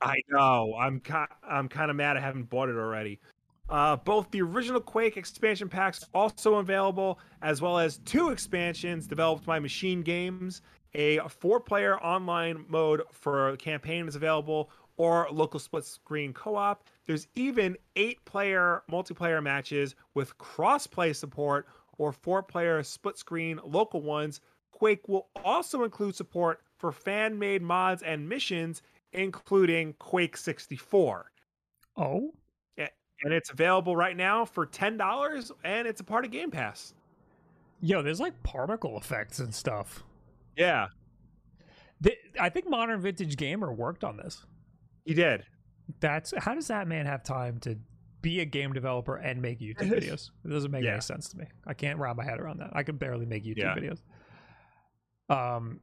I 0.00 0.16
know. 0.28 0.74
I'm 0.78 1.00
ki- 1.00 1.12
I'm 1.46 1.68
kind 1.68 1.90
of 1.90 1.96
mad 1.96 2.16
I 2.16 2.20
haven't 2.20 2.50
bought 2.50 2.68
it 2.68 2.76
already. 2.76 3.20
Uh, 3.68 3.96
both 3.96 4.30
the 4.30 4.42
original 4.42 4.80
Quake 4.80 5.16
expansion 5.16 5.68
packs 5.68 6.04
also 6.14 6.56
available, 6.56 7.18
as 7.42 7.62
well 7.62 7.78
as 7.78 7.98
two 7.98 8.30
expansions 8.30 9.06
developed 9.06 9.46
by 9.46 9.58
MachineGames. 9.58 10.60
A 10.94 11.18
four-player 11.28 11.98
online 12.00 12.64
mode 12.68 13.02
for 13.10 13.56
campaign 13.56 14.06
is 14.06 14.16
available, 14.16 14.70
or 14.96 15.26
local 15.32 15.58
split-screen 15.58 16.32
co-op. 16.32 16.84
There's 17.06 17.26
even 17.34 17.76
eight-player 17.96 18.82
multiplayer 18.90 19.42
matches 19.42 19.94
with 20.14 20.38
cross-play 20.38 21.12
support, 21.14 21.66
or 21.98 22.12
four-player 22.12 22.82
split-screen 22.82 23.60
local 23.64 24.02
ones. 24.02 24.40
Quake 24.72 25.08
will 25.08 25.28
also 25.44 25.84
include 25.84 26.14
support 26.14 26.60
for 26.76 26.92
fan-made 26.92 27.62
mods 27.62 28.02
and 28.02 28.28
missions 28.28 28.82
including 29.14 29.94
Quake 29.94 30.36
64. 30.36 31.30
Oh, 31.96 32.32
And 33.24 33.32
it's 33.32 33.50
available 33.50 33.96
right 33.96 34.16
now 34.16 34.44
for 34.44 34.66
$10 34.66 35.50
and 35.64 35.88
it's 35.88 36.00
a 36.00 36.04
part 36.04 36.24
of 36.24 36.30
Game 36.30 36.50
Pass. 36.50 36.94
yo, 37.80 38.02
there's 38.02 38.20
like 38.20 38.40
particle 38.42 38.96
effects 38.98 39.38
and 39.40 39.52
stuff. 39.54 40.02
Yeah, 40.56 40.86
Th- 42.02 42.18
I 42.40 42.48
think 42.50 42.68
Modern 42.68 43.00
Vintage 43.00 43.36
Gamer 43.36 43.72
worked 43.72 44.04
on 44.04 44.16
this. 44.16 44.44
he 45.04 45.14
did. 45.14 45.44
That's 46.00 46.32
how 46.38 46.54
does 46.54 46.68
that 46.68 46.86
man 46.88 47.06
have 47.06 47.22
time 47.24 47.58
to 47.60 47.76
be 48.22 48.40
a 48.40 48.44
game 48.46 48.72
developer 48.72 49.16
and 49.16 49.42
make 49.42 49.58
YouTube 49.60 49.76
videos? 49.90 50.30
It 50.44 50.48
doesn't 50.48 50.70
make 50.70 50.84
Yeah. 50.84 50.92
any 50.92 51.00
sense 51.02 51.28
to 51.30 51.38
me. 51.38 51.46
I 51.66 51.74
can't 51.74 51.98
wrap 51.98 52.16
my 52.16 52.24
head 52.24 52.40
around 52.40 52.60
that. 52.60 52.70
I 52.72 52.82
can 52.84 52.96
barely 52.96 53.26
make 53.26 53.44
YouTube 53.44 53.58
Yeah. 53.58 53.74
videos. 53.74 54.00
Um, 55.28 55.80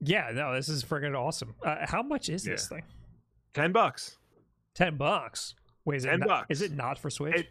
yeah, 0.00 0.30
no, 0.34 0.54
this 0.54 0.68
is 0.68 0.84
freaking 0.84 1.18
awesome. 1.18 1.54
Uh, 1.64 1.76
how 1.86 2.02
much 2.02 2.28
is 2.28 2.44
this 2.44 2.68
thing? 2.68 2.82
10 3.54 3.72
bucks. 3.72 4.18
Ten 4.74 4.96
bucks. 4.96 5.54
Wait, 5.84 5.96
is 5.96 6.04
it 6.04 6.18
not. 6.18 6.46
Is 6.48 6.62
it 6.62 6.72
not 6.72 6.98
for 6.98 7.10
Switch? 7.10 7.34
It, 7.36 7.48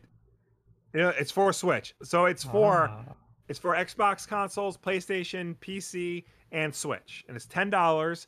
know, 0.93 1.09
it's 1.09 1.31
for 1.31 1.51
Switch. 1.53 1.93
So 2.03 2.25
it's 2.25 2.43
for 2.43 2.87
Ah. 2.89 3.13
it's 3.47 3.59
for 3.59 3.75
Xbox 3.75 4.27
consoles, 4.27 4.77
PlayStation, 4.77 5.55
PC, 5.59 6.23
and 6.51 6.73
Switch. 6.73 7.23
And 7.27 7.35
it's 7.35 7.45
$10 7.47 8.27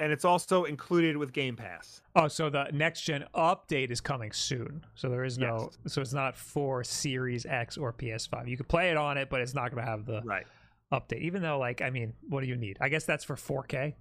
and 0.00 0.12
it's 0.12 0.24
also 0.24 0.64
included 0.64 1.16
with 1.16 1.32
Game 1.32 1.56
Pass. 1.56 2.02
Oh, 2.14 2.28
so 2.28 2.48
the 2.48 2.68
next 2.72 3.02
gen 3.02 3.24
update 3.34 3.90
is 3.90 4.00
coming 4.00 4.30
soon. 4.32 4.84
So 4.94 5.08
there 5.08 5.24
is 5.24 5.38
no. 5.38 5.70
Yes. 5.84 5.92
So 5.94 6.00
it's 6.00 6.12
not 6.12 6.36
for 6.36 6.84
Series 6.84 7.44
X 7.46 7.76
or 7.76 7.92
PS5. 7.92 8.46
You 8.48 8.56
could 8.56 8.68
play 8.68 8.90
it 8.90 8.96
on 8.96 9.18
it, 9.18 9.28
but 9.28 9.40
it's 9.40 9.54
not 9.54 9.72
going 9.72 9.84
to 9.84 9.90
have 9.90 10.04
the 10.06 10.22
Right. 10.24 10.46
update. 10.92 11.22
Even 11.22 11.42
though, 11.42 11.58
like, 11.58 11.82
I 11.82 11.90
mean, 11.90 12.12
what 12.28 12.42
do 12.42 12.46
you 12.46 12.56
need? 12.56 12.76
I 12.80 12.88
guess 12.88 13.04
that's 13.04 13.24
for 13.24 13.34
4K. 13.34 13.96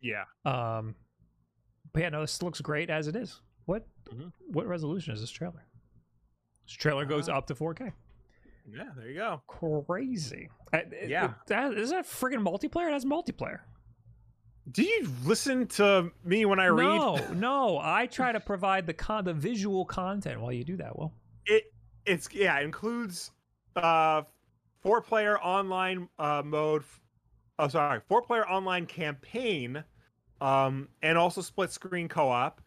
Yeah. 0.00 0.24
Um, 0.46 0.94
but 1.92 2.00
yeah, 2.02 2.08
no, 2.08 2.22
this 2.22 2.40
looks 2.42 2.60
great 2.62 2.88
as 2.88 3.06
it 3.06 3.14
is. 3.16 3.42
What 3.66 3.86
Mhm. 4.12 4.32
what 4.48 4.66
resolution 4.66 5.14
is 5.14 5.20
this 5.20 5.30
trailer? 5.30 5.64
This 6.66 6.74
trailer 6.74 7.04
goes 7.04 7.28
Uh, 7.28 7.34
up 7.36 7.46
to 7.48 7.54
4K. 7.54 7.92
Yeah, 8.66 8.90
there 8.96 9.08
you 9.08 9.14
go. 9.14 9.42
Crazy. 9.46 10.48
It- 10.72 11.08
Yeah. 11.10 11.26
it- 11.26 11.46
that, 11.46 11.74
is 11.74 11.90
that 11.90 12.04
friggin' 12.04 12.40
multiplayer? 12.42 12.88
It 12.88 12.92
has 12.92 13.04
multiplayer. 13.04 13.60
Do 14.70 14.82
you 14.84 15.08
listen 15.24 15.66
to 15.68 16.12
me 16.22 16.44
when 16.44 16.60
I 16.60 16.66
read? 16.66 16.86
No, 16.86 17.16
no. 17.32 17.78
I 17.78 18.06
try 18.06 18.30
to 18.30 18.38
provide 18.40 18.86
the 18.86 18.94
con 18.94 19.24
the 19.24 19.34
visual 19.34 19.84
content 19.84 20.40
while 20.40 20.52
you 20.52 20.62
do 20.64 20.76
that. 20.76 20.96
Well, 20.96 21.12
it 21.46 21.72
it's 22.06 22.28
yeah 22.32 22.58
it 22.60 22.64
includes 22.64 23.30
uh 23.76 24.22
four 24.80 25.00
player 25.00 25.38
online 25.40 26.08
uh 26.18 26.42
mode 26.44 26.84
oh 27.58 27.68
sorry 27.68 28.00
four 28.08 28.22
player 28.22 28.46
online 28.48 28.86
campaign 28.86 29.82
um 30.40 30.88
and 31.02 31.18
also 31.18 31.40
split 31.40 31.70
screen 31.72 32.08
co-op 32.08 32.60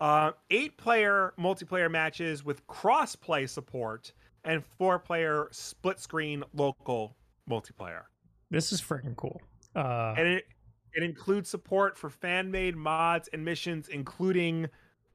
uh 0.00 0.32
eight 0.50 0.76
player 0.78 1.32
multiplayer 1.38 1.90
matches 1.90 2.44
with 2.44 2.66
cross 2.66 3.16
play 3.16 3.46
support 3.46 4.12
and 4.44 4.64
four 4.64 4.98
player 4.98 5.48
split 5.50 5.98
screen 6.00 6.44
local 6.54 7.16
multiplayer 7.50 8.02
this 8.50 8.72
is 8.72 8.80
freaking 8.80 9.16
cool. 9.16 9.40
Uh, 9.76 10.14
and 10.16 10.26
it 10.28 10.46
it 10.94 11.02
includes 11.02 11.50
support 11.50 11.98
for 11.98 12.08
fan 12.10 12.50
made 12.50 12.76
mods 12.76 13.28
and 13.32 13.44
missions 13.44 13.88
including 13.88 14.68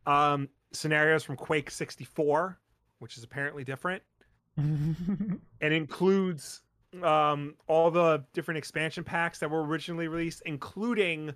Um, 0.06 0.50
scenarios 0.74 1.24
from 1.24 1.36
Quake 1.38 1.70
64, 1.72 2.60
which 3.00 3.18
is 3.18 3.24
apparently 3.24 3.64
different, 3.64 4.04
and 4.58 5.40
includes 5.62 6.62
um, 7.02 7.56
all 7.68 7.90
the 7.92 8.24
different 8.34 8.58
expansion 8.58 9.04
packs 9.04 9.40
that 9.40 9.50
were 9.50 9.64
originally 9.64 10.08
released, 10.08 10.42
including 10.46 11.34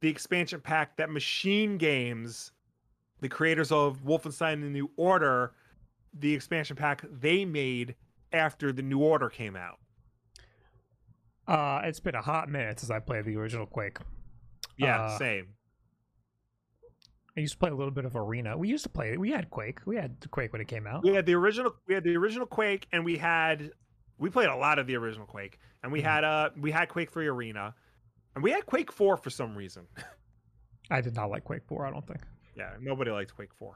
the 0.00 0.08
expansion 0.08 0.60
pack 0.60 0.96
that 0.96 1.08
MachineGames, 1.08 2.50
the 3.20 3.28
creators 3.28 3.70
of 3.72 4.02
Wolfenstein: 4.04 4.60
The 4.62 4.68
New 4.70 4.90
Order, 4.96 5.52
the 6.12 6.34
expansion 6.34 6.76
pack 6.76 7.04
they 7.10 7.44
made 7.44 7.94
after 8.32 8.72
the 8.72 8.82
New 8.82 9.00
Order 9.00 9.28
came 9.28 9.56
out. 9.56 9.78
uh, 11.48 11.80
it's 11.84 11.98
been 12.00 12.14
a 12.14 12.22
hot 12.22 12.48
minute 12.48 12.78
since 12.78 12.90
I 12.90 13.00
played 13.00 13.24
the 13.24 13.36
original 13.36 13.66
Quake. 13.66 13.98
Yeah, 14.76 15.00
Uh, 15.02 15.18
same. 15.18 15.48
I 17.36 17.40
used 17.40 17.54
to 17.54 17.58
play 17.58 17.70
a 17.70 17.74
little 17.74 17.90
bit 17.92 18.04
of 18.04 18.16
Arena. 18.16 18.56
We 18.56 18.68
used 18.68 18.82
to 18.84 18.88
play. 18.90 19.16
We 19.16 19.30
had 19.30 19.50
Quake. 19.50 19.80
We 19.86 19.96
had 19.96 20.16
Quake 20.30 20.52
when 20.52 20.60
it 20.60 20.68
came 20.68 20.86
out. 20.86 21.02
We 21.02 21.14
had 21.14 21.26
the 21.26 21.34
original. 21.34 21.74
We 21.86 21.94
had 21.94 22.04
the 22.04 22.16
original 22.16 22.46
Quake, 22.46 22.86
and 22.92 23.04
we 23.04 23.16
had 23.18 23.72
we 24.18 24.30
played 24.30 24.48
a 24.48 24.56
lot 24.56 24.78
of 24.78 24.86
the 24.86 24.96
original 24.96 25.26
Quake, 25.26 25.58
and 25.82 25.90
we 25.92 26.00
Mhm. 26.00 26.04
had 26.04 26.24
uh 26.24 26.50
we 26.56 26.70
had 26.70 26.88
Quake 26.88 27.10
Three 27.10 27.26
Arena, 27.28 27.74
and 28.34 28.44
we 28.44 28.50
had 28.50 28.66
Quake 28.66 28.92
Four 28.92 29.16
for 29.16 29.30
some 29.30 29.56
reason. 29.56 29.86
I 30.90 31.00
did 31.00 31.14
not 31.14 31.30
like 31.30 31.44
Quake 31.44 31.64
Four. 31.66 31.86
I 31.86 31.90
don't 31.90 32.06
think. 32.06 32.20
Yeah, 32.56 32.70
nobody 32.80 33.10
liked 33.10 33.34
Quake 33.34 33.54
Four. 33.58 33.74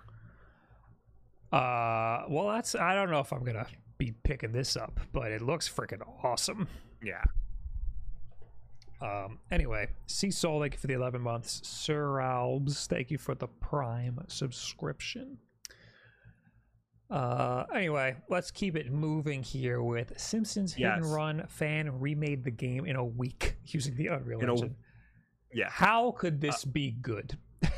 Uh, 1.52 2.24
well, 2.28 2.48
that's. 2.48 2.74
I 2.74 2.94
don't 2.94 3.10
know 3.10 3.20
if 3.20 3.32
I'm 3.32 3.44
gonna 3.44 3.66
be 3.98 4.12
picking 4.24 4.52
this 4.52 4.76
up, 4.76 4.98
but 5.12 5.30
it 5.30 5.40
looks 5.42 5.68
freaking 5.68 6.00
awesome. 6.24 6.66
Yeah, 7.02 7.22
Um, 9.02 9.38
anyway, 9.50 9.88
C 10.06 10.30
Soul, 10.30 10.60
thank 10.62 10.72
you 10.74 10.78
for 10.80 10.86
the 10.86 10.94
11 10.94 11.20
months. 11.20 11.60
Sir 11.68 12.20
Albs, 12.20 12.86
thank 12.86 13.10
you 13.10 13.18
for 13.18 13.34
the 13.34 13.46
Prime 13.46 14.18
subscription. 14.28 15.36
Uh, 17.10 17.64
anyway, 17.74 18.16
let's 18.30 18.50
keep 18.50 18.74
it 18.74 18.90
moving 18.90 19.42
here 19.42 19.82
with 19.82 20.18
Simpsons 20.18 20.72
Hit 20.72 20.86
and 20.88 21.04
Run 21.12 21.44
fan 21.48 22.00
remade 22.00 22.42
the 22.42 22.50
game 22.50 22.86
in 22.86 22.96
a 22.96 23.04
week 23.04 23.56
using 23.66 23.94
the 23.96 24.06
Unreal 24.08 24.40
In 24.40 24.48
a- 24.48 24.52
Engine. 24.52 24.76
yeah. 25.52 25.68
How 25.70 26.12
could 26.12 26.40
this 26.40 26.64
be 26.64 26.92
good? 26.92 27.36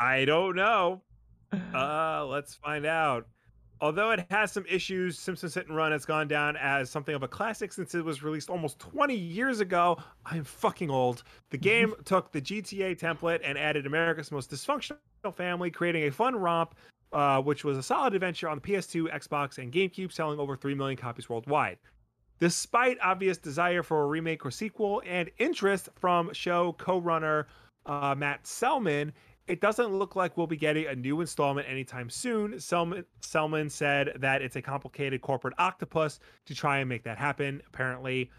I 0.00 0.24
don't 0.24 0.56
know. 0.56 1.02
Uh, 1.74 2.24
let's 2.26 2.54
find 2.54 2.86
out. 2.86 3.26
Although 3.80 4.12
it 4.12 4.24
has 4.30 4.52
some 4.52 4.64
issues, 4.68 5.18
Simpsons 5.18 5.54
Hit 5.54 5.66
and 5.66 5.76
Run 5.76 5.90
has 5.90 6.04
gone 6.04 6.28
down 6.28 6.56
as 6.56 6.90
something 6.90 7.14
of 7.14 7.24
a 7.24 7.28
classic 7.28 7.72
since 7.72 7.92
it 7.94 8.04
was 8.04 8.22
released 8.22 8.50
almost 8.50 8.78
20 8.78 9.16
years 9.16 9.58
ago. 9.58 9.98
I'm 10.24 10.44
fucking 10.44 10.90
old. 10.90 11.24
The 11.50 11.58
game 11.70 11.94
took 12.04 12.30
the 12.30 12.40
GTA 12.40 13.00
template 13.00 13.40
and 13.42 13.58
added 13.58 13.84
America's 13.84 14.30
most 14.30 14.48
dysfunctional 14.48 14.98
family, 15.34 15.72
creating 15.72 16.04
a 16.04 16.12
fun 16.12 16.36
romp, 16.36 16.76
uh, 17.12 17.40
which 17.40 17.64
was 17.64 17.76
a 17.78 17.82
solid 17.82 18.14
adventure 18.14 18.48
on 18.48 18.60
the 18.62 18.62
PS2, 18.62 19.12
Xbox, 19.12 19.58
and 19.58 19.72
GameCube, 19.72 20.12
selling 20.12 20.38
over 20.38 20.56
3 20.56 20.74
million 20.74 20.96
copies 20.96 21.28
worldwide. 21.28 21.78
Despite 22.38 22.98
obvious 23.02 23.38
desire 23.38 23.82
for 23.82 24.02
a 24.02 24.06
remake 24.06 24.46
or 24.46 24.52
sequel 24.52 25.02
and 25.04 25.30
interest 25.38 25.88
from 25.96 26.32
show 26.32 26.74
co-runner 26.74 27.48
uh, 27.86 28.14
Matt 28.16 28.46
Selman, 28.46 29.12
it 29.50 29.60
doesn't 29.60 29.92
look 29.92 30.14
like 30.14 30.36
we'll 30.36 30.46
be 30.46 30.56
getting 30.56 30.86
a 30.86 30.94
new 30.94 31.20
installment 31.20 31.68
anytime 31.68 32.08
soon. 32.08 32.60
Selman, 32.60 33.04
Selman 33.20 33.68
said 33.68 34.12
that 34.20 34.42
it's 34.42 34.54
a 34.54 34.62
complicated 34.62 35.22
corporate 35.22 35.54
octopus 35.58 36.20
to 36.46 36.54
try 36.54 36.78
and 36.78 36.88
make 36.88 37.02
that 37.02 37.18
happen, 37.18 37.60
apparently. 37.66 38.30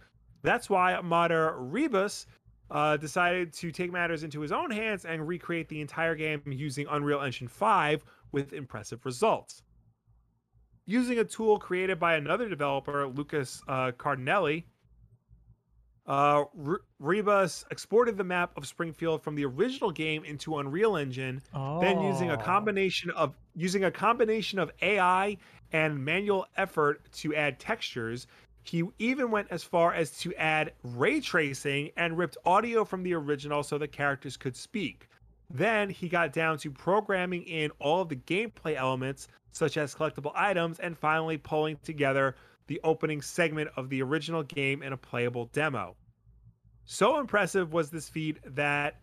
That's 0.42 0.70
why 0.70 0.98
Mater 1.02 1.58
Rebus 1.58 2.28
uh, 2.72 2.96
decided 2.96 3.52
to 3.56 3.74
take 3.74 3.92
matters 3.92 4.24
into 4.24 4.40
his 4.40 4.54
own 4.54 4.72
hands 4.72 5.04
and 5.04 5.28
recreate 5.28 5.68
the 5.68 5.82
entire 5.82 6.16
game 6.16 6.42
using 6.46 6.88
Unreal 6.90 7.20
Engine 7.20 7.50
5 7.50 8.06
with 8.32 8.54
impressive 8.54 9.06
results. 9.06 9.64
Using 10.86 11.20
a 11.20 11.26
tool 11.26 11.60
created 11.60 12.00
by 12.00 12.16
another 12.16 12.48
developer, 12.48 13.06
Lucas 13.06 13.62
uh, 13.68 13.92
Cardinelli, 13.98 14.64
uh, 16.08 16.44
Re- 16.54 16.78
Rebus 17.00 17.64
exported 17.72 18.18
the 18.18 18.24
map 18.24 18.52
of 18.58 18.66
Springfield 18.68 19.24
from 19.24 19.36
the 19.36 19.46
original 19.46 19.92
game 19.92 20.24
into 20.24 20.58
Unreal 20.58 20.98
Engine, 20.98 21.42
then 21.80 22.02
using 22.02 22.30
a 22.32 22.34
Oh. 22.34 22.38
combination 22.38 23.12
of 23.12 23.36
using 23.56 23.84
a 23.84 23.92
combination 23.92 24.60
of 24.60 24.72
AI 24.82 25.38
and 25.74 26.04
manual 26.04 26.46
effort 26.58 27.02
to 27.14 27.36
add 27.36 27.60
textures. 27.60 28.28
He 28.64 28.84
even 29.00 29.32
went 29.32 29.48
as 29.52 29.64
far 29.64 29.94
as 29.94 30.18
to 30.20 30.34
add 30.36 30.74
ray 30.84 31.20
tracing 31.20 31.92
and 31.98 32.18
ripped 32.18 32.38
audio 32.46 32.86
from 32.86 33.04
the 33.04 33.14
original 33.14 33.64
so 33.64 33.78
the 33.78 33.88
characters 33.88 34.38
could 34.38 34.56
speak. 34.56 35.08
Then 35.50 35.90
he 35.90 36.08
got 36.08 36.32
down 36.32 36.58
to 36.60 36.72
programming 36.72 37.44
in 37.44 37.72
all 37.80 38.02
of 38.02 38.10
the 38.10 38.16
gameplay 38.16 38.76
elements, 38.76 39.28
such 39.52 39.76
as 39.78 39.94
collectible 39.94 40.32
items, 40.36 40.80
and 40.80 40.98
finally 40.98 41.38
pulling 41.38 41.78
together 41.84 42.36
the 42.72 42.80
opening 42.86 43.22
segment 43.22 43.70
of 43.76 43.90
the 43.90 44.02
original 44.02 44.44
game 44.44 44.82
in 44.82 44.94
a 44.94 44.98
playable 44.98 45.48
demo. 45.52 45.94
So 46.86 47.20
impressive 47.20 47.74
was 47.74 47.90
this 47.90 48.08
feat 48.08 48.38
that 48.46 48.96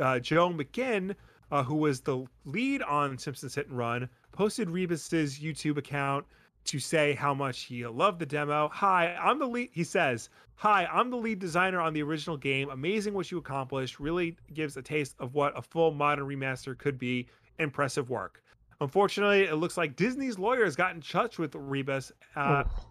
uh, 0.00 0.18
Joe 0.18 0.50
McGinn, 0.50 1.14
uh, 1.52 1.62
who 1.62 1.76
was 1.76 2.00
the 2.00 2.26
lead 2.44 2.82
on 2.82 3.16
Simpsons 3.16 3.54
Hit 3.54 3.68
and 3.68 3.78
Run, 3.78 4.08
posted 4.32 4.68
Rebus's 4.68 5.38
YouTube 5.38 5.76
account 5.76 6.26
to 6.64 6.80
say 6.80 7.14
how 7.14 7.32
much 7.32 7.60
he 7.60 7.86
loved 7.86 8.18
the 8.18 8.26
demo. 8.26 8.68
Hi, 8.72 9.14
I'm 9.14 9.38
the 9.38 9.46
lead. 9.46 9.70
He 9.72 9.84
says, 9.84 10.28
"Hi, 10.56 10.86
I'm 10.86 11.08
the 11.08 11.16
lead 11.16 11.38
designer 11.38 11.80
on 11.80 11.92
the 11.92 12.02
original 12.02 12.36
game. 12.36 12.70
Amazing 12.70 13.14
what 13.14 13.30
you 13.30 13.38
accomplished. 13.38 14.00
Really 14.00 14.36
gives 14.52 14.76
a 14.76 14.82
taste 14.82 15.14
of 15.20 15.34
what 15.34 15.56
a 15.56 15.62
full 15.62 15.92
modern 15.92 16.26
remaster 16.26 16.76
could 16.76 16.98
be. 16.98 17.28
Impressive 17.60 18.10
work." 18.10 18.42
Unfortunately, 18.80 19.44
it 19.44 19.54
looks 19.54 19.76
like 19.76 19.94
Disney's 19.94 20.40
lawyers 20.40 20.74
got 20.74 20.92
in 20.92 21.00
touch 21.00 21.38
with 21.38 21.54
Rebus 21.54 22.10
uh, 22.34 22.64
Oof. 22.66 22.86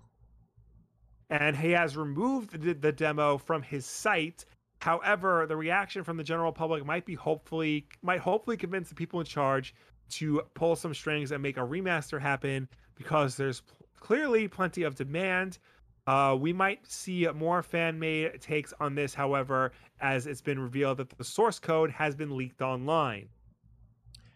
And 1.32 1.56
he 1.56 1.72
has 1.72 1.96
removed 1.96 2.62
the, 2.62 2.74
the 2.74 2.92
demo 2.92 3.38
from 3.38 3.64
his 3.64 3.86
site. 3.86 4.46
However, 4.82 5.46
the 5.48 5.56
reaction 5.56 6.04
from 6.04 6.18
the 6.18 6.24
general 6.24 6.52
public 6.52 6.86
might 6.86 7.06
be 7.06 7.16
hopefully 7.16 7.88
might 8.04 8.20
hopefully 8.20 8.58
convince 8.58 8.90
the 8.90 8.96
people 8.96 9.20
in 9.20 9.26
charge 9.26 9.74
to 10.10 10.42
pull 10.54 10.76
some 10.76 10.94
strings 10.94 11.32
and 11.32 11.42
make 11.42 11.58
a 11.58 11.62
remaster 11.62 12.20
happen 12.20 12.68
because 12.96 13.38
there's 13.38 13.62
pl- 13.62 13.88
clearly 14.00 14.48
plenty 14.48 14.84
of 14.84 14.96
demand. 14.96 15.58
Uh, 16.06 16.36
we 16.38 16.52
might 16.52 16.86
see 16.86 17.28
more 17.34 17.64
fan 17.64 17.98
made 17.98 18.42
takes 18.42 18.74
on 18.80 18.96
this, 18.96 19.14
however, 19.14 19.72
as 20.02 20.28
it's 20.28 20.42
been 20.42 20.60
revealed 20.60 20.98
that 20.98 21.10
the 21.12 21.24
source 21.24 21.60
code 21.60 21.92
has 21.92 22.16
been 22.16 22.36
leaked 22.36 22.62
online. 22.62 23.30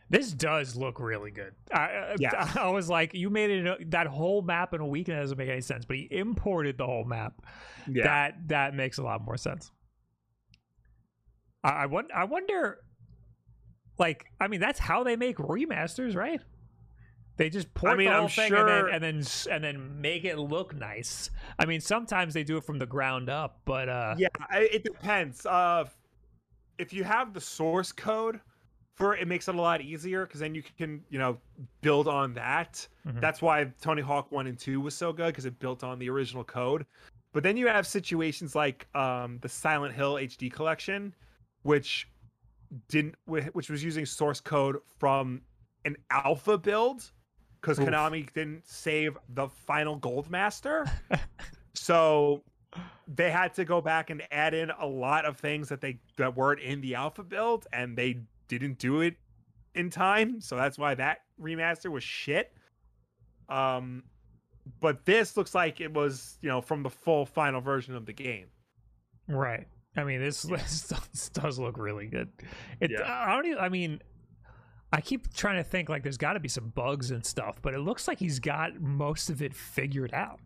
This 0.10 0.32
does 0.32 0.76
look 0.76 1.00
really 1.00 1.32
good. 1.32 1.54
I, 1.74 2.16
I- 2.24 2.52
I 2.62 2.70
was 2.70 2.90
like, 2.90 3.14
you 3.14 3.30
made 3.30 3.50
it 3.50 3.66
a- 3.66 3.86
that 3.90 4.08
whole 4.08 4.42
map 4.42 4.74
in 4.74 4.82
a 4.82 4.86
week, 4.86 5.08
and 5.08 5.18
that 5.18 5.22
doesn't 5.22 5.38
make 5.38 5.50
any 5.50 5.62
sense. 5.62 5.86
But 5.86 5.98
he 5.98 6.08
imported 6.12 6.78
the 6.78 6.86
whole 6.86 7.06
map. 7.06 7.34
Yeah. 7.90 8.04
That 8.04 8.48
that 8.48 8.74
makes 8.76 8.98
a 9.00 9.04
lot 9.04 9.22
more 9.26 9.38
sense. 9.38 9.72
I, 11.64 11.70
I 11.70 11.86
wonder. 11.88 12.14
I 12.16 12.24
wonder. 12.26 12.80
Like, 13.98 14.26
I 14.42 14.48
mean, 14.48 14.60
that's 14.60 14.80
how 14.80 15.04
they 15.04 15.16
make 15.16 15.38
remasters, 15.38 16.16
right? 16.16 16.42
They 17.38 17.50
just 17.50 17.74
port 17.74 17.98
mean, 17.98 18.08
the 18.08 18.14
I'm 18.14 18.20
whole 18.22 18.28
thing 18.30 18.50
sure- 18.50 18.68
and 18.68 19.04
then 19.04 19.12
and 19.12 19.24
then 19.24 19.54
and 19.56 19.64
then 19.64 20.02
make 20.02 20.24
it 20.24 20.38
look 20.38 20.74
nice. 20.76 21.30
I 21.60 21.66
mean, 21.66 21.82
sometimes 21.82 22.34
they 22.34 22.44
do 22.44 22.58
it 22.58 22.64
from 22.64 22.78
the 22.80 22.86
ground 22.86 23.30
up, 23.30 23.62
but 23.66 23.90
uh, 23.90 24.16
yeah 24.18 24.28
it 24.52 24.84
depends 24.84 25.46
uh 25.46 25.84
if 26.78 26.94
you 26.94 27.04
have 27.04 27.34
the 27.34 27.42
source 27.42 27.92
code 27.92 28.40
for 28.96 29.16
it, 29.16 29.28
makes 29.28 29.48
it 29.48 29.56
a 29.56 29.62
lot 29.62 29.82
easier 29.82 30.26
because 30.26 30.40
then 30.40 30.56
you 30.56 30.64
can 30.78 31.04
you 31.10 31.20
know 31.20 31.38
build 31.82 32.08
on 32.08 32.34
that. 32.34 32.88
Mhm. 33.08 33.22
that's 33.22 33.42
why 33.42 33.66
tony 33.82 34.02
hawk 34.02 34.32
1 34.32 34.48
and 34.48 34.58
2 34.58 34.82
was 34.82 34.96
so 34.96 35.14
good 35.14 35.28
because 35.28 35.46
it 35.46 35.60
built 35.60 35.84
on 35.84 36.00
the 36.00 36.10
original 36.10 36.44
code. 36.44 36.86
But 37.34 37.44
then 37.44 37.58
you 37.58 37.68
have 37.68 37.86
situations 37.86 38.56
like 38.56 38.88
um 38.96 39.40
the 39.42 39.50
silent 39.50 39.94
hill 39.94 40.16
hd 40.16 40.52
collection 40.52 41.14
which 41.64 42.08
didn't 42.88 43.16
which 43.26 43.70
was 43.70 43.84
using 43.84 44.06
source 44.06 44.40
code 44.40 44.78
from 45.00 45.42
an 45.86 45.96
alpha 46.10 46.58
build 46.58 47.12
because 47.62 47.78
konami 47.80 48.32
didn't 48.34 48.66
save 48.68 49.18
the 49.30 49.48
final 49.50 49.96
gold 49.98 50.30
master. 50.30 50.86
So 51.78 52.42
they 53.08 53.30
had 53.30 53.54
to 53.56 53.66
go 53.66 53.82
back 53.82 54.10
and 54.10 54.24
add 54.32 54.54
in 54.54 54.72
a 54.72 54.86
lot 54.86 55.26
of 55.26 55.38
things 55.38 55.68
that 55.70 55.82
they 55.82 56.00
that 56.18 56.36
weren't 56.36 56.62
in 56.62 56.80
the 56.82 56.96
alpha 56.96 57.24
build 57.24 57.68
and 57.74 57.98
they 57.98 58.20
didn't 58.48 58.78
do 58.78 59.02
it 59.02 59.16
in 59.74 59.90
time 59.90 60.40
so 60.42 60.56
that's 60.56 60.78
why 60.78 60.96
that 60.96 61.20
remaster 61.42 61.92
was 61.92 62.04
shit 62.04 62.52
um 63.50 64.04
but 64.80 65.06
this 65.06 65.38
looks 65.38 65.54
like 65.54 65.80
it 65.82 65.94
was 65.94 66.38
you 66.42 66.50
know 66.50 66.62
from 66.62 66.82
the 66.84 66.90
full 66.90 67.26
final 67.26 67.62
version 67.62 67.96
of 67.96 68.06
the 68.06 68.14
game 68.14 68.48
Right. 69.28 69.68
I 69.98 70.04
mean, 70.04 70.20
this, 70.22 70.42
this 70.44 71.30
does- 71.34 71.58
look 71.58 71.78
really 71.80 72.06
good. 72.06 72.30
It. 72.80 72.92
Yeah. 72.92 73.02
I 73.12 73.34
don't. 73.34 73.46
Even, 73.48 73.58
I 73.58 73.70
mean, 73.70 74.02
I 74.94 75.02
keep 75.02 75.34
trying 75.34 75.56
to 75.56 75.64
think 75.64 75.90
like 75.90 76.04
there's 76.04 76.18
got 76.18 76.34
to 76.34 76.40
be 76.40 76.48
some 76.50 76.70
bugs 76.70 77.10
and 77.10 77.26
stuff, 77.26 77.60
but 77.62 77.74
it 77.74 77.80
looks 77.80 78.08
like 78.08 78.20
he's 78.20 78.40
got 78.40 78.80
most 78.80 79.32
of 79.32 79.42
it 79.42 79.56
figured 79.56 80.14
out. 80.14 80.40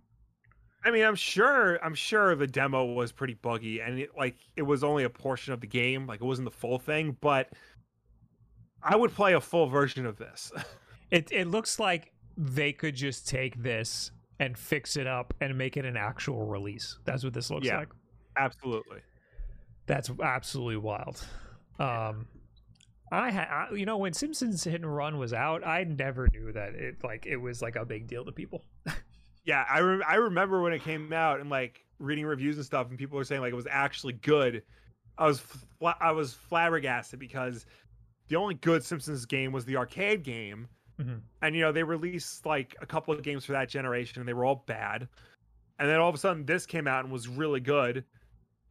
i 0.86 0.92
mean 0.92 1.04
i'm 1.04 1.16
sure 1.16 1.84
i'm 1.84 1.94
sure 1.96 2.36
the 2.36 2.48
demo 2.48 2.86
was 2.86 3.12
pretty 3.12 3.34
buggy 3.34 3.82
and 3.82 4.00
it 4.00 4.12
like 4.18 4.38
it 4.56 4.62
was 4.62 4.82
only 4.82 5.04
a 5.04 5.10
portion 5.10 5.52
of 5.52 5.60
the 5.60 5.68
game 5.68 6.08
like 6.08 6.22
it 6.22 6.26
wasn't 6.26 6.46
the 6.46 6.56
full 6.56 6.80
thing 6.80 7.18
but 7.20 7.50
I 8.84 8.96
would 8.96 9.14
play 9.14 9.34
a 9.34 9.42
full 9.42 9.68
version 9.68 10.06
of 10.06 10.18
this. 10.18 10.52
It 11.12 11.32
it 11.32 11.48
looks 11.48 11.80
like 11.80 12.12
they 12.38 12.72
could 12.72 12.94
just 12.96 13.28
take 13.28 13.64
this 13.64 14.12
and 14.40 14.56
fix 14.56 14.96
it 14.96 15.08
up 15.08 15.34
and 15.42 15.58
make 15.58 15.76
it 15.76 15.84
an 15.84 15.98
actual 15.98 16.46
release. 16.46 17.00
That's 17.04 17.24
what 17.24 17.34
this 17.34 17.50
looks 17.50 17.66
Yeah. 17.66 17.80
like. 17.80 17.90
Absolutely. 18.38 19.00
That's 19.88 20.12
absolutely 20.24 20.78
wild. 20.78 21.26
Um, 21.80 22.28
I 23.12 23.32
had, 23.32 23.70
you 23.74 23.88
know, 23.88 23.98
when 23.98 24.14
Simpsons 24.14 24.64
Hit 24.64 24.76
and 24.76 24.96
Run 24.96 25.18
was 25.18 25.34
out, 25.34 25.66
I 25.66 25.84
never 25.86 26.28
knew 26.32 26.52
that 26.52 26.76
it 26.76 27.04
like 27.04 27.26
it 27.26 27.38
was 27.38 27.60
like 27.60 27.76
a 27.76 27.86
big 27.86 28.06
deal 28.08 28.24
to 28.26 28.32
people. 28.32 28.64
Yeah, 29.46 29.66
I 29.68 29.80
re- 29.80 30.04
I 30.08 30.16
remember 30.16 30.62
when 30.62 30.74
it 30.74 30.84
came 30.84 31.12
out 31.12 31.40
and 31.40 31.50
like 31.50 31.84
reading 31.98 32.26
reviews 32.28 32.58
and 32.58 32.66
stuff, 32.66 32.88
and 32.90 33.00
people 33.00 33.18
were 33.18 33.24
saying 33.24 33.42
like 33.42 33.52
it 33.52 33.56
was 33.56 33.66
actually 33.72 34.14
good. 34.14 34.62
I 35.18 35.26
was 35.26 35.40
fla- 35.40 35.98
I 36.00 36.12
was 36.12 36.36
flabbergasted 36.36 37.20
because 37.20 37.66
the 38.30 38.36
only 38.38 38.56
good 38.56 38.84
Simpsons 38.84 39.26
game 39.26 39.52
was 39.52 39.66
the 39.66 39.76
arcade 39.76 40.24
game, 40.24 40.68
Mhm. 41.00 41.22
and 41.42 41.56
you 41.56 41.62
know 41.62 41.72
they 41.72 41.84
released 41.84 42.46
like 42.46 42.76
a 42.82 42.86
couple 42.86 43.14
of 43.14 43.22
games 43.22 43.44
for 43.46 43.52
that 43.52 43.70
generation, 43.70 44.20
and 44.22 44.28
they 44.28 44.34
were 44.34 44.46
all 44.46 44.64
bad. 44.68 45.08
And 45.78 45.90
then 45.90 46.00
all 46.00 46.10
of 46.10 46.16
a 46.16 46.18
sudden, 46.18 46.46
this 46.46 46.66
came 46.66 46.88
out 46.88 47.04
and 47.06 47.12
was 47.14 47.28
really 47.28 47.60
good. 47.62 48.04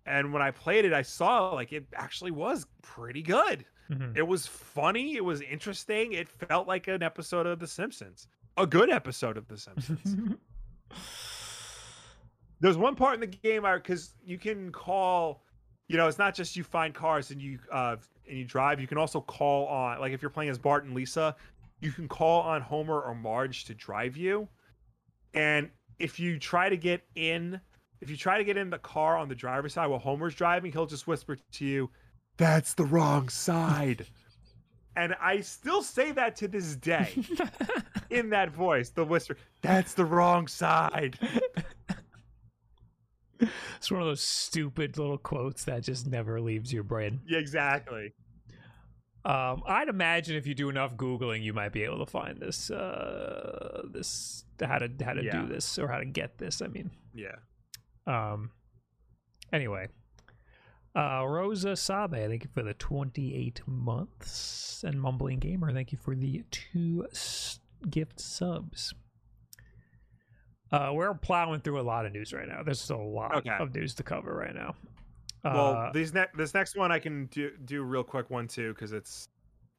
And 0.07 0.33
when 0.33 0.43
I 0.43 0.51
played 0.51 0.85
it, 0.85 0.93
I 0.93 1.03
saw 1.03 1.51
like 1.53 1.73
it 1.73 1.87
actually 1.95 2.31
was 2.31 2.67
pretty 2.83 3.23
good. 3.23 3.65
Mhm. 3.91 4.17
It 4.17 4.27
was 4.27 4.47
funny. 4.47 5.17
It 5.17 5.25
was 5.25 5.41
interesting. 5.41 6.13
It 6.13 6.29
felt 6.29 6.67
like 6.69 6.89
an 6.89 7.03
episode 7.03 7.47
of 7.47 7.59
The 7.59 7.67
Simpsons, 7.67 8.29
a 8.59 8.67
good 8.67 8.91
episode 8.91 9.37
of 9.39 9.49
The 9.49 9.57
Simpsons. 9.57 10.37
There's 12.61 12.77
one 12.77 12.97
part 12.97 13.15
in 13.15 13.21
the 13.21 13.27
game 13.27 13.65
I 13.65 13.77
because 13.77 14.15
you 14.25 14.37
can 14.39 14.73
call, 14.73 15.45
you 15.89 15.97
know, 15.97 16.07
it's 16.07 16.19
not 16.19 16.35
just 16.35 16.55
you 16.55 16.63
find 16.63 16.95
cars 16.95 17.31
and 17.31 17.41
you 17.41 17.59
uh 17.73 17.97
and 18.29 18.39
you 18.39 18.45
drive. 18.45 18.81
You 18.81 18.87
can 18.87 18.99
also 18.99 19.21
call 19.21 19.67
on 19.67 20.01
like 20.01 20.13
if 20.13 20.23
you're 20.23 20.31
playing 20.31 20.51
as 20.51 20.59
Bart 20.59 20.85
and 20.85 20.95
Lisa, 20.95 21.35
you 21.81 21.91
can 21.91 22.09
call 22.09 22.43
on 22.43 22.61
Homer 22.61 23.01
or 23.01 23.15
Marge 23.15 23.65
to 23.65 23.75
drive 23.75 24.17
you. 24.17 24.49
And 25.35 25.71
if 25.99 26.21
you 26.21 26.39
try 26.39 26.69
to 26.69 26.77
get 26.77 27.03
in, 27.15 27.61
if 28.01 28.11
you 28.11 28.17
try 28.17 28.39
to 28.39 28.45
get 28.45 28.57
in 28.57 28.71
the 28.71 28.79
car 28.79 29.17
on 29.17 29.29
the 29.29 29.35
driver's 29.35 29.73
side 29.75 29.87
while 29.87 29.99
Homer's 29.99 30.35
driving, 30.35 30.73
he'll 30.73 30.87
just 30.87 31.07
whisper 31.07 31.39
to 31.53 31.65
you, 31.65 31.91
"That's 32.37 32.75
the 32.75 32.85
wrong 32.85 33.29
side." 33.29 34.07
and 34.97 35.15
I 35.21 35.41
still 35.41 35.83
say 35.83 36.13
that 36.13 36.37
to 36.37 36.49
this 36.49 36.77
day 36.77 37.15
in 38.11 38.31
that 38.31 38.51
voice, 38.51 38.91
the 38.91 39.05
whisper, 39.05 39.37
"That's 39.63 39.95
the 39.95 40.05
wrong 40.05 40.49
side." 40.49 41.19
it's 43.77 43.91
one 43.91 44.01
of 44.01 44.07
those 44.07 44.21
stupid 44.23 44.99
little 44.99 45.19
quotes 45.19 45.65
that 45.65 45.83
just 45.83 46.07
never 46.07 46.41
leaves 46.41 46.73
your 46.73 46.83
brain. 46.83 47.21
Yeah, 47.27 47.39
exactly. 47.39 48.13
Um, 49.25 49.63
I'd 49.67 49.89
imagine 49.89 50.37
if 50.37 50.47
you 50.47 50.55
do 50.55 50.69
enough 50.69 50.95
googling, 50.97 51.43
you 51.43 51.53
might 51.53 51.73
be 51.73 51.83
able 51.83 51.99
to 51.99 52.07
find 52.11 52.39
this. 52.41 52.71
Uh, 52.71 53.83
this 53.93 54.45
how 54.61 54.79
to 54.79 54.91
how 55.05 55.13
to 55.13 55.25
Yeah. 55.25 55.43
do 55.43 55.49
this 55.49 55.79
or 55.79 55.89
how 55.89 55.99
to 55.99 56.05
get 56.07 56.39
this. 56.39 56.63
I 56.63 56.69
mean, 56.69 56.91
Yeah. 57.15 57.37
um. 58.07 58.51
Anyway, 59.53 59.89
uh, 60.95 61.25
Rosa 61.27 61.75
Sabe, 61.77 62.13
thank 62.29 62.45
you 62.45 62.51
for 62.53 62.63
the 62.63 62.75
twenty-eight 62.75 63.61
months, 63.67 64.83
and 64.85 65.01
Mumbling 65.01 65.39
Gamer, 65.41 65.73
thank 65.73 65.91
you 65.93 65.99
for 65.99 66.15
the 66.15 66.45
two 66.51 67.07
gift 67.91 68.21
subs. 68.21 68.95
Uh, 70.71 70.91
we're 70.93 71.15
plowing 71.15 71.61
through 71.61 71.81
a 71.81 71.83
lot 71.83 72.05
of 72.07 72.13
news 72.13 72.33
right 72.33 72.47
now. 72.49 72.63
There's 72.63 72.91
a 72.91 72.97
lot 72.97 73.35
Okay. 73.37 73.51
of 73.59 73.75
news 73.75 73.95
to 73.95 74.03
cover 74.03 74.35
right 74.35 74.55
now. 74.55 74.75
Well, 75.45 75.75
Uh, 75.77 75.93
these 75.93 76.13
ne- 76.13 76.27
this 76.35 76.53
next 76.53 76.77
one 76.77 76.93
I 76.93 76.99
can 76.99 77.27
do 77.27 77.51
do 77.65 77.83
real 77.83 78.05
quick 78.05 78.29
one 78.29 78.47
too 78.49 78.75
because 78.75 78.93
it's 78.93 79.29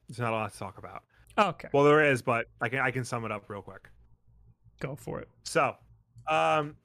it's 0.07 0.18
not 0.18 0.32
a 0.34 0.36
lot 0.36 0.52
to 0.52 0.57
talk 0.57 0.78
about. 0.80 1.03
okay, 1.38 1.68
Well, 1.74 1.84
there 1.84 2.03
is, 2.03 2.22
but 2.22 2.48
I 2.61 2.70
can 2.70 2.80
I 2.80 2.91
can 2.91 3.03
sum 3.03 3.24
it 3.26 3.32
up 3.32 3.49
real 3.49 3.61
quick. 3.61 3.90
go 4.80 4.95
for 4.95 5.20
it. 5.20 5.28
So, 5.44 5.76
um, 6.28 6.76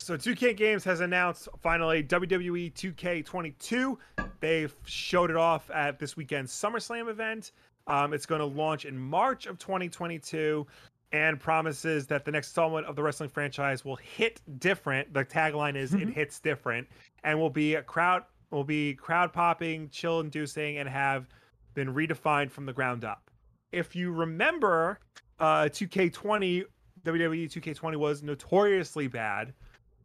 so 0.00 0.16
2K 0.16 0.54
Games 0.56 0.82
has 0.84 1.00
announced 1.00 1.48
finally 1.62 2.02
WWE 2.02 2.70
2K22. 2.74 3.96
They've 4.40 4.74
showed 4.84 5.30
it 5.30 5.36
off 5.36 5.70
at 5.70 5.98
this 5.98 6.16
weekend's 6.16 6.52
SummerSlam 6.52 7.08
event. 7.08 7.52
Um, 7.86 8.12
it's 8.12 8.26
going 8.26 8.40
to 8.40 8.44
launch 8.46 8.84
in 8.86 8.98
March 8.98 9.46
of 9.46 9.58
2022 9.58 10.66
and 11.12 11.38
promises 11.38 12.06
that 12.08 12.24
the 12.24 12.30
next 12.30 12.48
installment 12.48 12.86
of 12.86 12.96
the 12.96 13.02
wrestling 13.02 13.28
franchise 13.28 13.84
will 13.84 13.96
hit 13.96 14.40
different. 14.58 15.12
The 15.12 15.24
tagline 15.24 15.76
is 15.76 15.94
"It 15.94 16.08
hits 16.08 16.40
different" 16.40 16.88
and 17.22 17.38
will 17.38 17.50
be 17.50 17.74
a 17.76 17.82
crowd 17.82 18.24
will 18.50 18.64
be 18.64 18.94
crowd 18.94 19.32
popping, 19.32 19.88
chill 19.90 20.20
inducing, 20.20 20.78
and 20.78 20.88
have 20.88 21.28
been 21.74 21.92
redefined 21.92 22.50
from 22.50 22.66
the 22.66 22.72
ground 22.72 23.04
up. 23.04 23.30
If 23.72 23.96
you 23.96 24.12
remember, 24.12 25.00
uh, 25.40 25.64
2K20 25.64 26.64
WWE 27.04 27.48
2K20 27.50 27.96
was 27.96 28.22
notoriously 28.22 29.06
bad, 29.06 29.52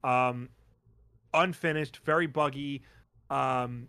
um, 0.03 0.49
unfinished, 1.33 1.99
very 2.03 2.27
buggy, 2.27 2.83
um, 3.29 3.87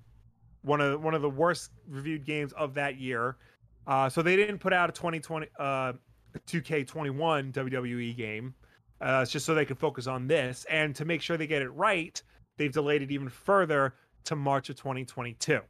one 0.62 0.80
of 0.80 1.02
one 1.02 1.14
of 1.14 1.22
the 1.22 1.30
worst 1.30 1.70
reviewed 1.88 2.24
games 2.24 2.52
of 2.52 2.74
that 2.74 2.98
year. 2.98 3.36
Uh, 3.86 4.08
so 4.08 4.22
they 4.22 4.36
didn't 4.36 4.58
put 4.58 4.72
out 4.72 4.88
a 4.88 4.92
2020 4.92 5.48
uh, 5.58 5.92
2K21 6.39 7.52
WWE 7.52 8.16
game. 8.16 8.55
Uh, 9.01 9.20
it's 9.23 9.32
just 9.32 9.47
so 9.47 9.55
they 9.55 9.65
can 9.65 9.77
focus 9.77 10.07
on 10.07 10.27
this, 10.27 10.66
and 10.69 10.94
to 10.94 11.05
make 11.05 11.23
sure 11.23 11.36
they 11.36 11.47
get 11.47 11.62
it 11.62 11.70
right, 11.70 12.23
they've 12.59 12.73
delayed 12.73 13.02
it 13.02 13.11
even 13.11 13.28
further 13.28 13.94
to 14.24 14.36
March 14.36 14.69
of 14.69 14.77
2022. 14.77 15.61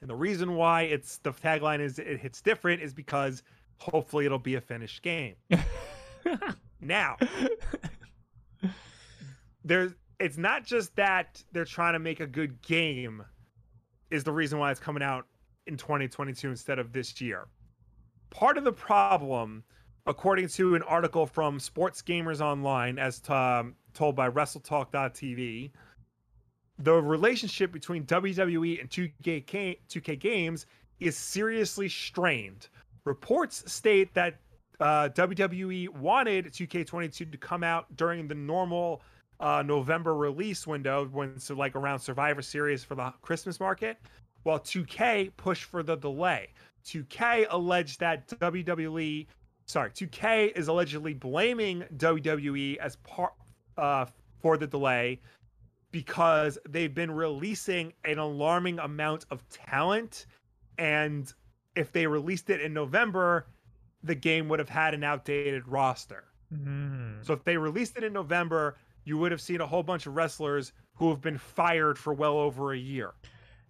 And 0.00 0.10
the 0.10 0.16
reason 0.16 0.56
why 0.56 0.82
it's 0.82 1.18
the 1.18 1.32
tagline 1.32 1.80
is 1.80 2.00
it 2.00 2.18
hits 2.18 2.40
different 2.42 2.82
is 2.82 2.92
because 2.92 3.44
hopefully 3.78 4.26
it'll 4.26 4.40
be 4.40 4.56
a 4.56 4.60
finished 4.60 5.02
game. 5.02 5.36
Now, 6.82 7.16
there's 9.64 9.92
it's 10.18 10.36
not 10.36 10.64
just 10.64 10.94
that 10.96 11.42
they're 11.52 11.64
trying 11.64 11.92
to 11.94 11.98
make 12.00 12.20
a 12.20 12.26
good 12.26 12.60
game 12.60 13.24
is 14.10 14.24
the 14.24 14.32
reason 14.32 14.58
why 14.58 14.70
it's 14.70 14.80
coming 14.80 15.02
out 15.02 15.26
in 15.66 15.76
2022 15.76 16.50
instead 16.50 16.78
of 16.78 16.92
this 16.92 17.20
year. 17.20 17.46
Part 18.32 18.56
of 18.56 18.64
the 18.64 18.72
problem, 18.72 19.62
according 20.06 20.48
to 20.48 20.74
an 20.74 20.82
article 20.82 21.26
from 21.26 21.60
Sports 21.60 22.02
Gamers 22.02 22.40
Online, 22.40 22.98
as 22.98 23.20
um, 23.28 23.74
told 23.92 24.16
by 24.16 24.30
WrestleTalk.tv, 24.30 25.70
the 26.78 26.94
relationship 26.94 27.72
between 27.72 28.04
WWE 28.06 28.80
and 28.80 28.88
2K, 28.88 29.78
2K 29.88 30.18
Games 30.18 30.66
is 30.98 31.16
seriously 31.16 31.88
strained. 31.88 32.68
Reports 33.04 33.70
state 33.70 34.12
that 34.14 34.38
uh, 34.80 35.10
WWE 35.10 35.90
wanted 35.90 36.46
2K22 36.46 37.30
to 37.30 37.38
come 37.38 37.62
out 37.62 37.94
during 37.96 38.26
the 38.26 38.34
normal 38.34 39.02
uh, 39.40 39.62
November 39.62 40.14
release 40.14 40.66
window, 40.66 41.06
when 41.12 41.38
so 41.38 41.54
like 41.54 41.76
around 41.76 41.98
Survivor 41.98 42.42
Series 42.42 42.82
for 42.82 42.94
the 42.94 43.12
Christmas 43.20 43.60
market, 43.60 43.98
while 44.44 44.58
2K 44.58 45.30
pushed 45.36 45.64
for 45.64 45.82
the 45.82 45.96
delay. 45.96 46.48
2K 46.84 47.46
alleged 47.50 48.00
that 48.00 48.28
WWE, 48.28 49.26
sorry, 49.66 49.90
2K 49.90 50.56
is 50.56 50.68
allegedly 50.68 51.14
blaming 51.14 51.84
WWE 51.96 52.76
as 52.78 52.96
part 52.96 53.32
uh, 53.76 54.06
for 54.40 54.56
the 54.56 54.66
delay 54.66 55.20
because 55.90 56.58
they've 56.68 56.94
been 56.94 57.10
releasing 57.10 57.92
an 58.04 58.18
alarming 58.18 58.78
amount 58.78 59.26
of 59.30 59.46
talent, 59.48 60.26
and 60.78 61.32
if 61.76 61.92
they 61.92 62.06
released 62.06 62.50
it 62.50 62.60
in 62.60 62.72
November, 62.72 63.46
the 64.02 64.14
game 64.14 64.48
would 64.48 64.58
have 64.58 64.70
had 64.70 64.94
an 64.94 65.04
outdated 65.04 65.68
roster. 65.68 66.24
Mm. 66.52 67.24
So 67.24 67.34
if 67.34 67.44
they 67.44 67.56
released 67.56 67.96
it 67.96 68.04
in 68.04 68.12
November, 68.12 68.76
you 69.04 69.18
would 69.18 69.32
have 69.32 69.40
seen 69.40 69.60
a 69.60 69.66
whole 69.66 69.82
bunch 69.82 70.06
of 70.06 70.16
wrestlers 70.16 70.72
who 70.94 71.10
have 71.10 71.20
been 71.20 71.38
fired 71.38 71.98
for 71.98 72.12
well 72.12 72.38
over 72.38 72.72
a 72.72 72.78
year 72.78 73.12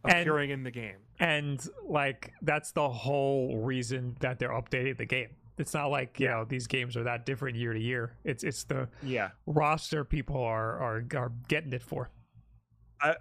And- 0.05 0.21
appearing 0.21 0.51
in 0.51 0.63
the 0.65 0.71
game. 0.71 0.97
and 1.21 1.65
like 1.87 2.33
that's 2.43 2.73
the 2.73 2.89
whole 2.89 3.59
reason 3.59 4.17
that 4.21 4.39
they're 4.39 4.51
updating 4.51 4.97
the 4.97 5.07
game 5.07 5.29
it's 5.59 5.75
not 5.75 5.87
like 5.91 6.19
you 6.19 6.27
know 6.27 6.45
these 6.45 6.67
games 6.67 6.97
are 6.97 7.05
that 7.05 7.25
different 7.27 7.57
year 7.57 7.73
to 7.73 7.79
year 7.81 8.15
it's 8.25 8.43
it's 8.43 8.65
the 8.65 8.89
Yeah. 9.03 9.31
roster 9.47 10.03
people 10.05 10.43
are 10.43 10.79
are 10.81 11.05
are 11.15 11.33
getting 11.49 11.73
it 11.73 11.83
for 11.83 12.11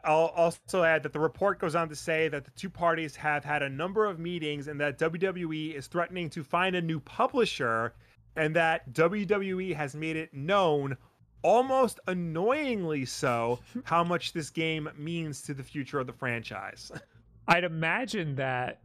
I'll 0.04 0.28
also 0.36 0.84
add 0.84 1.02
that 1.04 1.12
the 1.14 1.20
report 1.20 1.58
goes 1.60 1.74
on 1.76 1.90
to 1.90 1.96
say 1.96 2.28
that 2.28 2.46
the 2.46 2.52
two 2.52 2.70
parties 2.70 3.16
have 3.16 3.44
had 3.44 3.64
a 3.64 3.70
number 3.70 4.06
of 4.06 4.20
meetings 4.20 4.68
and 4.68 4.80
that 4.80 5.00
WWE 5.00 5.74
is 5.76 5.88
threatening 5.88 6.30
to 6.32 6.44
find 6.44 6.76
a 6.76 6.82
new 6.82 7.00
publisher 7.00 7.96
and 8.36 8.56
that 8.56 8.94
WWE 8.94 9.74
has 9.76 9.96
made 9.96 10.16
it 10.18 10.34
known, 10.36 10.96
almost 11.44 12.00
annoyingly 12.08 13.06
so, 13.06 13.60
how 13.84 14.04
much 14.04 14.34
this 14.34 14.50
game 14.50 14.90
means 14.98 15.42
to 15.44 15.54
the 15.54 15.64
future 15.64 16.00
of 16.00 16.08
the 16.08 16.14
franchise. 16.14 16.92
i'd 17.48 17.64
imagine 17.64 18.36
that 18.36 18.82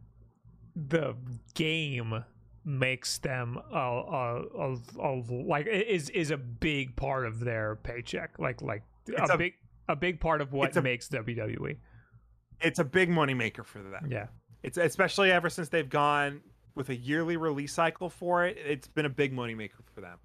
the 0.89 1.13
game 1.53 2.23
makes 2.65 3.19
them 3.19 3.57
a, 3.71 3.77
a, 3.77 4.41
a, 4.59 4.77
a 4.99 5.11
like 5.45 5.67
is 5.67 6.09
is 6.09 6.31
a 6.31 6.37
big 6.37 6.95
part 6.95 7.25
of 7.25 7.39
their 7.39 7.75
paycheck 7.83 8.37
like 8.39 8.61
like 8.61 8.81
a, 9.17 9.23
a- 9.33 9.37
big 9.37 9.53
a 9.87 9.95
big 9.95 10.19
part 10.19 10.41
of 10.41 10.51
what 10.51 10.75
makes 10.83 11.07
WWE 11.07 11.77
It's 12.59 12.79
a 12.79 12.83
big 12.83 13.09
moneymaker 13.09 13.63
for 13.65 13.79
them. 13.81 14.07
yeah 14.09 14.27
It's 14.63 14.77
especially 14.77 15.31
ever 15.31 15.49
since 15.49 15.69
they've 15.69 15.87
gone 15.89 16.41
with 16.75 16.89
a 16.89 16.95
yearly 16.95 17.37
release 17.37 17.73
cycle 17.73 18.09
for 18.09 18.45
it, 18.45 18.57
it's 18.57 18.87
been 18.87 19.05
a 19.05 19.09
big 19.09 19.33
moneymaker 19.33 19.81
for 19.95 20.01
them. 20.01 20.17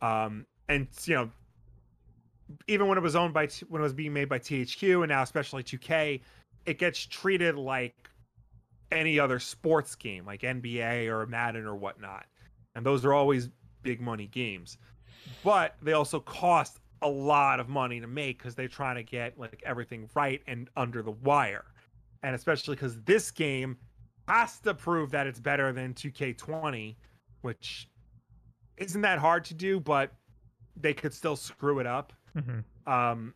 Um, 0.00 0.46
and 0.68 0.86
you 1.04 1.14
know, 1.16 1.30
even 2.68 2.88
when 2.88 2.98
it 2.98 3.02
was 3.02 3.16
owned 3.16 3.34
by 3.34 3.48
when 3.68 3.80
it 3.80 3.84
was 3.84 3.92
being 3.92 4.12
made 4.12 4.28
by 4.28 4.38
THQ 4.38 5.02
and 5.02 5.08
now 5.08 5.22
especially 5.22 5.62
2K, 5.62 6.20
it 6.64 6.78
gets 6.78 7.04
treated 7.06 7.56
like 7.56 7.94
any 8.92 9.18
other 9.18 9.38
sports 9.38 9.94
game, 9.94 10.24
like 10.24 10.42
NBA 10.42 11.08
or 11.08 11.26
Madden 11.26 11.66
or 11.66 11.74
whatnot. 11.74 12.26
And 12.74 12.84
those 12.84 13.04
are 13.04 13.12
always 13.12 13.48
big 13.82 14.00
money 14.00 14.26
games. 14.26 14.78
But 15.42 15.76
they 15.82 15.92
also 15.92 16.20
cost 16.20 16.78
a 17.02 17.08
lot 17.08 17.60
of 17.60 17.68
money 17.68 18.00
to 18.00 18.06
make 18.06 18.38
because 18.38 18.54
they're 18.54 18.68
trying 18.68 18.96
to 18.96 19.02
get 19.02 19.38
like 19.38 19.62
everything 19.64 20.08
right 20.14 20.42
and 20.46 20.68
under 20.76 21.02
the 21.02 21.10
wire. 21.10 21.64
And 22.22 22.34
especially 22.34 22.74
because 22.74 23.00
this 23.02 23.30
game 23.30 23.76
has 24.28 24.58
to 24.60 24.74
prove 24.74 25.10
that 25.10 25.26
it's 25.26 25.40
better 25.40 25.72
than 25.72 25.94
2K20, 25.94 26.96
which 27.42 27.88
isn't 28.76 29.00
that 29.02 29.18
hard 29.18 29.44
to 29.46 29.54
do, 29.54 29.80
but 29.80 30.12
they 30.76 30.92
could 30.92 31.14
still 31.14 31.36
screw 31.36 31.78
it 31.78 31.86
up. 31.86 32.12
Mm-hmm. 32.36 32.92
Um, 32.92 33.34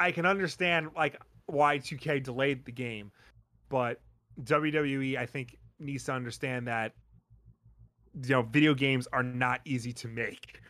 I 0.00 0.12
can 0.12 0.26
understand 0.26 0.90
like 0.96 1.20
why 1.46 1.78
2K 1.78 2.22
delayed 2.22 2.64
the 2.64 2.72
game, 2.72 3.10
but 3.68 4.00
WWE 4.42 5.16
I 5.16 5.26
think 5.26 5.56
needs 5.78 6.04
to 6.04 6.12
understand 6.12 6.68
that 6.68 6.92
you 8.22 8.30
know 8.30 8.42
video 8.42 8.74
games 8.74 9.06
are 9.12 9.22
not 9.22 9.60
easy 9.64 9.92
to 9.94 10.08
make. 10.08 10.60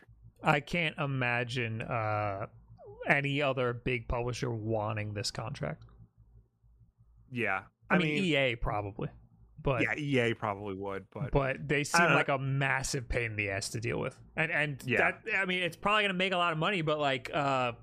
I 0.43 0.59
can't 0.59 0.97
imagine 0.97 1.81
uh, 1.81 2.47
any 3.07 3.41
other 3.41 3.73
big 3.73 4.07
publisher 4.07 4.51
wanting 4.51 5.13
this 5.13 5.31
contract. 5.31 5.83
Yeah, 7.31 7.63
I, 7.89 7.97
mean, 7.97 8.23
EA 8.23 8.55
probably, 8.55 9.09
but 9.61 9.81
yeah, 9.81 9.95
EA 10.29 10.33
probably 10.33 10.75
would, 10.75 11.05
but 11.13 11.31
but 11.31 11.67
they 11.67 11.83
seem 11.83 12.09
know. 12.09 12.15
like 12.15 12.29
a 12.29 12.37
massive 12.37 13.07
pain 13.09 13.31
in 13.31 13.35
the 13.35 13.49
ass 13.49 13.69
to 13.69 13.79
deal 13.79 13.99
with. 13.99 14.15
And 14.35 14.51
and 14.51 14.81
Yeah. 14.85 15.11
that 15.11 15.21
I 15.37 15.45
mean, 15.45 15.63
it's 15.63 15.75
probably 15.75 16.03
gonna 16.03 16.13
make 16.13 16.33
a 16.33 16.37
lot 16.37 16.51
of 16.53 16.57
money, 16.59 16.81
but 16.81 16.99
like 16.99 17.29
uh, 17.33 17.73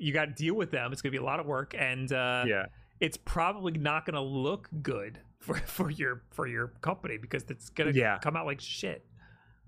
you 0.00 0.12
got 0.12 0.26
to 0.26 0.32
deal 0.32 0.54
with 0.54 0.70
them. 0.70 0.92
It's 0.92 1.02
gonna 1.02 1.10
be 1.12 1.18
a 1.18 1.22
lot 1.24 1.40
of 1.40 1.46
work, 1.46 1.74
and 1.78 2.10
uh, 2.12 2.44
yeah, 2.46 2.66
it's 3.00 3.16
probably 3.16 3.72
not 3.72 4.06
gonna 4.06 4.22
look 4.22 4.68
good 4.82 5.20
for 5.40 5.56
for 5.56 5.90
your 5.90 6.22
for 6.30 6.46
your 6.46 6.68
company 6.80 7.18
because 7.18 7.44
it's 7.48 7.68
gonna 7.70 7.92
Yeah. 7.92 8.18
come 8.18 8.36
out 8.36 8.46
like 8.46 8.60
shit. 8.60 9.04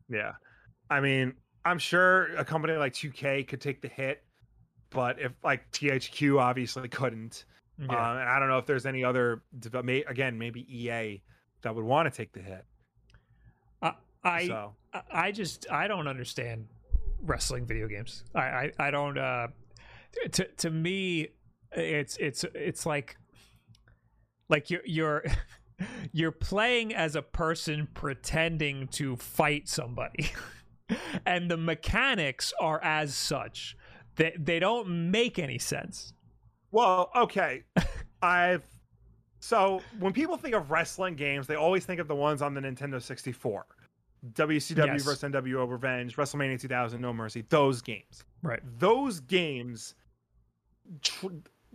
yeah. 0.09 0.33
I 0.91 1.01
mean, 1.01 1.35
I'm 1.67 1.79
sure 1.79 2.35
a 2.37 2.45
company 2.47 2.73
like 2.75 2.95
2K 2.95 3.47
could 3.47 3.61
take 3.61 3.83
the 3.83 3.89
hit, 3.89 4.23
but 4.91 5.21
if 5.21 5.33
like 5.45 5.71
THQ 5.73 6.41
obviously 6.41 6.89
couldn't. 6.89 7.45
Yeah. 7.79 7.85
Um, 7.91 8.17
and 8.19 8.29
I 8.29 8.39
don't 8.41 8.49
know 8.49 8.59
if 8.59 8.65
there's 8.67 8.87
any 8.87 9.05
other 9.05 9.43
again 10.09 10.39
maybe 10.39 10.67
EA 10.69 11.23
that 11.63 11.75
would 11.75 11.85
want 11.85 12.13
to 12.13 12.17
take 12.17 12.33
the 12.33 12.41
hit. 12.41 12.65
I 14.25 14.47
so 14.47 14.75
I- 14.93 15.03
I 15.11 15.33
just 15.33 15.71
I 15.71 15.87
don't 15.87 16.09
understand 16.09 16.67
wrestling 17.23 17.67
video 17.67 17.87
games. 17.87 18.25
I 18.35 18.41
I, 18.43 18.73
I 18.79 18.91
don't. 18.91 19.17
Uh, 19.17 19.49
to 20.33 20.45
to 20.45 20.71
me, 20.71 21.29
it's 21.73 22.17
it's 22.17 22.45
it's 22.55 22.85
like 22.85 23.17
like 24.49 24.71
you're 24.71 24.83
you're 24.85 25.25
you're 26.13 26.33
playing 26.33 26.95
as 26.95 27.15
a 27.15 27.23
person 27.23 27.89
pretending 27.95 28.89
to 28.89 29.17
fight 29.17 29.69
somebody, 29.69 30.31
and 31.27 31.49
the 31.51 31.57
mechanics 31.57 32.53
are 32.61 32.83
as 32.83 33.15
such. 33.15 33.77
They 34.17 34.35
they 34.37 34.59
don't 34.59 35.11
make 35.13 35.39
any 35.39 35.59
sense. 35.59 36.13
Well, 36.73 37.11
okay. 37.15 37.63
I've 38.23 38.65
so 39.41 39.81
when 39.99 40.13
people 40.13 40.37
think 40.37 40.55
of 40.55 40.71
wrestling 40.71 41.15
games, 41.15 41.47
they 41.47 41.55
always 41.55 41.85
think 41.87 42.01
of 42.01 42.09
the 42.09 42.15
ones 42.15 42.43
on 42.43 42.55
the 42.55 42.61
Nintendo 42.61 43.01
64. 43.01 43.67
WCW 44.35 44.87
Yes. 44.87 45.05
versus 45.05 45.23
NWO 45.23 45.71
Revenge, 45.71 46.17
WrestleMania 46.17 46.61
2000, 46.61 47.01
No 47.01 47.13
Mercy, 47.13 47.45
those 47.51 47.81
games. 47.81 48.25
Right. 48.43 48.61
Those 48.81 49.21
games 49.21 49.95
tr- 51.03 51.29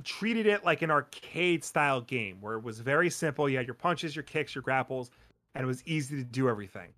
treated 0.03 0.45
it 0.45 0.65
like 0.65 0.81
an 0.81 0.91
arcade 0.91 1.64
style 1.64 2.02
game 2.02 2.41
where 2.41 2.56
it 2.56 2.64
was 2.64 2.80
very 2.81 3.10
simple. 3.10 3.48
You 3.48 3.56
had 3.57 3.65
your 3.68 3.76
punches, 3.76 4.14
your 4.15 4.23
kicks, 4.23 4.53
your 4.56 4.61
grapples, 4.61 5.10
and 5.56 5.64
it 5.64 5.68
was 5.68 5.84
easy 5.85 6.18
to 6.18 6.23
do 6.26 6.49
everything. 6.49 6.90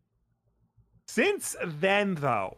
Since 1.08 1.56
then, 1.64 2.16
though, 2.16 2.58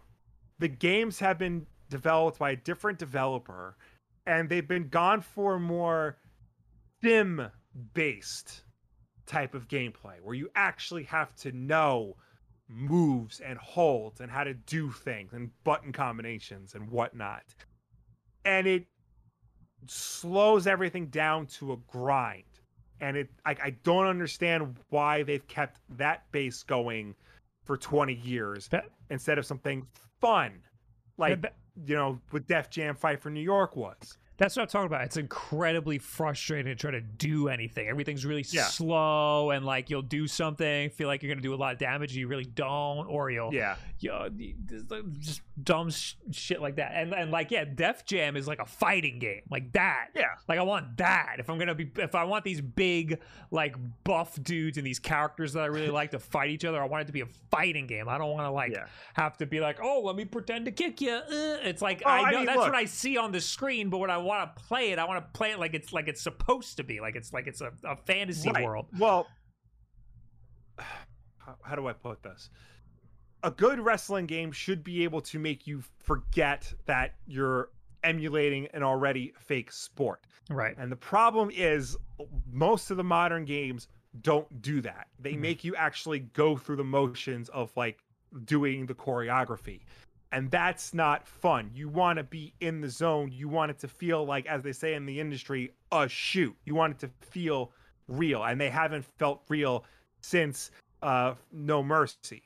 the 0.60 0.70
games 0.70 1.20
have 1.20 1.38
been 1.38 1.66
developed 1.90 2.40
by 2.40 2.52
a 2.52 2.56
different 2.56 3.00
developer 3.00 3.76
and 4.26 4.50
they've 4.50 4.68
been 4.68 4.90
gone 4.90 5.22
for 5.22 5.60
more 5.60 6.18
sim 7.04 7.50
based 7.94 8.64
type 9.26 9.54
of 9.54 9.68
gameplay 9.68 10.16
where 10.22 10.36
you 10.36 10.50
actually 10.56 11.04
have 11.04 11.36
to 11.36 11.52
know 11.52 12.16
moves 12.70 13.40
and 13.40 13.58
holds 13.60 14.20
and 14.22 14.30
how 14.32 14.44
to 14.44 14.54
do 14.54 14.92
things 14.92 15.34
and 15.34 15.50
button 15.64 15.92
combinations 15.92 16.76
and 16.76 16.90
whatnot. 16.90 17.44
And 18.46 18.68
it 18.68 18.86
slows 19.88 20.68
everything 20.68 21.08
down 21.08 21.46
to 21.48 21.74
a 21.74 21.78
grind. 21.88 22.44
And 23.00 23.16
it 23.16 23.30
I, 23.46 23.56
I 23.64 23.70
don't 23.84 24.08
understand 24.08 24.78
why 24.90 25.24
they've 25.24 25.48
kept 25.48 25.80
that 25.98 26.30
base 26.32 26.64
going 26.64 27.16
for 27.64 27.78
20 27.78 28.14
years 28.16 28.68
That- 28.70 28.90
instead 29.10 29.38
of 29.38 29.46
something 29.46 29.86
fun 30.20 30.64
like 31.18 31.42
that- 31.42 31.56
you 31.86 31.96
know 31.96 32.20
what 32.32 32.48
Def 32.48 32.70
Jam 32.72 32.96
Fight 32.96 33.22
for 33.22 33.30
New 33.30 33.42
York 33.42 33.76
was. 33.76 34.18
That's 34.38 34.56
what 34.56 34.62
I'm 34.64 34.68
talking 34.68 34.86
about. 34.86 35.02
It's 35.06 35.18
incredibly 35.18 35.98
frustrating 35.98 36.72
to 36.72 36.76
try 36.76 36.92
to 36.92 37.02
do 37.02 37.48
anything. 37.50 37.88
Everything's 37.88 38.26
really 38.26 38.46
Yeah. 38.50 38.66
slow, 38.66 39.50
and 39.52 39.66
like 39.66 39.90
you'll 39.90 40.02
do 40.04 40.28
something, 40.28 40.90
feel 40.92 41.08
like 41.08 41.24
you're 41.24 41.32
gonna 41.34 41.42
do 41.42 41.54
a 41.54 41.58
lot 41.58 41.74
of 41.74 41.80
damage, 41.80 42.12
and 42.12 42.20
you 42.20 42.28
really 42.28 42.46
don't, 42.46 43.08
or 43.08 43.32
you'll, 43.32 43.54
Yeah, 43.54 43.76
you 44.00 44.10
know, 44.12 44.30
just 45.20 45.42
dumb 45.64 45.90
sh- 45.90 46.14
shit 46.32 46.62
like 46.62 46.76
that. 46.76 46.92
And 46.94 47.14
and 47.14 47.32
like 47.32 47.50
yeah, 47.52 47.66
Def 47.66 48.06
Jam 48.06 48.36
is 48.38 48.48
like 48.48 48.60
a 48.60 48.66
fighting 48.66 49.18
game, 49.20 49.42
like 49.50 49.72
that. 49.74 50.10
yeah, 50.16 50.26
Like 50.48 50.60
I 50.60 50.64
want 50.64 50.98
that. 50.98 51.38
If 51.40 51.50
I'm 51.50 51.58
gonna 51.58 51.74
be, 51.76 51.90
if 51.98 52.14
I 52.14 52.24
want 52.24 52.44
these 52.46 52.62
big, 52.62 53.20
like 53.50 53.76
buff 54.04 54.42
dudes 54.44 54.78
and 54.78 54.86
these 54.86 55.00
characters 55.00 55.54
that 55.54 55.64
I 55.64 55.68
really 55.68 55.90
like 55.90 56.12
to 56.12 56.20
fight 56.20 56.52
each 56.52 56.64
other, 56.66 56.82
I 56.82 56.86
want 56.86 57.02
it 57.02 57.06
to 57.08 57.14
be 57.14 57.22
a 57.22 57.28
fighting 57.50 57.88
game. 57.88 58.08
I 58.08 58.18
don't 58.18 58.32
want 58.32 58.46
to 58.46 58.52
like 58.52 58.72
yeah. 58.74 58.86
have 59.16 59.38
to 59.38 59.46
be 59.48 59.60
like, 59.60 59.80
oh, 59.82 60.02
let 60.04 60.16
me 60.16 60.26
pretend 60.26 60.66
to 60.66 60.72
kick 60.72 61.02
you. 61.02 61.12
Uh, 61.12 61.58
it's 61.64 61.82
like 61.82 62.04
Oh, 62.06 62.10
I 62.10 62.20
I 62.20 62.32
know 62.32 62.38
mean, 62.38 62.46
that's 62.46 62.58
look. 62.58 62.68
what 62.68 62.76
I 62.76 62.86
see 62.86 63.18
on 63.18 63.32
the 63.32 63.42
screen, 63.42 63.90
but 63.90 63.98
what 63.98 64.10
I 64.12 64.18
want 64.28 64.56
to 64.56 64.64
play 64.64 64.92
it, 64.92 65.00
I 65.00 65.06
want 65.06 65.24
to 65.24 65.38
play 65.38 65.52
it 65.52 65.60
like 65.60 65.74
it's 65.74 65.92
like 65.94 66.08
it's 66.08 66.22
supposed 66.22 66.78
to 66.78 66.84
be, 66.84 67.00
like 67.00 67.16
it's 67.16 67.34
like 67.34 67.48
it's 67.48 67.62
a, 67.62 67.72
a 67.84 67.96
fantasy 67.96 68.52
Right. 68.52 68.64
world. 68.64 68.88
Well, 69.00 69.28
how, 71.38 71.56
how 71.64 71.76
do 71.76 71.88
I 71.88 71.94
put 71.94 72.22
this? 72.24 72.50
A 73.44 73.52
good 73.52 73.80
wrestling 73.80 74.26
game 74.26 74.52
should 74.52 74.84
be 74.84 75.04
able 75.04 75.22
to 75.22 75.40
make 75.40 75.68
you 75.68 75.84
forget 76.00 76.74
that 76.86 77.16
you're 77.28 77.70
emulating 78.04 78.68
an 78.74 78.84
already 78.84 79.34
fake 79.40 79.72
sport. 79.72 80.22
Right. 80.50 80.76
And 80.78 80.92
the 80.92 80.96
problem 80.98 81.50
is, 81.54 81.96
most 82.52 82.90
of 82.92 82.98
the 82.98 83.04
modern 83.04 83.46
games 83.46 83.88
don't 84.22 84.62
do 84.62 84.82
that. 84.82 85.08
They 85.20 85.34
Mhm. 85.34 85.40
make 85.40 85.64
you 85.64 85.76
actually 85.76 86.20
go 86.20 86.58
through 86.58 86.78
the 86.78 86.84
motions 86.84 87.50
of 87.50 87.72
like 87.76 88.00
doing 88.46 88.86
the 88.86 88.96
choreography. 88.96 89.82
And 90.32 90.52
that's 90.52 90.94
not 90.94 91.26
fun. 91.26 91.72
You 91.74 91.88
want 91.88 92.18
to 92.18 92.24
be 92.24 92.54
in 92.60 92.82
the 92.82 92.90
zone. 92.90 93.32
You 93.32 93.48
want 93.48 93.72
it 93.72 93.80
to 93.80 93.88
feel 93.88 94.26
like, 94.26 94.46
as 94.46 94.62
they 94.62 94.74
say 94.74 94.94
in 94.94 95.06
the 95.06 95.20
industry, 95.20 95.72
a 95.92 96.08
shoot. 96.08 96.56
You 96.66 96.76
want 96.76 96.96
it 96.96 97.00
to 97.00 97.28
feel 97.28 97.72
real. 98.08 98.44
And 98.44 98.60
they 98.60 98.70
haven't 98.70 99.06
felt 99.18 99.42
real 99.48 99.86
since 100.22 100.72
uh, 101.02 101.36
No 101.52 101.82
Mercy. 101.82 102.44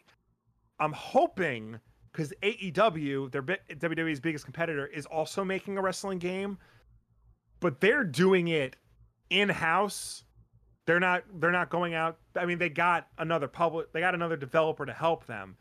I'm 0.79 0.93
hoping 0.93 1.79
because 2.11 2.33
AEW, 2.43 3.31
their 3.31 3.41
WWE's 3.41 4.19
biggest 4.19 4.45
competitor, 4.45 4.87
is 4.87 5.05
also 5.05 5.43
making 5.43 5.77
a 5.77 5.81
wrestling 5.81 6.19
game, 6.19 6.57
but 7.59 7.79
they're 7.79 8.03
doing 8.03 8.49
it 8.49 8.75
in 9.29 9.49
house. 9.49 10.23
They're 10.85 10.99
not. 10.99 11.23
They're 11.39 11.51
not 11.51 11.69
going 11.69 11.93
out. 11.93 12.17
I 12.35 12.45
mean, 12.45 12.57
they 12.57 12.69
got 12.69 13.07
another 13.17 13.47
public. 13.47 13.93
They 13.93 13.99
got 13.99 14.15
another 14.15 14.35
developer 14.35 14.85
to 14.85 14.93
help 14.93 15.25
them, 15.25 15.55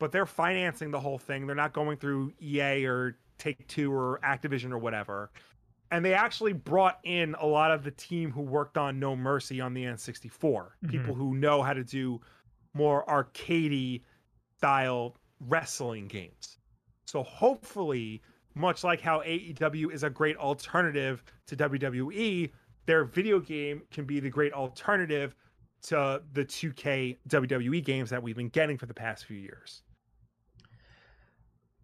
but 0.00 0.10
they're 0.10 0.26
financing 0.26 0.90
the 0.90 0.98
whole 0.98 1.18
thing. 1.18 1.46
They're 1.46 1.54
not 1.54 1.72
going 1.72 1.98
through 1.98 2.32
EA 2.42 2.86
or 2.86 3.16
Take 3.38 3.68
Two 3.68 3.92
or 3.92 4.18
Activision 4.24 4.72
or 4.72 4.78
whatever. 4.78 5.30
And 5.92 6.04
they 6.04 6.14
actually 6.14 6.52
brought 6.52 6.98
in 7.04 7.36
a 7.38 7.46
lot 7.46 7.70
of 7.70 7.84
the 7.84 7.90
team 7.90 8.32
who 8.32 8.40
worked 8.40 8.78
on 8.78 8.98
No 8.98 9.14
Mercy 9.14 9.60
on 9.60 9.74
the 9.74 9.84
N64. 9.84 10.30
Mm-hmm. 10.32 10.88
People 10.88 11.14
who 11.14 11.34
know 11.34 11.62
how 11.62 11.72
to 11.72 11.84
do 11.84 12.20
more 12.74 13.04
arcadey 13.06 14.02
style 14.56 15.16
wrestling 15.40 16.08
games. 16.08 16.58
So 17.06 17.22
hopefully, 17.22 18.22
much 18.54 18.84
like 18.84 19.00
how 19.00 19.20
AEW 19.20 19.92
is 19.92 20.02
a 20.02 20.10
great 20.10 20.36
alternative 20.36 21.22
to 21.46 21.56
WWE, 21.56 22.50
their 22.86 23.04
video 23.04 23.38
game 23.38 23.82
can 23.90 24.04
be 24.04 24.20
the 24.20 24.30
great 24.30 24.52
alternative 24.52 25.34
to 25.82 26.22
the 26.32 26.44
2K 26.44 27.18
WWE 27.28 27.84
games 27.84 28.10
that 28.10 28.22
we've 28.22 28.36
been 28.36 28.48
getting 28.48 28.78
for 28.78 28.86
the 28.86 28.94
past 28.94 29.24
few 29.24 29.36
years. 29.36 29.82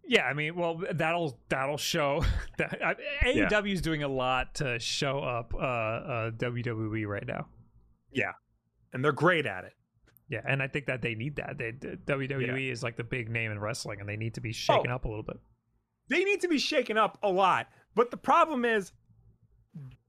Yeah, 0.09 0.23
I 0.23 0.33
mean, 0.33 0.55
well, 0.55 0.81
that'll 0.93 1.37
that'll 1.49 1.77
show 1.77 2.23
that 2.57 2.97
AEW 3.23 3.73
is 3.73 3.81
doing 3.81 4.03
a 4.03 4.07
lot 4.07 4.55
to 4.55 4.79
show 4.79 5.19
up 5.19 5.53
uh, 5.53 5.57
uh, 5.57 6.31
WWE 6.31 7.05
right 7.05 7.27
now. 7.27 7.47
Yeah, 8.11 8.31
and 8.93 9.03
they're 9.03 9.11
great 9.11 9.45
at 9.45 9.65
it. 9.65 9.73
Yeah, 10.29 10.41
and 10.47 10.63
I 10.63 10.67
think 10.67 10.85
that 10.85 11.01
they 11.01 11.13
need 11.15 11.35
that. 11.37 11.57
They, 11.57 11.71
WWE 11.73 12.71
is 12.71 12.83
like 12.83 12.95
the 12.95 13.03
big 13.03 13.29
name 13.29 13.51
in 13.51 13.59
wrestling, 13.59 13.99
and 13.99 14.07
they 14.07 14.15
need 14.17 14.33
to 14.35 14.41
be 14.41 14.53
shaken 14.53 14.91
Oh. 14.91 14.95
up 14.95 15.05
a 15.05 15.07
little 15.09 15.23
bit. 15.23 15.37
They 16.09 16.23
need 16.23 16.39
to 16.41 16.47
be 16.47 16.57
shaken 16.57 16.97
up 16.97 17.17
a 17.23 17.29
lot. 17.29 17.67
But 17.93 18.11
the 18.11 18.17
problem 18.17 18.63
is 18.63 18.93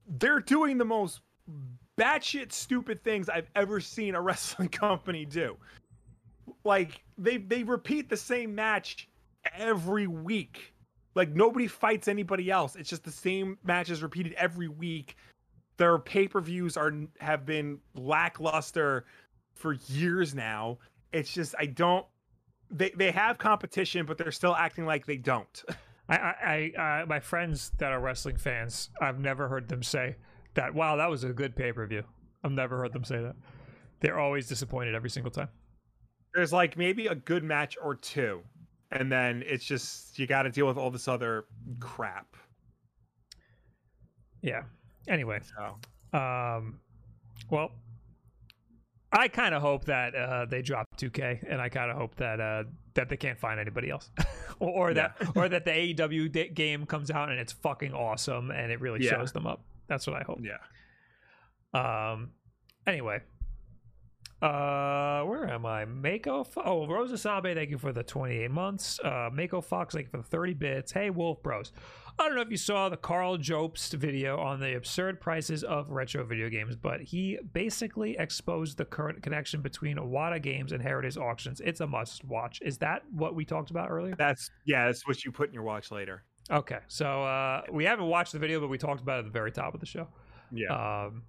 they're 0.07 0.39
doing 0.39 0.77
the 0.77 0.85
most 0.85 1.19
batshit 1.97 2.53
stupid 2.53 3.03
things 3.03 3.27
I've 3.27 3.49
ever 3.55 3.81
seen 3.81 4.15
a 4.15 4.21
wrestling 4.21 4.69
company 4.69 5.25
do. 5.25 5.57
Like 6.63 7.03
they 7.17 7.35
they 7.37 7.63
repeat 7.63 8.09
the 8.09 8.15
same 8.17 8.55
match 8.55 9.08
every 9.55 10.07
week. 10.07 10.73
Like 11.15 11.29
nobody 11.29 11.67
fights 11.67 12.07
anybody 12.07 12.49
else. 12.49 12.75
It's 12.75 12.89
just 12.89 13.03
the 13.03 13.11
same 13.11 13.57
matches 13.63 14.01
repeated 14.01 14.33
every 14.33 14.67
week. 14.67 15.15
Their 15.77 15.97
pay-per-views 15.97 16.77
are 16.77 16.93
have 17.19 17.45
been 17.45 17.79
lackluster 17.95 19.05
for 19.53 19.73
years 19.87 20.35
now. 20.35 20.77
It's 21.11 21.33
just 21.33 21.55
I 21.57 21.65
don't 21.65 22.05
they 22.71 22.91
they 22.95 23.11
have 23.11 23.37
competition, 23.37 24.05
but 24.05 24.17
they're 24.17 24.31
still 24.31 24.55
acting 24.55 24.85
like 24.85 25.05
they 25.05 25.17
don't. 25.17 25.63
I, 26.09 26.15
I, 26.15 26.73
I 26.77 27.01
uh, 27.01 27.05
my 27.05 27.19
friends 27.19 27.71
that 27.77 27.91
are 27.91 27.99
wrestling 27.99 28.37
fans, 28.37 28.89
I've 29.01 29.19
never 29.19 29.47
heard 29.47 29.67
them 29.67 29.83
say 29.83 30.15
that. 30.55 30.73
Wow, 30.73 30.95
that 30.97 31.09
was 31.09 31.23
a 31.23 31.33
good 31.33 31.55
pay 31.55 31.71
per 31.71 31.85
view. 31.85 32.03
I've 32.43 32.51
never 32.51 32.77
heard 32.77 32.93
them 32.93 33.03
say 33.03 33.21
that. 33.21 33.35
They're 33.99 34.19
always 34.19 34.47
disappointed 34.47 34.95
every 34.95 35.09
single 35.09 35.31
time. 35.31 35.49
There's 36.33 36.53
like 36.53 36.77
maybe 36.77 37.07
a 37.07 37.15
good 37.15 37.43
match 37.43 37.77
or 37.81 37.95
two, 37.95 38.41
and 38.91 39.11
then 39.11 39.43
it's 39.45 39.63
just 39.65 40.17
you 40.19 40.27
got 40.27 40.43
to 40.43 40.49
deal 40.49 40.67
with 40.67 40.77
all 40.77 40.91
this 40.91 41.07
other 41.07 41.45
crap. 41.79 42.35
Yeah. 44.41 44.63
Anyway, 45.07 45.39
So 45.57 46.17
um, 46.17 46.79
well, 47.49 47.71
I 49.11 49.27
kind 49.27 49.55
of 49.55 49.61
hope 49.61 49.85
that 49.85 50.13
uh, 50.15 50.45
they 50.45 50.61
drop 50.61 50.87
2K, 50.97 51.43
and 51.49 51.59
I 51.59 51.69
kind 51.69 51.89
of 51.91 51.97
hope 51.97 52.15
that 52.15 52.39
uh, 52.39 52.63
that 52.93 53.09
they 53.09 53.17
can't 53.17 53.39
find 53.39 53.59
anybody 53.59 53.89
else, 53.89 54.09
or, 54.59 54.69
or 54.89 54.93
that 54.93 55.15
or 55.35 55.49
that 55.49 55.65
the 55.65 55.71
AEW 55.71 56.53
game 56.53 56.85
comes 56.85 57.09
out 57.11 57.29
and 57.29 57.39
it's 57.39 57.53
fucking 57.53 57.93
awesome 57.93 58.51
and 58.51 58.71
it 58.71 58.79
really 58.81 59.03
Yeah. 59.03 59.11
shows 59.11 59.31
them 59.31 59.47
up. 59.47 59.63
That's 59.87 60.05
what 60.05 60.15
I 60.15 60.23
hope. 60.23 60.39
yeah, 60.43 60.57
Um. 62.13 62.31
Anyway. 62.85 63.21
Uh, 64.41 65.21
where 65.23 65.49
am 65.49 65.65
I? 65.65 65.83
Mako. 65.85 66.45
Fo- 66.45 66.61
oh, 66.63 66.87
Rosa 66.87 67.17
Sabe, 67.17 67.53
thank 67.53 67.69
you 67.69 67.77
for 67.77 67.91
the 67.91 68.03
28 68.03 68.49
months. 68.49 68.97
Uh, 69.03 69.29
Mako 69.33 69.59
Fox, 69.59 69.93
thank 69.93 70.05
you 70.05 70.11
for 70.11 70.17
the 70.17 70.23
30 70.23 70.53
bits. 70.53 70.91
Hey, 70.93 71.09
Wolf 71.09 71.43
Bros. 71.43 71.73
I 72.17 72.25
don't 72.25 72.35
know 72.35 72.41
if 72.41 72.51
you 72.51 72.57
saw 72.57 72.89
the 72.89 72.97
Karl 72.97 73.37
Jobst 73.37 73.93
video 73.93 74.37
on 74.39 74.59
the 74.59 74.75
absurd 74.75 75.19
prices 75.21 75.63
of 75.63 75.89
retro 75.89 76.23
video 76.25 76.49
games, 76.49 76.75
but 76.75 77.01
he 77.01 77.37
basically 77.53 78.17
exposed 78.17 78.77
the 78.77 78.85
current 78.85 79.21
connection 79.23 79.61
between 79.61 79.97
Wata 79.97 80.41
Games 80.41 80.71
and 80.71 80.81
Heritage 80.81 81.17
Auctions. 81.17 81.61
It's 81.61 81.79
a 81.81 81.87
must 81.87 82.23
watch. 82.25 82.59
Is 82.61 82.77
that 82.79 83.03
what 83.11 83.35
we 83.35 83.45
talked 83.45 83.71
about 83.71 83.89
earlier? 83.89 84.15
that's 84.17 84.51
yeah, 84.65 84.85
that's 84.85 85.07
what 85.07 85.23
you 85.23 85.31
put 85.31 85.47
in 85.49 85.53
your 85.53 85.63
watch 85.63 85.91
later. 85.91 86.23
Okay, 86.51 86.79
so 86.87 87.23
uh, 87.23 87.61
we 87.71 87.85
haven't 87.85 88.07
watched 88.07 88.31
the 88.33 88.39
video, 88.39 88.59
but 88.59 88.67
we 88.69 88.77
talked 88.77 89.01
about 89.01 89.17
it 89.17 89.19
at 89.19 89.25
the 89.25 89.31
very 89.31 89.51
top 89.51 89.73
of 89.73 89.79
the 89.79 89.85
show. 89.85 90.07
Yeah, 90.51 91.05
Um. 91.05 91.23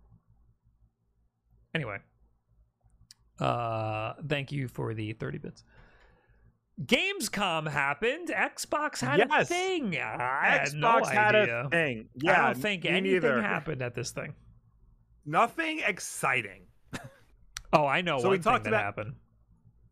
Anyway, 1.74 1.98
uh, 3.40 4.14
thank 4.28 4.52
you 4.52 4.68
for 4.68 4.94
the 4.94 5.12
thirty 5.14 5.38
bits. 5.38 5.64
Gamescom 6.84 7.68
happened. 7.68 8.28
Xbox 8.28 9.00
had 9.00 9.20
a 9.20 9.44
thing. 9.44 9.96
I 9.98 10.48
had 10.48 10.68
Xbox 10.68 10.74
no 10.74 11.04
had 11.04 11.34
a 11.34 11.68
thing. 11.70 12.08
Yeah, 12.14 12.42
I 12.42 12.52
don't 12.52 12.62
think 12.62 12.84
anything 12.86 13.42
happened 13.42 13.82
at 13.82 13.94
this 13.94 14.12
thing. 14.12 14.34
Nothing 15.26 15.80
exciting. 15.86 16.62
Oh, 17.72 17.86
I 17.86 18.00
know 18.00 18.18
So 18.18 18.30
we 18.30 18.38
talked 18.38 18.66
about- 18.66 18.82
happened. 18.82 19.14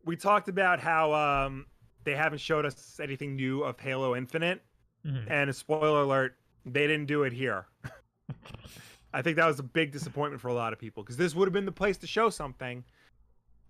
We 0.03 0.15
talked 0.15 0.49
about 0.49 0.79
how 0.79 1.13
um 1.13 1.65
they 2.03 2.15
haven't 2.15 2.39
showed 2.39 2.65
us 2.65 2.99
anything 2.99 3.35
new 3.35 3.61
of 3.63 3.79
Halo 3.79 4.15
Infinite, 4.15 4.63
Mhm. 5.05 5.29
and 5.29 5.49
a 5.49 5.53
spoiler 5.53 6.01
alert, 6.01 6.35
they 6.65 6.87
didn't 6.87 7.05
do 7.05 7.23
it 7.23 7.33
here. 7.33 7.67
I 9.13 9.21
think 9.21 9.37
that 9.37 9.45
was 9.45 9.59
a 9.59 9.63
big 9.63 9.91
disappointment 9.91 10.41
for 10.41 10.47
a 10.49 10.53
lot 10.53 10.73
of 10.73 10.79
people 10.79 11.03
because 11.03 11.17
this 11.17 11.35
would 11.35 11.45
have 11.47 11.53
been 11.53 11.65
the 11.65 11.71
place 11.71 11.97
to 11.99 12.07
show 12.07 12.29
something, 12.29 12.83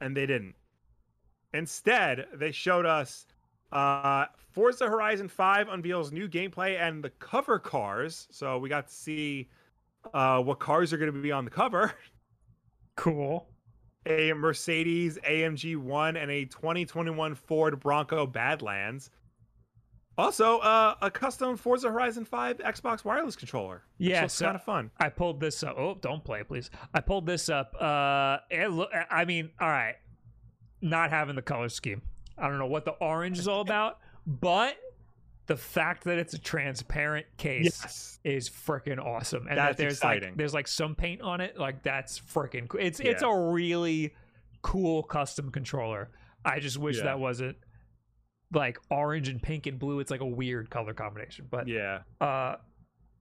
and 0.02 0.16
they 0.16 0.26
didn't. 0.26 0.56
Instead, 1.54 2.28
they 2.34 2.52
showed 2.52 2.86
us 2.86 3.26
uh, 3.72 4.26
Forza 4.52 4.88
Horizon 4.88 5.28
5 5.28 5.70
unveils 5.70 6.12
new 6.12 6.28
gameplay 6.28 6.80
and 6.80 7.04
the 7.04 7.10
cover 7.12 7.60
cars. 7.60 8.28
So 8.32 8.58
we 8.60 8.70
got 8.70 8.88
to 8.88 8.94
see 8.94 9.50
uh, 10.14 10.42
what 10.42 10.60
cars 10.60 10.94
are 10.94 10.98
going 10.98 11.14
to 11.14 11.22
be 11.22 11.32
on 11.32 11.46
the 11.46 11.52
cover 11.52 11.94
Cool. 12.96 13.48
a 14.06 14.34
Mercedes 14.34 15.18
AMG 15.28 15.78
1 15.78 16.18
and 16.18 16.30
a 16.32 16.46
2021 16.46 17.36
Ford 17.36 17.80
Bronco 17.80 18.26
Badlands. 18.26 19.10
Also, 20.20 20.60
uh, 20.60 20.96
a 21.02 21.10
custom 21.10 21.56
Forza 21.58 21.90
Horizon 21.90 22.26
5 22.26 22.58
Xbox 22.58 23.04
wireless 23.06 23.36
controller. 23.36 23.84
Yeah, 23.98 24.26
it's 24.26 24.34
so- 24.34 24.46
kind 24.46 24.56
of 24.56 24.64
fun. 24.64 24.92
I 25.00 25.10
pulled 25.10 25.40
this 25.40 25.64
up. 25.64 25.78
Oh, 25.78 25.96
don't 25.96 26.24
play, 26.24 26.44
please. 26.44 26.70
I 26.94 27.00
pulled 27.02 27.26
this 27.26 27.50
up. 27.50 27.76
Uh, 27.80 28.40
it 28.50 28.70
lo- 28.70 28.90
I 29.10 29.26
mean, 29.26 29.52
all 29.60 29.70
right, 29.70 29.96
not 30.82 31.10
having 31.10 31.36
the 31.36 31.42
color 31.42 31.70
scheme. 31.70 32.02
I 32.38 32.48
don't 32.48 32.58
know 32.60 32.68
what 32.68 32.86
the 32.86 32.92
orange 32.92 33.40
is 33.40 33.48
all 33.48 33.62
about, 33.62 34.00
but 34.26 34.76
the 35.48 35.58
fact 35.58 36.04
that 36.04 36.18
it's 36.20 36.34
a 36.34 36.38
transparent 36.38 37.26
case 37.38 37.80
Yes. 37.82 38.20
is 38.24 38.50
freaking 38.50 39.04
awesome. 39.04 39.48
And 39.48 39.58
That's 39.58 39.78
that 39.78 39.82
there's 39.82 39.94
exciting. 39.94 40.30
like 40.30 40.38
there's 40.38 40.54
like 40.54 40.68
some 40.68 40.96
paint 40.96 41.22
on 41.22 41.42
it. 41.42 41.58
Like 41.58 41.82
that's 41.82 42.20
freaking 42.20 42.68
cool. 42.68 42.80
It's 42.82 43.00
it's 43.00 43.24
a 43.24 43.34
really 43.36 44.14
cool 44.62 45.02
custom 45.04 45.50
controller. 45.50 46.10
I 46.46 46.60
just 46.60 46.78
wish 46.78 46.98
Yeah. 46.98 47.06
that 47.06 47.20
wasn't 47.20 47.58
like 48.54 48.78
orange 48.90 49.28
and 49.30 49.42
pink 49.42 49.68
and 49.68 49.78
blue. 49.78 50.00
It's 50.00 50.12
like 50.12 50.22
a 50.22 50.26
weird 50.26 50.70
color 50.70 50.94
combination. 50.94 51.48
But 51.50 51.68
Yeah. 51.68 52.00
uh 52.20 52.56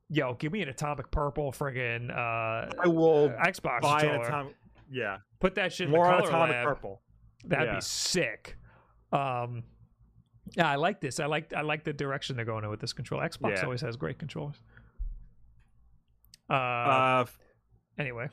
yo, 0.08 0.34
give 0.34 0.52
me 0.52 0.62
an 0.62 0.68
atomic 0.68 1.10
purple 1.10 1.52
friggin' 1.52 2.10
uh 2.10 2.70
I 2.82 2.86
will 2.88 3.28
Xbox 3.30 3.82
buy 3.82 4.02
an 4.02 4.20
atomic. 4.22 4.54
Yeah. 4.90 5.18
Put 5.40 5.54
that 5.56 5.72
shit 5.72 5.86
in 5.88 5.90
More 5.92 6.06
the 6.06 6.10
color 6.12 6.28
atomic 6.28 6.56
lab. 6.56 6.66
purple. 6.66 7.02
That'd 7.44 7.68
Yeah. 7.68 7.74
be 7.76 7.80
sick. 7.82 8.56
Um 9.12 9.64
yeah, 10.56 10.70
I 10.70 10.76
like 10.76 11.00
this. 11.02 11.20
I 11.20 11.26
like 11.26 11.52
I 11.52 11.60
like 11.60 11.84
the 11.84 11.92
direction 11.92 12.36
they're 12.36 12.44
going 12.46 12.64
in 12.64 12.70
with 12.70 12.80
this 12.80 12.94
control. 12.94 13.20
Xbox 13.20 13.56
Yeah. 13.56 13.64
always 13.64 13.82
has 13.82 13.96
great 13.96 14.18
controls. 14.18 14.62
Uh, 16.50 16.54
Uh, 16.54 17.26
anyway. 17.98 18.28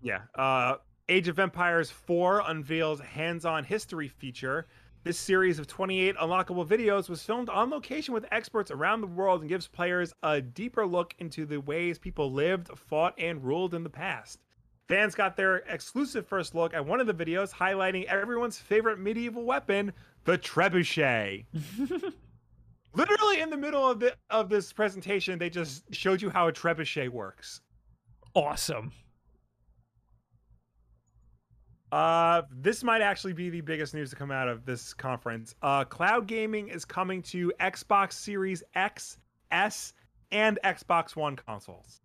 yeah. 0.00 0.22
Uh, 0.34 0.76
Age 1.08 1.28
of 1.28 1.38
Empires 1.38 1.90
4 1.90 2.40
unveils 2.40 3.00
hands-on 3.00 3.64
history 3.64 4.08
feature. 4.08 4.66
This 5.08 5.18
series 5.18 5.58
of 5.58 5.66
28 5.66 6.16
unlockable 6.16 6.66
videos 6.68 7.08
was 7.08 7.22
filmed 7.22 7.48
on 7.48 7.70
location 7.70 8.12
with 8.12 8.26
experts 8.30 8.70
around 8.70 9.00
the 9.00 9.06
world 9.06 9.40
and 9.40 9.48
gives 9.48 9.66
players 9.66 10.12
a 10.22 10.42
deeper 10.42 10.86
look 10.86 11.14
into 11.18 11.46
the 11.46 11.62
ways 11.62 11.98
people 11.98 12.30
lived, 12.30 12.68
fought, 12.76 13.14
and 13.16 13.42
ruled 13.42 13.72
in 13.72 13.82
the 13.82 13.88
past. 13.88 14.38
Fans 14.86 15.14
got 15.14 15.34
their 15.34 15.60
exclusive 15.60 16.26
first 16.26 16.54
look 16.54 16.74
at 16.74 16.84
one 16.84 17.00
of 17.00 17.06
the 17.06 17.14
videos 17.14 17.50
highlighting 17.50 18.04
everyone's 18.04 18.58
favorite 18.58 18.98
medieval 18.98 19.46
weapon, 19.46 19.94
the 20.24 20.36
trebuchet. 20.36 21.46
Literally 22.94 23.40
in 23.40 23.48
the 23.48 23.56
middle 23.56 23.90
of 23.90 24.00
the 24.00 24.14
of 24.28 24.50
this 24.50 24.74
presentation, 24.74 25.38
they 25.38 25.48
just 25.48 25.84
showed 25.90 26.20
you 26.20 26.28
how 26.28 26.48
a 26.48 26.52
trebuchet 26.52 27.08
works. 27.08 27.62
Awesome. 28.34 28.92
Uh, 31.90 32.42
this 32.50 32.84
might 32.84 33.00
actually 33.00 33.32
be 33.32 33.48
the 33.50 33.60
biggest 33.62 33.94
news 33.94 34.10
to 34.10 34.16
come 34.16 34.30
out 34.30 34.48
of 34.48 34.64
this 34.66 34.92
conference. 34.92 35.54
Uh, 35.62 35.84
cloud 35.84 36.26
gaming 36.26 36.68
is 36.68 36.84
coming 36.84 37.22
to 37.22 37.52
Xbox 37.60 38.12
Series 38.12 38.62
X, 38.74 39.18
S, 39.50 39.94
and 40.30 40.58
Xbox 40.64 41.16
One 41.16 41.34
consoles. 41.36 42.00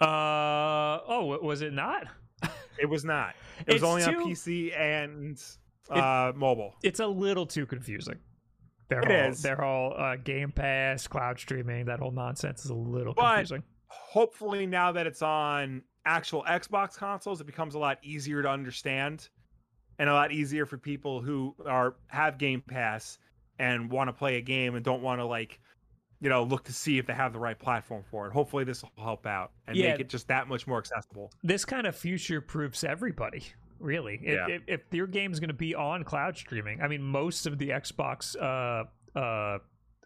Uh 0.00 1.00
oh, 1.08 1.38
was 1.42 1.62
it 1.62 1.72
not? 1.72 2.06
It 2.76 2.86
was 2.90 3.04
not. 3.04 3.34
It 3.68 3.74
was 3.74 3.74
It's 3.76 3.84
only 3.84 4.02
on 4.04 4.14
PC 4.28 4.76
and 4.76 5.40
uh, 5.88 6.32
mobile. 6.34 6.74
It's 6.82 6.98
a 6.98 7.06
little 7.06 7.46
too 7.46 7.66
confusing. 7.66 8.16
They're 8.88 9.00
It 9.02 9.10
all 9.26 9.30
is. 9.30 9.42
they're 9.42 9.62
all 9.62 9.94
uh, 9.96 10.16
Game 10.16 10.50
Pass, 10.50 11.06
cloud 11.06 11.38
streaming. 11.38 11.84
That 11.84 12.00
whole 12.00 12.10
nonsense 12.10 12.64
is 12.64 12.70
a 12.72 12.74
little 12.74 13.14
But- 13.14 13.34
confusing. 13.36 13.62
Hopefully, 13.86 14.66
now 14.66 14.90
that 14.90 15.06
it's 15.06 15.22
on 15.22 15.82
actual 16.04 16.44
Xbox 16.44 16.96
consoles, 16.96 17.40
it 17.40 17.44
becomes 17.46 17.74
a 17.74 17.78
lot 17.78 17.98
easier 18.02 18.42
to 18.42 18.48
understand 18.48 19.28
and 19.98 20.08
a 20.08 20.12
lot 20.12 20.32
easier 20.32 20.66
for 20.66 20.76
people 20.78 21.20
who 21.22 21.54
are 21.66 21.94
have 22.08 22.38
Game 22.38 22.60
Pass 22.60 23.18
and 23.58 23.90
want 23.90 24.08
to 24.08 24.12
play 24.12 24.36
a 24.36 24.40
game 24.40 24.74
and 24.74 24.84
don't 24.84 25.02
want 25.02 25.20
to 25.20 25.24
like 25.24 25.60
you 26.20 26.28
know 26.28 26.42
look 26.42 26.64
to 26.64 26.72
see 26.72 26.98
if 26.98 27.06
they 27.06 27.12
have 27.12 27.32
the 27.32 27.38
right 27.38 27.58
platform 27.58 28.02
for 28.10 28.26
it. 28.26 28.32
Hopefully, 28.32 28.64
this 28.64 28.82
will 28.82 29.04
help 29.04 29.26
out 29.26 29.52
and 29.66 29.76
Yeah. 29.76 29.92
make 29.92 30.00
it 30.00 30.08
just 30.08 30.28
that 30.28 30.48
much 30.48 30.66
more 30.66 30.78
accessible. 30.78 31.30
This 31.42 31.64
kind 31.64 31.86
of 31.86 31.94
future 31.94 32.40
proofs 32.40 32.82
everybody. 32.84 33.44
Really, 33.80 34.14
if, 34.22 34.34
Yeah. 34.34 34.46
if, 34.48 34.62
if 34.66 34.80
your 34.92 35.06
game's 35.06 35.40
going 35.40 35.48
to 35.48 35.54
be 35.54 35.74
on 35.74 36.04
cloud 36.04 36.36
streaming, 36.38 36.80
I 36.80 36.88
mean, 36.88 37.02
most 37.02 37.46
of 37.46 37.58
the 37.58 37.70
Xbox 37.70 38.34
uh, 38.40 39.18
uh, 39.18 39.58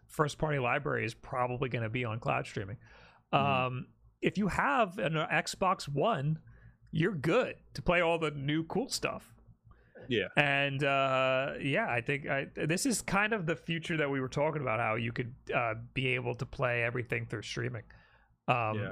first 0.07 0.37
party 0.37 0.59
library 0.59 1.05
is 1.05 1.13
probably 1.13 1.69
going 1.69 1.83
to 1.83 1.89
be 1.89 2.03
on 2.03 2.19
cloud 2.19 2.45
streaming. 2.45 2.77
Mhm. 3.33 3.37
Um, 3.37 3.87
if 4.21 4.37
you 4.37 4.47
have 4.47 4.97
an 4.97 5.17
uh, 5.17 5.27
Xbox 5.31 5.87
One, 5.87 6.39
you're 6.91 7.13
good 7.13 7.55
to 7.73 7.81
play 7.81 8.01
all 8.01 8.17
the 8.19 8.31
new 8.31 8.63
cool 8.63 8.89
stuff. 8.89 9.33
Yeah. 10.07 10.27
And 10.37 10.83
uh, 10.83 11.53
yeah, 11.61 11.87
I 11.87 12.01
think 12.01 12.27
I, 12.27 12.47
this 12.55 12.85
is 12.85 13.01
kind 13.01 13.31
of 13.31 13.45
the 13.45 13.55
future 13.55 13.95
that 13.97 14.09
we 14.09 14.19
were 14.19 14.27
talking 14.27 14.61
about. 14.61 14.79
How 14.79 14.95
you 14.95 15.11
could 15.11 15.33
uh, 15.55 15.75
be 15.93 16.07
able 16.15 16.33
to 16.35 16.45
play 16.45 16.83
everything 16.83 17.27
through 17.27 17.43
streaming. 17.43 17.83
Um, 18.47 18.79
yeah. 18.79 18.91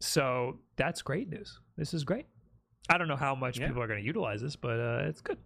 So 0.00 0.58
that's 0.76 1.00
great 1.02 1.28
news. 1.28 1.60
This 1.76 1.94
is 1.94 2.02
great. 2.04 2.26
I 2.88 2.98
don't 2.98 3.08
know 3.08 3.16
how 3.16 3.34
much 3.34 3.58
Yeah. 3.58 3.68
people 3.68 3.82
are 3.82 3.86
going 3.86 4.00
to 4.00 4.06
utilize 4.06 4.40
this, 4.40 4.56
but 4.56 4.80
uh, 4.80 5.02
it's 5.04 5.20
good. 5.20 5.38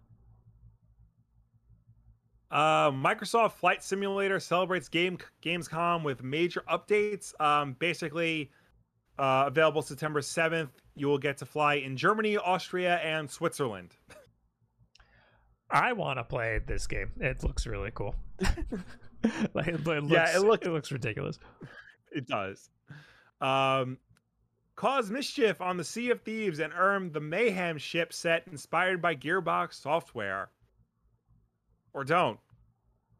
Uh, 2.49 2.91
Microsoft 2.91 3.53
Flight 3.53 3.83
Simulator 3.83 4.39
celebrates 4.39 4.87
Game 4.87 5.17
Gamescom 5.43 6.03
with 6.03 6.23
major 6.23 6.63
updates. 6.69 7.39
Um, 7.41 7.75
basically, 7.79 8.51
uh, 9.19 9.45
available 9.47 9.81
September 9.81 10.21
seventh. 10.21 10.71
You 10.95 11.07
will 11.07 11.17
get 11.17 11.37
to 11.39 11.45
fly 11.45 11.75
in 11.75 11.97
Germany, 11.97 12.37
Austria, 12.37 12.97
and 12.97 13.29
Switzerland. 13.29 13.95
I 15.69 15.93
want 15.93 16.19
to 16.19 16.23
play 16.23 16.59
this 16.65 16.85
game. 16.85 17.11
It 17.19 17.43
looks 17.43 17.65
really 17.65 17.91
cool. 17.91 18.15
like 19.53 19.67
it, 19.67 19.83
looks, 19.85 20.11
Yeah, 20.11 20.35
it 20.35 20.41
looks- 20.43 20.67
it 20.67 20.69
looks 20.69 20.91
ridiculous. 20.91 21.39
It 22.11 22.27
does. 22.27 22.69
Um, 23.41 23.97
cause 24.75 25.09
mischief 25.09 25.61
on 25.61 25.77
the 25.77 25.83
Sea 25.83 26.11
of 26.11 26.21
Thieves 26.21 26.59
and 26.59 26.71
earn 26.77 27.11
the 27.11 27.19
Mayhem 27.19 27.77
ship 27.79 28.13
set 28.13 28.47
inspired 28.51 29.01
by 29.01 29.15
Gearbox 29.15 29.73
software. 29.81 30.49
Or 31.93 32.03
don't. 32.03 32.39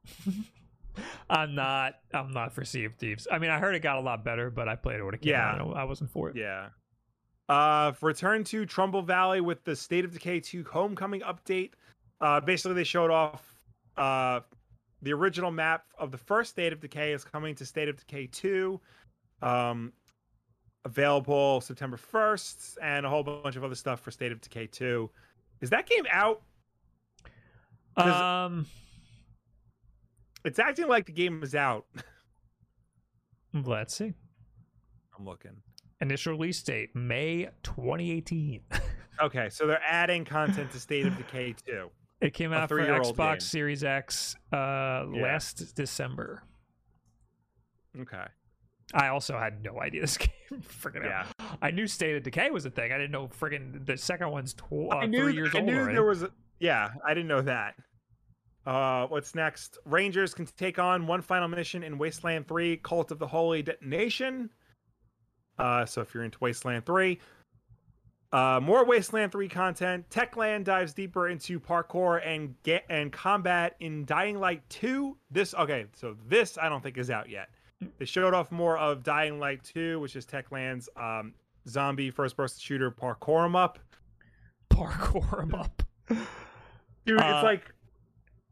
I'm 1.30 1.56
not. 1.56 1.96
I'm 2.14 2.32
not 2.32 2.54
for 2.54 2.64
Sea 2.66 2.86
of 2.86 2.96
Thieves. 2.96 3.28
I 3.32 3.38
mean, 3.40 3.50
I 3.50 3.60
heard 3.60 3.76
it 3.76 3.80
got 3.82 3.98
a 3.98 4.02
lot 4.02 4.24
better, 4.24 4.50
but 4.50 4.68
I 4.68 4.76
played 4.76 5.00
it 5.00 5.04
when 5.04 5.14
it 5.14 5.22
came 5.22 5.32
Yeah. 5.32 5.56
out. 5.62 5.76
I 5.76 5.84
wasn't 5.84 6.10
for 6.12 6.30
it. 6.30 6.36
Yeah. 6.36 6.70
Uh, 7.50 7.92
return 8.02 8.44
to 8.46 8.66
Trumbull 8.66 9.02
Valley 9.02 9.42
with 9.42 9.64
the 9.64 9.76
State 9.76 10.06
of 10.06 10.12
Decay 10.12 10.40
2 10.40 10.64
Homecoming 10.72 11.22
update. 11.22 11.72
Uh, 12.22 12.40
basically, 12.40 12.76
they 12.76 12.84
showed 12.84 13.12
off 13.12 13.44
uh, 13.98 14.40
the 15.02 15.12
original 15.14 15.52
map 15.52 15.86
of 15.98 16.10
the 16.12 16.18
first 16.18 16.52
State 16.52 16.72
of 16.74 16.80
Decay 16.80 17.12
is 17.12 17.24
coming 17.24 17.54
to 17.56 17.66
State 17.66 17.90
of 17.90 17.98
Decay 17.98 18.28
2. 18.28 18.80
Um, 19.42 19.92
available 20.86 21.60
September 21.62 21.98
1st, 21.98 22.78
and 22.82 23.06
a 23.06 23.10
whole 23.10 23.24
bunch 23.24 23.56
of 23.56 23.64
other 23.64 23.76
stuff 23.76 24.00
for 24.02 24.12
State 24.12 24.32
of 24.32 24.40
Decay 24.42 24.68
2. 24.68 25.10
Is 25.62 25.70
that 25.70 25.88
game 25.88 26.06
out? 26.12 26.42
Um, 27.96 28.66
It's 30.46 30.60
acting 30.60 30.88
like 30.88 31.06
the 31.06 31.12
game 31.14 31.42
is 31.44 31.56
out. 31.56 31.86
let's 33.54 33.96
see. 33.96 34.14
I'm 35.18 35.26
looking. 35.26 35.52
Initial 36.02 36.34
release 36.34 36.62
date 36.64 36.96
May 36.96 37.50
2018. 37.64 38.62
Okay, 39.22 39.48
so 39.50 39.68
they're 39.68 39.80
adding 39.88 40.26
content 40.26 40.72
to 40.72 40.80
State 40.80 41.06
of 41.06 41.16
Decay 41.16 41.54
2. 41.68 41.88
It 42.20 42.34
came 42.34 42.52
out 42.52 42.68
for 42.68 42.80
Xbox 42.80 43.32
game. 43.34 43.40
Series 43.42 43.84
X 43.84 44.36
uh, 44.52 44.56
Yeah. 45.14 45.22
last 45.22 45.76
December. 45.76 46.42
Okay. 48.02 48.24
I 48.92 49.10
also 49.10 49.38
had 49.38 49.64
no 49.64 49.80
idea 49.80 50.02
this 50.02 50.18
game. 50.18 50.30
Freaking 50.64 51.06
Yeah. 51.06 51.28
out. 51.40 51.58
I 51.62 51.70
knew 51.70 51.86
State 51.86 52.16
of 52.18 52.24
Decay 52.24 52.50
was 52.50 52.66
a 52.66 52.72
thing. 52.72 52.92
I 52.92 52.98
didn't 52.98 53.12
know 53.12 53.28
friggin' 53.28 53.86
the 53.86 53.98
second 53.98 54.32
one's 54.32 54.56
tw- 54.56 54.90
uh, 54.92 54.96
I 54.98 55.06
knew, 55.06 55.26
three 55.26 55.36
years 55.36 55.54
I 55.54 55.60
old 55.60 55.68
knew 55.68 55.78
already. 55.78 55.94
there 55.94 56.04
was 56.04 56.24
a, 56.24 56.32
yeah, 56.60 56.90
I 57.06 57.14
didn't 57.14 57.28
know 57.28 57.42
that. 57.42 57.76
Uh, 58.66 59.08
what's 59.08 59.36
next? 59.36 59.78
Rangers 59.86 60.34
can 60.34 60.46
take 60.46 60.80
on 60.80 61.06
one 61.06 61.22
final 61.22 61.48
mission 61.48 61.84
in 61.84 61.98
Wasteland 61.98 62.48
3, 62.48 62.78
Cult 62.78 63.12
of 63.12 63.20
the 63.20 63.28
Holy 63.28 63.62
Detonation. 63.62 64.50
Uh, 65.60 65.86
so 65.86 66.02
if 66.02 66.14
you're 66.14 66.24
into 66.24 66.38
Wasteland 66.40 66.86
3, 66.86 67.20
uh, 68.32 68.60
more 68.64 68.86
Wasteland 68.86 69.32
3 69.32 69.48
content. 69.50 70.10
Techland 70.10 70.64
dives 70.64 70.94
deeper 70.94 71.28
into 71.28 71.60
parkour 71.60 72.26
and 72.26 72.56
get 72.64 72.84
and 72.90 73.12
combat 73.12 73.76
in 73.80 74.06
Dying 74.06 74.40
Light 74.40 74.68
2. 74.70 75.16
This 75.30 75.54
okay, 75.54 75.86
so 75.94 76.16
this 76.28 76.58
I 76.58 76.70
don't 76.70 76.82
think 76.82 76.98
is 76.98 77.12
out 77.12 77.30
yet. 77.30 77.50
They 78.00 78.06
showed 78.06 78.34
off 78.34 78.50
more 78.52 78.78
of 78.78 79.04
Dying 79.04 79.40
Light 79.40 79.64
2, 79.64 80.00
which 80.00 80.16
is 80.16 80.26
Techland's 80.26 80.88
um, 80.96 81.34
zombie 81.68 82.10
first-person 82.10 82.60
shooter 82.62 82.90
parkour 82.90 83.44
'em 83.46 83.56
up. 83.56 83.78
Parkour 84.72 85.42
'em 85.44 85.54
up. 85.54 85.84
Dude, 87.06 87.20
Uh, 87.22 87.34
it's 87.36 87.44
like 87.44 87.72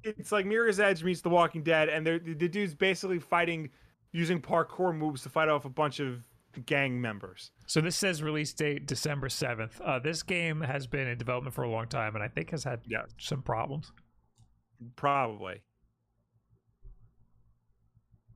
it's 0.03 0.31
like 0.31 0.45
Mirror's 0.45 0.79
Edge 0.79 1.03
meets 1.03 1.21
The 1.21 1.29
Walking 1.29 1.63
Dead, 1.63 1.89
and 1.89 2.05
they're, 2.05 2.19
the 2.19 2.47
dude's 2.47 2.73
basically 2.75 3.19
fighting 3.19 3.69
using 4.11 4.41
parkour 4.41 4.95
moves 4.95 5.23
to 5.23 5.29
fight 5.29 5.47
off 5.49 5.65
a 5.65 5.69
bunch 5.69 5.99
of 5.99 6.27
gang 6.65 6.99
members. 6.99 7.51
So 7.65 7.79
this 7.79 7.95
says 7.95 8.21
release 8.21 8.51
date 8.53 8.85
December 8.85 9.29
7th. 9.29 9.79
Uh, 9.83 9.99
this 9.99 10.21
game 10.21 10.59
has 10.61 10.85
been 10.85 11.07
in 11.07 11.17
development 11.17 11.53
for 11.55 11.63
a 11.63 11.69
long 11.69 11.87
time 11.87 12.13
and 12.15 12.23
I 12.23 12.27
think 12.27 12.49
has 12.51 12.63
had 12.65 12.81
Yeah. 12.85 13.03
some 13.17 13.41
problems. 13.41 13.93
Probably. 14.97 15.61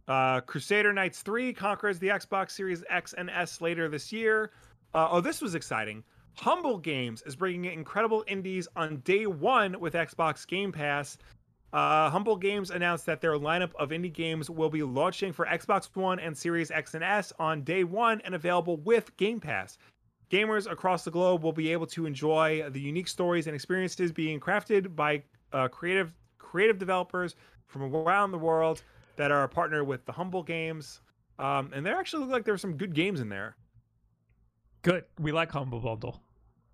Uh, 0.08 0.40
Crusader 0.42 0.94
Kings 0.94 1.20
3 1.22 1.52
conquers 1.54 2.00
the 2.00 2.08
Xbox 2.10 2.52
Series 2.52 2.84
X 2.90 3.14
and 3.14 3.30
S 3.30 3.60
later 3.60 3.90
this 3.90 4.14
year. 4.14 4.52
Uh, 4.94 5.08
oh, 5.12 5.20
this 5.20 5.42
was 5.42 5.56
exciting. 5.56 6.04
Humble 6.38 6.78
Games 6.78 7.24
is 7.26 7.36
bringing 7.36 7.72
incredible 7.74 8.24
indies 8.28 8.68
on 8.76 8.98
day 8.98 9.26
one 9.26 9.80
with 9.80 9.94
Xbox 9.94 10.46
Game 10.48 10.72
Pass. 10.72 11.18
Uh, 11.74 12.10
Humble 12.10 12.38
Games 12.38 12.72
announced 12.72 13.06
that 13.06 13.20
their 13.20 13.34
lineup 13.34 13.72
of 13.76 13.90
indie 13.90 14.14
games 14.14 14.50
will 14.50 14.70
be 14.70 14.84
launching 14.84 15.34
for 15.34 15.46
Xbox 15.46 15.90
One 15.94 16.20
and 16.20 16.38
Series 16.38 16.72
X 16.72 16.94
and 16.94 17.04
S 17.04 17.34
on 17.38 17.64
day 17.64 17.84
one 17.84 18.22
and 18.24 18.34
available 18.34 18.78
with 18.78 19.16
Game 19.18 19.40
Pass. 19.40 19.78
Gamers 20.32 20.72
across 20.72 21.04
the 21.04 21.12
globe 21.12 21.44
will 21.44 21.54
be 21.54 21.72
able 21.72 21.86
to 21.88 22.06
enjoy 22.06 22.68
the 22.70 22.80
unique 22.80 23.08
stories 23.08 23.48
and 23.48 23.56
experiences 23.56 24.12
being 24.12 24.40
crafted 24.40 24.96
by 24.96 25.22
uh, 25.54 25.68
creative 25.68 26.14
creative 26.38 26.78
developers 26.78 27.36
from 27.68 27.94
around 27.94 28.32
the 28.32 28.38
world 28.38 28.82
that 29.18 29.32
are 29.32 29.44
a 29.44 29.50
partner 29.50 29.84
with 29.84 30.06
the 30.06 30.12
Humble 30.12 30.44
Games. 30.44 31.02
Um, 31.38 31.72
and 31.74 31.86
there 31.86 31.98
actually 31.98 32.22
look 32.22 32.32
like 32.32 32.46
there's 32.46 32.62
some 32.62 32.78
good 32.78 32.94
games 32.94 33.20
in 33.20 33.30
there. 33.30 33.58
Good. 34.82 35.04
We 35.20 35.32
like 35.32 35.52
Humble 35.52 35.80
Bundle. 35.80 36.22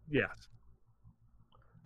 Yes. 0.09 0.47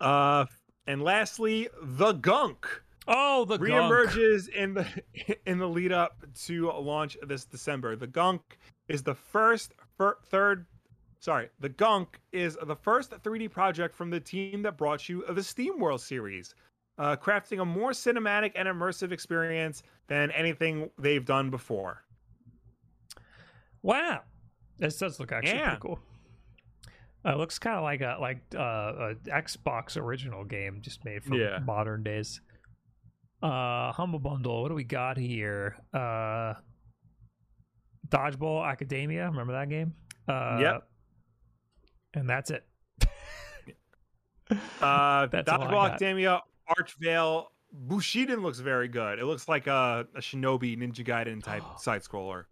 Uh, 0.00 0.44
and 0.86 1.02
lastly, 1.02 1.68
the 1.82 2.12
Gunk 2.12 2.66
Oh, 3.08 3.44
the 3.44 3.56
gunk. 3.58 3.70
reemerges 3.70 4.48
in 4.48 4.74
the 4.74 4.86
in 5.46 5.58
the 5.58 5.68
lead 5.68 5.92
up 5.92 6.24
to 6.46 6.70
launch 6.72 7.16
this 7.26 7.44
December. 7.44 7.94
The 7.96 8.06
Gunk 8.06 8.58
is 8.88 9.02
the 9.02 9.14
first 9.14 9.74
fir- 9.96 10.18
third 10.26 10.66
sorry, 11.20 11.48
the 11.60 11.68
Gunk 11.68 12.20
is 12.32 12.56
the 12.62 12.76
first 12.76 13.10
3D 13.12 13.50
project 13.50 13.94
from 13.94 14.10
the 14.10 14.20
team 14.20 14.62
that 14.62 14.76
brought 14.76 15.08
you 15.08 15.24
the 15.28 15.40
SteamWorld 15.40 16.00
series. 16.00 16.54
Uh, 16.98 17.14
crafting 17.14 17.60
a 17.60 17.64
more 17.64 17.90
cinematic 17.90 18.52
and 18.54 18.66
immersive 18.66 19.12
experience 19.12 19.82
than 20.08 20.30
anything 20.30 20.88
they've 20.98 21.26
done 21.26 21.50
before. 21.50 22.02
Wow. 23.82 24.22
This 24.78 24.98
does 24.98 25.20
look 25.20 25.32
actually 25.32 25.58
Yeah. 25.58 25.76
pretty 25.76 25.80
cool. 25.82 25.98
Uh, 27.24 27.32
it 27.32 27.38
looks 27.38 27.58
kind 27.58 27.76
of 27.76 27.82
like 27.82 28.00
a 28.02 28.16
like 28.20 28.38
uh, 28.54 28.58
a 29.10 29.14
Xbox 29.26 29.96
original 30.00 30.44
game 30.44 30.78
just 30.80 31.04
made 31.04 31.24
for 31.24 31.34
Yeah. 31.34 31.58
modern 31.58 32.02
days. 32.02 32.40
Uh, 33.42 33.92
Humble 33.92 34.18
Bundle. 34.18 34.62
What 34.62 34.68
do 34.68 34.74
we 34.74 34.84
got 34.84 35.16
here? 35.18 35.76
Uh, 35.92 36.54
Dodgeball 38.08 38.66
Academia. 38.66 39.26
Remember 39.26 39.52
that 39.52 39.68
game? 39.68 39.94
Uh, 40.28 40.58
Yep. 40.60 40.88
And 42.14 42.28
that's 42.28 42.50
it. 42.50 42.64
Uh, 44.80 45.26
That's 45.26 45.48
Dodgeball. 45.48 45.90
Academia, 45.90 46.40
Archvale, 46.70 47.46
Bushiden 47.88 48.42
looks 48.42 48.58
very 48.60 48.88
good. 48.88 49.18
It 49.18 49.24
looks 49.26 49.48
like 49.48 49.66
a, 49.66 50.06
a 50.14 50.20
Shinobi 50.20 50.78
Ninja 50.78 51.04
Gaiden 51.06 51.42
type 51.42 51.62
side 51.78 52.02
scroller. 52.02 52.44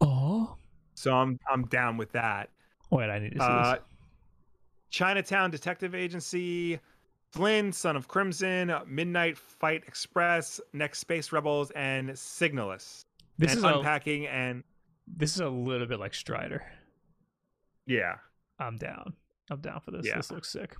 Oh. 0.00 0.56
So 0.94 1.12
I'm 1.14 1.38
I'm 1.50 1.64
down 1.66 1.96
with 1.98 2.10
that. 2.12 2.48
Wait, 2.90 3.08
I 3.10 3.18
need 3.18 3.32
to 3.34 3.38
see 3.38 3.44
Uh, 3.44 3.72
this. 3.74 3.82
Chinatown 4.90 5.50
Detective 5.50 5.94
Agency, 5.94 6.80
Flynn, 7.32 7.72
Son 7.72 7.96
of 7.96 8.08
Crimson, 8.08 8.72
Midnight 8.86 9.38
Fight 9.38 9.84
Express, 9.86 10.60
Next 10.72 10.98
Space 10.98 11.32
Rebels, 11.32 11.70
and 11.72 12.10
Signalis. 12.10 13.04
This 13.38 13.52
and 13.52 13.58
is 13.58 13.64
a 13.64 13.68
unpacking 13.68 14.26
and 14.26 14.62
this 15.06 15.34
is 15.34 15.40
a 15.40 15.48
little 15.48 15.86
bit 15.86 15.98
like 15.98 16.14
Strider. 16.14 16.62
yeah. 17.86 18.16
I'm 18.58 18.76
down. 18.76 19.14
I'm 19.50 19.60
down 19.60 19.80
for 19.80 19.90
this. 19.90 20.06
Yeah. 20.06 20.16
This 20.16 20.30
looks 20.30 20.48
sick. 20.48 20.76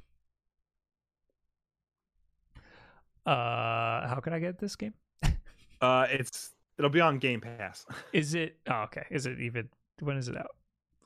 Uh, 3.27 4.07
how 4.07 4.21
can 4.23 4.33
I 4.33 4.39
get 4.39 4.59
this 4.59 4.77
game? 4.77 4.95
Uh, 5.81 6.07
it's 6.11 6.53
it'll 6.79 6.93
be 6.93 7.01
on 7.01 7.19
Game 7.19 7.41
Pass. 7.41 7.85
Is 8.13 8.37
it? 8.37 8.57
Oh, 8.69 8.83
okay. 8.83 9.05
Is 9.11 9.27
it 9.27 9.41
even? 9.41 9.69
When 9.99 10.17
is 10.17 10.29
it 10.29 10.37
out? 10.37 10.55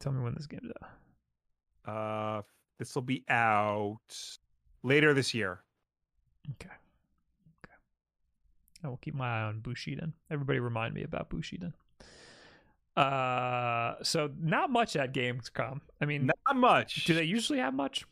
Tell 0.00 0.12
me 0.12 0.22
when 0.22 0.34
this 0.34 0.46
game's 0.46 0.70
out. 1.86 1.90
Uh, 1.90 2.42
this 2.78 2.94
will 2.94 3.00
be 3.00 3.24
out 3.30 3.96
later 4.86 5.12
this 5.14 5.34
year. 5.34 5.60
Okay. 6.52 6.74
Okay. 7.64 7.74
I 8.84 8.88
will 8.88 8.98
keep 8.98 9.14
my 9.14 9.26
eye 9.40 9.42
on 9.42 9.60
Bushiden. 9.60 10.12
Everybody 10.30 10.60
remind 10.60 10.94
me 10.94 11.02
about 11.02 11.28
Bushiden. 11.28 11.72
Uh, 12.96 13.96
so 14.02 14.30
not 14.40 14.70
much 14.70 14.96
at 14.96 15.12
Gamescom. 15.12 15.80
I 16.00 16.06
mean, 16.06 16.30
Not 16.46 16.56
much. 16.56 17.04
do 17.04 17.14
they 17.14 17.24
usually 17.24 17.58
have 17.58 17.74
much? 17.74 18.06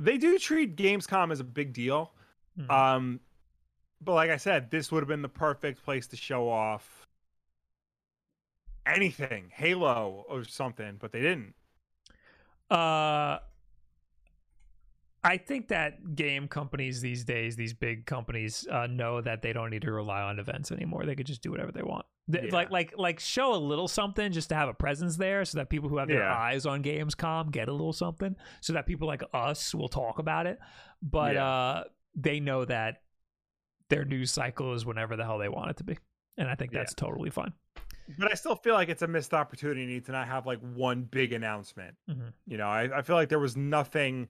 they 0.00 0.16
do 0.18 0.38
treat 0.38 0.74
Gamescom 0.74 1.30
as 1.30 1.38
a 1.38 1.44
big 1.44 1.72
deal. 1.74 2.12
Hmm. 2.56 2.70
Um, 2.70 3.20
but 4.00 4.14
like 4.14 4.30
I 4.30 4.36
said, 4.38 4.70
this 4.70 4.90
would 4.90 5.00
have 5.02 5.08
been 5.08 5.22
the 5.22 5.28
perfect 5.28 5.84
place 5.84 6.08
to 6.08 6.16
show 6.16 6.48
off 6.48 7.06
anything, 8.84 9.50
Halo 9.54 10.24
or 10.28 10.44
something, 10.44 10.96
but 10.98 11.12
they 11.12 11.20
didn't. 11.20 11.54
Uh, 12.68 13.38
I 15.24 15.36
think 15.36 15.68
that 15.68 16.16
game 16.16 16.48
companies 16.48 17.00
these 17.00 17.22
days, 17.24 17.54
these 17.54 17.72
big 17.74 18.06
companies, 18.06 18.66
uh, 18.68 18.88
know 18.88 19.20
that 19.20 19.40
they 19.42 19.52
don't 19.52 19.70
need 19.70 19.82
to 19.82 19.92
rely 19.92 20.20
on 20.20 20.40
events 20.40 20.72
anymore. 20.72 21.04
They 21.06 21.14
could 21.14 21.26
just 21.26 21.42
do 21.42 21.50
whatever 21.52 21.70
they 21.70 21.82
want. 21.82 22.06
Th- 22.30 22.46
Yeah. 22.46 22.50
Like, 22.52 22.70
like, 22.70 22.94
like, 22.98 23.20
show 23.20 23.54
a 23.54 23.56
little 23.56 23.86
something 23.86 24.32
just 24.32 24.48
to 24.48 24.56
have 24.56 24.68
a 24.68 24.74
presence 24.74 25.16
there, 25.16 25.44
so 25.44 25.58
that 25.58 25.70
people 25.70 25.88
who 25.88 25.98
have 25.98 26.08
their 26.08 26.20
Yeah. 26.24 26.34
eyes 26.36 26.66
on 26.66 26.82
Gamescom 26.82 27.52
get 27.52 27.68
a 27.68 27.72
little 27.72 27.92
something, 27.92 28.34
so 28.60 28.72
that 28.72 28.86
people 28.86 29.06
like 29.06 29.22
us 29.32 29.72
will 29.74 29.88
talk 29.88 30.18
about 30.18 30.46
it. 30.46 30.58
But 31.00 31.34
Yeah. 31.34 31.46
uh, 31.46 31.84
they 32.16 32.40
know 32.40 32.64
that 32.64 33.02
their 33.90 34.04
news 34.04 34.30
cycle 34.32 34.74
is 34.74 34.84
whenever 34.84 35.14
the 35.16 35.24
hell 35.24 35.38
they 35.38 35.48
want 35.48 35.70
it 35.70 35.76
to 35.78 35.84
be, 35.84 35.98
and 36.36 36.48
I 36.48 36.54
think 36.56 36.72
that's 36.72 36.94
totally 36.94 37.30
fine. 37.30 37.52
But 38.18 38.30
I 38.30 38.34
still 38.34 38.56
feel 38.56 38.74
like 38.74 38.88
it's 38.88 39.02
a 39.02 39.06
missed 39.08 39.32
opportunity 39.32 40.00
to 40.00 40.12
not 40.12 40.26
have 40.26 40.46
like 40.46 40.58
one 40.60 41.04
big 41.04 41.32
announcement. 41.32 41.96
Mhm. 42.10 42.32
You 42.46 42.56
know, 42.56 42.66
I, 42.66 42.98
I 42.98 43.02
feel 43.02 43.14
like 43.16 43.28
there 43.28 43.38
was 43.38 43.56
nothing 43.56 44.28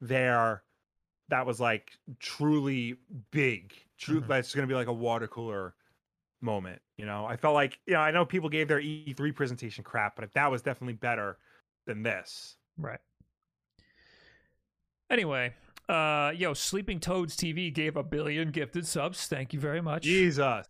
there 0.00 0.62
that 1.28 1.46
was 1.46 1.60
like 1.60 1.92
truly 2.18 2.96
big. 3.30 3.72
True, 3.98 4.20
Mhm. 4.20 4.26
that's 4.26 4.54
going 4.54 4.66
to 4.66 4.70
be 4.72 4.74
like 4.74 4.88
a 4.88 4.92
water 4.92 5.28
cooler 5.28 5.74
moment. 6.40 6.80
You 6.96 7.06
know, 7.06 7.24
I 7.26 7.36
felt 7.36 7.54
like 7.54 7.78
you 7.86 7.92
know 7.94 8.00
I 8.00 8.10
know 8.10 8.24
people 8.24 8.48
gave 8.48 8.66
their 8.68 8.80
E3 8.80 9.30
presentation 9.34 9.84
crap, 9.84 10.16
but 10.16 10.32
that 10.32 10.50
was 10.50 10.62
definitely 10.62 10.94
better 10.94 11.38
than 11.86 12.02
this. 12.02 12.56
Right. 12.76 12.98
Anyway, 15.08 15.54
uh, 15.88 16.32
yo, 16.36 16.54
Sleeping 16.54 17.00
Toads 17.00 17.36
TV 17.36 17.72
gave 17.72 17.96
a 17.96 18.02
billion 18.02 18.50
gifted 18.50 18.86
subs. 18.86 19.26
Thank 19.26 19.52
you 19.52 19.60
very 19.60 19.80
much. 19.80 20.04
Jesus. 20.04 20.66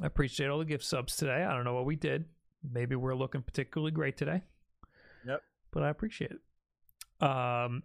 I 0.00 0.06
appreciate 0.06 0.48
all 0.48 0.58
the 0.58 0.64
gift 0.64 0.84
subs 0.84 1.16
today. 1.16 1.44
I 1.44 1.52
don't 1.54 1.64
know 1.64 1.74
what 1.74 1.86
we 1.86 1.96
did. 1.96 2.26
Maybe 2.62 2.94
we're 2.94 3.14
looking 3.14 3.42
particularly 3.42 3.90
great 3.90 4.16
today. 4.16 4.42
Yep. 5.26 5.42
But 5.72 5.82
I 5.82 5.88
appreciate 5.88 6.32
it. 6.32 7.24
Um, 7.24 7.82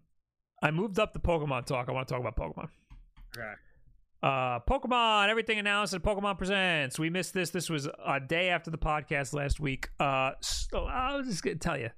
I 0.64 0.72
moved 0.72 0.98
up 0.98 1.12
the 1.14 1.20
Pokemon 1.20 1.66
talk. 1.66 1.90
I 1.90 1.92
want 1.92 2.08
to 2.08 2.14
talk 2.14 2.22
about 2.22 2.36
Pokemon. 2.38 2.70
Okay. 3.38 3.54
Uh, 4.24 4.60
Pokemon, 4.62 5.28
everything 5.28 5.60
announced 5.60 5.94
at 5.94 6.02
Pokemon 6.02 6.38
Presents. 6.38 6.98
We 6.98 7.10
missed 7.10 7.34
this. 7.34 7.50
This 7.50 7.70
was 7.70 7.88
a 8.06 8.20
day 8.22 8.48
after 8.50 8.72
the 8.72 8.78
podcast 8.78 9.34
last 9.34 9.60
week. 9.60 9.90
Uh, 10.00 10.32
so 10.40 10.86
I 10.86 11.16
was 11.18 11.28
just 11.28 11.44
gonna 11.44 11.58
tell 11.58 11.78
you, 11.78 11.90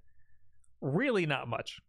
really 0.81 1.27
not 1.27 1.47
much. 1.47 1.79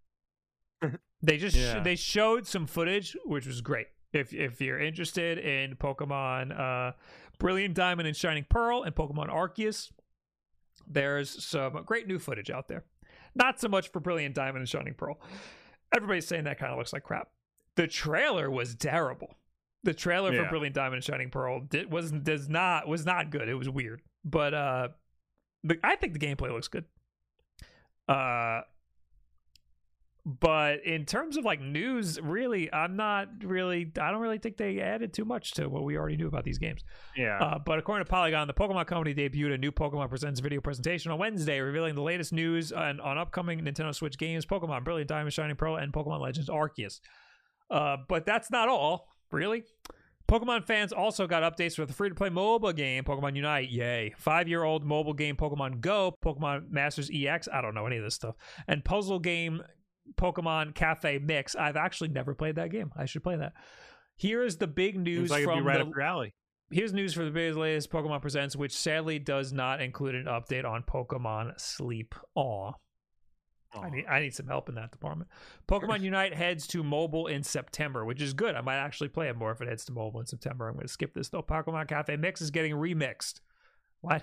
they 1.23 1.39
just 1.39 1.57
Yeah. 1.57 1.81
they 1.81 1.97
showed 1.97 2.47
some 2.47 2.67
footage, 2.67 3.17
which 3.25 3.47
was 3.47 3.63
great. 3.63 3.87
If 4.13 4.35
if 4.35 4.61
you're 4.61 4.79
interested 4.79 5.39
in 5.39 5.77
Pokemon, 5.77 6.59
uh, 6.59 6.93
Brilliant 7.39 7.75
Diamond 7.75 8.07
and 8.07 8.17
Shining 8.17 8.45
Pearl 8.49 8.83
and 8.83 8.95
Pokemon 8.95 9.31
Arceus, 9.31 9.91
there's 10.87 11.43
some 11.45 11.83
great 11.87 12.07
new 12.07 12.19
footage 12.19 12.51
out 12.51 12.69
there. 12.69 12.85
Not 13.35 13.59
so 13.59 13.69
much 13.69 13.89
for 13.91 14.01
Brilliant 14.01 14.35
Diamond 14.35 14.59
and 14.59 14.69
Shining 14.69 14.93
Pearl. 14.95 15.19
Everybody's 15.95 16.27
saying 16.27 16.45
that 16.45 16.59
kind 16.59 16.73
of 16.73 16.79
looks 16.79 16.93
like 16.93 17.03
crap. 17.05 17.29
The 17.77 17.87
trailer 17.87 18.51
was 18.51 18.75
terrible. 18.75 19.37
The 19.83 19.95
trailer 19.95 20.33
for 20.33 20.49
Brilliant 20.49 20.75
Diamond 20.75 20.97
and 20.97 21.05
Shining 21.05 21.31
Pearl 21.31 21.61
did, 21.61 21.93
was 21.93 22.11
does 22.11 22.49
not 22.49 22.89
was 22.89 23.07
not 23.07 23.31
good. 23.31 23.49
It 23.49 23.55
was 23.55 23.69
weird, 23.69 24.03
but 24.25 24.53
uh, 24.53 24.89
the, 25.63 25.79
I 25.85 25.97
think 25.97 26.13
the 26.13 26.19
gameplay 26.19 26.53
looks 26.53 26.69
good. 26.69 26.87
Uh, 28.09 28.63
but 30.27 30.85
in 30.85 31.05
terms 31.05 31.37
of 31.37 31.45
like 31.45 31.61
news, 31.61 32.21
really, 32.21 32.73
I'm 32.73 32.97
not 32.97 33.29
really. 33.45 33.93
I 34.01 34.11
don't 34.11 34.21
really 34.21 34.39
think 34.39 34.57
they 34.57 34.81
added 34.81 35.15
too 35.15 35.25
much 35.25 35.53
to 35.53 35.69
what 35.69 35.85
we 35.85 35.97
already 35.97 36.17
knew 36.17 36.27
about 36.27 36.43
these 36.43 36.59
games. 36.59 36.83
Yeah. 37.17 37.39
Uh, 37.39 37.59
but 37.61 37.79
according 37.79 38.05
to 38.05 38.11
Polygon, 38.11 38.49
the 38.49 38.55
Pokemon 38.55 38.89
Company 38.89 39.15
debuted 39.15 39.55
a 39.55 39.59
new 39.59 39.71
Pokemon 39.71 40.09
Presents 40.09 40.41
video 40.41 40.61
presentation 40.61 41.13
on 41.13 41.19
Wednesday, 41.19 41.61
revealing 41.61 41.95
the 41.95 42.03
latest 42.03 42.33
news 42.33 42.73
on, 42.73 42.99
on 42.99 43.19
upcoming 43.19 43.61
Nintendo 43.61 43.95
Switch 43.95 44.19
games 44.19 44.45
Pokemon 44.45 44.83
Brilliant 44.83 45.09
Diamond, 45.09 45.33
Shining 45.33 45.55
Pearl, 45.55 45.77
and 45.77 45.93
Pokemon 45.93 46.21
Legends 46.21 46.51
Arceus. 46.51 46.99
Uh, 47.71 47.97
but 48.09 48.27
that's 48.27 48.51
not 48.51 48.69
all, 48.69 49.07
really. 49.31 49.63
Pokemon 50.29 50.67
fans 50.67 50.93
also 50.93 51.29
got 51.29 51.45
updates 51.45 51.77
for 51.77 51.87
the 51.87 51.93
free 51.93 52.09
to 52.09 52.15
play 52.17 52.31
mobile 52.31 52.73
game, 52.73 53.05
Pokemon 53.05 53.37
Unite. 53.37 53.71
Yay. 53.71 54.13
Five 54.19 54.49
year 54.49 54.65
old 54.65 54.85
mobile 54.85 55.15
game, 55.15 55.37
Pokemon 55.37 55.81
Go, 55.81 56.17
Pokemon 56.25 56.69
Masters 56.69 57.11
EX. 57.15 57.49
I 57.53 57.61
don't 57.61 57.75
know 57.75 57.87
any 57.87 57.97
of 57.97 58.03
this 58.03 58.17
stuff. 58.17 58.35
And 58.67 58.85
puzzle 58.85 59.21
game, 59.21 59.63
Pokemon 60.15 60.75
Cafe 60.75 61.19
Mix. 61.19 61.55
I've 61.55 61.77
actually 61.77 62.09
never 62.09 62.35
played 62.35 62.57
that 62.57 62.71
game. 62.71 62.93
I 62.97 63.05
should 63.07 63.23
play 63.23 63.37
that. 63.37 63.53
Here 64.17 64.43
is 64.43 64.57
the 64.57 64.67
big 64.67 64.99
news 64.99 65.31
like 65.31 65.45
from 65.45 65.67
right 65.67 65.79
the, 65.79 65.83
up 65.83 65.89
your 65.89 66.03
alley. 66.03 66.35
Here's 66.71 66.93
news 66.93 67.15
for 67.15 67.25
the 67.25 67.31
biggest 67.31 67.59
latest 67.59 67.91
Pokemon 67.91 68.23
Presents, 68.23 68.57
which 68.57 68.73
sadly 68.73 69.19
does 69.19 69.53
not 69.53 69.81
include 69.81 70.15
an 70.15 70.25
update 70.25 70.65
on 70.65 70.83
Pokemon 70.83 71.61
Sleep. 71.61 72.15
Aw. 72.35 72.73
I 73.75 73.91
need, 73.91 74.07
I 74.07 74.21
need 74.21 74.35
some 74.35 74.47
help 74.47 74.69
in 74.69 74.75
that 74.77 74.91
department. 74.91 75.31
Pokemon 75.69 76.01
Unite 76.03 76.35
heads 76.35 76.67
to 76.69 76.83
mobile 76.83 77.27
in 77.27 77.43
September, 77.43 78.05
which 78.05 78.23
is 78.23 78.33
good. 78.33 78.55
I 78.55 78.63
might 78.63 78.79
actually 78.79 79.09
play 79.09 79.29
it 79.29 79.37
more 79.37 79.53
if 79.53 79.61
it 79.61 79.69
heads 79.69 79.85
to 79.87 79.93
mobile 79.93 80.21
in 80.21 80.27
September. 80.27 80.69
I'm 80.69 80.75
going 80.75 80.87
to 80.87 80.93
skip 80.93 81.15
this 81.15 81.29
though. 81.29 81.43
Pokemon 81.43 81.89
Cafe 81.89 82.17
Mix 82.17 82.41
is 82.41 82.51
getting 82.51 82.73
remixed. 82.73 83.41
What? 84.01 84.23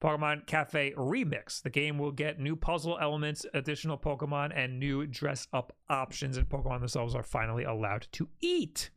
Pokemon 0.00 0.46
Cafe 0.46 0.92
Remix. 0.96 1.60
The 1.62 1.70
game 1.70 1.98
will 1.98 2.12
get 2.12 2.38
new 2.38 2.54
puzzle 2.54 2.98
elements, 3.00 3.44
additional 3.52 3.98
Pokemon, 3.98 4.52
and 4.54 4.78
new 4.78 5.06
dress 5.06 5.48
up 5.52 5.74
options, 5.88 6.36
and 6.36 6.48
Pokemon 6.48 6.80
themselves 6.80 7.14
are 7.14 7.22
finally 7.22 7.64
allowed 7.64 8.06
to 8.12 8.28
eat. 8.40 8.90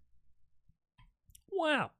Wow. 1.51 1.91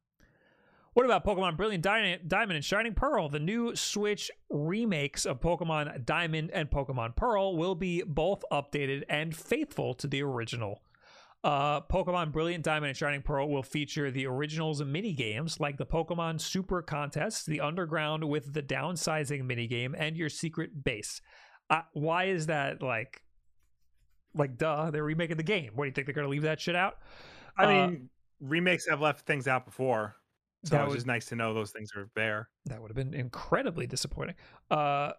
What 0.94 1.06
about 1.06 1.26
Pokemon 1.26 1.56
Brilliant 1.56 1.84
Diamond 1.84 2.52
and 2.52 2.65
Shining 2.65 2.94
Pearl? 2.94 3.30
The 3.30 3.40
new 3.40 3.76
Switch 3.76 4.30
remakes 4.49 5.26
of 5.26 5.40
Pokemon 5.40 6.06
Diamond 6.06 6.52
and 6.52 6.69
Pokemon 6.69 7.15
Pearl 7.15 7.56
will 7.56 7.76
be 7.76 8.03
both 8.03 8.44
updated 8.52 9.03
and 9.07 9.36
faithful 9.36 9.94
to 9.94 10.07
the 10.07 10.22
original. 10.22 10.82
Uh, 11.43 11.81
Pokemon 11.81 12.31
Brilliant 12.31 12.63
Diamond 12.63 12.89
and 12.89 12.97
Shining 12.97 13.23
Pearl 13.23 13.49
will 13.49 13.63
feature 13.63 14.11
the 14.11 14.27
original's 14.27 14.84
mini 14.84 15.13
games 15.13 15.59
like 15.59 15.77
the 15.77 15.85
Pokemon 15.88 16.39
Super 16.39 16.84
Contest, 16.84 17.47
the 17.47 17.61
Underground 17.61 18.23
with 18.26 18.53
the 18.53 18.61
downsizing 18.61 19.41
minigame, 19.43 19.95
and 19.97 20.15
your 20.15 20.30
secret 20.30 20.84
base. 20.84 21.19
Uh, 21.69 21.81
why 21.93 22.26
is 22.26 22.45
that 22.45 22.84
like, 22.84 23.23
like, 24.35 24.57
duh? 24.57 24.91
They're 24.91 25.03
remaking 25.03 25.38
the 25.38 25.43
game. 25.43 25.72
What 25.73 25.85
do 25.85 25.88
you 25.88 25.93
think 25.93 26.05
they're 26.05 26.13
going 26.13 26.27
to 26.27 26.31
leave 26.31 26.43
that 26.43 26.61
shit 26.61 26.76
out? 26.76 26.97
I 27.57 27.63
Uh, 27.65 27.88
mean, 27.88 28.09
remakes 28.39 28.88
have 28.88 29.01
left 29.01 29.26
things 29.26 29.47
out 29.47 29.65
before, 29.65 30.18
so 30.63 30.80
it 30.80 30.85
was 30.85 30.93
just 30.93 31.07
nice 31.07 31.26
to 31.27 31.35
know 31.35 31.55
those 31.55 31.72
things 31.72 31.89
are 31.95 32.07
there. 32.15 32.49
That 32.68 32.81
would 32.81 32.89
have 32.89 32.95
been 32.95 33.15
incredibly 33.15 33.88
disappointing. 33.88 34.35
Uh, 34.69 35.13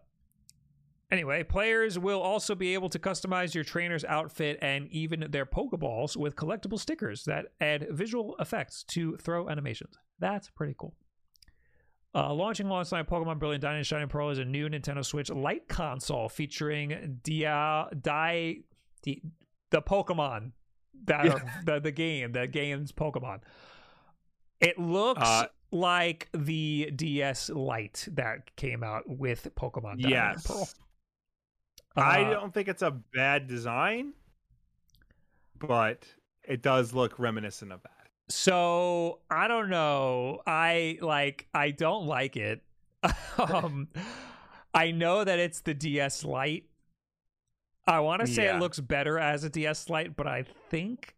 anyway, 1.13 1.45
players 1.45 1.97
will 1.99 2.21
also 2.21 2.55
be 2.57 2.75
able 2.75 2.89
to 2.89 2.99
customize 2.99 3.55
your 3.55 3.63
trainer's 3.63 4.05
outfit 4.05 4.59
and 4.61 4.89
even 4.91 5.27
their 5.31 5.47
Pokeballs 5.47 6.17
with 6.17 6.35
collectible 6.35 6.81
stickers 6.81 7.25
that 7.27 7.53
add 7.61 7.87
visual 7.91 8.35
effects 8.41 8.83
to 8.85 9.17
throw 9.19 9.49
animations. 9.49 9.95
That's 10.19 10.51
pretty 10.51 10.75
cool. 10.77 10.95
Uh, 12.15 12.33
launching 12.35 12.67
alongside 12.67 13.07
Pokemon 13.07 13.39
Brilliant 13.39 13.63
Diamond 13.63 13.79
and 13.79 13.87
Shining 13.87 14.09
Pearl 14.09 14.31
is 14.31 14.39
a 14.39 14.45
new 14.45 14.69
Nintendo 14.69 15.05
Switch 15.05 15.31
Lite 15.31 15.67
console 15.69 16.29
featuring 16.29 17.21
Dia, 17.23 17.87
Di, 18.01 18.65
Di, 19.03 19.23
the 19.71 19.81
Pokemon 19.81 20.53
that 21.05 21.25
Yeah. 21.25 21.33
are 21.33 21.43
the, 21.65 21.81
the 21.81 21.93
game, 21.93 22.33
the 22.33 22.47
game's 22.47 22.93
Pokemon. 22.93 23.41
It 24.61 24.79
looks 24.79 25.23
Uh, 25.23 25.47
like 25.73 26.29
the 26.35 26.91
DS 26.95 27.49
Lite 27.49 28.07
that 28.13 28.55
came 28.57 28.83
out 28.85 29.05
with 29.09 29.49
Pokemon 29.55 30.03
Diamond 30.03 30.05
and 30.05 30.11
yes. 30.11 30.75
I 31.97 32.23
Uh, 32.25 32.31
don't 32.31 32.55
think 32.55 32.69
it's 32.69 32.83
a 32.83 32.91
bad 32.91 33.47
design, 33.47 34.13
but 35.59 36.07
it 36.45 36.63
does 36.63 36.93
look 36.93 37.19
reminiscent 37.19 37.73
of 37.73 37.83
that. 37.83 38.09
So 38.29 39.21
I 39.31 39.49
don't 39.49 39.69
know. 39.69 40.41
I 40.47 40.99
like. 41.01 41.49
I 41.55 41.71
don't 41.71 42.07
like 42.07 42.37
it. 42.37 42.63
um, 43.39 43.89
I 44.75 44.91
know 44.93 45.25
that 45.25 45.39
it's 45.39 45.61
the 45.61 45.75
DS 45.75 46.25
Lite. 46.25 46.65
I 47.87 48.01
want 48.01 48.21
to 48.21 48.27
say 48.29 48.45
Yeah. 48.45 48.57
it 48.57 48.61
looks 48.61 48.79
better 48.81 49.19
as 49.19 49.45
a 49.45 49.51
DS 49.51 49.91
Lite, 49.91 50.17
but 50.17 50.27
I 50.27 50.45
think 50.71 51.15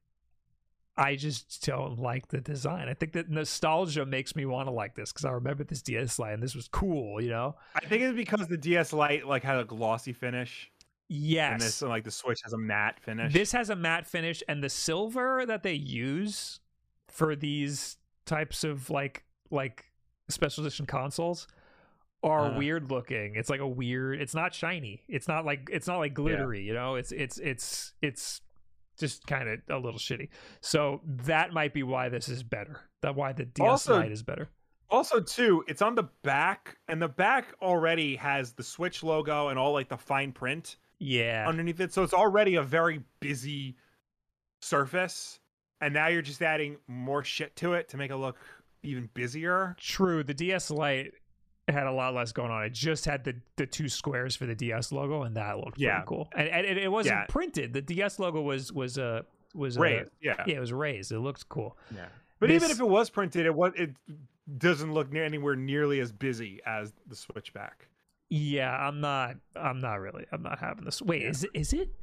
I 0.96 1.16
just 1.16 1.64
don't 1.66 1.98
like 1.98 2.28
the 2.28 2.40
design. 2.40 2.88
I 2.88 2.94
think 2.94 3.12
that 3.14 3.28
nostalgia 3.28 4.06
makes 4.06 4.36
me 4.36 4.46
want 4.46 4.68
to 4.68 4.72
like 4.72 4.94
this 4.94 5.12
because 5.12 5.24
I 5.24 5.30
remember 5.32 5.64
this 5.64 5.82
DS 5.82 6.18
Lite 6.20 6.34
and 6.34 6.42
this 6.42 6.54
was 6.54 6.68
cool. 6.68 7.20
You 7.20 7.30
know? 7.30 7.56
I 7.74 7.80
think 7.86 8.02
it's 8.02 8.16
because 8.16 8.46
the 8.46 8.56
DS 8.56 8.92
Lite 8.92 9.26
like 9.26 9.42
had 9.42 9.58
a 9.58 9.64
glossy 9.64 10.12
finish, 10.12 10.70
Yes. 11.08 11.52
and 11.52 11.60
this 11.60 11.82
like 11.82 12.04
the 12.04 12.10
Switch 12.12 12.40
has 12.44 12.52
a 12.52 12.58
matte 12.58 13.00
finish. 13.00 13.32
This 13.32 13.50
has 13.52 13.70
a 13.70 13.76
matte 13.76 14.06
finish, 14.06 14.42
and 14.48 14.62
the 14.62 14.68
silver 14.70 15.44
that 15.46 15.62
they 15.64 15.74
use 15.74 16.60
for 17.08 17.34
these 17.34 17.96
types 18.24 18.62
of 18.64 18.88
like 18.88 19.24
like 19.50 19.86
special 20.28 20.64
edition 20.64 20.86
consoles 20.86 21.46
are 22.22 22.52
Uh. 22.52 22.56
weird 22.58 22.90
looking. 22.90 23.34
It's 23.34 23.50
like 23.50 23.60
a 23.60 23.66
weird. 23.68 24.20
It's 24.20 24.34
not 24.34 24.54
shiny. 24.54 25.02
It's 25.08 25.26
not 25.28 25.44
like 25.44 25.68
it's 25.72 25.86
not 25.88 25.98
like 25.98 26.14
glittery. 26.14 26.62
You 26.62 26.72
know. 26.72 26.94
It's 26.94 27.10
it's 27.12 27.38
it's 27.38 27.92
it's 28.00 28.40
just 28.98 29.26
kind 29.26 29.48
of 29.48 29.60
a 29.68 29.78
little 29.78 29.98
shitty. 29.98 30.28
So 30.60 31.00
that 31.04 31.52
might 31.52 31.72
be 31.74 31.82
why 31.82 32.08
this 32.08 32.28
is 32.28 32.42
better. 32.42 32.80
That 33.02 33.14
why 33.14 33.32
the 33.32 33.44
DS 33.44 33.66
Also- 33.68 33.96
Lite 33.98 34.12
is 34.12 34.22
better. 34.22 34.48
Also, 34.90 35.18
too, 35.20 35.64
it's 35.66 35.82
on 35.82 35.94
the 35.94 36.04
back, 36.22 36.76
and 36.88 37.00
the 37.02 37.08
back 37.08 37.54
already 37.60 38.16
has 38.16 38.52
the 38.52 38.62
Switch 38.62 39.02
logo 39.02 39.48
and 39.48 39.58
all 39.58 39.72
like 39.72 39.88
the 39.88 39.96
fine 39.96 40.30
print 40.30 40.76
Yeah. 40.98 41.46
underneath 41.48 41.80
it. 41.80 41.92
So 41.92 42.02
it's 42.04 42.12
already 42.14 42.54
a 42.56 42.62
very 42.62 43.02
busy 43.18 43.76
surface. 44.60 45.40
And 45.80 45.92
now 45.92 46.06
you're 46.08 46.22
just 46.22 46.42
adding 46.42 46.76
more 46.86 47.24
shit 47.24 47.56
to 47.56 47.74
it 47.74 47.88
to 47.90 47.96
make 47.96 48.10
it 48.10 48.16
look 48.16 48.38
even 48.82 49.08
busier. 49.14 49.74
True. 49.78 50.22
The 50.22 50.34
DS 50.34 50.70
Lite 50.70 51.14
had 51.72 51.86
a 51.86 51.92
lot 51.92 52.14
less 52.14 52.32
going 52.32 52.50
on. 52.50 52.64
It 52.64 52.72
just 52.74 53.04
had 53.06 53.24
the 53.24 53.34
the 53.56 53.66
two 53.66 53.88
squares 53.88 54.36
for 54.36 54.44
the 54.46 54.54
DS 54.54 54.92
logo, 54.92 55.22
and 55.22 55.36
that 55.36 55.58
looked 55.58 55.78
Yeah. 55.78 55.96
pretty 56.00 56.06
cool. 56.08 56.28
And, 56.36 56.48
and 56.48 56.66
it, 56.66 56.76
it 56.78 56.92
wasn't 56.92 57.16
Yeah. 57.16 57.26
printed. 57.28 57.72
The 57.72 57.80
DS 57.82 58.18
logo 58.18 58.42
was 58.42 58.72
was 58.72 58.98
uh, 58.98 59.22
was 59.54 59.78
uh, 59.78 59.82
Yeah. 60.20 60.42
yeah, 60.46 60.56
it 60.56 60.60
was 60.60 60.72
raised. 60.72 61.10
It 61.12 61.20
looked 61.20 61.48
cool. 61.48 61.76
Yeah. 61.94 62.06
But 62.40 62.50
even 62.50 62.70
if 62.70 62.80
it 62.80 62.88
was 62.88 63.08
printed, 63.08 63.46
it 63.46 63.54
was 63.54 63.72
it 63.76 63.94
doesn't 64.58 64.92
look 64.92 65.10
near 65.10 65.24
anywhere 65.24 65.56
nearly 65.56 66.00
as 66.00 66.12
busy 66.12 66.60
as 66.66 66.92
the 67.06 67.16
Switchback. 67.16 67.88
Yeah, 68.28 68.70
I'm 68.76 69.00
not. 69.00 69.36
I'm 69.56 69.80
not 69.80 70.00
really. 70.00 70.26
I'm 70.32 70.42
not 70.42 70.58
having 70.58 70.84
this. 70.84 71.00
Wait, 71.00 71.22
Yeah. 71.22 71.28
is 71.28 71.44
it? 71.44 71.50
Is 71.54 71.72
it? 71.72 71.94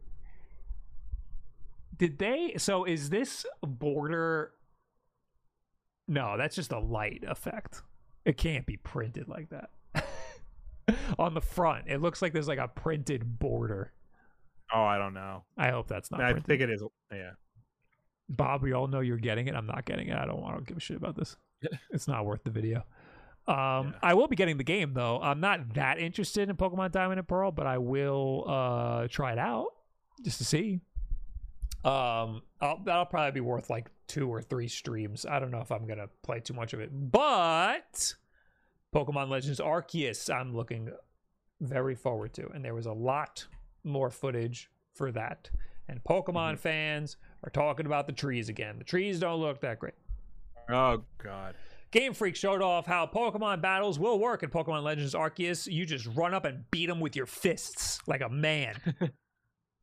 Did 1.98 2.18
they? 2.18 2.54
So 2.58 2.84
is 2.86 3.10
this 3.10 3.46
border? 3.62 4.54
No, 6.08 6.36
that's 6.38 6.56
just 6.56 6.72
a 6.72 6.80
light 6.80 7.24
effect. 7.28 7.84
It 8.26 8.38
can't 8.38 8.66
be 8.66 8.78
printed 8.78 9.28
like 9.28 9.50
that. 9.50 9.70
On 11.20 11.34
the 11.34 11.42
front, 11.42 11.86
it 11.88 12.02
looks 12.02 12.22
like 12.22 12.34
there's 12.34 12.48
like 12.48 12.60
a 12.60 12.68
printed 12.68 13.40
border. 13.40 13.92
Oh, 14.74 14.82
I 14.84 14.98
don't 14.98 15.14
know. 15.14 15.44
I 15.58 15.70
hope 15.70 15.88
that's 15.88 16.12
not 16.12 16.22
I 16.22 16.32
printed. 16.32 16.48
think 16.48 16.62
it 16.62 16.70
is. 16.70 16.84
Yeah. 17.12 17.32
Bob, 18.30 18.62
we 18.64 18.72
all 18.74 18.88
know 18.88 19.00
you're 19.02 19.18
getting 19.18 19.48
it. 19.48 19.56
I'm 19.56 19.66
not 19.68 19.86
getting 19.86 20.08
it. 20.08 20.18
I 20.18 20.26
don't 20.26 20.42
want 20.42 20.58
to 20.58 20.64
give 20.64 20.78
a 20.78 20.80
shit 20.80 20.98
about 20.98 21.16
this. 21.18 21.36
it's 21.92 22.08
not 22.08 22.26
worth 22.26 22.44
the 22.44 22.52
video. 22.52 22.86
Um, 23.48 23.56
Yeah. 23.56 23.92
I 24.04 24.14
will 24.14 24.28
be 24.28 24.36
getting 24.36 24.58
the 24.58 24.64
game 24.64 24.94
though. 24.94 25.20
I'm 25.22 25.40
not 25.40 25.74
that 25.74 26.00
interested 26.00 26.50
in 26.50 26.56
Pokemon 26.56 26.92
Diamond 26.92 27.20
and 27.20 27.28
Pearl, 27.28 27.52
but 27.52 27.68
I 27.68 27.78
will 27.80 28.46
uh 28.48 29.08
try 29.10 29.34
it 29.34 29.40
out 29.40 29.68
just 30.24 30.38
to 30.38 30.46
see. 30.46 30.80
Um, 31.84 32.44
I'll, 32.60 32.80
that'll 32.84 33.06
probably 33.06 33.32
be 33.32 33.42
worth 33.42 33.70
like 33.70 33.90
two 34.08 34.32
or 34.32 34.42
three 34.42 34.68
streams. 34.68 35.26
I 35.26 35.40
don't 35.40 35.52
know 35.52 35.62
if 35.62 35.72
I'm 35.72 35.88
gonna 35.88 36.10
play 36.22 36.40
too 36.40 36.54
much 36.54 36.74
of 36.74 36.80
it, 36.80 36.90
but 36.94 38.16
Pokemon 38.94 39.30
Legends 39.30 39.60
Arceus, 39.60 40.34
I'm 40.34 40.56
looking 40.56 40.92
very 41.60 41.96
forward 41.96 42.34
to, 42.34 42.50
and 42.50 42.64
there 42.64 42.76
was 42.76 42.86
a 42.86 42.94
lot 42.94 43.48
more 43.84 44.10
footage 44.10 44.70
for 44.94 45.12
that. 45.12 45.50
And 45.88 46.04
Pokemon 46.04 46.60
fans 46.60 47.18
are 47.44 47.50
talking 47.50 47.86
about 47.86 48.08
the 48.08 48.14
trees 48.14 48.50
again. 48.50 48.78
The 48.78 48.84
trees 48.84 49.20
don't 49.20 49.40
look 49.40 49.62
that 49.62 49.80
great. 49.80 49.96
Oh 50.70 51.04
God. 51.18 51.56
Game 51.92 52.14
Freak 52.14 52.38
showed 52.38 52.62
off 52.62 52.86
how 52.86 53.06
Pokemon 53.06 53.62
battles 53.62 54.00
will 54.00 54.18
work 54.18 54.44
in 54.44 54.50
Pokemon 54.50 54.84
Legends 54.84 55.14
Arceus. 55.14 55.70
You 55.70 55.86
just 55.86 56.08
run 56.16 56.34
up 56.34 56.46
and 56.46 56.64
beat 56.72 56.86
them 56.86 57.02
with 57.02 57.18
your 57.18 57.26
fists 57.26 58.00
like 58.08 58.22
a 58.22 58.30
man. 58.30 58.76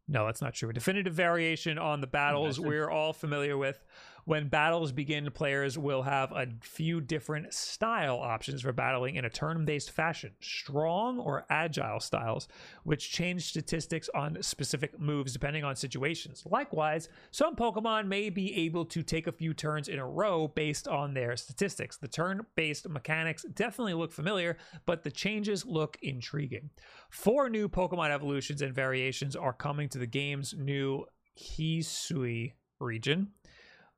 no, 0.08 0.26
that's 0.26 0.40
not 0.40 0.54
true. 0.54 0.70
A 0.70 0.72
definitive 0.72 1.12
variation 1.12 1.78
on 1.78 2.00
the 2.00 2.06
battles 2.06 2.58
we're 2.58 2.90
all 2.90 3.12
familiar 3.12 3.56
with. 3.56 3.84
When 4.28 4.48
battles 4.48 4.92
begin, 4.92 5.30
players 5.30 5.78
will 5.78 6.02
have 6.02 6.32
a 6.32 6.48
few 6.60 7.00
different 7.00 7.54
style 7.54 8.18
options 8.18 8.60
for 8.60 8.74
battling 8.74 9.14
in 9.14 9.24
a 9.24 9.30
turn 9.30 9.64
based 9.64 9.90
fashion 9.90 10.32
strong 10.38 11.18
or 11.18 11.46
agile 11.48 11.98
styles, 11.98 12.46
which 12.84 13.10
change 13.10 13.46
statistics 13.46 14.10
on 14.14 14.42
specific 14.42 15.00
moves 15.00 15.32
depending 15.32 15.64
on 15.64 15.76
situations. 15.76 16.42
Likewise, 16.44 17.08
some 17.30 17.56
Pokemon 17.56 18.06
may 18.06 18.28
be 18.28 18.54
able 18.66 18.84
to 18.84 19.02
take 19.02 19.28
a 19.28 19.32
few 19.32 19.54
turns 19.54 19.88
in 19.88 19.98
a 19.98 20.06
row 20.06 20.46
based 20.46 20.86
on 20.86 21.14
their 21.14 21.34
statistics. 21.34 21.96
The 21.96 22.06
turn 22.06 22.44
based 22.54 22.86
mechanics 22.86 23.46
definitely 23.54 23.94
look 23.94 24.12
familiar, 24.12 24.58
but 24.84 25.04
the 25.04 25.10
changes 25.10 25.64
look 25.64 25.96
intriguing. 26.02 26.68
Four 27.08 27.48
new 27.48 27.66
Pokemon 27.66 28.10
evolutions 28.10 28.60
and 28.60 28.74
variations 28.74 29.34
are 29.34 29.54
coming 29.54 29.88
to 29.88 29.96
the 29.96 30.06
game's 30.06 30.52
new 30.52 31.06
Hisui 31.34 32.52
region. 32.78 33.28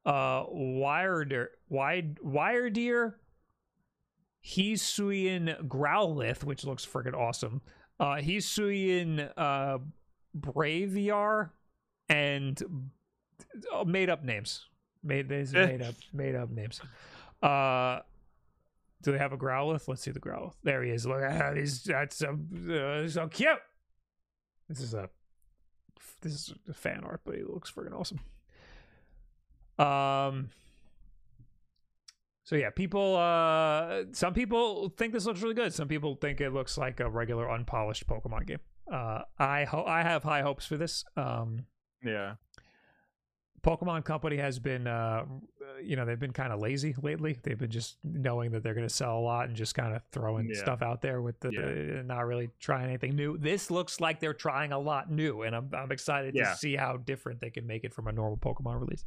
Uh, 0.05 0.44
Wyrdeer, 0.47 1.48
Wide, 1.68 2.18
Wyrdeer, 2.20 3.14
Hisuian 4.44 5.66
Growlithe, 5.68 6.43
which 6.44 6.64
looks 6.64 6.86
freaking 6.86 7.14
awesome. 7.14 7.60
Uh, 7.98 8.16
he's 8.16 8.47
Hisuian 8.47 9.31
uh, 9.36 9.78
Braviary, 10.39 11.51
and 12.09 12.90
oh, 13.72 13.85
made 13.85 14.09
up 14.09 14.24
names. 14.24 14.66
Made 15.02 15.28
these 15.28 15.52
made 15.52 15.82
up 15.82 15.94
made 16.12 16.35
up 16.35 16.51
names. 16.51 16.81
Uh, 17.43 18.01
do 19.02 19.12
they 19.12 19.18
have 19.18 19.32
a 19.32 19.39
Growlithe? 19.39 19.86
Let's 19.86 20.02
see 20.02 20.10
the 20.10 20.20
Growlithe. 20.20 20.55
There 20.62 20.82
he 20.82 20.90
is. 20.90 21.06
Look 21.06 21.22
at 21.22 21.32
how 21.32 21.55
he's 21.55 21.82
that's 21.82 22.16
so 22.16 22.39
uh, 22.70 23.06
so 23.09 23.28
cute. 23.28 23.59
This 24.68 24.81
is 24.81 24.94
a 24.94 25.10
this 26.22 26.32
is 26.32 26.55
a 26.68 26.74
fan 26.74 27.02
art, 27.05 27.20
but 27.24 27.35
he 27.35 27.43
looks 27.43 27.70
freaking 27.70 27.98
awesome. 27.98 28.20
Um. 29.81 30.51
So 32.44 32.57
yeah, 32.57 32.70
people. 32.70 33.16
Uh, 33.16 34.05
some 34.12 34.35
people 34.35 34.89
think 34.97 35.12
this 35.12 35.24
looks 35.24 35.40
really 35.40 35.55
good. 35.55 35.73
Some 35.73 35.89
people 35.89 36.16
think 36.16 36.40
it 36.40 36.51
looks 36.52 36.77
like 36.77 37.01
a 37.01 37.09
regular 37.09 37.48
unpolished 37.51 38.07
Pokemon 38.09 38.47
game. 38.47 38.59
Uh, 38.90 39.23
I 39.39 39.65
ho- 39.65 39.85
I 39.86 40.02
have 40.02 40.24
high 40.24 40.43
hopes 40.43 40.66
for 40.66 40.77
this. 40.77 41.05
Um, 41.16 41.66
Yeah. 42.02 42.35
Pokemon 43.62 44.05
Company 44.07 44.39
has 44.39 44.59
been, 44.59 44.86
uh, 44.86 45.27
you 45.82 45.94
know, 45.94 46.07
they've 46.07 46.19
been 46.19 46.32
kind 46.32 46.51
of 46.51 46.61
lazy 46.61 46.94
lately. 47.02 47.39
They've 47.43 47.59
been 47.59 47.70
just 47.70 47.98
knowing 48.02 48.52
that 48.52 48.62
they're 48.62 48.73
going 48.74 48.89
to 48.89 48.93
sell 48.94 49.19
a 49.19 49.20
lot 49.20 49.48
and 49.48 49.55
just 49.55 49.74
kind 49.74 49.94
of 49.94 50.01
throwing 50.12 50.48
Yeah. 50.48 50.57
stuff 50.57 50.81
out 50.81 51.02
there 51.02 51.20
with 51.20 51.39
the, 51.40 51.51
Yeah. 51.52 51.61
the- 51.61 52.02
not 52.02 52.27
really 52.27 52.48
trying 52.59 52.86
anything 52.89 53.15
new. 53.15 53.36
This 53.36 53.70
looks 53.70 54.01
like 54.01 54.19
they're 54.19 54.32
trying 54.32 54.73
a 54.73 54.78
lot 54.78 55.11
new, 55.11 55.43
and 55.43 55.55
I'm 55.55 55.69
I'm 55.74 55.93
excited 55.93 56.35
Yeah. 56.35 56.52
to 56.52 56.57
see 56.57 56.74
how 56.74 56.97
different 56.97 57.40
they 57.40 57.51
can 57.51 57.66
make 57.66 57.85
it 57.85 57.93
from 57.93 58.07
a 58.09 58.12
normal 58.12 58.39
Pokemon 58.39 58.81
release. 58.81 59.05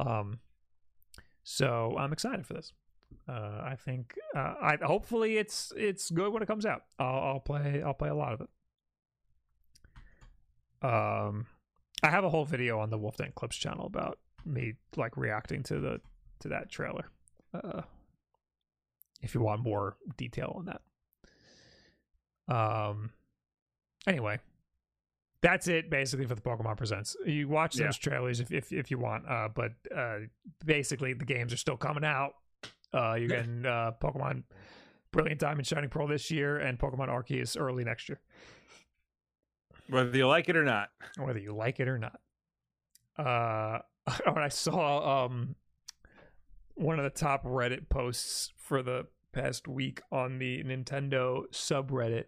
Um, 0.00 0.38
so 1.42 1.96
I'm 1.98 2.12
excited 2.12 2.46
for 2.46 2.54
this. 2.54 2.72
Uh, 3.28 3.62
I 3.64 3.76
think 3.76 4.14
uh, 4.34 4.54
I 4.60 4.78
hopefully 4.82 5.36
it's 5.36 5.72
it's 5.76 6.10
good 6.10 6.32
when 6.32 6.42
it 6.42 6.46
comes 6.46 6.64
out. 6.64 6.82
I'll, 6.98 7.22
I'll 7.22 7.40
play 7.40 7.82
I'll 7.84 7.94
play 7.94 8.08
a 8.08 8.14
lot 8.14 8.32
of 8.32 8.40
it. 8.40 8.48
Um, 10.82 11.46
I 12.02 12.08
have 12.08 12.24
a 12.24 12.30
whole 12.30 12.44
video 12.44 12.78
on 12.80 12.90
the 12.90 12.98
Wolf 12.98 13.16
Den 13.16 13.32
Clips 13.34 13.56
channel 13.56 13.86
about 13.86 14.18
me 14.44 14.74
like 14.96 15.16
reacting 15.16 15.62
to 15.64 15.80
the 15.80 16.00
to 16.40 16.48
that 16.48 16.70
trailer. 16.70 17.06
Uh, 17.52 17.82
if 19.22 19.34
you 19.34 19.40
want 19.40 19.62
more 19.62 19.96
detail 20.16 20.54
on 20.56 20.64
that. 20.66 22.54
Um. 22.54 23.10
Anyway, 24.06 24.38
that's 25.42 25.68
it 25.68 25.88
basically 25.90 26.26
for 26.26 26.34
the 26.34 26.40
Pokemon 26.42 26.76
Presents. 26.76 27.16
You 27.24 27.48
watch 27.48 27.78
Yeah. 27.78 27.86
those 27.86 27.96
trailers 27.98 28.40
if 28.40 28.52
if 28.52 28.72
if 28.72 28.90
you 28.90 28.98
want. 28.98 29.28
Uh, 29.28 29.48
but 29.54 29.72
uh, 29.94 30.18
basically 30.64 31.12
the 31.14 31.24
games 31.24 31.52
are 31.52 31.56
still 31.56 31.76
coming 31.76 32.04
out. 32.04 32.34
Uh, 32.92 33.14
you're 33.14 33.28
getting 33.28 33.64
uh 33.64 33.92
Pokemon 34.02 34.42
Brilliant 35.12 35.40
Diamond 35.40 35.66
Shining 35.66 35.90
Pearl 35.90 36.06
this 36.06 36.30
year 36.30 36.58
and 36.58 36.78
Pokemon 36.78 37.08
Arceus 37.08 37.58
early 37.60 37.82
next 37.84 38.08
year 38.08 38.20
Whether 39.88 40.16
you 40.16 40.26
like 40.28 40.48
it 40.48 40.56
or 40.56 40.64
not. 40.64 40.90
whether 41.16 41.38
you 41.38 41.52
like 41.54 41.80
it 41.80 41.88
or 41.88 41.98
not. 41.98 42.20
Uh, 43.16 43.80
when 44.32 44.38
I 44.42 44.48
saw 44.48 45.24
um 45.24 45.54
one 46.74 46.98
of 46.98 47.04
the 47.04 47.10
top 47.10 47.44
Reddit 47.44 47.88
posts 47.88 48.52
for 48.56 48.82
the 48.82 49.06
past 49.32 49.68
week 49.68 50.00
on 50.10 50.38
the 50.38 50.62
Nintendo 50.64 51.42
subreddit 51.52 52.24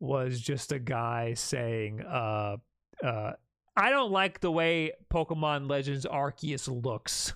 was 0.00 0.40
just 0.40 0.72
a 0.72 0.78
guy 0.78 1.34
saying, 1.34 2.02
uh, 2.02 2.56
uh, 3.02 3.32
"I 3.76 3.90
don't 3.90 4.10
like 4.12 4.40
the 4.40 4.50
way 4.50 4.92
Pokemon 5.10 5.68
Legends 5.70 6.04
Arceus 6.06 6.68
looks," 6.84 7.32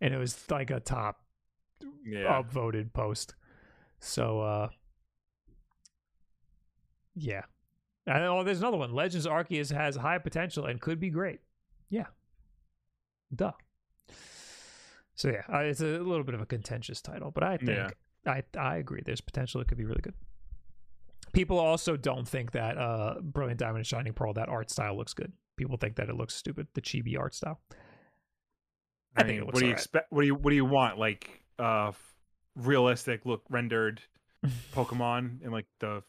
and 0.00 0.12
it 0.14 0.18
was 0.18 0.50
like 0.50 0.70
a 0.70 0.80
top 0.80 1.22
Yeah. 2.04 2.42
upvoted 2.42 2.92
post. 2.92 3.34
So 4.00 4.40
uh 4.40 4.68
yeah. 7.14 7.42
And 8.06 8.22
oh, 8.24 8.44
there's 8.44 8.60
another 8.60 8.76
one. 8.76 8.92
Legends 8.92 9.26
Arceus 9.26 9.72
has 9.74 9.96
high 9.96 10.18
potential 10.18 10.66
and 10.66 10.80
could 10.80 11.00
be 11.00 11.10
great. 11.10 11.40
Yeah. 11.88 12.06
Duh. 13.34 13.52
So 15.14 15.30
yeah, 15.30 15.60
it's 15.62 15.80
a 15.80 15.84
little 15.98 16.22
bit 16.24 16.34
of 16.34 16.40
a 16.40 16.46
contentious 16.46 17.00
title, 17.00 17.30
but 17.30 17.42
I 17.42 17.56
think 17.56 17.70
Yeah. 17.70 17.90
I 18.26 18.42
I 18.58 18.76
agree. 18.76 19.00
There's 19.04 19.20
potential. 19.20 19.60
It 19.60 19.68
could 19.68 19.78
be 19.78 19.84
really 19.86 20.02
good. 20.02 20.14
People 21.36 21.58
also 21.58 21.96
don't 21.98 22.26
think 22.26 22.52
that 22.52 22.78
uh 22.78 23.20
Brilliant 23.20 23.60
Diamond 23.60 23.78
and 23.78 23.86
Shining 23.86 24.14
Pearl 24.14 24.32
that 24.32 24.48
art 24.48 24.70
style 24.70 24.96
looks 24.96 25.12
good. 25.12 25.32
People 25.56 25.76
think 25.76 25.96
that 25.96 26.08
it 26.08 26.16
looks 26.16 26.34
stupid. 26.34 26.66
The 26.74 26.80
chibi 26.80 27.18
art 27.18 27.34
style. 27.34 27.60
I 29.14 29.22
think 29.22 29.28
mean, 29.28 29.40
looks 29.40 29.52
what 29.54 29.60
do 29.60 29.66
you 29.66 29.70
alright. 29.72 29.78
expect? 29.78 30.12
What 30.12 30.20
do 30.22 30.26
you 30.26 30.34
What 30.34 30.50
do 30.50 30.56
you 30.56 30.64
want? 30.64 30.98
Like 30.98 31.42
uh, 31.58 31.92
realistic 32.54 33.26
look 33.26 33.42
rendered 33.50 34.00
Pokemon 34.74 35.42
in 35.44 35.50
like 35.52 35.66
the 35.78 36.02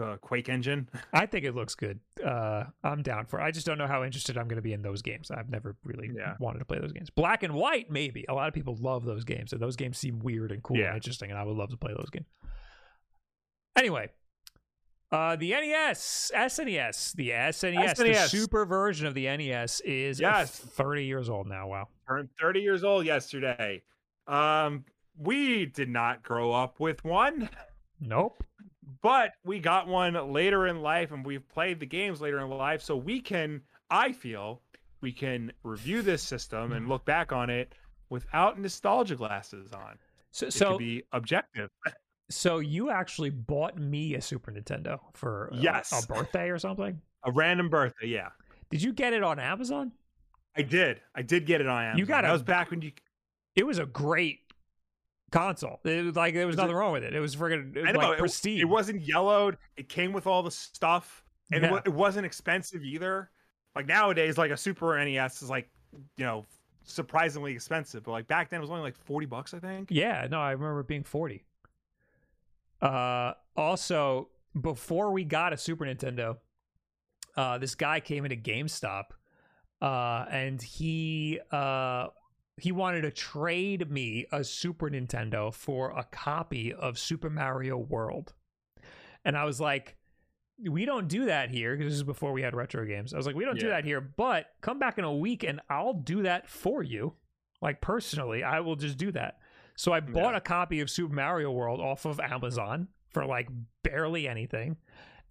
uh, 0.00 0.16
Quake 0.16 0.48
engine. 0.48 0.88
I 1.12 1.26
think 1.26 1.44
it 1.44 1.54
looks 1.54 1.74
good. 1.76 2.00
Uh, 2.24 2.64
I'm 2.82 3.02
down 3.02 3.26
for. 3.26 3.38
it. 3.38 3.44
I 3.44 3.50
just 3.52 3.66
don't 3.66 3.78
know 3.78 3.86
how 3.86 4.02
interested 4.04 4.36
I'm 4.36 4.48
going 4.48 4.56
to 4.56 4.62
be 4.62 4.72
in 4.72 4.82
those 4.82 5.00
games. 5.02 5.30
I've 5.30 5.48
never 5.50 5.76
really 5.84 6.10
Yeah. 6.12 6.34
wanted 6.40 6.58
to 6.60 6.64
play 6.64 6.78
those 6.80 6.92
games. 6.92 7.10
Black 7.10 7.42
and 7.44 7.54
White, 7.54 7.88
maybe. 7.90 8.24
A 8.28 8.34
lot 8.34 8.48
of 8.48 8.54
people 8.54 8.76
love 8.80 9.04
those 9.04 9.22
games, 9.24 9.52
and 9.52 9.60
those 9.62 9.76
games 9.76 9.96
seem 9.98 10.18
weird 10.18 10.50
and 10.50 10.60
cool 10.62 10.76
Yeah. 10.78 10.86
and 10.88 10.96
interesting, 10.96 11.30
and 11.30 11.38
I 11.38 11.44
would 11.44 11.56
love 11.56 11.70
to 11.70 11.76
play 11.76 11.92
those 11.96 12.10
games. 12.10 12.26
Anyway, 13.76 14.08
uh, 15.12 15.36
the 15.36 15.50
NES, 15.50 16.30
SNES, 16.34 17.12
the 17.14 17.30
SNES, 17.30 17.96
the 17.96 18.14
super 18.28 18.64
version 18.64 19.06
of 19.06 19.14
the 19.14 19.24
NES 19.24 19.80
is 19.80 20.18
Yes. 20.20 20.58
30 20.58 21.04
years 21.04 21.28
old 21.28 21.46
now. 21.46 21.68
Wow. 21.68 21.88
Turned 22.08 22.28
30 22.40 22.60
years 22.60 22.84
old 22.84 23.06
yesterday. 23.06 23.82
Um, 24.26 24.84
we 25.18 25.66
did 25.66 25.88
not 25.88 26.22
grow 26.22 26.52
up 26.52 26.80
with 26.80 27.04
one, 27.04 27.48
Nope. 28.00 28.42
but 29.02 29.32
we 29.44 29.60
got 29.60 29.86
one 29.86 30.32
later 30.32 30.66
in 30.66 30.82
life, 30.82 31.12
and 31.12 31.24
we've 31.24 31.48
played 31.48 31.80
the 31.80 31.86
games 31.86 32.20
later 32.20 32.40
in 32.40 32.50
life, 32.50 32.82
so 32.82 32.96
we 32.96 33.20
can. 33.20 33.62
I 33.90 34.12
feel 34.12 34.62
we 35.00 35.12
can 35.12 35.52
review 35.62 36.02
this 36.02 36.22
system 36.22 36.72
and 36.72 36.88
look 36.88 37.04
back 37.04 37.30
on 37.32 37.48
it 37.50 37.72
without 38.10 38.58
nostalgia 38.58 39.14
glasses 39.14 39.72
on. 39.72 39.96
So, 40.32 40.46
It 40.46 40.52
so, 40.52 40.76
be 40.78 41.02
objective. 41.12 41.70
so 42.30 42.58
you 42.58 42.90
actually 42.90 43.30
bought 43.30 43.78
me 43.78 44.14
a 44.14 44.20
Super 44.20 44.50
Nintendo 44.52 44.98
for 45.14 45.48
Yes. 45.52 45.92
a 45.92 46.06
birthday 46.12 46.50
or 46.50 46.58
something? 46.58 47.00
A 47.24 47.30
random 47.32 47.68
birthday, 47.68 48.06
yeah. 48.08 48.28
Did 48.70 48.82
you 48.82 48.92
get 48.92 49.12
it 49.12 49.22
on 49.22 49.38
Amazon? 49.38 49.92
I 50.56 50.62
did. 50.62 51.00
I 51.14 51.22
did 51.22 51.46
get 51.46 51.60
it 51.60 51.66
on 51.66 51.82
Amazon. 51.82 51.98
You 51.98 52.06
got 52.06 52.22
That 52.22 52.32
was 52.32 52.42
back 52.42 52.70
when 52.70 52.82
you. 52.82 52.92
it 53.54 53.66
was 53.66 53.78
a 53.78 53.86
great 53.86 54.40
console. 55.32 55.80
It 55.84 56.04
was 56.04 56.16
like 56.16 56.34
there 56.34 56.46
was 56.46 56.54
Was 56.56 56.60
it- 56.60 56.62
nothing 56.62 56.76
wrong 56.76 56.92
with 56.92 57.04
it. 57.04 57.14
It 57.14 57.20
was 57.20 57.36
friggin' 57.36 57.76
it 57.76 57.80
was 57.82 57.88
I 57.88 57.92
know 57.92 57.98
like 58.00 58.12
it, 58.14 58.18
pristine. 58.20 58.60
it 58.60 58.64
wasn't 58.68 59.02
yellowed. 59.02 59.58
It 59.76 59.88
came 59.88 60.12
with 60.12 60.26
all 60.26 60.42
the 60.42 60.50
stuff, 60.50 61.24
and 61.52 61.64
it, 61.64 61.70
Yeah. 61.70 61.80
it 61.84 61.92
wasn't 61.92 62.26
expensive 62.26 62.82
either. 62.84 63.30
Like 63.74 63.86
nowadays, 63.86 64.38
like 64.38 64.50
a 64.50 64.56
Super 64.56 64.96
NES 65.04 65.42
is 65.42 65.50
like, 65.50 65.68
you 66.16 66.24
know, 66.24 66.46
surprisingly 66.84 67.52
expensive. 67.52 68.04
But 68.04 68.12
like 68.12 68.26
back 68.28 68.48
then, 68.48 68.58
it 68.58 68.62
was 68.62 68.70
only 68.70 68.82
like 68.82 68.96
forty 68.96 69.26
bucks, 69.26 69.52
I 69.52 69.58
think. 69.58 69.88
Yeah, 69.90 70.26
no, 70.30 70.40
I 70.40 70.52
remember 70.52 70.80
it 70.80 70.86
being 70.88 71.04
forty. 71.04 71.44
Uh, 72.80 73.32
also, 73.56 74.28
before 74.60 75.12
we 75.12 75.24
got 75.24 75.52
a 75.52 75.56
Super 75.56 75.84
Nintendo, 75.84 76.36
uh, 77.36 77.58
this 77.58 77.74
guy 77.74 78.00
came 78.00 78.24
into 78.24 78.36
GameStop, 78.36 79.04
uh, 79.82 80.24
and 80.30 80.60
he 80.60 81.38
uh 81.50 82.08
he 82.58 82.72
wanted 82.72 83.02
to 83.02 83.10
trade 83.10 83.90
me 83.90 84.26
a 84.32 84.42
Super 84.42 84.88
Nintendo 84.88 85.52
for 85.52 85.90
a 85.90 86.04
copy 86.04 86.72
of 86.72 86.98
Super 86.98 87.28
Mario 87.28 87.76
World, 87.76 88.34
and 89.24 89.36
I 89.36 89.44
was 89.44 89.60
like. 89.60 89.96
We 90.70 90.86
don't 90.86 91.06
do 91.06 91.26
that 91.26 91.50
here 91.50 91.76
because 91.76 91.92
this 91.92 91.98
is 91.98 92.02
before 92.02 92.32
we 92.32 92.40
had 92.40 92.56
retro 92.56 92.86
games. 92.86 93.12
I 93.12 93.18
was 93.18 93.26
like, 93.26 93.36
we 93.36 93.44
don't 93.44 93.60
do 93.60 93.68
that 93.68 93.84
here, 93.84 94.00
but 94.00 94.46
come 94.62 94.78
back 94.78 94.96
in 94.96 95.04
a 95.04 95.14
week 95.14 95.44
and 95.44 95.60
I'll 95.68 95.92
do 95.92 96.22
that 96.22 96.48
for 96.48 96.82
you. 96.82 97.12
Like 97.60 97.82
personally, 97.82 98.42
I 98.42 98.60
will 98.60 98.76
just 98.76 98.96
do 98.96 99.12
that. 99.12 99.36
So 99.76 99.92
I 99.92 100.00
bought 100.00 100.32
Yeah. 100.32 100.38
a 100.38 100.40
copy 100.40 100.80
of 100.80 100.90
Super 100.90 101.14
Mario 101.14 101.50
World 101.52 101.80
off 101.80 102.04
of 102.04 102.18
Amazon 102.20 102.88
for 103.10 103.24
like 103.24 103.48
barely 103.82 104.26
anything. 104.28 104.76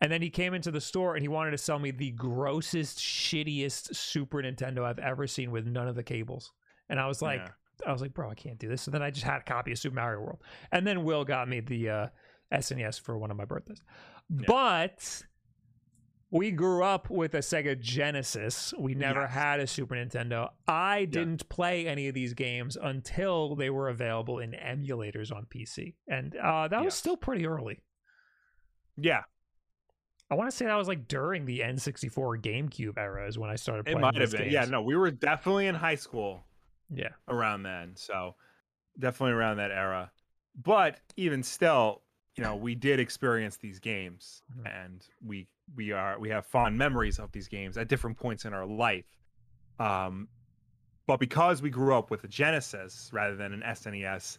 And 0.01 0.11
then 0.11 0.21
he 0.21 0.29
came 0.29 0.53
into 0.53 0.71
the 0.71 0.81
store 0.81 1.15
and 1.15 1.21
he 1.23 1.27
wanted 1.27 1.51
to 1.51 1.57
sell 1.57 1.79
me 1.79 1.91
the 1.91 2.11
grossest, 2.11 2.99
shittiest 2.99 3.95
Super 3.95 4.37
Nintendo 4.41 4.83
I've 4.83 4.99
ever 4.99 5.25
seen 5.25 5.51
with 5.51 5.65
none 5.65 5.87
of 5.87 5.95
the 5.95 6.03
cables. 6.03 6.51
And 6.89 6.99
I 6.99 7.07
was 7.07 7.21
like, 7.21 7.39
Yeah. 7.41 7.49
I 7.87 7.91
was 7.91 8.01
like, 8.01 8.13
bro, 8.13 8.29
I 8.29 8.35
can't 8.35 8.57
do 8.59 8.67
this. 8.69 8.81
So 8.81 8.91
then 8.91 9.01
I 9.01 9.09
just 9.11 9.25
had 9.25 9.41
a 9.41 9.43
copy 9.43 9.71
of 9.71 9.77
Super 9.77 9.95
Mario 9.95 10.21
World. 10.21 10.41
And 10.71 10.85
then 10.87 11.03
Will 11.03 11.25
got 11.25 11.47
me 11.49 11.59
the 11.59 11.89
uh, 11.89 12.07
SNES 12.53 13.01
for 13.01 13.17
one 13.17 13.31
of 13.31 13.37
my 13.37 13.45
birthdays. 13.45 13.81
Yeah. 14.29 14.45
But 14.47 15.23
we 16.31 16.51
grew 16.51 16.83
up 16.83 17.09
with 17.09 17.33
a 17.35 17.39
Sega 17.39 17.79
Genesis. 17.79 18.73
We 18.77 18.93
never 18.95 19.21
Yes. 19.21 19.31
had 19.31 19.59
a 19.59 19.67
Super 19.67 19.95
Nintendo. 19.95 20.51
I 20.67 21.05
didn't 21.05 21.47
play 21.49 21.87
any 21.87 22.07
of 22.07 22.13
these 22.15 22.33
games 22.33 22.75
until 22.81 23.55
they 23.55 23.69
were 23.69 23.89
available 23.89 24.39
in 24.39 24.51
emulators 24.51 25.31
on 25.33 25.45
PC. 25.45 25.93
And 26.07 26.35
uh, 26.35 26.67
that 26.67 26.83
was 26.83 26.93
still 26.95 27.15
pretty 27.17 27.45
early. 27.45 27.81
yeah, 28.97 29.23
I 30.31 30.35
want 30.35 30.49
to 30.49 30.55
say 30.55 30.65
that 30.65 30.75
was 30.75 30.87
like 30.87 31.07
during 31.07 31.45
the 31.45 31.59
N64 31.59 32.41
GameCube 32.41 32.97
era 32.97 33.27
is 33.27 33.37
when 33.37 33.49
I 33.49 33.55
started 33.55 33.81
it 33.87 33.91
playing 33.91 34.01
might 34.01 34.15
have 34.15 34.31
been. 34.31 34.49
Yeah, 34.49 34.65
no, 34.65 34.81
we 34.81 34.95
were 34.95 35.11
definitely 35.11 35.67
in 35.67 35.75
high 35.75 35.95
school 35.95 36.43
Yeah. 36.89 37.09
around 37.27 37.63
then, 37.63 37.95
so 37.95 38.35
definitely 38.97 39.33
around 39.33 39.57
that 39.57 39.71
era. 39.71 40.11
But 40.55 40.99
even 41.17 41.43
still, 41.43 42.01
you 42.35 42.43
know, 42.43 42.55
we 42.55 42.73
did 42.73 42.99
experience 42.99 43.57
these 43.57 43.79
games, 43.79 44.41
Mhm. 44.57 44.83
and 44.83 45.07
we 45.23 45.47
we 45.75 45.91
are 45.91 46.19
we 46.19 46.29
have 46.29 46.45
fond 46.45 46.77
memories 46.77 47.19
of 47.19 47.31
these 47.31 47.47
games 47.47 47.77
at 47.77 47.87
different 47.87 48.17
points 48.17 48.45
in 48.45 48.53
our 48.53 48.65
life. 48.65 49.05
Um, 49.79 50.27
but 51.07 51.19
because 51.19 51.61
we 51.61 51.69
grew 51.69 51.95
up 51.95 52.09
with 52.11 52.23
a 52.23 52.27
Genesis 52.27 53.09
rather 53.13 53.35
than 53.35 53.53
an 53.53 53.61
SNES, 53.61 54.37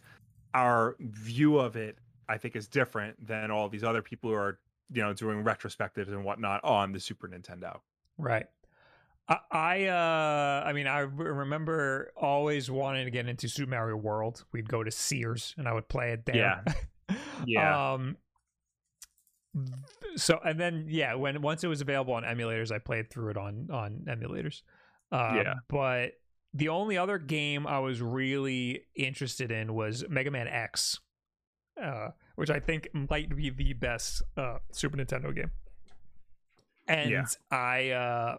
our 0.54 0.96
view 1.00 1.58
of 1.58 1.76
it, 1.76 1.98
I 2.28 2.38
think, 2.38 2.56
is 2.56 2.66
different 2.66 3.24
than 3.24 3.50
all 3.50 3.68
these 3.68 3.84
other 3.84 4.02
people 4.02 4.30
who 4.30 4.36
are, 4.36 4.58
you 4.92 5.02
know, 5.02 5.12
doing 5.12 5.44
retrospectives 5.44 6.08
and 6.08 6.24
whatnot 6.24 6.64
on 6.64 6.92
the 6.92 7.00
Super 7.00 7.28
Nintendo. 7.28 7.78
Right. 8.18 8.46
I, 9.28 9.38
I 9.50 9.86
uh 9.86 10.62
I 10.66 10.72
mean 10.72 10.86
I 10.86 11.00
remember 11.00 12.12
always 12.16 12.70
wanting 12.70 13.04
to 13.04 13.10
get 13.10 13.28
into 13.28 13.48
Super 13.48 13.70
Mario 13.70 13.96
World. 13.96 14.44
We'd 14.52 14.68
go 14.68 14.84
to 14.84 14.90
Sears 14.90 15.54
and 15.58 15.68
I 15.68 15.72
would 15.72 15.88
play 15.88 16.12
it 16.12 16.24
there. 16.24 16.62
Yeah. 16.66 16.74
Yeah. 17.46 17.92
um 17.92 18.16
so 20.16 20.38
and 20.44 20.58
then 20.58 20.86
yeah, 20.88 21.14
when 21.14 21.40
once 21.42 21.62
it 21.64 21.68
was 21.68 21.80
available 21.80 22.14
on 22.14 22.22
emulators, 22.24 22.72
I 22.72 22.78
played 22.78 23.10
through 23.10 23.30
it 23.30 23.36
on 23.36 23.68
on 23.70 24.04
emulators. 24.08 24.62
Uh, 25.12 25.34
Yeah. 25.44 25.54
but 25.68 26.12
the 26.54 26.68
only 26.70 26.96
other 26.96 27.18
game 27.18 27.66
I 27.66 27.78
was 27.80 28.00
really 28.00 28.86
interested 28.94 29.50
in 29.50 29.74
was 29.74 30.04
Mega 30.08 30.30
Man 30.30 30.48
X. 30.48 30.98
Uh, 31.80 32.08
which 32.36 32.48
I 32.48 32.58
think 32.58 32.88
might 32.94 33.34
be 33.36 33.50
the 33.50 33.74
best 33.74 34.22
uh, 34.38 34.58
Super 34.72 34.96
Nintendo 34.96 35.34
game. 35.34 35.50
And 36.88 37.10
Yeah. 37.10 37.24
I 37.50 37.90
uh, 37.90 38.36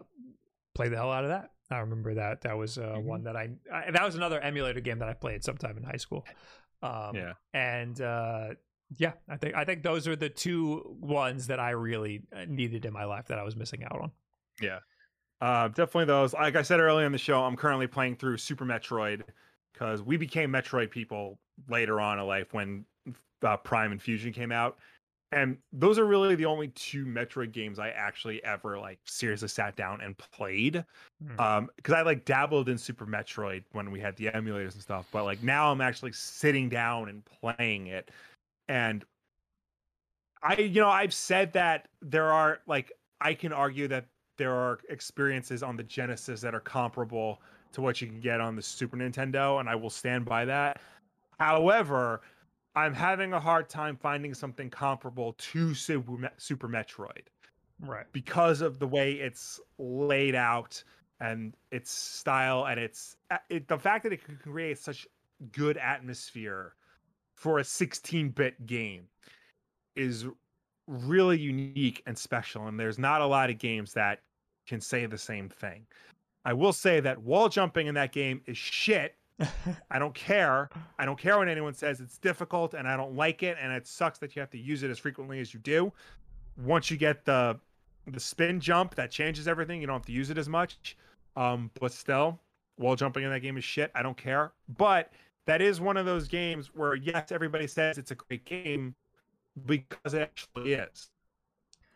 played 0.74 0.90
the 0.92 0.96
hell 0.96 1.12
out 1.12 1.24
of 1.24 1.30
that. 1.30 1.50
I 1.70 1.78
remember 1.78 2.14
that. 2.14 2.40
That 2.42 2.56
was 2.56 2.78
uh, 2.78 2.94
Mhm. 2.96 3.02
one 3.04 3.22
that 3.24 3.36
I, 3.36 3.50
I. 3.72 3.90
That 3.92 4.02
was 4.04 4.14
another 4.16 4.40
emulator 4.40 4.80
game 4.80 4.98
that 5.00 5.08
I 5.08 5.14
played 5.14 5.44
sometime 5.44 5.76
in 5.76 5.84
high 5.84 5.98
school. 5.98 6.26
Um, 6.82 7.14
Yeah. 7.14 7.32
And 7.52 8.00
uh, 8.00 8.54
yeah, 8.96 9.12
I 9.28 9.36
think 9.36 9.54
I 9.54 9.64
think 9.64 9.82
those 9.82 10.08
are 10.08 10.16
the 10.16 10.28
two 10.28 10.96
ones 11.00 11.46
that 11.48 11.60
I 11.60 11.70
really 11.70 12.22
uh, 12.34 12.44
needed 12.48 12.84
in 12.84 12.92
my 12.92 13.04
life 13.04 13.26
that 13.28 13.38
I 13.38 13.42
was 13.42 13.56
missing 13.56 13.84
out 13.84 14.00
on. 14.00 14.12
Yeah. 14.60 14.78
Uh, 15.40 15.68
definitely 15.68 16.06
those. 16.06 16.32
Like 16.32 16.56
I 16.56 16.62
said 16.62 16.80
earlier 16.80 17.06
in 17.06 17.12
the 17.12 17.18
show, 17.18 17.42
I'm 17.42 17.56
currently 17.56 17.86
playing 17.86 18.16
through 18.16 18.38
Super 18.38 18.64
Metroid 18.64 19.22
because 19.72 20.02
we 20.02 20.16
became 20.16 20.50
Metroid 20.50 20.90
people 20.90 21.38
later 21.68 22.00
on 22.00 22.18
in 22.18 22.26
life 22.26 22.52
when 22.52 22.84
uh, 23.42 23.56
Prime 23.58 23.92
and 23.92 24.02
Fusion 24.02 24.32
came 24.32 24.50
out. 24.50 24.78
And 25.30 25.58
those 25.72 25.98
are 25.98 26.06
really 26.06 26.34
the 26.34 26.46
only 26.46 26.68
two 26.68 27.04
Metroid 27.04 27.52
games 27.52 27.78
I 27.78 27.90
actually 27.90 28.42
ever 28.44 28.78
like 28.78 28.98
seriously 29.04 29.48
sat 29.48 29.76
down 29.76 30.00
and 30.00 30.16
played. 30.16 30.84
Hmm. 31.22 31.40
Um, 31.40 31.70
because 31.76 31.94
I 31.94 32.02
like 32.02 32.24
dabbled 32.24 32.70
in 32.70 32.78
Super 32.78 33.06
Metroid 33.06 33.62
when 33.72 33.90
we 33.90 34.00
had 34.00 34.16
the 34.16 34.28
emulators 34.28 34.72
and 34.72 34.82
stuff, 34.82 35.06
but 35.12 35.24
like 35.24 35.42
now 35.42 35.70
I'm 35.70 35.82
actually 35.82 36.12
sitting 36.12 36.70
down 36.70 37.10
and 37.10 37.22
playing 37.24 37.88
it. 37.88 38.10
And 38.68 39.04
I, 40.42 40.56
you 40.56 40.80
know, 40.80 40.88
I've 40.88 41.14
said 41.14 41.52
that 41.54 41.88
there 42.00 42.30
are 42.30 42.60
like 42.66 42.92
I 43.20 43.34
can 43.34 43.52
argue 43.52 43.88
that 43.88 44.06
there 44.36 44.54
are 44.54 44.78
experiences 44.88 45.62
on 45.62 45.76
the 45.76 45.82
Genesis 45.82 46.40
that 46.42 46.54
are 46.54 46.60
comparable 46.60 47.40
to 47.72 47.80
what 47.80 48.00
you 48.00 48.06
can 48.06 48.20
get 48.20 48.40
on 48.40 48.56
the 48.56 48.62
Super 48.62 48.96
Nintendo, 48.96 49.60
and 49.60 49.68
I 49.68 49.74
will 49.74 49.90
stand 49.90 50.24
by 50.24 50.44
that. 50.44 50.80
However, 51.38 52.22
I'm 52.74 52.94
having 52.94 53.32
a 53.32 53.40
hard 53.40 53.68
time 53.68 53.96
finding 53.96 54.34
something 54.34 54.70
comparable 54.70 55.34
to 55.38 55.74
Super, 55.74 56.30
Super 56.36 56.68
Metroid 56.68 57.26
right. 57.80 58.06
because 58.12 58.60
of 58.60 58.78
the 58.78 58.86
way 58.86 59.12
it's 59.12 59.60
laid 59.78 60.34
out 60.34 60.82
and 61.20 61.54
its 61.72 61.90
style 61.90 62.66
and 62.66 62.78
its 62.78 63.16
uh, 63.30 63.38
it, 63.48 63.66
the 63.68 63.78
fact 63.78 64.04
that 64.04 64.12
it 64.12 64.24
can 64.24 64.36
create 64.36 64.78
such 64.78 65.06
good 65.52 65.76
atmosphere 65.76 66.74
for 67.38 67.60
a 67.60 67.62
16-bit 67.62 68.66
game 68.66 69.04
is 69.94 70.26
really 70.88 71.38
unique 71.38 72.02
and 72.06 72.18
special 72.18 72.66
and 72.66 72.80
there's 72.80 72.98
not 72.98 73.20
a 73.20 73.26
lot 73.26 73.48
of 73.48 73.58
games 73.58 73.92
that 73.92 74.22
can 74.66 74.80
say 74.80 75.06
the 75.06 75.16
same 75.16 75.48
thing. 75.48 75.86
I 76.44 76.52
will 76.52 76.72
say 76.72 76.98
that 76.98 77.22
wall 77.22 77.48
jumping 77.48 77.86
in 77.86 77.94
that 77.94 78.10
game 78.10 78.40
is 78.46 78.58
shit. 78.58 79.14
I 79.90 80.00
don't 80.00 80.14
care. 80.14 80.68
I 80.98 81.04
don't 81.04 81.18
care 81.18 81.38
when 81.38 81.48
anyone 81.48 81.74
says 81.74 82.00
it's 82.00 82.18
difficult 82.18 82.74
and 82.74 82.88
I 82.88 82.96
don't 82.96 83.14
like 83.14 83.44
it 83.44 83.56
and 83.62 83.72
it 83.72 83.86
sucks 83.86 84.18
that 84.18 84.34
you 84.34 84.40
have 84.40 84.50
to 84.50 84.58
use 84.58 84.82
it 84.82 84.90
as 84.90 84.98
frequently 84.98 85.38
as 85.38 85.54
you 85.54 85.60
do. 85.60 85.92
Once 86.56 86.90
you 86.90 86.96
get 86.96 87.24
the 87.24 87.60
the 88.08 88.18
spin 88.18 88.58
jump, 88.58 88.96
that 88.96 89.12
changes 89.12 89.46
everything. 89.46 89.80
You 89.80 89.86
don't 89.86 89.96
have 89.96 90.06
to 90.06 90.12
use 90.12 90.30
it 90.30 90.38
as 90.38 90.48
much. 90.48 90.96
Um, 91.36 91.70
but 91.78 91.92
still, 91.92 92.40
wall 92.78 92.96
jumping 92.96 93.22
in 93.22 93.30
that 93.30 93.42
game 93.42 93.56
is 93.56 93.64
shit. 93.64 93.92
I 93.94 94.02
don't 94.02 94.16
care. 94.16 94.52
But 94.76 95.12
that 95.48 95.62
is 95.62 95.80
one 95.80 95.96
of 95.96 96.04
those 96.04 96.28
games 96.28 96.70
where 96.74 96.94
yes, 96.94 97.32
everybody 97.32 97.66
says 97.66 97.96
it's 97.96 98.10
a 98.10 98.14
great 98.14 98.44
game 98.44 98.94
because 99.66 100.12
it 100.12 100.20
actually 100.20 100.74
is. 100.74 101.10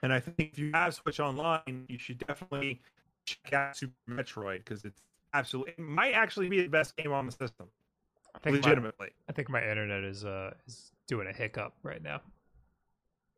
And 0.03 0.11
I 0.13 0.19
think 0.21 0.53
if 0.53 0.59
you 0.59 0.73
have 0.73 0.95
Switch 0.95 1.21
Online, 1.21 1.85
you 1.87 1.99
should 1.99 2.19
definitely 2.27 2.81
check 3.27 3.53
out 3.53 3.77
Super 3.77 3.93
Metroid 4.11 4.59
because 4.59 4.85
it's 4.85 5.03
absolutely 5.35 5.75
it 5.75 5.79
might 5.79 6.13
actually 6.15 6.49
be 6.49 6.63
the 6.63 6.69
best 6.69 6.97
game 6.97 7.13
on 7.13 7.27
the 7.27 7.33
system. 7.33 7.69
I 8.35 8.39
think 8.39 8.55
my, 8.65 8.71
Legitimately. 8.71 9.11
I 9.29 9.33
think 9.33 9.51
my 9.51 9.63
internet 9.63 10.03
is 10.03 10.25
uh 10.25 10.53
is 10.67 10.91
doing 11.07 11.29
a 11.29 11.33
hiccup 11.33 11.75
right 11.83 12.03
now. 12.03 12.23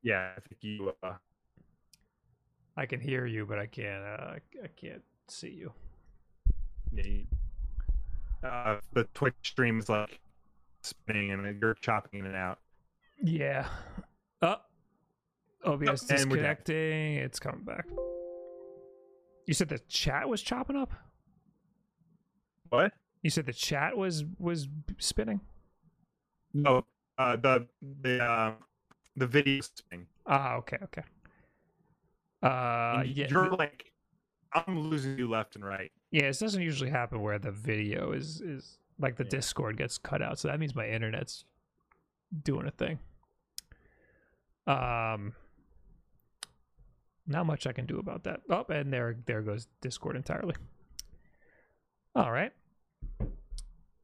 Yeah, 0.04 0.30
I 0.36 0.40
think 0.40 0.62
you 0.62 0.92
uh, 1.02 1.14
I 2.76 2.86
can 2.86 3.00
hear 3.00 3.26
you, 3.26 3.46
but 3.46 3.58
I 3.58 3.66
can't. 3.66 4.04
Uh, 4.04 4.34
I 4.62 4.68
can't 4.76 5.02
see 5.26 5.50
you. 5.50 5.72
yeah, 6.92 7.04
you- 7.04 7.26
uh, 8.44 8.76
the 8.92 9.04
Twitch 9.14 9.34
stream 9.42 9.78
is 9.78 9.88
like 9.88 10.20
spinning 10.82 11.30
and 11.30 11.60
you're 11.60 11.74
chopping 11.74 12.20
in 12.20 12.26
and 12.26 12.36
out. 12.36 12.58
Yeah. 13.22 13.66
Oh. 14.42 14.56
OBS 15.64 16.02
dead. 16.02 16.16
disconnecting. 16.16 17.16
It's 17.16 17.38
coming 17.38 17.64
back. 17.64 17.86
You 19.46 19.54
said 19.54 19.68
the 19.68 19.78
chat 19.88 20.28
was 20.28 20.42
chopping 20.42 20.76
up. 20.76 20.92
What? 22.68 22.92
You 23.22 23.30
said 23.30 23.46
the 23.46 23.52
chat 23.52 23.96
was 23.96 24.24
was 24.38 24.68
spinning. 24.98 25.40
No, 26.52 26.84
uh, 27.18 27.36
the 27.36 27.66
the 28.02 28.22
uh, 28.22 28.52
the 29.16 29.26
video 29.26 29.60
spinning. 29.62 30.06
Ah, 30.26 30.54
okay, 30.56 30.78
okay. 30.82 31.02
Uh, 32.42 33.02
yeah, 33.06 33.26
you're 33.30 33.50
like, 33.50 33.90
I'm 34.54 34.88
losing 34.88 35.18
you 35.18 35.28
left 35.28 35.56
and 35.56 35.64
right. 35.64 35.90
yeah. 36.10 36.22
This 36.28 36.38
doesn't 36.38 36.62
usually 36.62 36.90
happen 36.90 37.20
where 37.20 37.38
the 37.38 37.50
video 37.50 38.12
is 38.12 38.40
is 38.40 38.78
like 39.00 39.16
the 39.16 39.24
Yeah. 39.24 39.30
Discord 39.30 39.76
gets 39.76 39.98
cut 39.98 40.22
out, 40.22 40.38
so 40.38 40.48
that 40.48 40.60
means 40.60 40.74
my 40.74 40.88
internet's 40.88 41.44
doing 42.44 42.66
a 42.66 42.70
thing. 42.70 42.98
Um, 44.66 45.34
not 47.26 47.46
much 47.46 47.66
I 47.66 47.72
can 47.72 47.86
do 47.86 47.98
about 47.98 48.24
that. 48.24 48.40
Oh, 48.48 48.64
and 48.68 48.92
there 48.92 49.16
there 49.26 49.42
goes 49.42 49.66
Discord 49.80 50.16
entirely. 50.16 50.54
All 52.14 52.30
right. 52.30 52.52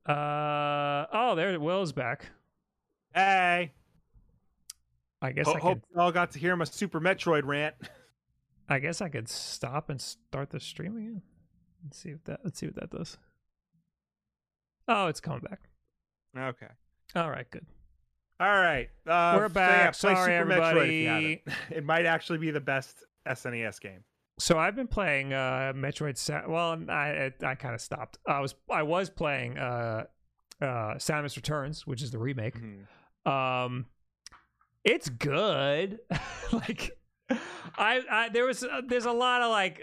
Uh 0.07 1.07
oh, 1.13 1.35
there 1.37 1.59
Will's 1.61 1.93
back. 1.93 2.27
Hey, 3.15 3.73
I 5.23 5.33
guess 5.33 5.47
ho- 5.47 5.55
I 5.55 5.59
hope 5.61 5.83
you 5.95 6.01
all 6.01 6.11
got 6.13 6.33
to 6.33 6.39
hear 6.39 6.57
my 6.57 6.65
Super 6.65 7.01
Metroid 7.01 7.45
rant. 7.45 7.75
I 8.71 8.79
guess 8.79 9.01
I 9.03 9.09
could 9.09 9.29
stop 9.29 9.91
and 9.91 10.01
start 10.01 10.51
the 10.51 10.61
stream 10.61 10.97
again. 10.97 11.23
Let's 11.85 11.99
see 11.99 12.11
if 12.11 12.25
that 12.25 12.41
let's 12.45 12.59
see 12.59 12.67
what 12.67 12.77
that 12.77 12.91
does. 12.91 13.19
Oh, 14.89 15.07
it's 15.09 15.21
coming 15.21 15.41
back. 15.41 15.61
Okay. 16.37 16.73
All 17.17 17.31
right, 17.31 17.51
good. 17.51 17.67
All 18.39 18.49
right. 18.49 18.89
Uh, 19.07 19.35
We're 19.37 19.49
so 19.49 19.55
back. 19.55 19.95
Sorry, 19.95 20.15
Metroid 20.15 20.41
if 20.43 20.47
you 20.49 20.53
everybody. 20.53 21.05
haven't. 21.07 21.41
It 21.79 21.85
might 21.85 22.07
actually 22.07 22.39
be 22.39 22.51
the 22.51 22.61
best 22.61 23.05
SNES 23.27 23.81
game. 23.81 24.05
So 24.39 24.59
I've 24.59 24.75
been 24.77 24.87
playing 24.87 25.33
uh 25.35 25.73
Metroid. 25.77 26.17
Sa- 26.17 26.49
well, 26.49 26.79
I 26.89 27.33
I, 27.43 27.51
I 27.51 27.55
kind 27.57 27.75
of 27.75 27.81
stopped. 27.81 28.19
I 28.27 28.41
was 28.41 28.55
I 28.71 28.83
was 28.85 29.11
playing 29.11 29.59
uh 29.59 30.05
uh 30.63 30.95
Samus 30.95 31.37
Returns, 31.37 31.87
which 31.87 32.03
is 32.03 32.11
the 32.11 32.19
remake. 32.19 32.55
Um, 33.27 33.87
it's 34.85 35.09
good. 35.11 35.99
like, 36.53 36.97
I, 37.77 38.01
I 38.11 38.29
there 38.31 38.45
was 38.45 38.63
uh, 38.65 38.83
there's 38.87 39.05
a 39.07 39.13
lot 39.13 39.43
of 39.43 39.51
like 39.51 39.83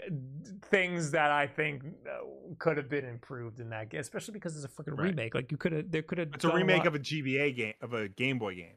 things 0.70 1.10
that 1.12 1.30
I 1.30 1.46
think 1.46 1.82
uh, 2.06 2.18
could 2.58 2.76
have 2.76 2.88
been 2.88 3.04
improved 3.04 3.60
in 3.60 3.70
that 3.70 3.88
game, 3.90 4.00
especially 4.00 4.34
because 4.34 4.56
it's 4.56 4.64
a 4.64 4.68
freaking 4.68 4.98
Right. 4.98 5.08
remake. 5.08 5.34
Like 5.34 5.50
you 5.50 5.56
could 5.58 5.72
have 5.72 5.90
there 5.90 6.02
could 6.02 6.18
have 6.18 6.28
It's 6.34 6.44
a 6.44 6.52
remake 6.52 6.84
of 6.84 6.94
a 6.94 6.98
GBA 6.98 7.56
game 7.56 7.74
of 7.80 7.92
a 7.94 8.08
Game 8.08 8.38
Boy 8.38 8.54
game. 8.56 8.74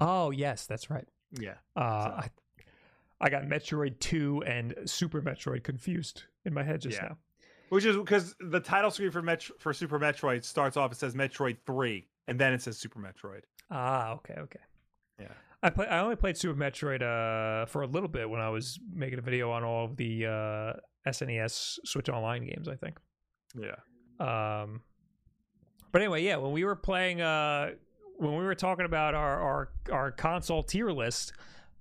Oh 0.00 0.30
yes, 0.30 0.66
that's 0.66 0.90
right. 0.90 1.06
Yeah. 1.32 1.54
Uh, 1.76 2.04
So- 2.04 2.14
I 2.16 2.30
I 3.20 3.30
got 3.30 3.44
Metroid 3.44 4.00
Two 4.00 4.42
and 4.44 4.74
Super 4.86 5.22
Metroid 5.22 5.62
confused 5.62 6.24
in 6.44 6.52
my 6.52 6.64
head 6.64 6.80
just 6.80 6.96
Yeah. 6.96 7.08
now. 7.10 7.18
Which 7.68 7.84
is 7.84 7.96
because 7.96 8.34
the 8.40 8.60
title 8.60 8.90
screen 8.90 9.10
for 9.12 9.22
Metro- 9.22 9.56
for 9.58 9.72
Super 9.72 9.98
Metroid 10.00 10.44
starts 10.44 10.76
off 10.76 10.90
it 10.92 10.98
says 10.98 11.14
Metroid 11.14 11.56
Three, 11.64 12.08
and 12.26 12.38
then 12.38 12.52
it 12.52 12.60
says 12.62 12.76
Super 12.78 12.98
Metroid. 12.98 13.42
Ah, 13.70 14.10
okay, 14.14 14.34
okay. 14.38 14.60
Yeah. 15.20 15.28
I 15.62 15.70
play. 15.70 15.86
I 15.86 16.00
only 16.00 16.16
played 16.16 16.36
Super 16.36 16.58
Metroid 16.58 17.02
uh, 17.02 17.66
for 17.66 17.82
a 17.82 17.86
little 17.86 18.08
bit 18.08 18.28
when 18.28 18.40
I 18.40 18.48
was 18.48 18.80
making 18.92 19.18
a 19.18 19.22
video 19.22 19.50
on 19.50 19.62
all 19.62 19.84
of 19.84 19.96
the 19.96 20.26
uh, 20.26 20.72
SNES 21.08 21.78
Switch 21.84 22.08
Online 22.08 22.44
games. 22.44 22.68
I 22.68 22.76
think. 22.76 22.98
Yeah. 23.54 23.76
Um, 24.18 24.82
but 25.92 26.02
anyway, 26.02 26.22
yeah, 26.22 26.36
when 26.36 26.52
we 26.52 26.64
were 26.64 26.74
playing, 26.74 27.20
uh, 27.20 27.72
when 28.16 28.32
we 28.32 28.44
were 28.44 28.54
talking 28.54 28.86
about 28.86 29.14
our 29.14 29.40
our 29.40 29.68
our 29.92 30.10
console 30.10 30.62
tier 30.62 30.90
list, 30.90 31.32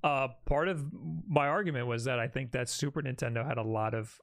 uh, 0.04 0.30
part 0.46 0.68
of 0.68 0.86
my 1.28 1.48
argument 1.48 1.88
was 1.88 2.06
that 2.06 2.20
I 2.20 2.28
think 2.28 2.52
that 2.52 2.70
Super 2.70 3.02
Nintendo 3.02 3.46
had 3.46 3.58
a 3.58 3.64
lot 3.64 3.94
of, 3.94 4.20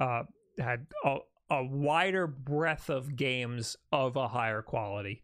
uh, 0.00 0.24
had 0.58 0.86
a, 1.04 1.18
a 1.50 1.64
wider 1.64 2.26
breadth 2.26 2.90
of 2.90 3.14
games 3.16 3.76
of 3.92 4.16
a 4.16 4.28
higher 4.28 4.62
quality 4.62 5.22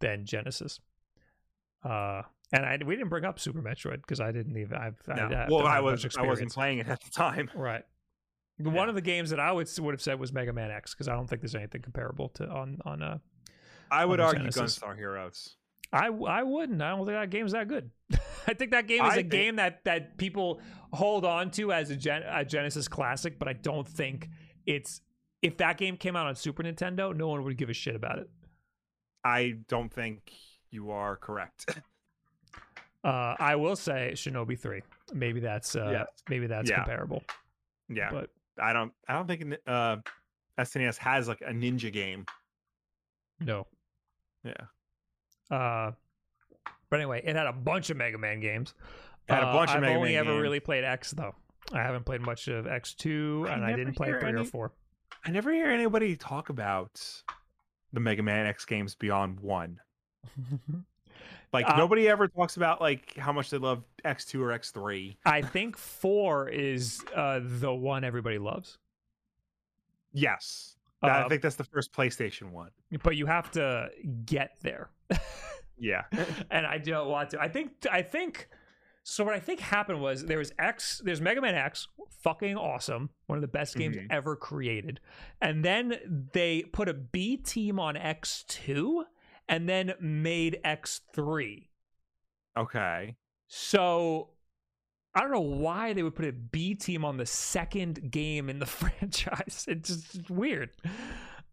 than 0.00 0.26
Genesis. 0.26 0.80
Uh, 1.82 2.22
and 2.52 2.64
I 2.64 2.78
we 2.84 2.96
didn't 2.96 3.10
bring 3.10 3.24
up 3.24 3.38
Super 3.38 3.60
Metroid 3.62 3.96
because 4.02 4.20
I 4.20 4.32
didn't 4.32 4.56
even 4.56 4.76
I've 4.76 5.00
I, 5.08 5.14
No. 5.14 5.26
I 5.26 5.28
don't 5.28 5.50
well, 5.50 5.66
I 5.66 5.80
was 5.80 6.06
I 6.16 6.22
wasn't 6.22 6.52
playing 6.52 6.78
it 6.78 6.88
at 6.88 7.02
the 7.02 7.10
time. 7.10 7.50
Right. 7.54 7.82
One 8.58 8.88
of 8.88 8.94
the 8.96 9.00
games 9.00 9.30
that 9.30 9.38
I 9.38 9.52
would 9.52 9.68
would 9.78 9.94
have 9.94 10.02
said 10.02 10.18
was 10.18 10.32
Mega 10.32 10.52
Man 10.52 10.70
X 10.70 10.92
because 10.94 11.08
I 11.08 11.12
don't 11.14 11.26
think 11.28 11.42
there's 11.42 11.54
anything 11.54 11.82
comparable 11.82 12.28
to 12.30 12.48
on 12.48 12.78
on 12.84 13.02
uh 13.02 13.18
I 13.90 14.04
would 14.04 14.20
argue 14.20 14.40
Genesis. 14.50 14.78
Gunstar 14.78 14.96
Heroes. 14.96 15.54
I 15.92 16.08
I 16.08 16.42
wouldn't 16.42 16.82
I 16.82 16.90
don't 16.90 17.06
think 17.06 17.16
that 17.18 17.30
game's 17.30 17.52
that 17.52 17.68
good. 17.68 17.90
I 18.46 18.54
think 18.54 18.72
that 18.72 18.86
game 18.88 19.04
is 19.04 19.10
I 19.10 19.12
a 19.12 19.16
think- 19.16 19.30
game 19.30 19.56
that 19.56 19.84
that 19.84 20.16
people 20.18 20.60
hold 20.92 21.24
on 21.24 21.50
to 21.52 21.72
as 21.72 21.90
a, 21.90 21.96
Gen- 21.96 22.24
a 22.26 22.44
Genesis 22.44 22.88
classic, 22.88 23.38
but 23.38 23.46
I 23.46 23.52
don't 23.52 23.86
think 23.86 24.28
it's 24.66 25.02
if 25.40 25.58
that 25.58 25.76
game 25.78 25.96
came 25.96 26.16
out 26.16 26.26
on 26.26 26.34
Super 26.34 26.62
Nintendo, 26.62 27.14
no 27.14 27.28
one 27.28 27.44
would 27.44 27.56
give 27.56 27.68
a 27.70 27.74
shit 27.74 27.94
about 27.94 28.18
it. 28.18 28.28
I 29.24 29.54
don't 29.68 29.92
think 29.92 30.32
you 30.70 30.90
are 30.90 31.14
correct. 31.16 31.78
Uh, 33.04 33.34
I 33.38 33.56
will 33.56 33.76
say 33.76 34.10
Shinobi 34.14 34.58
Three. 34.58 34.82
Maybe 35.12 35.40
that's 35.40 35.76
uh, 35.76 35.90
Yes. 35.92 36.06
maybe 36.28 36.46
that's 36.46 36.68
Yeah. 36.68 36.76
comparable. 36.76 37.22
yeah, 37.88 38.10
But 38.10 38.30
I 38.60 38.72
don't. 38.72 38.92
I 39.08 39.12
don't 39.14 39.26
think 39.26 39.54
uh, 39.66 39.96
SNES 40.58 40.96
has 40.98 41.28
like 41.28 41.40
a 41.42 41.52
ninja 41.52 41.92
game. 41.92 42.26
no. 43.40 43.66
Yeah, 44.44 44.52
Uh, 45.50 45.92
but 46.90 46.96
anyway, 47.00 47.20
it 47.24 47.34
had 47.36 47.46
a 47.46 47.52
bunch 47.52 47.90
of 47.90 47.96
Mega 47.96 48.18
Man 48.18 48.40
games. 48.40 48.74
It 49.28 49.34
had 49.34 49.42
a 49.42 49.46
Uh, 49.48 49.52
bunch 49.52 49.70
of 49.70 49.82
I've 49.82 49.96
only 49.96 50.10
Man 50.10 50.18
ever 50.20 50.30
games. 50.32 50.42
really 50.42 50.60
played 50.60 50.84
X 50.84 51.10
though. 51.12 51.34
I 51.72 51.82
haven't 51.82 52.04
played 52.04 52.20
much 52.22 52.48
of 52.48 52.66
X 52.66 52.94
two, 52.94 53.46
and 53.50 53.64
I 53.64 53.74
didn't 53.76 53.94
play 53.94 54.12
three 54.18 54.32
or 54.32 54.44
four. 54.44 54.72
I 55.24 55.30
never 55.30 55.52
hear 55.52 55.66
anybody 55.70 56.16
talk 56.16 56.48
about 56.50 57.22
the 57.92 58.00
Mega 58.00 58.22
Man 58.22 58.46
X 58.46 58.64
games 58.64 58.94
beyond 58.94 59.40
one. 59.40 59.80
Like 61.52 61.68
Uh, 61.68 61.76
nobody 61.76 62.08
ever 62.08 62.28
talks 62.28 62.56
about 62.56 62.80
like 62.80 63.16
how 63.16 63.32
much 63.32 63.50
they 63.50 63.58
love 63.58 63.82
X 64.04 64.24
two 64.26 64.42
or 64.42 64.52
X 64.52 64.70
three. 64.70 65.16
I 65.24 65.40
think 65.42 65.76
four 65.76 66.48
is 66.48 67.02
uh, 67.14 67.40
the 67.42 67.72
one 67.72 68.04
everybody 68.04 68.38
loves. 68.38 68.78
Yes, 70.12 70.76
That- 71.02 71.22
Uh, 71.22 71.24
I 71.26 71.28
think 71.28 71.42
that's 71.42 71.56
the 71.56 71.64
first 71.64 71.92
PlayStation 71.92 72.50
one. 72.50 72.70
but 73.02 73.16
you 73.16 73.26
have 73.26 73.50
to 73.52 73.88
get 74.24 74.56
there. 74.62 74.90
Yeah, 75.78 76.02
and 76.50 76.66
I 76.66 76.78
don't 76.78 77.08
want 77.08 77.30
to. 77.30 77.40
I 77.40 77.48
think 77.48 77.86
I 77.90 78.02
think 78.02 78.48
so. 79.04 79.22
What 79.24 79.34
I 79.34 79.38
think 79.40 79.60
happened 79.60 80.00
was 80.02 80.24
there 80.26 80.38
was 80.38 80.52
X. 80.58 81.00
There's 81.04 81.20
Mega 81.20 81.40
Man 81.40 81.54
X, 81.54 81.86
fucking 82.22 82.56
awesome, 82.56 83.10
one 83.26 83.38
of 83.38 83.42
the 83.42 83.48
best 83.48 83.76
games 83.76 83.96
Mhm. 83.96 84.08
ever 84.10 84.34
created. 84.34 84.98
And 85.40 85.64
then 85.64 86.28
they 86.32 86.62
put 86.64 86.88
a 86.88 86.94
B 86.94 87.36
team 87.36 87.78
on 87.78 87.96
X 87.96 88.44
two, 88.48 89.04
and 89.48 89.68
then 89.68 89.94
made 90.00 90.60
X 90.64 91.00
three. 91.14 91.70
okay. 92.56 93.16
So 93.46 94.30
I 95.14 95.20
don't 95.22 95.30
know 95.30 95.40
why 95.40 95.94
they 95.94 96.02
would 96.02 96.14
put 96.14 96.26
a 96.26 96.32
B 96.32 96.74
team 96.74 97.04
on 97.04 97.16
the 97.16 97.24
second 97.26 98.10
game 98.10 98.48
in 98.50 98.58
the 98.58 98.66
franchise. 98.80 99.64
It's 99.68 99.88
just 99.88 100.14
it's 100.16 100.30
weird. 100.30 100.70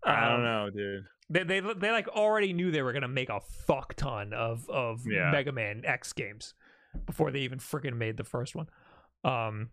I 0.03 0.30
don't 0.30 0.39
Um, 0.39 0.43
know, 0.43 0.69
dude. 0.69 1.05
they 1.30 1.43
they 1.43 1.59
they 1.61 1.91
like 1.91 2.07
already 2.09 2.51
knew 2.53 2.69
they 2.72 2.81
were 2.81 2.93
gonna 2.93 3.07
make 3.07 3.30
a 3.30 3.39
fuck 3.39 3.93
ton 3.95 4.34
of 4.34 4.69
of 4.69 5.07
Yeah. 5.07 5.31
Mega 5.31 5.51
Man 5.51 5.84
X 5.85 6.11
games 6.13 6.53
before 7.05 7.31
they 7.31 7.39
even 7.39 7.59
freaking 7.59 7.95
made 7.95 8.17
the 8.17 8.23
first 8.23 8.55
one. 8.55 8.67
Um, 9.23 9.69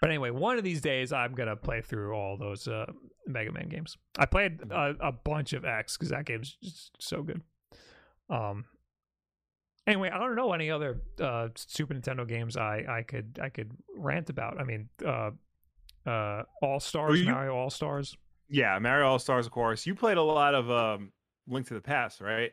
but 0.00 0.10
anyway, 0.10 0.30
one 0.30 0.58
of 0.58 0.64
these 0.64 0.80
days 0.80 1.12
I'm 1.12 1.34
gonna 1.34 1.56
play 1.56 1.80
through 1.82 2.12
all 2.14 2.36
those 2.36 2.66
uh, 2.68 2.86
Mega 3.26 3.52
Man 3.52 3.68
games. 3.68 3.96
I 4.18 4.26
played 4.26 4.60
a, 4.70 4.94
a 5.00 5.12
bunch 5.12 5.52
of 5.52 5.64
X 5.64 5.96
because 5.96 6.10
that 6.10 6.24
game's 6.26 6.56
just 6.62 6.92
so 6.98 7.22
good. 7.22 7.42
Um. 8.28 8.64
Anyway, 9.86 10.08
I 10.08 10.18
don't 10.18 10.34
know 10.34 10.52
any 10.54 10.70
other 10.70 11.02
uh, 11.20 11.48
Super 11.56 11.92
Nintendo 11.92 12.26
games 12.26 12.56
I, 12.56 12.84
I 12.88 13.02
could 13.02 13.38
I 13.42 13.50
could 13.50 13.70
rant 13.94 14.30
about. 14.30 14.58
I 14.58 14.64
mean, 14.64 14.88
uh, 15.04 15.30
uh, 16.06 16.42
All 16.62 16.80
Stars, 16.80 17.20
you- 17.20 17.30
Mario 17.30 17.54
All 17.54 17.68
Stars. 17.70 18.16
Yeah, 18.48 18.78
Mario 18.78 19.06
All 19.08 19.18
Stars, 19.18 19.44
of 19.46 19.52
course. 19.52 19.84
You 19.86 19.94
played 19.94 20.16
a 20.16 20.22
lot 20.22 20.54
of 20.54 20.70
um, 20.70 21.12
Link 21.46 21.66
to 21.68 21.74
the 21.74 21.80
Past, 21.82 22.20
right? 22.22 22.52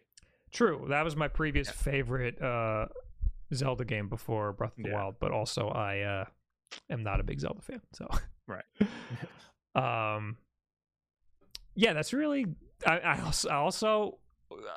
True. 0.52 0.88
That 0.90 1.06
was 1.06 1.16
my 1.16 1.30
previous 1.30 1.70
favorite 1.70 2.42
uh 2.42 2.88
Zelda 3.54 3.86
game 3.86 4.10
before 4.10 4.52
Breath 4.52 4.78
of 4.78 4.84
the 4.84 4.90
Yeah. 4.90 4.96
Wild, 4.96 5.16
but 5.22 5.32
also 5.32 5.70
I 5.70 6.00
uh, 6.02 6.26
am 6.90 7.04
not 7.04 7.20
a 7.20 7.24
big 7.24 7.40
Zelda 7.40 7.62
fan. 7.62 7.82
So 7.94 8.08
Right. 8.48 8.64
um, 10.16 10.38
yeah, 11.76 11.94
that's 11.94 12.14
really. 12.14 12.46
I, 12.86 12.98
I 13.00 13.22
also, 13.22 13.50
I 13.50 13.56
also, 13.56 14.18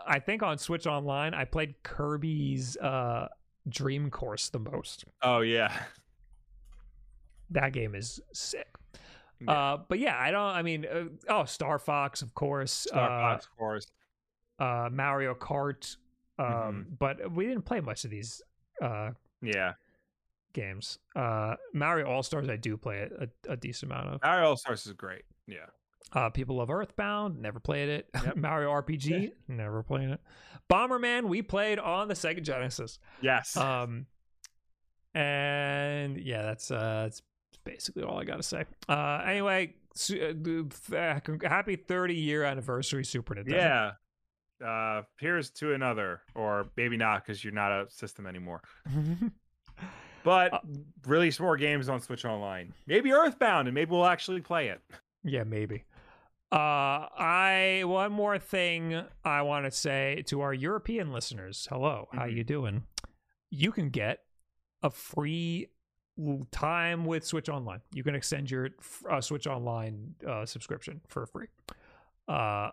I 0.06 0.18
think 0.20 0.42
on 0.42 0.58
Switch 0.58 0.86
Online, 0.86 1.34
I 1.34 1.44
played 1.44 1.74
Kirby's 1.82 2.76
uh, 2.76 3.28
Dream 3.68 4.10
Course 4.10 4.50
the 4.50 4.58
most. 4.60 5.04
Oh 5.22 5.40
yeah. 5.40 5.72
That 7.50 7.72
game 7.72 7.94
is 7.94 8.20
sick. 8.32 8.68
Yeah. 9.40 9.50
Uh, 9.52 9.78
but 9.88 9.98
yeah, 9.98 10.16
I 10.18 10.30
don't. 10.30 10.40
I 10.42 10.62
mean, 10.62 10.86
uh, 10.86 11.04
oh, 11.28 11.44
Star 11.44 11.78
Fox, 11.78 12.22
of 12.22 12.34
course. 12.34 12.70
Star 12.72 13.08
Fox, 13.08 13.46
of 13.46 13.56
course. 13.56 13.86
Uh, 14.60 14.64
uh, 14.64 14.88
Mario 14.92 15.34
Kart. 15.34 15.96
Um, 16.38 16.46
Mhm. 16.46 16.98
but 16.98 17.32
we 17.32 17.46
didn't 17.46 17.64
play 17.64 17.80
much 17.80 18.04
of 18.04 18.10
these 18.10 18.42
uh 18.82 19.10
Yeah. 19.40 19.74
Games. 20.54 20.98
Uh, 21.14 21.56
Mario 21.74 22.06
All 22.06 22.22
Stars, 22.22 22.48
I 22.48 22.56
do 22.56 22.76
play 22.78 23.00
a, 23.10 23.24
a, 23.24 23.52
a 23.52 23.56
decent 23.56 23.92
amount 23.92 24.08
of. 24.14 24.22
Mario 24.22 24.48
All 24.48 24.56
Stars 24.56 24.86
is 24.86 24.92
great. 24.94 25.22
Yeah. 25.46 25.66
Uh, 26.12 26.30
people 26.30 26.56
love 26.56 26.70
Earthbound, 26.70 27.40
never 27.40 27.60
played 27.60 27.88
it. 27.90 28.08
Yep. 28.24 28.36
Mario 28.36 28.70
RPG, 28.70 29.32
never 29.48 29.82
played 29.82 30.08
it. 30.10 30.20
Bomberman, 30.70 31.24
we 31.24 31.42
played 31.42 31.78
on 31.78 32.08
the 32.08 32.14
Sega 32.14 32.42
Genesis. 32.42 32.98
Yes. 33.20 33.56
Um, 33.56 34.06
and 35.14 36.18
yeah, 36.18 36.42
that's 36.42 36.70
uh, 36.70 37.02
that's 37.04 37.22
basically 37.64 38.02
all 38.02 38.18
I 38.18 38.24
got 38.24 38.36
to 38.36 38.42
say. 38.42 38.64
Uh, 38.88 39.22
anyway, 39.26 39.74
su- 39.94 40.70
uh, 40.96 41.20
happy 41.42 41.76
30 41.76 42.14
year 42.14 42.44
anniversary, 42.44 43.04
Super 43.04 43.34
Nintendo. 43.34 43.52
yeah. 43.52 43.90
Uh, 44.64 45.02
here's 45.18 45.50
to 45.50 45.74
another, 45.74 46.22
or 46.34 46.68
maybe 46.76 46.96
not, 46.96 47.24
because 47.24 47.42
you're 47.44 47.52
not 47.52 47.72
a 47.72 47.90
system 47.90 48.26
anymore. 48.26 48.62
But 50.24 50.52
Uh, 50.54 50.60
release 51.06 51.38
more 51.38 51.56
games 51.56 51.88
on 51.88 52.00
Switch 52.00 52.24
Online. 52.24 52.72
Maybe 52.86 53.12
Earthbound, 53.12 53.68
and 53.68 53.74
maybe 53.74 53.90
we'll 53.92 54.06
actually 54.06 54.40
play 54.40 54.68
it. 54.68 54.80
Yeah, 55.22 55.44
maybe. 55.44 55.84
Uh, 56.52 57.08
I 57.18 57.82
one 57.84 58.12
more 58.12 58.38
thing 58.38 59.02
I 59.24 59.42
want 59.42 59.64
to 59.66 59.70
say 59.70 60.22
to 60.26 60.40
our 60.40 60.54
European 60.54 61.12
listeners. 61.12 61.66
Hello, 61.70 62.08
how 62.12 62.26
Mhm. 62.26 62.36
you 62.36 62.44
doing? 62.44 62.84
You 63.50 63.70
can 63.72 63.90
get 63.90 64.24
a 64.82 64.90
free 64.90 65.68
time 66.52 67.04
with 67.04 67.24
Switch 67.24 67.48
Online. 67.48 67.80
You 67.92 68.04
can 68.04 68.14
extend 68.14 68.50
your 68.50 68.70
uh, 69.10 69.20
Switch 69.20 69.46
Online 69.46 70.14
uh, 70.26 70.46
subscription 70.46 71.00
for 71.08 71.26
free. 71.26 71.48
Uh, 72.28 72.70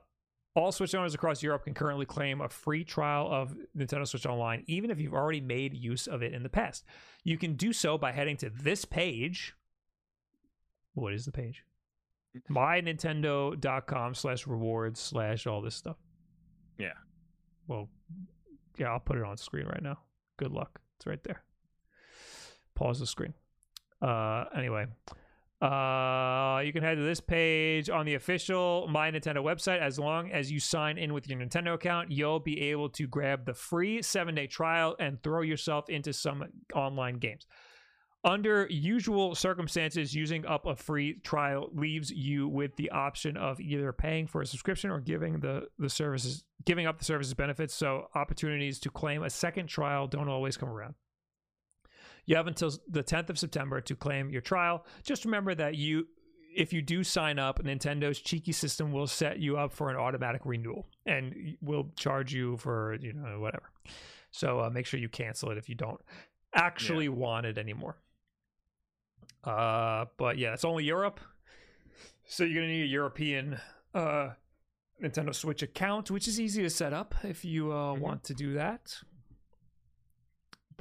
all 0.55 0.71
Switch 0.71 0.93
owners 0.93 1.13
across 1.13 1.41
Europe 1.41 1.63
can 1.63 1.73
currently 1.73 2.05
claim 2.05 2.41
a 2.41 2.49
free 2.49 2.83
trial 2.83 3.27
of 3.31 3.55
Nintendo 3.77 4.07
Switch 4.07 4.25
Online, 4.25 4.63
even 4.67 4.91
if 4.91 4.99
you've 4.99 5.13
already 5.13 5.41
made 5.41 5.73
use 5.73 6.07
of 6.07 6.21
it 6.21 6.33
in 6.33 6.43
the 6.43 6.49
past. 6.49 6.83
You 7.23 7.37
can 7.37 7.55
do 7.55 7.71
so 7.71 7.97
by 7.97 8.11
heading 8.11 8.37
to 8.37 8.49
this 8.49 8.83
page. 8.83 9.53
What 10.93 11.13
is 11.13 11.25
the 11.25 11.31
page? 11.31 11.63
mynintendo.com 12.49 14.15
slash 14.15 14.47
rewards 14.47 14.99
slash 14.99 15.47
all 15.47 15.61
this 15.61 15.75
stuff. 15.75 15.97
Yeah. 16.77 16.93
Well, 17.67 17.89
yeah, 18.77 18.87
I'll 18.87 18.99
put 18.99 19.17
it 19.17 19.23
on 19.23 19.37
screen 19.37 19.65
right 19.65 19.83
now. 19.83 19.99
Good 20.37 20.51
luck. 20.51 20.79
It's 20.97 21.05
right 21.05 21.23
there. 21.23 21.43
Pause 22.75 23.01
the 23.01 23.07
screen. 23.07 23.33
Uh, 24.01 24.45
anyway, 24.55 24.87
uh, 25.61 26.61
you 26.65 26.73
can 26.73 26.81
head 26.81 26.97
to 26.97 27.03
this 27.03 27.19
page 27.19 27.89
on 27.89 28.05
the 28.05 28.15
official 28.15 28.87
My 28.89 29.11
Nintendo 29.11 29.37
website. 29.37 29.79
As 29.79 29.99
long 29.99 30.31
as 30.31 30.51
you 30.51 30.59
sign 30.59 30.97
in 30.97 31.13
with 31.13 31.29
your 31.29 31.39
Nintendo 31.39 31.75
account, 31.75 32.11
you'll 32.11 32.39
be 32.39 32.59
able 32.61 32.89
to 32.89 33.07
grab 33.07 33.45
the 33.45 33.53
free 33.53 34.01
seven 34.01 34.33
day 34.33 34.47
trial 34.47 34.95
and 34.99 35.21
throw 35.21 35.41
yourself 35.41 35.87
into 35.89 36.13
some 36.13 36.45
online 36.73 37.19
games. 37.19 37.45
Under 38.23 38.67
usual 38.69 39.33
circumstances, 39.33 40.15
using 40.15 40.45
up 40.45 40.65
a 40.65 40.75
free 40.75 41.19
trial 41.23 41.69
leaves 41.73 42.11
you 42.11 42.47
with 42.47 42.75
the 42.75 42.89
option 42.91 43.35
of 43.35 43.59
either 43.59 43.91
paying 43.93 44.27
for 44.27 44.41
a 44.41 44.45
subscription 44.47 44.91
or 44.91 44.99
giving 44.99 45.39
the, 45.39 45.67
the 45.79 45.89
services 45.89 46.43
giving 46.65 46.85
up 46.85 46.99
the 46.99 47.05
services 47.05 47.33
benefits. 47.33 47.73
So 47.73 48.07
opportunities 48.15 48.79
to 48.81 48.89
claim 48.89 49.23
a 49.23 49.29
second 49.29 49.67
trial 49.67 50.07
don't 50.07 50.29
always 50.29 50.57
come 50.57 50.69
around. 50.69 50.95
You 52.25 52.35
have 52.35 52.47
until 52.47 52.71
the 52.87 53.03
10th 53.03 53.29
of 53.29 53.39
September 53.39 53.81
to 53.81 53.95
claim 53.95 54.29
your 54.29 54.41
trial. 54.41 54.85
Just 55.03 55.25
remember 55.25 55.55
that 55.55 55.75
you 55.75 56.07
if 56.53 56.73
you 56.73 56.81
do 56.81 57.01
sign 57.03 57.39
up, 57.39 57.63
Nintendo's 57.63 58.19
cheeky 58.19 58.51
system 58.51 58.91
will 58.91 59.07
set 59.07 59.39
you 59.39 59.57
up 59.57 59.71
for 59.71 59.89
an 59.89 59.95
automatic 59.95 60.41
renewal 60.43 60.85
and 61.05 61.55
will 61.61 61.91
charge 61.95 62.33
you 62.33 62.57
for, 62.57 62.97
you 62.99 63.13
know, 63.13 63.39
whatever. 63.39 63.71
So 64.31 64.59
uh, 64.59 64.69
make 64.69 64.85
sure 64.85 64.99
you 64.99 65.07
cancel 65.07 65.49
it 65.51 65.57
if 65.57 65.69
you 65.69 65.75
don't 65.75 66.01
actually 66.53 67.07
want 67.07 67.45
it 67.45 67.57
anymore. 67.57 67.95
Uh, 69.43 70.05
but 70.17 70.37
yeah, 70.37 70.53
it's 70.53 70.65
only 70.65 70.83
Europe. 70.83 71.19
So 72.27 72.43
you're 72.43 72.61
gonna 72.61 72.73
need 72.73 72.83
a 72.83 72.87
European 72.87 73.57
uh 73.93 74.31
Nintendo 75.01 75.33
Switch 75.33 75.63
account, 75.63 76.11
which 76.11 76.27
is 76.27 76.39
easy 76.39 76.61
to 76.61 76.69
set 76.69 76.93
up 76.93 77.15
if 77.23 77.43
you 77.43 77.71
uh, 77.71 77.95
Mhm. 77.95 77.99
want 77.99 78.23
to 78.25 78.33
do 78.35 78.53
that. 78.53 78.95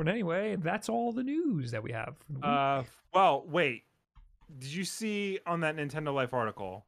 But 0.01 0.09
anyway, 0.09 0.57
that's 0.57 0.89
all 0.89 1.13
the 1.13 1.23
news 1.23 1.73
that 1.73 1.83
we 1.83 1.93
have. 1.93 2.17
for 2.17 2.33
the 2.33 2.39
week. 2.39 2.45
Uh, 2.45 2.83
well, 3.13 3.45
wait. 3.47 3.83
Did 4.59 4.73
you 4.73 4.83
see 4.83 5.39
on 5.47 5.61
that 5.61 5.77
Nintendo 5.77 6.15
Life 6.15 6.33
article 6.33 6.87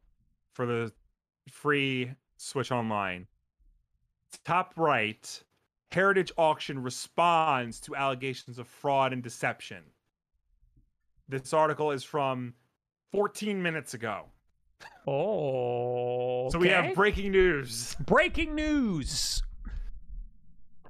for 0.54 0.64
the 0.64 0.90
free 1.50 2.10
Switch 2.38 2.72
Online? 2.72 3.26
Top 4.46 4.72
right, 4.78 5.42
Heritage 5.90 6.32
Auction 6.38 6.82
responds 6.82 7.80
to 7.80 7.94
allegations 7.94 8.58
of 8.58 8.66
fraud 8.66 9.12
and 9.12 9.22
deception. 9.22 9.82
This 11.28 11.52
article 11.52 11.90
is 11.90 12.02
from 12.02 12.54
14 13.12 13.62
minutes 13.62 13.92
ago. 13.92 14.24
oh, 15.06 16.48
So 16.48 16.58
we 16.58 16.68
have 16.68 16.94
breaking 16.94 17.32
news. 17.32 17.94
breaking 18.06 18.54
news. 18.54 19.42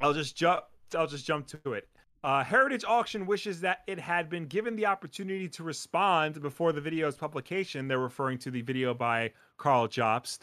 I'll 0.00 0.14
just 0.14 0.36
jump. 0.36 0.62
I'll 0.96 1.08
just 1.08 1.26
jump 1.26 1.48
to 1.48 1.72
it. 1.72 1.88
Uh, 2.24 2.44
Heritage 2.44 2.84
Auction 2.86 3.26
wishes 3.26 3.60
that 3.62 3.82
it 3.88 3.98
had 3.98 4.30
been 4.30 4.46
given 4.46 4.76
the 4.76 4.86
opportunity 4.86 5.48
to 5.48 5.64
respond 5.64 6.40
before 6.40 6.72
the 6.72 6.80
video's 6.80 7.16
publication. 7.16 7.88
They're 7.88 7.98
referring 7.98 8.38
to 8.38 8.50
the 8.50 8.62
video 8.62 8.94
by 8.94 9.32
Karl 9.56 9.88
Jobst, 9.88 10.40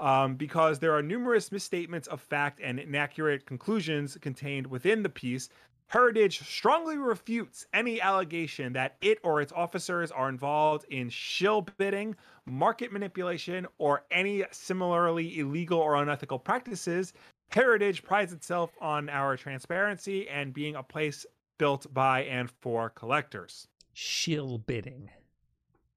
um, 0.00 0.36
because 0.36 0.78
there 0.78 0.94
are 0.94 1.02
numerous 1.02 1.52
misstatements 1.52 2.08
of 2.08 2.22
fact 2.22 2.60
and 2.62 2.80
inaccurate 2.80 3.44
conclusions 3.44 4.16
contained 4.22 4.66
within 4.68 5.02
the 5.02 5.10
piece. 5.10 5.50
Heritage 5.88 6.40
strongly 6.40 6.96
refutes 6.96 7.66
any 7.74 8.00
allegation 8.00 8.72
that 8.72 8.96
it 9.02 9.18
or 9.22 9.42
its 9.42 9.52
officers 9.52 10.10
are 10.10 10.30
involved 10.30 10.86
in 10.90 11.10
shill 11.10 11.62
bidding, 11.76 12.16
market 12.46 12.90
manipulation, 12.90 13.66
or 13.76 14.04
any 14.10 14.44
similarly 14.50 15.38
illegal 15.38 15.78
or 15.78 15.96
unethical 15.96 16.38
practices 16.38 17.12
Heritage 17.50 18.02
prides 18.02 18.32
itself 18.32 18.70
on 18.80 19.08
our 19.08 19.36
transparency 19.36 20.28
and 20.28 20.52
being 20.52 20.76
a 20.76 20.82
place 20.82 21.24
built 21.58 21.92
by 21.92 22.24
and 22.24 22.50
for 22.50 22.90
collectors. 22.90 23.68
Shill 23.92 24.58
bidding. 24.58 25.10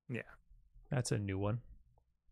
Yeah. 0.10 0.22
That's 0.90 1.12
a 1.12 1.20
new 1.20 1.38
one. 1.38 1.60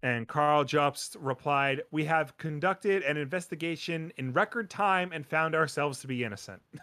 And 0.02 0.28
Karl 0.28 0.64
Jobst 0.64 1.18
replied, 1.20 1.82
We 1.92 2.06
have 2.06 2.38
conducted 2.38 3.04
an 3.04 3.18
investigation 3.18 4.14
in 4.18 4.32
record 4.32 4.70
time 4.70 5.12
and 5.12 5.26
found 5.26 5.56
ourselves 5.56 6.00
to 6.02 6.08
be 6.08 6.24
innocent. 6.24 6.62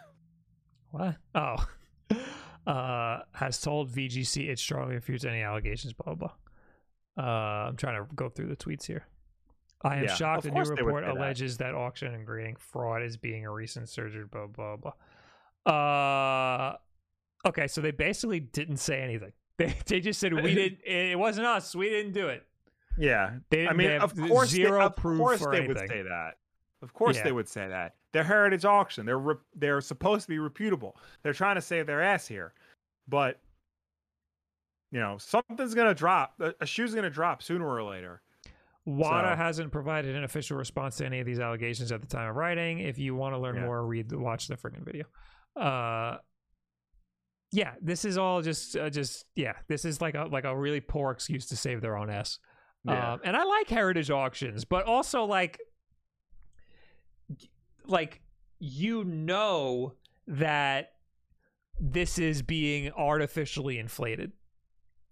What? 0.91 1.17
Oh. 1.35 1.67
Uh, 2.65 3.21
has 3.31 3.61
told 3.61 3.89
VGC 3.89 4.49
it 4.49 4.59
strongly 4.59 4.95
refutes 4.95 5.23
any 5.23 5.41
allegations, 5.41 5.93
blah, 5.93 6.13
blah, 6.13 6.27
blah. 7.15 7.25
Uh, 7.25 7.69
I'm 7.69 7.77
trying 7.77 7.95
to 7.95 8.13
go 8.13 8.27
through 8.27 8.47
the 8.47 8.57
tweets 8.57 8.85
here. 8.85 9.05
I 9.83 9.97
am 9.97 10.03
Yeah, 10.05 10.15
shocked 10.15 10.45
a 10.45 10.47
new 10.49 10.53
course 10.55 10.69
they 10.69 10.81
would 10.81 10.85
report 10.85 11.03
say 11.03 11.07
that. 11.13 11.17
alleges 11.17 11.57
that. 11.57 11.75
auction 11.75 12.13
and 12.13 12.25
grading 12.25 12.55
fraud 12.57 13.03
is 13.03 13.15
being 13.17 13.45
a 13.45 13.51
recent 13.51 13.89
surgery, 13.89 14.25
blah, 14.25 14.47
blah, 14.47 14.75
blah. 14.77 14.93
Uh, 15.71 16.75
okay, 17.47 17.67
so 17.67 17.81
they 17.81 17.91
basically 17.91 18.39
didn't 18.39 18.77
say 18.77 19.01
anything. 19.01 19.33
They, 19.57 19.75
they 19.87 19.99
just 20.01 20.19
said, 20.19 20.33
we 20.35 20.53
didn't, 20.55 20.79
it 20.85 21.17
wasn't 21.17 21.47
us, 21.47 21.73
we 21.75 21.89
didn't 21.89 22.11
do 22.13 22.27
it. 22.27 22.45
Yeah. 22.95 23.37
They 23.49 23.67
I 23.67 23.73
mean, 23.73 23.89
of 23.89 24.15
course, 24.15 24.49
zero 24.49 24.77
they, 24.79 24.85
of 24.85 24.95
proof 24.95 25.17
course 25.17 25.39
they 25.39 25.47
anything. 25.57 25.67
would 25.69 25.89
say 25.89 26.01
that. 26.03 26.37
Of 26.83 26.93
course 26.93 27.17
Yeah. 27.17 27.23
they 27.23 27.31
would 27.31 27.49
say 27.49 27.67
that. 27.67 27.95
They're 28.13 28.23
heritage 28.23 28.65
auction. 28.65 29.07
They're 29.07 29.17
re- 29.17 29.35
they're 29.55 29.81
supposed 29.81 30.21
to 30.23 30.27
be 30.29 30.37
reputable. 30.37 30.95
They're 31.23 31.33
trying 31.33 31.55
to 31.55 31.61
save 31.61 31.87
their 31.87 32.03
ass 32.03 32.27
here, 32.27 32.53
but 33.07 33.39
you 34.91 34.99
know 34.99 35.17
something's 35.17 35.73
gonna 35.73 35.95
drop. 35.95 36.33
A, 36.39 36.53
a 36.61 36.65
shoe's 36.67 36.93
gonna 36.93 37.09
drop 37.09 37.41
sooner 37.41 37.67
or 37.67 37.81
later. 37.83 38.21
WATA 38.87 39.33
So- 39.33 39.35
hasn't 39.35 39.71
provided 39.71 40.15
an 40.15 40.23
official 40.23 40.57
response 40.57 40.97
to 40.97 41.05
any 41.05 41.19
of 41.19 41.25
these 41.25 41.39
allegations 41.39 41.91
at 41.91 42.01
the 42.01 42.07
time 42.07 42.29
of 42.29 42.35
writing. 42.35 42.79
If 42.79 42.97
you 42.97 43.13
want 43.15 43.33
to 43.35 43.37
learn 43.39 43.57
Yeah. 43.57 43.65
more, 43.65 43.85
read 43.85 44.09
the 44.09 44.17
watch 44.17 44.47
the 44.47 44.55
freaking 44.55 44.85
video. 44.85 45.05
Uh, 45.55 46.17
yeah, 47.51 47.75
this 47.81 48.05
is 48.05 48.17
all 48.17 48.41
just 48.41 48.75
uh, 48.77 48.89
just 48.89 49.25
yeah, 49.35 49.53
this 49.67 49.83
is 49.85 49.99
like 50.01 50.15
a 50.15 50.23
like 50.25 50.43
a 50.45 50.57
really 50.57 50.79
poor 50.81 51.11
excuse 51.11 51.45
to 51.47 51.57
save 51.57 51.81
their 51.81 51.97
own 51.97 52.09
ass. 52.09 52.39
Um, 52.87 53.19
and 53.25 53.35
I 53.35 53.43
like 53.43 53.67
heritage 53.69 54.09
auctions, 54.09 54.63
but 54.63 54.85
also 54.85 55.25
like 55.25 55.59
like 57.85 58.21
you 58.59 59.03
know 59.03 59.93
that 60.27 60.93
this 61.79 62.17
is 62.17 62.41
being 62.41 62.91
artificially 62.93 63.77
inflated. 63.79 64.31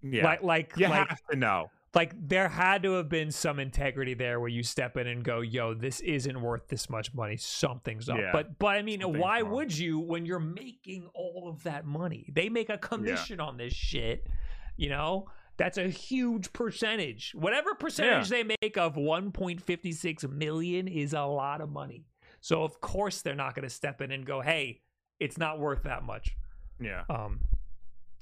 Yeah. 0.02 0.24
Like 0.24 0.44
like 0.44 0.74
you 0.78 0.88
like 0.88 1.10
have 1.10 1.22
to 1.32 1.36
know. 1.38 1.70
Like 1.96 2.14
there 2.28 2.50
had 2.50 2.84
to 2.84 2.94
have 2.94 3.08
been 3.08 3.32
some 3.32 3.60
integrity 3.60 4.14
there 4.14 4.40
where 4.40 4.50
you 4.50 4.64
step 4.64 4.98
in 4.98 5.08
and 5.08 5.24
go, 5.24 5.40
"Yo, 5.40 5.74
this 5.74 6.02
isn't 6.02 6.40
worth 6.40 6.68
this 6.68 6.90
much 6.90 7.14
money. 7.14 7.38
Something's 7.38 8.10
up." 8.10 8.18
Yeah. 8.18 8.32
But 8.34 8.60
but 8.60 8.76
I 8.76 8.82
mean, 8.82 9.02
why 9.18 9.42
wrong. 9.42 9.52
would 9.52 9.78
you 9.78 10.00
when 10.00 10.26
you're 10.26 10.40
making 10.40 11.10
all 11.14 11.48
of 11.48 11.64
that 11.64 11.86
money? 11.86 12.30
They 12.34 12.50
make 12.50 12.70
a 12.70 12.78
commission 12.78 13.40
on 13.40 13.58
this 13.58 13.74
shit. 13.74 14.28
You 14.76 14.90
know, 14.90 15.30
that's 15.56 15.78
a 15.78 15.88
huge 15.88 16.52
percentage. 16.52 17.32
Whatever 17.34 17.74
percentage 17.76 18.28
they 18.28 18.44
make 18.44 18.78
of 18.78 18.96
1.56 18.96 20.30
million 20.30 20.90
is 20.90 21.14
a 21.14 21.22
lot 21.24 21.62
of 21.62 21.70
money. 21.70 22.06
So 22.42 22.64
of 22.64 22.82
course 22.82 23.22
they're 23.22 23.36
not 23.36 23.56
going 23.56 23.64
to 23.64 23.74
step 23.74 24.02
in 24.02 24.12
and 24.12 24.26
go, 24.26 24.42
"Hey, 24.42 24.82
it's 25.20 25.38
not 25.38 25.60
worth 25.60 25.84
that 25.84 26.04
much." 26.04 26.36
Yeah. 26.80 27.04
Um, 27.10 27.40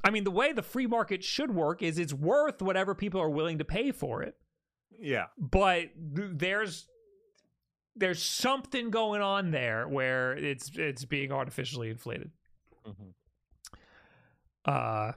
I 0.03 0.09
mean, 0.09 0.23
the 0.23 0.31
way 0.31 0.51
the 0.51 0.61
free 0.61 0.87
market 0.87 1.23
should 1.23 1.53
work 1.55 1.81
is 1.81 1.97
it's 1.97 2.13
worth 2.13 2.61
whatever 2.61 2.93
people 2.93 3.21
are 3.21 3.29
willing 3.29 3.59
to 3.59 3.65
pay 3.65 3.91
for 3.91 4.21
it. 4.21 4.35
Yeah. 4.99 5.27
But 5.37 5.89
there's 5.95 6.87
there's 7.95 8.21
something 8.21 8.89
going 8.89 9.21
on 9.21 9.51
there 9.51 9.87
where 9.87 10.33
it's 10.33 10.71
it's 10.75 11.05
being 11.05 11.31
artificially 11.31 11.89
inflated. 11.89 12.31
Uh, 14.65 15.11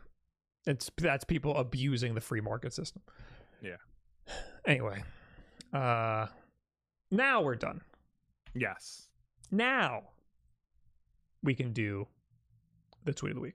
it's 0.67 0.91
that's 0.99 1.25
people 1.25 1.57
abusing 1.57 2.15
the 2.15 2.21
free 2.21 2.41
market 2.41 2.73
system. 2.73 3.03
Yeah. 3.63 3.77
Anyway, 4.67 5.03
uh, 5.73 6.27
now 7.11 7.41
we're 7.43 7.55
done. 7.55 7.81
Yes. 8.55 9.09
Now 9.51 10.03
we 11.43 11.55
can 11.55 11.73
do 11.73 12.09
the 13.05 13.13
tweet 13.13 13.31
of 13.31 13.37
the 13.37 13.43
week. 13.43 13.55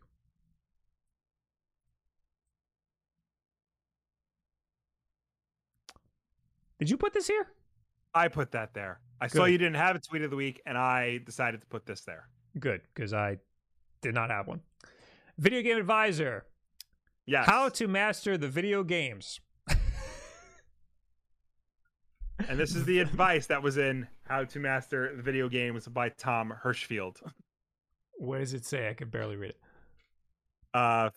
Did 6.81 6.89
you 6.89 6.97
put 6.97 7.13
this 7.13 7.27
here? 7.27 7.45
I 8.15 8.27
put 8.27 8.51
that 8.53 8.73
there. 8.73 8.99
I 9.21 9.27
saw 9.27 9.45
you 9.45 9.59
didn't 9.59 9.75
have 9.75 9.95
a 9.95 9.99
tweet 9.99 10.23
of 10.23 10.31
the 10.31 10.35
week, 10.35 10.59
and 10.65 10.75
I 10.75 11.19
decided 11.19 11.61
to 11.61 11.67
put 11.67 11.85
this 11.85 12.01
there. 12.01 12.27
Good, 12.59 12.81
because 12.91 13.13
I 13.13 13.37
did 14.01 14.15
not 14.15 14.31
have 14.31 14.47
one. 14.47 14.61
Video 15.37 15.61
game 15.61 15.77
advisor: 15.77 16.43
Yes. 17.27 17.45
How 17.45 17.69
to 17.69 17.87
master 17.87 18.35
the 18.35 18.47
video 18.47 18.83
games. 18.83 19.39
and 22.49 22.57
this 22.59 22.75
is 22.75 22.83
the 22.85 22.97
advice 22.97 23.45
that 23.45 23.61
was 23.61 23.77
in 23.77 24.07
How 24.23 24.43
to 24.45 24.59
Master 24.59 25.15
the 25.15 25.21
Video 25.21 25.47
Games 25.47 25.87
by 25.87 26.09
Tom 26.09 26.51
Hirschfeld. 26.63 27.17
What 28.17 28.39
does 28.39 28.55
it 28.55 28.65
say? 28.65 28.89
I 28.89 28.95
can 28.95 29.09
barely 29.09 29.35
read 29.35 29.51
it. 29.51 29.59
Uh, 30.73 31.11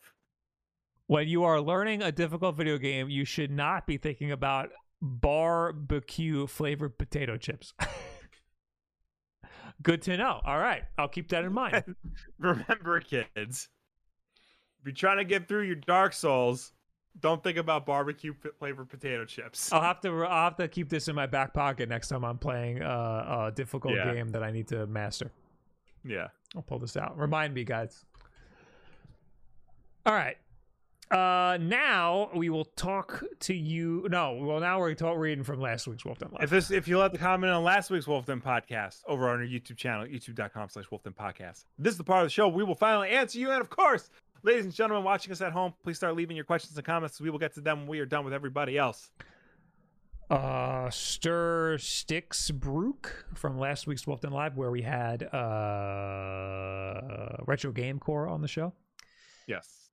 When 1.07 1.27
you 1.27 1.45
are 1.45 1.59
learning 1.59 2.03
a 2.03 2.13
difficult 2.13 2.55
video 2.55 2.77
game, 2.77 3.09
you 3.09 3.25
should 3.25 3.51
not 3.51 3.87
be 3.87 3.97
thinking 3.97 4.31
about 4.31 4.69
barbecue 5.03 6.47
flavored 6.47 6.99
potato 6.99 7.37
chips. 7.37 7.73
Good 9.83 10.03
to 10.03 10.17
know. 10.17 10.41
All 10.45 10.59
right, 10.59 10.85
I'll 10.97 11.09
keep 11.09 11.29
that 11.31 11.45
in 11.45 11.53
mind. 11.53 11.97
remember, 12.39 13.01
kids, 13.01 13.69
if 14.81 14.87
you're 14.87 14.95
trying 14.95 15.19
to 15.19 15.25
get 15.25 15.49
through 15.49 15.63
your 15.63 15.75
Dark 15.77 16.13
Souls, 16.13 16.73
don't 17.21 17.43
think 17.43 17.59
about 17.59 17.85
barbecue 17.87 18.35
flavored 18.59 18.89
potato 18.89 19.25
chips. 19.25 19.73
I'll 19.73 19.81
have 19.83 20.01
to 20.03 20.25
I'll 20.25 20.45
have 20.45 20.57
to 20.57 20.69
keep 20.69 20.89
this 20.89 21.09
in 21.09 21.15
my 21.15 21.27
back 21.27 21.53
pocket 21.55 21.89
next 21.89 22.09
time 22.09 22.25
I'm 22.25 22.39
playing 22.39 22.83
uh, 22.83 23.49
a 23.49 23.53
difficult 23.55 23.95
Yeah. 23.95 24.13
game 24.15 24.29
that 24.31 24.43
I 24.43 24.51
need 24.51 24.69
to 24.69 24.87
master. 24.87 25.31
Yeah. 26.05 26.29
I'll 26.57 26.63
pull 26.63 26.79
this 26.79 26.97
out. 26.97 27.19
Remind 27.19 27.53
me, 27.55 27.65
guys. 27.65 28.05
All 30.07 30.15
right. 30.15 30.37
Uh, 31.11 31.59
now 31.61 32.31
we 32.35 32.49
will 32.49 32.65
talk 32.65 33.23
to 33.39 33.55
you. 33.55 34.07
No, 34.11 34.39
well, 34.41 34.59
now 34.59 34.81
we're 34.81 34.95
talk, 34.95 35.19
reading 35.19 35.45
from 35.45 35.61
last 35.61 35.87
week's 35.87 36.05
Wolf 36.05 36.19
Den 36.19 36.31
Live. 36.33 36.45
If 36.45 36.51
this, 36.51 36.71
if 36.71 36.89
you 36.89 36.99
left 36.99 37.15
a 37.15 37.19
comment 37.19 37.53
on 37.53 37.63
last 37.63 37.91
week's 37.91 38.07
Wolf 38.07 38.27
Den 38.27 38.41
podcast 38.41 39.03
over 39.07 39.29
on 39.29 39.39
our 39.39 39.47
YouTube 39.47 39.77
channel, 39.77 40.07
youtube.com 40.07 40.71
slash 40.71 40.91
Wolf 40.91 41.03
Den 41.05 41.13
podcast, 41.13 41.65
this 41.79 41.93
is 41.93 41.99
the 41.99 42.05
part 42.05 42.23
of 42.23 42.27
the 42.27 42.31
show 42.31 42.49
we 42.49 42.65
will 42.65 42.75
finally 42.75 43.11
answer 43.11 43.39
you. 43.39 43.51
And 43.53 43.61
of 43.61 43.71
course, 43.71 44.09
ladies 44.43 44.65
and 44.65 44.75
gentlemen 44.75 45.05
watching 45.05 45.31
us 45.31 45.41
at 45.41 45.53
home, 45.53 45.75
please 45.85 45.97
start 45.99 46.17
leaving 46.17 46.37
your 46.37 46.47
questions 46.47 46.77
and 46.77 46.85
comments. 46.87 47.21
We 47.21 47.31
will 47.31 47.39
get 47.39 47.55
to 47.55 47.61
them 47.61 47.81
when 47.81 47.89
we 47.89 48.01
are 48.01 48.07
done 48.07 48.25
with 48.25 48.35
everybody 48.35 48.77
else. 48.79 49.11
uh 50.31 50.89
Stir 50.91 51.77
Sticks 51.79 52.51
Brook 52.51 53.27
from 53.35 53.59
last 53.59 53.87
week's 53.87 54.07
Wolf 54.07 54.23
Den 54.23 54.33
Live, 54.33 54.57
where 54.57 54.71
we 54.71 54.81
had 54.83 55.23
uh 55.23 57.37
Retro 57.47 57.73
Game 57.73 57.99
Corps 57.99 58.27
on 58.27 58.41
the 58.41 58.49
show. 58.49 58.73
Yes. 59.47 59.84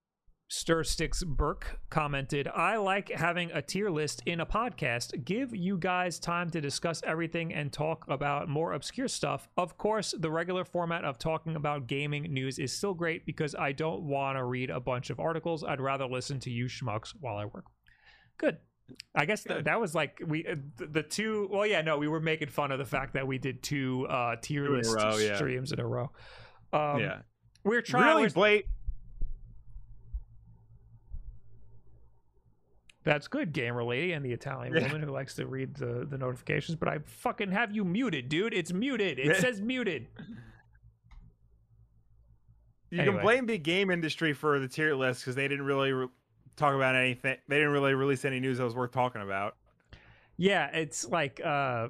Stir 0.51 0.83
Sticks 0.83 1.23
Burke 1.23 1.79
commented, 1.89 2.45
I 2.49 2.75
like 2.75 3.09
having 3.09 3.51
a 3.53 3.61
tier 3.61 3.89
list 3.89 4.21
in 4.25 4.41
a 4.41 4.45
podcast. 4.45 5.23
Give 5.23 5.55
you 5.55 5.77
guys 5.77 6.19
time 6.19 6.49
to 6.49 6.59
discuss 6.59 7.01
everything 7.07 7.53
and 7.53 7.71
talk 7.71 8.03
about 8.09 8.49
more 8.49 8.73
obscure 8.73 9.07
stuff. 9.07 9.47
Of 9.55 9.77
course, 9.77 10.13
the 10.19 10.29
regular 10.29 10.65
format 10.65 11.05
of 11.05 11.17
talking 11.17 11.55
about 11.55 11.87
gaming 11.87 12.23
news 12.23 12.59
is 12.59 12.73
still 12.75 12.93
great 12.93 13.25
because 13.25 13.55
I 13.55 13.71
don't 13.71 14.03
want 14.03 14.37
to 14.37 14.43
read 14.43 14.69
a 14.69 14.81
bunch 14.81 15.09
of 15.09 15.21
articles. 15.21 15.63
I'd 15.63 15.79
rather 15.79 16.05
listen 16.05 16.41
to 16.41 16.49
you 16.49 16.65
schmucks 16.65 17.13
while 17.17 17.37
I 17.37 17.45
work. 17.45 17.63
Good. 18.37 18.57
I 19.15 19.23
guess 19.23 19.45
th- 19.45 19.63
that 19.63 19.79
was 19.79 19.95
like 19.95 20.21
we 20.27 20.45
uh, 20.45 20.55
th- 20.77 20.91
the 20.91 21.03
two. 21.03 21.47
Well, 21.49 21.65
yeah, 21.65 21.81
no, 21.81 21.97
we 21.97 22.09
were 22.09 22.19
making 22.19 22.49
fun 22.49 22.73
of 22.73 22.77
the 22.77 22.83
fact 22.83 23.13
that 23.13 23.25
we 23.25 23.37
did 23.37 23.63
two 23.63 24.05
uh, 24.09 24.35
tier 24.41 24.65
Two 24.65 24.73
in 24.73 24.77
list 24.79 24.95
row, 24.97 25.15
yeah. 25.15 25.35
streams 25.37 25.71
in 25.71 25.79
a 25.79 25.87
row. 25.87 26.11
Um, 26.73 26.99
yeah. 26.99 27.19
we're 27.63 27.81
trying. 27.81 28.17
Really, 28.17 28.29
Blake. 28.29 28.65
That's 33.03 33.27
good, 33.27 33.51
gamer 33.51 33.83
lady 33.83 34.11
and 34.11 34.23
the 34.23 34.31
Italian 34.31 34.73
Yeah. 34.75 34.83
woman 34.83 35.01
who 35.01 35.11
likes 35.11 35.33
to 35.35 35.47
read 35.47 35.73
the, 35.75 36.05
the 36.09 36.17
notifications. 36.19 36.75
But 36.75 36.87
I 36.89 36.99
fucking 37.05 37.51
have 37.51 37.71
you 37.75 37.83
muted, 37.83 38.29
dude. 38.29 38.53
It's 38.53 38.71
muted. 38.71 39.17
It 39.17 39.37
says 39.37 39.59
muted. 39.59 40.07
You 42.89 42.99
Anyway. 42.99 43.15
can 43.15 43.23
blame 43.23 43.45
the 43.45 43.57
game 43.57 43.89
industry 43.89 44.33
for 44.33 44.59
the 44.59 44.67
tier 44.67 44.93
list 44.95 45.21
because 45.21 45.35
they 45.35 45.47
didn't 45.47 45.65
really 45.65 45.93
re- 45.93 46.07
talk 46.57 46.75
about 46.75 46.95
anything. 46.95 47.37
They 47.47 47.57
didn't 47.57 47.71
really 47.71 47.93
release 47.93 48.25
any 48.25 48.39
news 48.39 48.57
that 48.57 48.65
was 48.65 48.75
worth 48.75 48.91
talking 48.91 49.21
about. 49.21 49.55
Yeah, 50.37 50.67
it's 50.75 51.07
like 51.07 51.39
uh, 51.43 51.89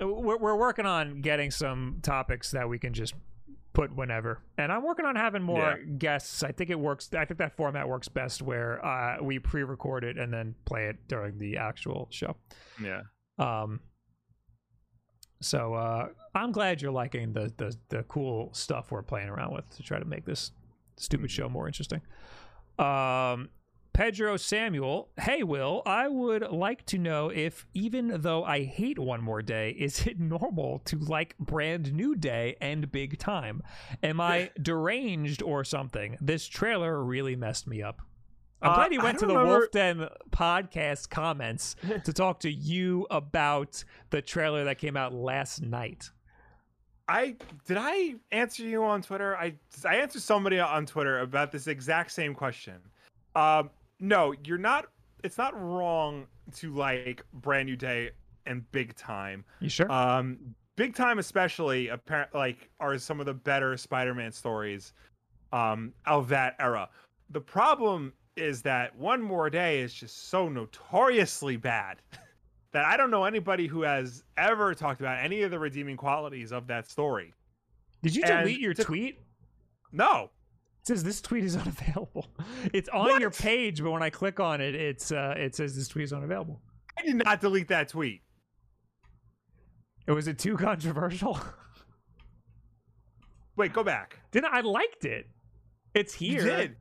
we're 0.00 0.38
we're 0.38 0.56
working 0.56 0.86
on 0.86 1.20
getting 1.22 1.50
some 1.50 1.98
topics 2.02 2.52
that 2.52 2.68
we 2.68 2.78
can 2.78 2.92
just 2.92 3.14
put 3.72 3.94
whenever, 3.94 4.40
and 4.58 4.70
I'm 4.70 4.84
working 4.84 5.04
on 5.04 5.16
having 5.16 5.42
more 5.42 5.78
guests. 5.98 6.42
I 6.42 6.52
think 6.52 6.70
it 6.70 6.78
works. 6.78 7.10
I 7.16 7.24
think 7.24 7.38
that 7.38 7.56
format 7.56 7.88
works 7.88 8.08
best 8.08 8.42
where 8.42 8.84
uh, 8.84 9.22
we 9.22 9.38
pre-record 9.38 10.04
it 10.04 10.18
and 10.18 10.32
then 10.32 10.54
play 10.64 10.86
it 10.86 10.96
during 11.08 11.38
the 11.38 11.56
actual 11.56 12.08
show. 12.10 12.36
Yeah. 12.82 13.02
Um, 13.38 13.80
so 15.40 15.74
uh, 15.74 16.08
I'm 16.34 16.52
glad 16.52 16.80
you're 16.80 16.92
liking 16.92 17.32
the, 17.32 17.52
the 17.56 17.76
the 17.88 18.02
cool 18.04 18.50
stuff 18.54 18.90
we're 18.90 19.02
playing 19.02 19.28
around 19.28 19.52
with 19.52 19.68
to 19.76 19.82
try 19.82 19.98
to 19.98 20.04
make 20.04 20.24
this 20.24 20.52
stupid 20.96 21.30
show 21.30 21.48
more 21.48 21.66
interesting. 21.66 22.00
Um, 22.78 23.48
Pedro 23.92 24.38
Samuel, 24.38 25.10
hey 25.20 25.42
Will, 25.42 25.82
I 25.84 26.08
would 26.08 26.50
like 26.50 26.86
to 26.86 26.98
know 26.98 27.28
if 27.28 27.66
even 27.74 28.22
though 28.22 28.42
I 28.42 28.64
hate 28.64 28.98
One 28.98 29.22
More 29.22 29.42
Day, 29.42 29.70
is 29.78 30.06
it 30.06 30.18
normal 30.18 30.78
to 30.86 30.96
like 30.98 31.36
Brand 31.38 31.92
New 31.92 32.14
Day 32.16 32.56
and 32.60 32.90
Big 32.90 33.18
Time? 33.18 33.62
Am 34.02 34.20
I 34.20 34.50
deranged 34.62 35.42
or 35.42 35.62
something? 35.64 36.16
This 36.20 36.46
trailer 36.46 37.02
really 37.04 37.36
messed 37.36 37.66
me 37.66 37.82
up. 37.82 38.00
I'm 38.62 38.70
Uh, 38.70 38.74
glad 38.76 38.92
he 38.92 38.98
went 38.98 39.18
to 39.18 39.26
the 39.26 39.34
remember- 39.36 39.58
Wolf 39.58 39.70
Den 39.72 40.08
podcast 40.30 41.10
comments 41.10 41.76
to 42.04 42.12
talk 42.14 42.40
to 42.40 42.50
you 42.50 43.06
about 43.10 43.84
the 44.10 44.22
trailer 44.22 44.64
that 44.64 44.78
came 44.78 44.96
out 44.96 45.12
last 45.12 45.60
night. 45.62 46.10
I 47.08 47.34
did 47.66 47.76
I 47.78 48.14
answer 48.30 48.62
you 48.62 48.84
on 48.84 49.02
Twitter? 49.02 49.36
I 49.36 49.56
I 49.84 49.96
answered 49.96 50.22
somebody 50.22 50.60
on 50.60 50.86
Twitter 50.86 51.18
about 51.18 51.52
this 51.52 51.66
exact 51.66 52.12
same 52.12 52.32
question. 52.34 52.76
Um, 53.34 53.70
no, 54.02 54.34
you're 54.44 54.58
not. 54.58 54.86
It's 55.22 55.38
not 55.38 55.58
wrong 55.58 56.26
to 56.56 56.74
like 56.74 57.24
Brand 57.32 57.66
New 57.66 57.76
Day 57.76 58.10
and 58.44 58.70
Big 58.72 58.94
Time. 58.96 59.44
You 59.60 59.68
sure? 59.68 59.90
Um, 59.90 60.38
Big 60.76 60.94
Time, 60.94 61.18
especially, 61.18 61.88
apparent 61.88 62.34
like 62.34 62.68
are 62.80 62.98
some 62.98 63.20
of 63.20 63.26
the 63.26 63.34
better 63.34 63.76
Spider-Man 63.76 64.32
stories, 64.32 64.92
um, 65.52 65.92
of 66.06 66.28
that 66.28 66.56
era. 66.58 66.88
The 67.30 67.40
problem 67.40 68.12
is 68.36 68.62
that 68.62 68.96
One 68.96 69.22
More 69.22 69.48
Day 69.48 69.80
is 69.80 69.94
just 69.94 70.28
so 70.28 70.48
notoriously 70.48 71.56
bad 71.56 71.98
that 72.72 72.84
I 72.84 72.96
don't 72.96 73.10
know 73.10 73.24
anybody 73.24 73.68
who 73.68 73.82
has 73.82 74.24
ever 74.36 74.74
talked 74.74 75.00
about 75.00 75.22
any 75.22 75.42
of 75.42 75.52
the 75.52 75.58
redeeming 75.58 75.96
qualities 75.96 76.50
of 76.50 76.66
that 76.66 76.90
story. 76.90 77.32
Did 78.02 78.16
you 78.16 78.24
and 78.24 78.40
delete 78.40 78.60
your 78.60 78.74
to- 78.74 78.82
tweet? 78.82 79.20
No, 79.92 80.30
It 80.82 80.88
says 80.88 81.04
this 81.04 81.20
tweet 81.20 81.44
is 81.44 81.56
unavailable. 81.56 82.26
It's 82.72 82.88
on 82.88 83.20
your 83.20 83.30
page, 83.30 83.82
but 83.82 83.92
when 83.92 84.02
I 84.02 84.10
click 84.10 84.40
on 84.40 84.60
it, 84.60 84.74
it's 84.74 85.12
uh, 85.12 85.34
it 85.36 85.54
says 85.54 85.76
this 85.76 85.88
tweet 85.88 86.04
is 86.04 86.12
unavailable. 86.12 86.60
I 86.98 87.02
did 87.02 87.16
not 87.16 87.40
delete 87.40 87.68
that 87.68 87.88
tweet. 87.88 88.22
It 90.06 90.12
Was 90.12 90.26
it 90.26 90.38
too 90.38 90.56
controversial? 90.56 91.38
Wait, 93.56 93.72
go 93.72 93.84
back. 93.84 94.18
Didn't 94.32 94.52
I 94.52 94.60
liked 94.60 95.04
it? 95.04 95.28
It's 95.94 96.12
here. 96.12 96.42
You 96.42 96.50
did. 96.50 96.76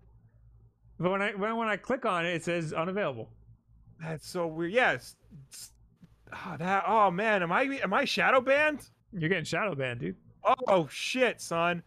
But 0.99 1.11
when 1.11 1.22
I 1.22 1.32
when, 1.34 1.56
when 1.57 1.68
I 1.68 1.78
click 1.78 2.06
on 2.06 2.26
it, 2.26 2.34
it 2.34 2.44
says 2.44 2.73
unavailable. 2.73 3.30
That's 4.02 4.28
so 4.28 4.48
weird. 4.48 4.72
Yes. 4.72 5.15
oh, 6.34 6.56
that. 6.57 6.86
Oh 6.88 7.11
man, 7.11 7.44
am 7.44 7.52
I 7.52 7.64
am 7.84 7.94
I 7.94 8.06
shadow 8.06 8.41
banned? 8.41 8.90
You're 9.14 9.30
getting 9.30 9.45
shadow 9.45 9.76
banned, 9.76 9.99
dude. 9.99 10.15
Oh 10.68 10.88
shit, 10.90 11.40
son. 11.40 11.84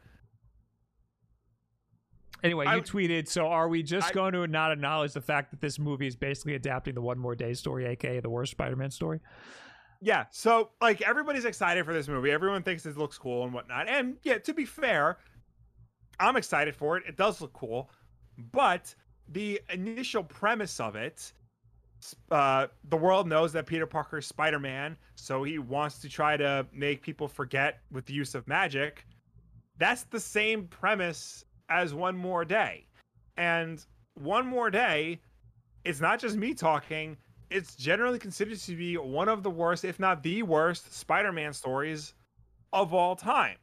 Anyway, 2.45 2.67
you 2.67 2.83
tweeted. 2.83 3.27
So, 3.27 3.49
are 3.49 3.69
we 3.69 3.83
just 3.83 4.11
I- 4.11 4.13
going 4.13 4.35
to 4.35 4.47
not 4.47 4.71
acknowledge 4.71 5.15
the 5.15 5.21
fact 5.21 5.51
that 5.51 5.61
this 5.61 5.79
movie 5.79 6.07
is 6.07 6.15
basically 6.15 6.55
adapting 6.55 6.95
the 6.95 7.03
One 7.03 7.19
More 7.19 7.35
Day 7.35 7.55
story, 7.55 7.87
aka 7.87 8.21
the 8.21 8.31
worst 8.31 8.53
Spider-Man 8.53 8.91
story? 8.91 9.21
Yeah. 10.05 10.27
So 10.31 10.71
like 10.83 11.01
everybody's 11.01 11.47
excited 11.47 11.87
for 11.87 11.95
this 11.95 12.09
movie. 12.09 12.31
Everyone 12.31 12.63
thinks 12.63 12.85
it 12.85 12.99
looks 12.99 13.17
cool 13.17 13.45
and 13.45 13.55
whatnot. 13.55 13.89
And 13.89 14.17
yeah, 14.23 14.37
to 14.37 14.53
be 14.53 14.67
fair, 14.67 15.17
I'm 16.21 16.37
excited 16.37 16.77
for 16.77 16.99
it. 16.99 17.05
It 17.09 17.17
does 17.17 17.41
look 17.41 17.55
cool, 17.55 17.91
but 18.53 18.95
the 19.29 19.61
initial 19.71 20.23
premise 20.23 20.79
of 20.79 20.95
it. 20.95 21.33
Uh, 22.31 22.67
the 22.91 22.97
world 22.99 23.27
knows 23.27 23.51
that 23.55 23.65
Peter 23.65 23.87
Parker 23.87 24.19
is 24.19 24.27
Spider 24.27 24.59
Man, 24.59 24.95
so 25.15 25.43
he 25.43 25.59
wants 25.59 26.01
to 26.01 26.09
try 26.11 26.37
to 26.37 26.67
make 26.71 27.01
people 27.01 27.27
forget 27.27 27.79
with 27.91 28.05
the 28.05 28.13
use 28.13 28.35
of 28.35 28.47
magic. 28.47 29.07
That's 29.79 30.03
the 30.03 30.21
same 30.21 30.67
premise 30.67 31.47
as 31.69 31.95
One 31.95 32.17
More 32.17 32.45
Day. 32.45 32.87
And 33.37 33.85
One 34.15 34.47
More 34.47 34.71
Day, 34.71 35.21
it's 35.85 36.01
not 36.01 36.21
just 36.21 36.37
me 36.37 36.55
talking, 36.55 37.17
it's 37.51 37.77
generally 37.77 38.19
considered 38.19 38.59
to 38.59 38.77
be 38.77 38.97
one 38.97 39.29
of 39.29 39.43
the 39.43 39.51
worst, 39.51 39.85
if 39.85 40.01
not 40.01 40.23
the 40.23 40.43
worst, 40.43 40.93
Spider 40.95 41.33
Man 41.33 41.53
stories 41.53 42.15
of 42.73 42.93
all 42.93 43.15
time. 43.17 43.57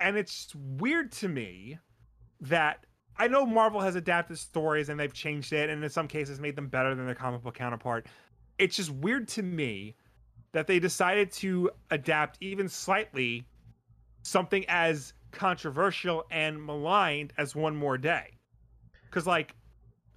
And 0.00 0.16
it's 0.16 0.54
weird 0.54 1.12
to 1.12 1.28
me 1.28 1.78
that 2.40 2.84
I 3.16 3.28
know 3.28 3.46
Marvel 3.46 3.80
has 3.80 3.94
adapted 3.94 4.38
stories 4.38 4.88
and 4.88 5.00
they've 5.00 5.12
changed 5.12 5.52
it 5.52 5.70
and 5.70 5.82
in 5.82 5.90
some 5.90 6.08
cases 6.08 6.38
made 6.38 6.56
them 6.56 6.68
better 6.68 6.94
than 6.94 7.06
their 7.06 7.14
comic 7.14 7.42
book 7.42 7.54
counterpart. 7.54 8.06
It's 8.58 8.76
just 8.76 8.90
weird 8.90 9.28
to 9.28 9.42
me 9.42 9.94
that 10.52 10.66
they 10.66 10.78
decided 10.78 11.30
to 11.32 11.70
adapt 11.90 12.38
even 12.40 12.68
slightly 12.68 13.46
something 14.22 14.64
as 14.68 15.12
controversial 15.32 16.24
and 16.30 16.64
maligned 16.64 17.32
as 17.38 17.54
One 17.54 17.76
More 17.76 17.98
Day. 17.98 18.38
Because, 19.04 19.26
like, 19.26 19.54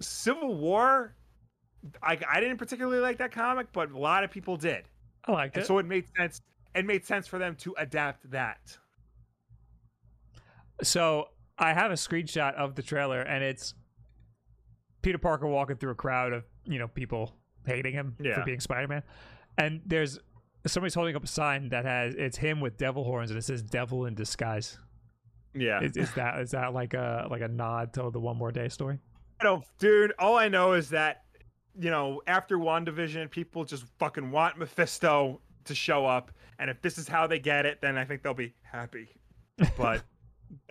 Civil 0.00 0.54
War, 0.56 1.14
I, 2.02 2.18
I 2.28 2.40
didn't 2.40 2.58
particularly 2.58 3.00
like 3.00 3.18
that 3.18 3.32
comic, 3.32 3.68
but 3.72 3.90
a 3.90 3.98
lot 3.98 4.24
of 4.24 4.30
people 4.30 4.56
did. 4.56 4.84
I 5.26 5.32
liked 5.32 5.56
And 5.56 5.64
it. 5.64 5.66
so 5.66 5.78
it 5.78 5.86
made 5.86 6.04
sense. 6.16 6.40
It 6.74 6.86
made 6.86 7.04
sense 7.04 7.26
for 7.26 7.38
them 7.38 7.56
to 7.56 7.74
adapt 7.78 8.30
that. 8.30 8.78
So 10.82 11.28
I 11.58 11.72
have 11.74 11.90
a 11.90 11.94
screenshot 11.94 12.54
of 12.54 12.74
the 12.74 12.82
trailer, 12.82 13.20
and 13.20 13.44
it's 13.44 13.74
Peter 15.02 15.18
Parker 15.18 15.46
walking 15.46 15.76
through 15.76 15.90
a 15.90 15.96
crowd 15.96 16.32
of 16.32 16.44
you 16.64 16.78
know 16.78 16.88
people 16.88 17.34
hating 17.66 17.92
him 17.92 18.16
for 18.36 18.44
being 18.44 18.60
Spider-Man, 18.60 19.02
and 19.58 19.82
there's 19.84 20.18
somebody's 20.66 20.94
holding 20.94 21.16
up 21.16 21.24
a 21.24 21.26
sign 21.26 21.68
that 21.70 21.84
has 21.84 22.14
it's 22.16 22.38
him 22.38 22.60
with 22.60 22.76
devil 22.78 23.04
horns, 23.04 23.30
and 23.30 23.38
it 23.38 23.42
says 23.42 23.62
"Devil 23.62 24.06
in 24.06 24.14
Disguise." 24.14 24.78
Yeah. 25.54 25.82
Is, 25.82 25.96
is 25.96 26.12
that 26.14 26.40
is 26.40 26.50
that 26.52 26.72
like 26.72 26.94
a 26.94 27.26
like 27.30 27.42
a 27.42 27.48
nod 27.48 27.92
to 27.94 28.10
the 28.10 28.20
One 28.20 28.36
More 28.36 28.52
Day 28.52 28.68
story? 28.68 28.98
I 29.40 29.44
don't, 29.44 29.64
dude. 29.78 30.12
All 30.18 30.36
I 30.36 30.48
know 30.48 30.74
is 30.74 30.90
that, 30.90 31.22
you 31.78 31.90
know, 31.90 32.20
after 32.26 32.58
WandaVision, 32.58 33.30
people 33.30 33.64
just 33.64 33.84
fucking 33.98 34.30
want 34.30 34.58
Mephisto 34.58 35.40
to 35.64 35.74
show 35.74 36.04
up, 36.04 36.30
and 36.58 36.68
if 36.68 36.82
this 36.82 36.98
is 36.98 37.08
how 37.08 37.26
they 37.26 37.38
get 37.38 37.64
it, 37.64 37.80
then 37.80 37.96
I 37.96 38.04
think 38.04 38.22
they'll 38.22 38.34
be 38.34 38.54
happy. 38.62 39.08
But 39.76 40.02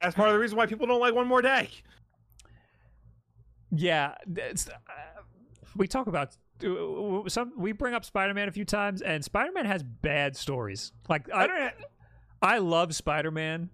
that's 0.02 0.16
part 0.16 0.30
of 0.30 0.34
the 0.34 0.40
reason 0.40 0.58
why 0.58 0.66
people 0.66 0.88
don't 0.88 1.00
like 1.00 1.14
One 1.14 1.28
More 1.28 1.44
Day. 1.44 1.70
Yeah, 3.72 4.16
it's, 4.36 4.68
uh, 4.68 5.22
we 5.76 5.88
talk 5.88 6.08
about 6.08 6.36
uh, 6.66 7.30
some. 7.30 7.54
We 7.58 7.72
bring 7.72 7.94
up 7.94 8.04
Spider-Man 8.04 8.48
a 8.48 8.52
few 8.52 8.66
times, 8.66 9.02
and 9.02 9.24
Spider-Man 9.24 9.66
has 9.66 9.84
bad 9.84 10.36
stories. 10.36 10.92
Like 11.08 11.32
I 11.32 11.44
I, 11.44 11.48
don't. 11.48 11.74
I 12.42 12.58
love 12.58 12.96
Spider-Man. 12.96 13.70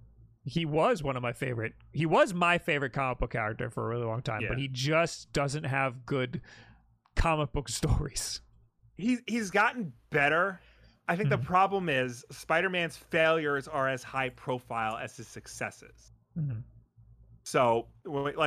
He 0.47 0.63
was 0.63 1.01
one 1.01 1.17
of 1.17 1.23
my 1.23 1.33
favorite. 1.33 1.73
He 1.91 2.05
was 2.05 2.33
my 2.33 2.57
favorite 2.59 2.93
comic 2.93 3.17
book 3.17 3.31
character 3.31 3.69
for 3.71 3.85
a 3.85 3.89
really 3.89 4.05
long 4.05 4.21
time, 4.21 4.43
but 4.47 4.59
he 4.59 4.67
just 4.67 5.33
doesn't 5.33 5.63
have 5.63 6.05
good 6.05 6.39
comic 7.15 7.51
book 7.51 7.67
stories. 7.81 8.41
He's 8.95 9.21
he's 9.27 9.49
gotten 9.51 9.91
better. 10.11 10.59
I 11.07 11.15
think 11.15 11.29
the 11.29 11.37
Mhm. 11.37 11.43
problem 11.45 11.89
is 11.89 12.23
Spider-Man's 12.31 12.95
failures 12.97 13.67
are 13.67 13.87
as 13.89 14.03
high 14.03 14.29
profile 14.29 14.97
as 14.97 15.17
his 15.17 15.27
successes. 15.27 16.11
So, 17.43 17.87
like, 18.05 18.37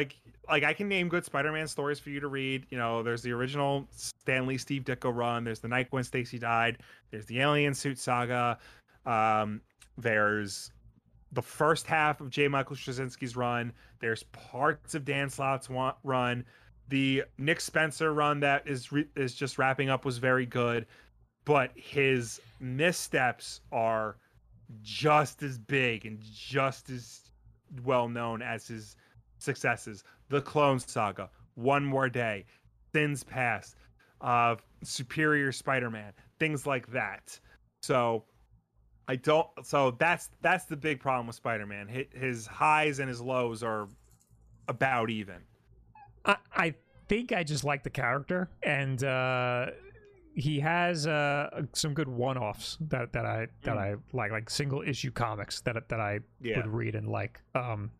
like 0.49 0.65
I 0.65 0.73
can 0.75 0.89
name 0.89 1.09
good 1.09 1.25
Spider-Man 1.25 1.69
stories 1.69 2.01
for 2.01 2.11
you 2.11 2.19
to 2.20 2.27
read. 2.29 2.66
You 2.70 2.79
know, 2.79 3.03
there's 3.05 3.23
the 3.23 3.31
original 3.33 3.87
Stan 3.93 4.47
Lee 4.47 4.59
Steve 4.59 4.83
Ditko 4.83 5.15
run. 5.15 5.45
There's 5.45 5.61
the 5.61 5.69
night 5.69 5.91
Gwen 5.91 6.03
Stacy 6.03 6.39
died. 6.39 6.79
There's 7.11 7.27
the 7.27 7.41
Alien 7.41 7.75
Suit 7.75 7.97
Saga. 7.99 8.59
Um, 9.07 9.61
there's 9.97 10.73
the 11.33 11.43
first 11.43 11.87
half 11.87 12.21
of 12.21 12.31
J. 12.31 12.49
Michael 12.49 12.77
Straczynski's 12.77 13.37
run. 13.37 13.73
There's 14.01 14.23
parts 14.25 14.95
of 14.95 15.05
Dan 15.05 15.29
Slott's 15.29 15.69
run. 16.03 16.45
The 16.89 17.25
Nick 17.37 17.61
Spencer 17.61 18.13
run 18.13 18.41
that 18.41 18.67
is 18.67 18.91
re- 18.93 19.09
is 19.15 19.35
just 19.35 19.59
wrapping 19.59 19.91
up 19.91 20.05
was 20.05 20.19
very 20.19 20.47
good, 20.47 20.87
but 21.45 21.71
his 21.75 22.41
missteps 22.61 23.61
are 23.73 24.17
just 24.83 25.43
as 25.43 25.59
big 25.59 26.07
and 26.07 26.19
just 26.21 26.91
as 26.91 27.31
well 27.85 28.09
known 28.09 28.41
as 28.41 28.67
his 28.67 28.97
successes. 29.39 30.05
The 30.31 30.41
Clone 30.41 30.79
Saga, 30.79 31.31
One 31.55 31.85
More 31.85 32.09
Day, 32.09 32.47
Sins 32.95 33.23
Past, 33.23 33.77
uh, 34.21 34.57
Superior 34.83 35.53
Spider-Man, 35.53 36.13
things 36.39 36.67
like 36.67 36.87
that. 36.93 37.39
So 37.83 38.25
I 39.09 39.17
don't. 39.17 39.49
So 39.65 39.93
that's 39.93 40.29
that's 40.43 40.67
the 40.67 40.77
big 40.77 41.01
problem 41.01 41.27
with 41.27 41.37
Spider-Man. 41.37 41.89
Hi- 41.89 42.09
His 42.13 42.47
highs 42.47 42.99
and 42.99 43.09
his 43.09 43.21
lows 43.21 43.63
are 43.63 43.89
about 44.69 45.09
even. 45.11 45.39
I, 46.27 46.37
I 46.55 46.75
think 47.09 47.33
I 47.33 47.43
just 47.43 47.65
like 47.65 47.83
the 47.83 47.91
character, 47.91 48.51
and 48.63 49.03
uh, 49.03 49.69
he 50.35 50.61
has 50.61 51.07
uh, 51.07 51.63
some 51.73 51.95
good 51.95 52.09
one-offs 52.09 52.77
that 52.83 53.13
that 53.15 53.25
I 53.25 53.49
that 53.63 53.79
I 53.79 53.95
like, 54.13 54.31
like 54.31 54.51
single 54.51 54.83
issue 54.83 55.11
comics 55.11 55.63
that 55.63 55.89
that 55.89 56.01
I 56.01 56.21
Yeah. 56.43 56.59
would 56.59 56.67
read 56.69 56.95
and 56.95 57.09
like. 57.09 57.41
Um, 57.55 57.93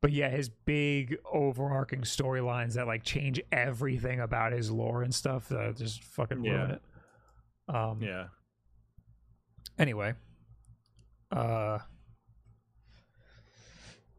but 0.00 0.10
yeah, 0.10 0.30
his 0.30 0.48
big 0.48 1.16
overarching 1.32 2.00
storylines 2.00 2.74
that 2.74 2.88
like 2.88 3.04
change 3.04 3.40
everything 3.52 4.18
about 4.18 4.50
his 4.52 4.68
lore 4.68 5.04
and 5.04 5.14
stuff 5.14 5.52
uh, 5.52 5.70
just 5.72 6.02
fucking 6.02 6.42
ruin 6.42 6.70
Yeah. 6.70 6.74
it. 6.74 6.82
Um, 7.76 8.02
Yeah. 8.02 8.24
Anyway, 9.78 10.14
uh, 11.30 11.78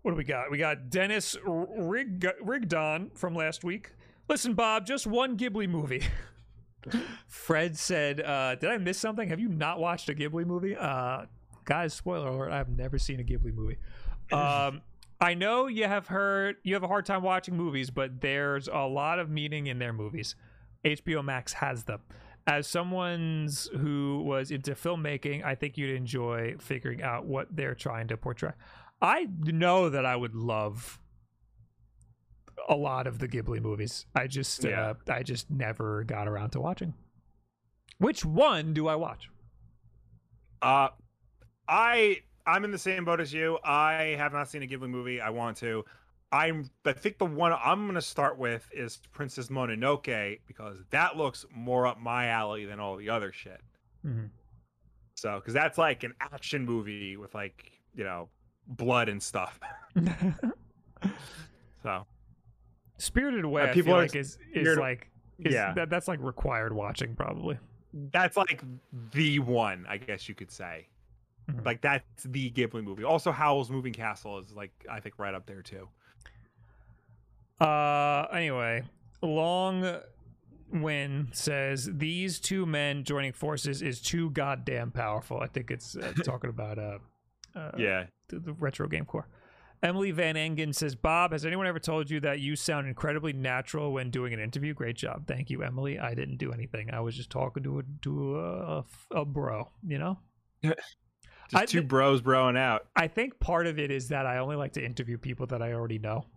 what 0.02 0.12
do 0.12 0.18
we 0.18 0.24
got? 0.24 0.52
We 0.52 0.58
got 0.58 0.90
Dennis 0.90 1.36
Rig- 1.46 2.26
Rigdon 2.42 3.12
from 3.14 3.36
last 3.36 3.64
week. 3.64 3.92
Listen, 4.28 4.54
Bob, 4.54 4.86
just 4.86 5.06
one 5.08 5.38
Ghibli 5.38 5.70
movie. 5.70 6.04
Fred 7.28 7.78
said, 7.78 8.20
uh, 8.20 8.56
"Did 8.56 8.70
I 8.70 8.78
miss 8.78 8.98
something? 8.98 9.30
Have 9.30 9.40
you 9.40 9.48
not 9.48 9.80
watched 9.80 10.10
a 10.10 10.14
Ghibli 10.14 10.46
movie?" 10.46 10.76
Uh, 10.76 11.26
guys, 11.66 11.94
spoiler 11.94 12.28
alert: 12.28 12.52
I've 12.52 12.70
never 12.70 12.98
seen 12.98 13.20
a 13.20 13.24
Ghibli 13.24 13.54
movie. 13.54 13.78
Um, 14.32 14.82
I 15.20 15.36
know 15.36 15.68
you 15.68 15.86
have 15.86 16.08
heard 16.08 16.56
you 16.64 16.74
have 16.74 16.82
a 16.82 16.88
hard 16.88 17.06
time 17.06 17.22
watching 17.22 17.56
movies, 17.56 17.92
but 17.92 18.22
there's 18.22 18.68
a 18.68 18.88
lot 18.88 19.20
of 19.20 19.30
meaning 19.30 19.68
in 19.68 19.78
their 19.78 19.94
movies. 19.94 20.36
HBO 20.84 21.24
Max 21.24 21.54
has 21.54 21.84
them. 21.84 22.00
As 22.46 22.68
someone's 22.68 23.68
who 23.68 24.22
was 24.26 24.52
into 24.52 24.72
filmmaking, 24.72 25.44
I 25.46 25.56
think 25.56 25.78
you'd 25.78 25.96
enjoy 25.96 26.56
figuring 26.60 27.02
out 27.02 27.26
what 27.26 27.48
they're 27.56 27.76
trying 27.76 28.10
to 28.10 28.18
portray. 28.18 28.52
I 29.02 29.28
know 29.46 29.90
that 29.90 30.06
I 30.06 30.16
would 30.16 30.36
love 30.36 31.00
a 32.68 32.76
lot 32.76 33.08
of 33.08 33.20
the 33.20 33.28
Ghibli 33.28 33.62
movies. 33.62 34.06
I 34.16 34.28
just, 34.28 34.64
Yeah. 34.64 34.90
uh, 34.92 34.94
I 35.14 35.24
just 35.24 35.50
never 35.50 36.04
got 36.04 36.28
around 36.28 36.52
to 36.52 36.62
watching. 36.62 36.94
Which 37.98 38.26
one 38.26 38.74
do 38.74 38.88
I 38.88 38.96
watch? 38.96 39.30
Uh, 40.62 40.90
I 41.68 42.24
I'm 42.46 42.66
in 42.66 42.72
the 42.72 42.78
same 42.78 43.06
boat 43.06 43.22
as 43.22 43.34
you. 43.34 43.58
I 43.64 44.16
have 44.18 44.34
not 44.34 44.50
seen 44.50 44.64
a 44.64 44.68
Ghibli 44.68 44.90
movie. 44.90 45.22
I 45.22 45.30
want 45.30 45.56
to. 45.58 45.86
I'm. 46.34 46.70
I 46.86 46.94
think 46.94 47.20
the 47.20 47.26
one 47.26 47.54
I'm 47.54 47.84
going 47.84 47.94
to 47.96 48.02
start 48.02 48.38
with 48.38 48.68
is 48.74 48.98
Princess 49.14 49.48
Mononoke 49.50 50.40
because 50.48 50.78
that 50.90 51.16
looks 51.16 51.46
more 51.54 51.86
up 51.88 52.00
my 52.00 52.28
alley 52.28 52.66
than 52.66 52.80
all 52.80 52.96
the 52.98 53.10
other 53.10 53.32
shit. 53.32 53.62
Mhm. 54.06 54.30
So, 55.16 55.36
because 55.36 55.54
that's 55.54 55.78
like 55.78 56.04
an 56.04 56.14
action 56.20 56.66
movie 56.66 57.16
with 57.18 57.34
like 57.36 57.72
you 57.96 58.04
know 58.04 58.30
blood 58.68 59.08
and 59.10 59.22
stuff. 59.22 59.60
So 61.82 62.06
Spirited 62.98 63.44
Away, 63.44 63.64
Uh, 63.64 63.68
I 63.68 63.74
people 63.74 63.94
are 63.94 64.02
like 64.04 64.16
is 64.16 64.38
is 64.54 64.78
like 64.78 65.10
is, 65.40 65.54
yeah. 65.54 65.74
that, 65.74 65.90
that's 65.90 66.08
like 66.08 66.20
required 66.22 66.74
watching 66.74 67.16
probably. 67.16 67.58
that's 68.12 68.38
like 68.38 68.64
the 69.12 69.40
one, 69.40 69.86
I 69.90 69.98
guess 69.98 70.30
you 70.30 70.36
could 70.36 70.52
say. 70.52 70.88
Mhm. 71.52 71.66
Like 71.66 71.82
that's 71.82 72.24
the 72.24 72.50
Ghibli 72.52 72.84
movie. 72.84 73.04
Also, 73.04 73.32
Howl's 73.34 73.70
Moving 73.70 73.92
Castle 73.92 74.40
is 74.40 74.54
like 74.54 74.72
I 74.90 75.02
think 75.02 75.20
right 75.20 75.34
up 75.34 75.46
there 75.46 75.62
too. 75.62 75.90
Uh, 77.64 78.28
anyway, 78.34 78.84
Long 79.22 80.00
Win 80.72 81.30
says 81.32 81.90
these 81.94 82.40
two 82.40 82.66
men 82.66 83.04
joining 83.04 83.32
forces 83.32 83.82
is 83.82 84.02
too 84.02 84.32
goddamn 84.32 84.92
powerful. 84.92 85.40
I 85.40 85.48
think 85.48 85.72
it's 85.72 85.96
uh, 85.96 86.14
talking 86.24 86.50
about 86.50 86.78
uh, 86.78 86.98
uh 87.56 87.72
yeah, 87.78 88.06
the, 88.28 88.40
the 88.40 88.54
Retro 88.54 88.88
Game 88.88 89.06
Corps. 89.06 89.28
Emily 89.82 90.12
Van 90.12 90.36
Engen 90.38 90.74
says, 90.74 90.96
Bob, 90.96 91.34
has 91.34 91.46
anyone 91.46 91.68
ever 91.68 91.80
told 91.80 92.10
you 92.10 92.22
that 92.22 92.40
you 92.40 92.56
sound 92.56 92.88
incredibly 92.88 93.34
natural 93.34 93.92
when 93.92 94.10
doing 94.10 94.34
an 94.34 94.40
interview? 94.40 94.74
Great 94.74 94.96
job. 94.96 95.28
Thank 95.28 95.50
you, 95.50 95.62
Emily. 95.62 96.00
I 96.00 96.14
didn't 96.14 96.38
do 96.38 96.54
anything. 96.54 96.90
I 96.94 97.02
was 97.02 97.18
just 97.18 97.30
talking 97.30 97.64
to 97.64 97.80
a, 97.80 97.84
to 98.04 98.40
a, 98.40 98.86
a 99.12 99.26
bro, 99.26 99.70
you 99.86 99.98
know? 99.98 100.20
just 100.64 100.78
I 101.54 101.66
two 101.66 101.84
bros 101.84 102.22
broing 102.22 102.58
out. 102.58 102.88
I 102.96 103.10
think 103.10 103.42
part 103.42 103.68
of 103.68 103.78
it 103.78 103.92
is 103.92 104.08
that 104.08 104.26
I 104.26 104.38
only 104.38 104.56
like 104.56 104.72
to 104.74 104.84
interview 104.84 105.18
people 105.18 105.48
that 105.48 105.62
I 105.62 105.74
already 105.74 106.00
know. 106.00 106.28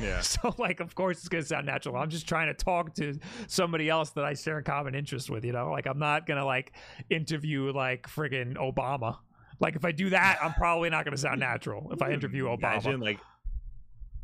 Yeah. 0.00 0.20
So, 0.22 0.54
like, 0.58 0.80
of 0.80 0.94
course, 0.94 1.18
it's 1.18 1.28
going 1.28 1.42
to 1.42 1.48
sound 1.48 1.66
natural. 1.66 1.96
I'm 1.96 2.10
just 2.10 2.26
trying 2.28 2.48
to 2.48 2.54
talk 2.54 2.94
to 2.96 3.18
somebody 3.46 3.88
else 3.88 4.10
that 4.10 4.24
I 4.24 4.34
share 4.34 4.58
a 4.58 4.62
common 4.62 4.94
interest 4.94 5.30
with, 5.30 5.44
you 5.44 5.52
know? 5.52 5.70
Like, 5.70 5.86
I'm 5.86 5.98
not 5.98 6.26
going 6.26 6.38
to, 6.38 6.44
like, 6.44 6.72
interview, 7.10 7.72
like, 7.72 8.08
friggin' 8.08 8.56
Obama. 8.56 9.18
Like, 9.60 9.76
if 9.76 9.84
I 9.84 9.92
do 9.92 10.10
that, 10.10 10.38
I'm 10.42 10.54
probably 10.54 10.90
not 10.90 11.04
going 11.04 11.14
to 11.14 11.20
sound 11.20 11.40
natural 11.40 11.90
if 11.92 12.02
I 12.02 12.10
interview 12.10 12.44
Obama. 12.56 12.84
Imagine 12.84 13.00
like, 13.00 13.20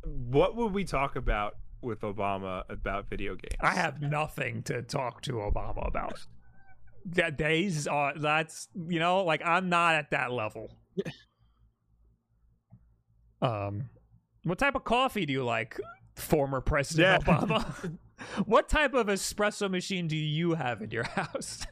what 0.03 0.57
would 0.57 0.73
we 0.73 0.85
talk 0.85 1.17
about 1.17 1.57
with 1.83 2.01
Obama 2.01 2.63
about 2.69 3.09
video 3.09 3.35
games? 3.35 3.57
I 3.61 3.75
have 3.75 4.01
nothing 4.01 4.63
to 4.65 4.83
talk 4.83 5.23
to 5.23 5.33
Obama 5.33 5.87
about. 5.87 6.19
That 7.07 7.39
days 7.39 7.87
are 7.87 8.13
that's 8.15 8.69
you 8.75 8.99
know 8.99 9.25
like 9.25 9.41
I'm 9.43 9.71
not 9.71 9.95
at 9.95 10.11
that 10.11 10.33
level. 10.33 10.77
Um, 13.43 13.89
what 14.45 14.59
type 14.59 14.75
of 14.75 14.85
coffee 14.85 15.27
do 15.27 15.33
you 15.33 15.45
like, 15.45 15.79
former 16.17 16.61
President 16.61 17.25
Yeah. 17.27 17.35
Obama? 17.39 17.99
what 18.45 18.69
type 18.69 18.93
of 18.95 19.07
espresso 19.07 19.71
machine 19.71 20.07
do 20.07 20.17
you 20.17 20.55
have 20.55 20.83
in 20.83 20.91
your 20.91 21.05
house? 21.17 21.67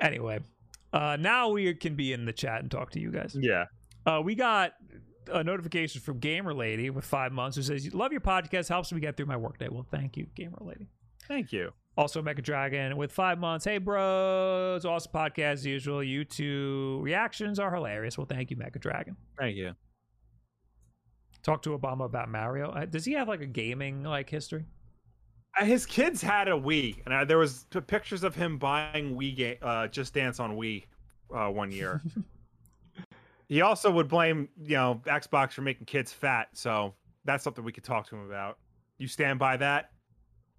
anyway, 0.00 0.40
uh, 0.92 1.16
now 1.18 1.48
we 1.50 1.72
can 1.74 1.94
be 1.94 2.12
in 2.12 2.24
the 2.24 2.32
chat 2.32 2.60
and 2.62 2.70
talk 2.70 2.90
to 2.92 3.00
you 3.00 3.10
guys. 3.10 3.36
Yeah. 3.38 3.64
Uh, 4.06 4.20
we 4.22 4.34
got 4.34 4.72
a 5.32 5.44
notification 5.44 6.00
from 6.00 6.18
Gamer 6.18 6.54
Lady 6.54 6.90
with 6.90 7.04
five 7.04 7.32
months 7.32 7.56
who 7.56 7.62
says, 7.62 7.92
"Love 7.94 8.12
your 8.12 8.20
podcast, 8.20 8.68
helps 8.68 8.92
me 8.92 9.00
get 9.00 9.16
through 9.16 9.26
my 9.26 9.36
workday." 9.36 9.68
Well, 9.68 9.86
thank 9.90 10.16
you, 10.16 10.26
Gamer 10.34 10.58
Lady. 10.60 10.88
Thank 11.26 11.52
you. 11.52 11.72
Also, 11.98 12.22
Mecha 12.22 12.44
Dragon 12.44 12.96
with 12.96 13.10
five 13.10 13.40
months. 13.40 13.64
Hey, 13.64 13.78
bros, 13.78 14.84
awesome 14.84 15.10
podcast 15.12 15.52
as 15.54 15.66
usual. 15.66 16.00
You 16.00 16.24
two 16.24 17.00
reactions 17.02 17.58
are 17.58 17.74
hilarious. 17.74 18.16
Well, 18.16 18.24
thank 18.24 18.52
you, 18.52 18.56
Mecha 18.56 18.80
Dragon. 18.80 19.16
Thank 19.36 19.56
you. 19.56 19.74
Talk 21.42 21.60
to 21.62 21.76
Obama 21.76 22.04
about 22.04 22.28
Mario. 22.28 22.70
Uh, 22.70 22.84
does 22.84 23.04
he 23.04 23.14
have 23.14 23.26
like 23.26 23.40
a 23.40 23.46
gaming 23.46 24.04
like 24.04 24.30
history? 24.30 24.64
Uh, 25.58 25.64
His 25.64 25.86
kids 25.86 26.22
had 26.22 26.46
a 26.46 26.52
Wii, 26.52 27.04
and 27.04 27.12
uh, 27.12 27.24
there 27.24 27.38
was 27.38 27.66
p- 27.70 27.80
pictures 27.80 28.22
of 28.22 28.32
him 28.36 28.58
buying 28.58 29.16
Wii 29.16 29.34
game, 29.36 29.56
uh, 29.60 29.88
Just 29.88 30.14
Dance 30.14 30.38
on 30.38 30.56
Wii, 30.56 30.84
uh, 31.34 31.48
one 31.48 31.72
year. 31.72 32.00
he 33.48 33.60
also 33.60 33.90
would 33.90 34.06
blame, 34.06 34.48
you 34.62 34.76
know, 34.76 35.00
Xbox 35.04 35.50
for 35.50 35.62
making 35.62 35.86
kids 35.86 36.12
fat. 36.12 36.50
So 36.52 36.94
that's 37.24 37.42
something 37.42 37.64
we 37.64 37.72
could 37.72 37.82
talk 37.82 38.08
to 38.10 38.14
him 38.14 38.24
about. 38.24 38.58
You 38.98 39.08
stand 39.08 39.40
by 39.40 39.56
that, 39.56 39.90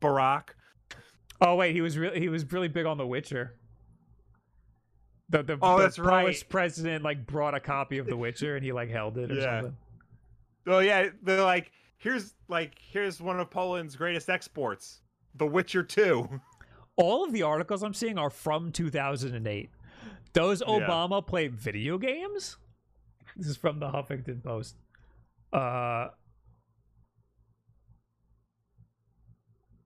Barack? 0.01 0.49
Oh 1.41 1.55
wait, 1.55 1.73
he 1.73 1.81
was 1.81 1.97
really 1.97 2.19
he 2.19 2.29
was 2.29 2.49
really 2.51 2.67
big 2.67 2.85
on 2.85 2.97
The 2.97 3.07
Witcher. 3.07 3.55
The 5.29 5.43
the, 5.43 5.57
Oh, 5.61 5.77
the 5.77 5.83
that's 5.83 5.99
right. 5.99 6.21
Polish 6.23 6.47
president 6.49 7.03
like 7.03 7.25
brought 7.25 7.53
a 7.55 7.59
copy 7.59 7.97
of 7.99 8.07
The 8.07 8.17
Witcher 8.17 8.55
and 8.55 8.65
he 8.65 8.71
like 8.71 8.89
held 8.89 9.17
it 9.17 9.31
or 9.31 9.35
Yeah. 9.35 9.61
something. 9.61 9.77
Oh 10.67 10.79
yeah, 10.79 11.09
they're 11.23 11.43
like, 11.43 11.71
here's 11.97 12.33
like 12.47 12.73
here's 12.79 13.21
one 13.21 13.39
of 13.39 13.49
Poland's 13.49 13.95
greatest 13.95 14.29
exports, 14.29 15.01
The 15.35 15.45
Witcher 15.47 15.83
Two. 15.83 16.41
all 16.97 17.23
of 17.23 17.31
the 17.31 17.43
articles 17.43 17.81
I'm 17.83 17.93
seeing 17.93 18.17
are 18.17 18.29
from 18.29 18.71
2008. 18.71 19.69
Does 20.33 20.61
Yeah. 20.61 20.67
Obama 20.79 21.25
play 21.25 21.47
video 21.47 21.97
games? 21.97 22.57
This 23.37 23.47
is 23.47 23.57
from 23.57 23.79
the 23.79 23.89
Huffington 23.89 24.43
Post. 24.43 24.75
Uh, 25.53 26.09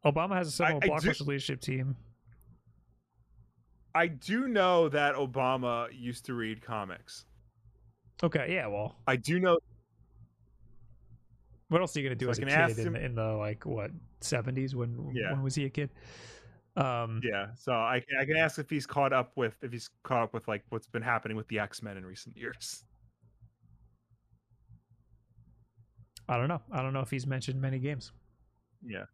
Obama 0.05 0.35
has 0.35 0.59
a 0.59 0.65
I 0.65 0.79
do- 0.79 0.87
blockbuster 0.89 1.25
leadership 1.27 1.61
team. 1.61 1.95
I 3.95 4.07
do 4.07 4.47
know 4.47 4.89
that 4.89 5.15
Obama 5.15 5.87
used 5.93 6.25
to 6.25 6.33
read 6.33 6.61
comics. 6.61 7.25
Okay, 8.23 8.53
yeah. 8.53 8.67
Well, 8.67 8.95
I 9.07 9.15
do 9.15 9.39
know. 9.39 9.59
what 11.69 11.81
else 11.81 11.95
are 11.95 11.99
you 12.01 12.05
gonna 12.07 12.15
do 12.15 12.25
So 12.25 12.31
as 12.31 12.37
a 12.39 12.41
kid 12.41 12.49
ask 12.49 12.77
in, 12.77 12.87
him- 12.87 12.95
in 12.95 13.15
the 13.15 13.33
like 13.33 13.65
what 13.65 13.91
70s? 14.21 14.75
When 14.75 15.11
Yeah. 15.13 15.31
when 15.31 15.41
was 15.43 15.55
he 15.55 15.65
a 15.65 15.69
kid? 15.69 15.89
Um, 16.75 17.21
Yeah, 17.23 17.53
so 17.55 17.71
I 17.73 18.03
I 18.19 18.25
can 18.25 18.35
ask 18.35 18.57
if 18.59 18.69
he's 18.69 18.85
caught 18.87 19.13
up 19.13 19.31
with 19.37 19.57
if 19.63 19.71
he's 19.71 19.89
caught 20.03 20.23
up 20.23 20.33
with 20.33 20.47
like 20.47 20.63
what's 20.69 20.87
been 20.87 21.01
happening 21.03 21.37
with 21.37 21.47
the 21.47 21.59
X 21.59 21.81
Men 21.83 21.97
in 21.97 22.05
recent 22.05 22.35
years. 22.35 22.83
I 26.29 26.37
don't 26.37 26.47
know. 26.47 26.61
I 26.71 26.81
don't 26.81 26.93
know 26.93 27.01
if 27.01 27.09
he's 27.11 27.27
mentioned 27.27 27.61
many 27.61 27.79
games. 27.79 28.11
Yeah. 28.85 29.05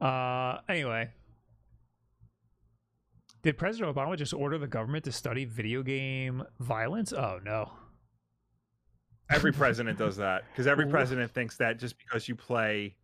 Uh, 0.00 0.58
anyway, 0.68 1.10
did 3.42 3.56
President 3.56 3.94
Obama 3.94 4.16
just 4.16 4.34
order 4.34 4.58
the 4.58 4.66
government 4.66 5.04
to 5.04 5.12
study 5.12 5.44
video 5.44 5.82
game 5.82 6.42
violence? 6.60 7.12
Oh 7.12 7.40
no. 7.44 7.70
Every 9.30 9.52
president 9.52 9.98
does 9.98 10.16
that 10.16 10.44
because 10.50 10.66
every 10.66 10.86
president 10.90 11.32
thinks 11.32 11.56
that 11.56 11.78
just 11.78 11.96
because 11.98 12.28
you 12.28 12.34
play 12.34 12.94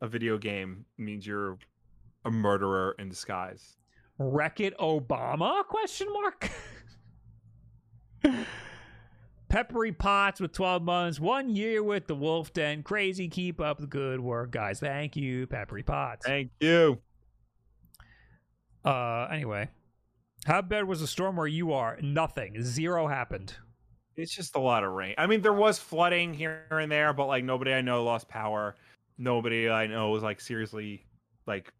a 0.00 0.06
video 0.06 0.38
game 0.38 0.84
means 0.98 1.26
you're 1.26 1.58
a 2.24 2.30
murderer 2.30 2.94
in 2.98 3.08
disguise. 3.08 3.76
Wreck 4.18 4.60
it 4.60 4.76
Obama? 4.78 5.64
Question 5.66 6.08
mark. 6.12 6.50
Peppery 9.56 9.92
Potts 9.92 10.40
with 10.40 10.52
12 10.52 10.82
months, 10.82 11.20
one 11.20 11.50
year 11.54 11.82
with 11.82 12.06
the 12.06 12.14
Wolf 12.14 12.54
Den. 12.54 12.82
Crazy, 12.82 13.28
keep 13.28 13.60
up 13.60 13.78
the 13.78 13.86
good 13.86 14.18
work, 14.18 14.50
guys. 14.50 14.80
Thank 14.80 15.14
you, 15.14 15.46
Peppery 15.46 15.82
Potts. 15.82 16.24
Thank 16.26 16.52
you. 16.60 16.98
Uh, 18.82 19.28
anyway, 19.30 19.68
how 20.46 20.62
bad 20.62 20.84
was 20.84 21.00
the 21.00 21.06
storm 21.06 21.36
where 21.36 21.46
you 21.46 21.74
are? 21.74 21.98
Nothing. 22.00 22.62
Zero 22.62 23.06
happened. 23.06 23.54
It's 24.16 24.34
just 24.34 24.56
a 24.56 24.58
lot 24.58 24.84
of 24.84 24.92
rain. 24.92 25.14
I 25.18 25.26
mean, 25.26 25.42
there 25.42 25.52
was 25.52 25.78
flooding 25.78 26.32
here 26.32 26.64
and 26.70 26.90
there, 26.90 27.12
but 27.12 27.26
like 27.26 27.44
nobody 27.44 27.74
I 27.74 27.82
know 27.82 28.04
lost 28.04 28.28
power. 28.28 28.74
Nobody 29.18 29.68
I 29.68 29.86
know 29.86 30.08
was 30.10 30.22
like 30.22 30.40
seriously 30.40 31.04
like 31.46 31.70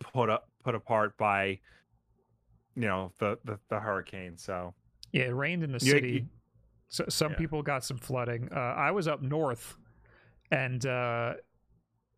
put 0.00 0.30
up 0.30 0.48
put 0.64 0.74
apart 0.74 1.16
by 1.18 1.58
you 2.74 2.88
know 2.88 3.12
the 3.18 3.38
the, 3.44 3.58
the 3.68 3.78
hurricane. 3.78 4.38
So 4.38 4.72
Yeah, 5.12 5.24
it 5.24 5.34
rained 5.34 5.62
in 5.62 5.72
the 5.72 5.84
You- 5.84 5.92
city. 5.92 6.10
you- 6.12 6.26
so 6.92 7.04
some 7.08 7.32
Yeah. 7.32 7.38
people 7.38 7.62
got 7.62 7.84
some 7.84 7.96
flooding. 7.96 8.48
Uh, 8.52 8.58
I 8.58 8.90
was 8.90 9.08
up 9.08 9.22
north, 9.22 9.76
and 10.50 10.84
uh, 10.84 11.34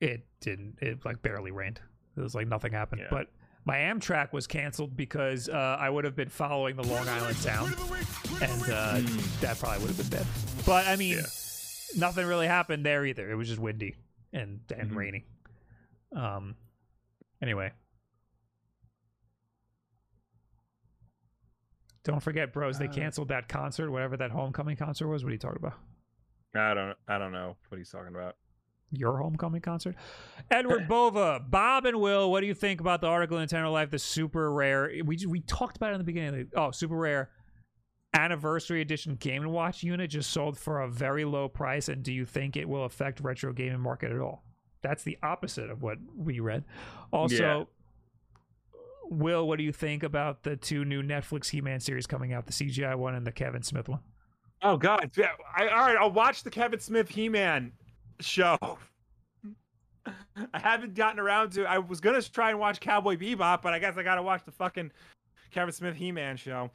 it 0.01 0.27
didn't. 0.41 0.79
It 0.83 1.05
like 1.05 1.23
barely 1.23 1.53
rained. 1.53 1.81
It 2.17 2.21
was 2.21 2.35
like 2.35 2.49
nothing 2.49 2.73
happened. 2.73 3.03
Yeah. 3.03 3.09
But 3.11 3.29
my 3.65 3.77
Amtrak 3.77 4.33
was 4.33 4.47
canceled 4.47 4.97
because 4.97 5.49
uh, 5.49 5.77
I 5.81 5.89
would 5.89 6.05
have 6.05 6.17
been 6.17 6.29
following 6.29 6.75
the 6.77 6.83
Long 6.83 7.09
Island 7.09 7.37
Sound, 7.37 7.73
and 8.43 8.63
uh, 8.65 8.99
Mm. 8.99 9.41
that 9.41 9.59
probably 9.59 9.79
would 9.87 9.95
have 9.95 10.11
been 10.11 10.19
bad. 10.19 10.27
But 10.67 10.87
I 10.89 10.97
mean, 10.97 11.19
Yeah. 11.19 11.23
nothing 11.97 12.27
really 12.27 12.49
happened 12.49 12.85
there 12.85 13.07
either. 13.07 13.31
It 13.31 13.37
was 13.37 13.49
just 13.49 13.61
windy 13.61 13.95
and 14.33 14.61
and 14.77 14.91
Mhm. 14.91 14.97
rainy. 14.97 15.25
Um. 16.15 16.57
Anyway. 17.41 17.71
Don't 22.05 22.21
forget, 22.21 22.53
bros. 22.53 22.79
They 22.79 22.89
Uh, 22.89 22.93
canceled 22.93 23.29
that 23.29 23.49
concert, 23.49 23.91
whatever 23.91 24.17
that 24.19 24.31
homecoming 24.31 24.77
concert 24.77 25.09
was. 25.09 25.25
What 25.25 25.31
are 25.31 25.33
you 25.33 25.39
talking 25.39 25.59
about? 25.59 25.79
I 26.55 26.75
don't 26.75 26.97
I 27.09 27.19
don't 27.19 27.33
know 27.33 27.57
what 27.69 27.79
he's 27.79 27.91
talking 27.91 28.15
about. 28.15 28.37
Your 28.93 29.17
homecoming 29.19 29.61
concert? 29.61 29.97
Edward 30.51 30.87
Bova, 30.87 31.41
Bob 31.41 31.85
and 31.85 32.01
Will, 32.01 32.31
what 32.31 32.43
do 32.43 32.47
you 32.47 32.55
think 32.55 32.81
about 32.81 33.01
the 33.01 33.09
article 33.09 33.39
in 33.39 33.49
Nintendo 33.49 33.73
Life, 33.73 33.91
the 33.91 33.99
super 33.99 34.53
rare? 34.53 34.93
We 35.05 35.19
we 35.27 35.41
talked 35.41 35.77
about 35.77 35.91
it 35.91 35.95
in 35.95 35.99
the 35.99 36.05
beginning. 36.05 36.51
Oh, 36.55 36.71
super 36.71 36.97
rare 36.97 37.31
anniversary 38.17 38.81
edition 38.81 39.17
Game 39.17 39.43
and 39.43 39.51
Watch 39.51 39.83
unit 39.83 40.11
just 40.11 40.31
sold 40.31 40.57
for 40.57 40.83
a 40.83 40.89
very 40.89 41.25
low 41.25 41.49
price, 41.49 41.89
and 41.89 42.03
do 42.05 42.13
you 42.13 42.25
think 42.25 42.57
it 42.57 42.69
will 42.69 42.85
affect 42.85 43.19
retro 43.21 43.53
gaming 43.53 43.81
market 43.81 44.13
at 44.13 44.21
all? 44.21 44.45
That's 44.83 45.03
the 45.03 45.19
opposite 45.23 45.71
of 45.71 45.83
what 45.83 45.99
we 46.17 46.39
read. 46.41 46.65
Also. 47.13 47.43
Yeah. 47.43 47.65
Will, 49.11 49.47
what 49.47 49.59
do 49.59 49.65
you 49.65 49.73
think 49.73 50.03
about 50.03 50.43
the 50.43 50.57
two 50.57 50.85
new 50.85 51.03
Netflix 51.03 51.51
He-Man 51.51 51.81
series 51.81 52.07
coming 52.07 52.33
out, 52.33 52.47
the 52.47 52.53
CGI 52.53 52.97
one 52.97 53.15
and 53.15 53.27
the 53.27 53.33
Kevin 53.33 53.63
Smith 53.63 53.89
one? 53.89 54.01
Oh 54.63 54.77
God! 54.77 55.11
Yeah, 55.17 55.33
I, 55.57 55.69
all 55.69 55.81
right, 55.81 55.97
I'll 55.97 56.11
watch 56.11 56.43
the 56.43 56.51
Kevin 56.51 56.81
Smith 56.81 57.09
He-Man 57.09 57.73
show. 58.21 58.57
I 60.07 60.59
haven't 60.59 60.95
gotten 60.95 61.21
around 61.21 61.53
to. 61.53 61.65
I 61.65 61.79
was 61.79 62.01
gonna 62.01 62.23
try 62.23 62.51
and 62.51 62.59
watch 62.59 62.81
Cowboy 62.81 63.17
Bebop, 63.17 63.63
but 63.63 63.73
I 63.73 63.79
guess 63.79 63.97
I 63.97 64.03
gotta 64.03 64.23
watch 64.23 64.45
the 64.45 64.53
fucking 64.53 64.91
Kevin 65.51 65.73
Smith 65.73 65.97
He-Man 65.97 66.37
show. 66.37 66.71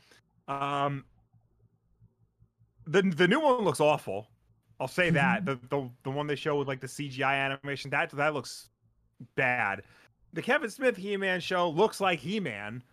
Um, 0.47 1.05
the 2.85 3.01
the 3.01 3.27
new 3.27 3.39
one 3.39 3.63
looks 3.63 3.79
awful. 3.79 4.27
I'll 4.79 4.87
say 4.87 5.09
that 5.09 5.45
the, 5.45 5.59
the 5.69 5.89
the 6.03 6.09
one 6.09 6.27
they 6.27 6.35
show 6.35 6.57
with 6.57 6.67
like 6.67 6.79
the 6.79 6.87
CGI 6.87 7.35
animation 7.35 7.91
that 7.91 8.11
that 8.11 8.33
looks 8.33 8.69
bad. 9.35 9.83
The 10.33 10.41
Kevin 10.41 10.69
Smith 10.69 10.97
He 10.97 11.17
Man 11.17 11.39
show 11.39 11.69
looks 11.69 11.99
like 11.99 12.19
He 12.19 12.39
Man, 12.39 12.83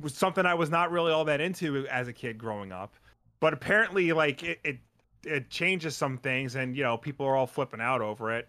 was 0.00 0.14
something 0.14 0.46
I 0.46 0.54
was 0.54 0.70
not 0.70 0.90
really 0.90 1.12
all 1.12 1.24
that 1.26 1.40
into 1.40 1.86
as 1.88 2.08
a 2.08 2.12
kid 2.12 2.38
growing 2.38 2.72
up, 2.72 2.94
but 3.38 3.52
apparently 3.52 4.12
like 4.12 4.42
it 4.42 4.60
it, 4.64 4.78
it 5.24 5.50
changes 5.50 5.96
some 5.96 6.16
things, 6.18 6.54
and 6.54 6.76
you 6.76 6.82
know 6.82 6.96
people 6.96 7.26
are 7.26 7.36
all 7.36 7.46
flipping 7.46 7.80
out 7.80 8.00
over 8.00 8.34
it 8.34 8.48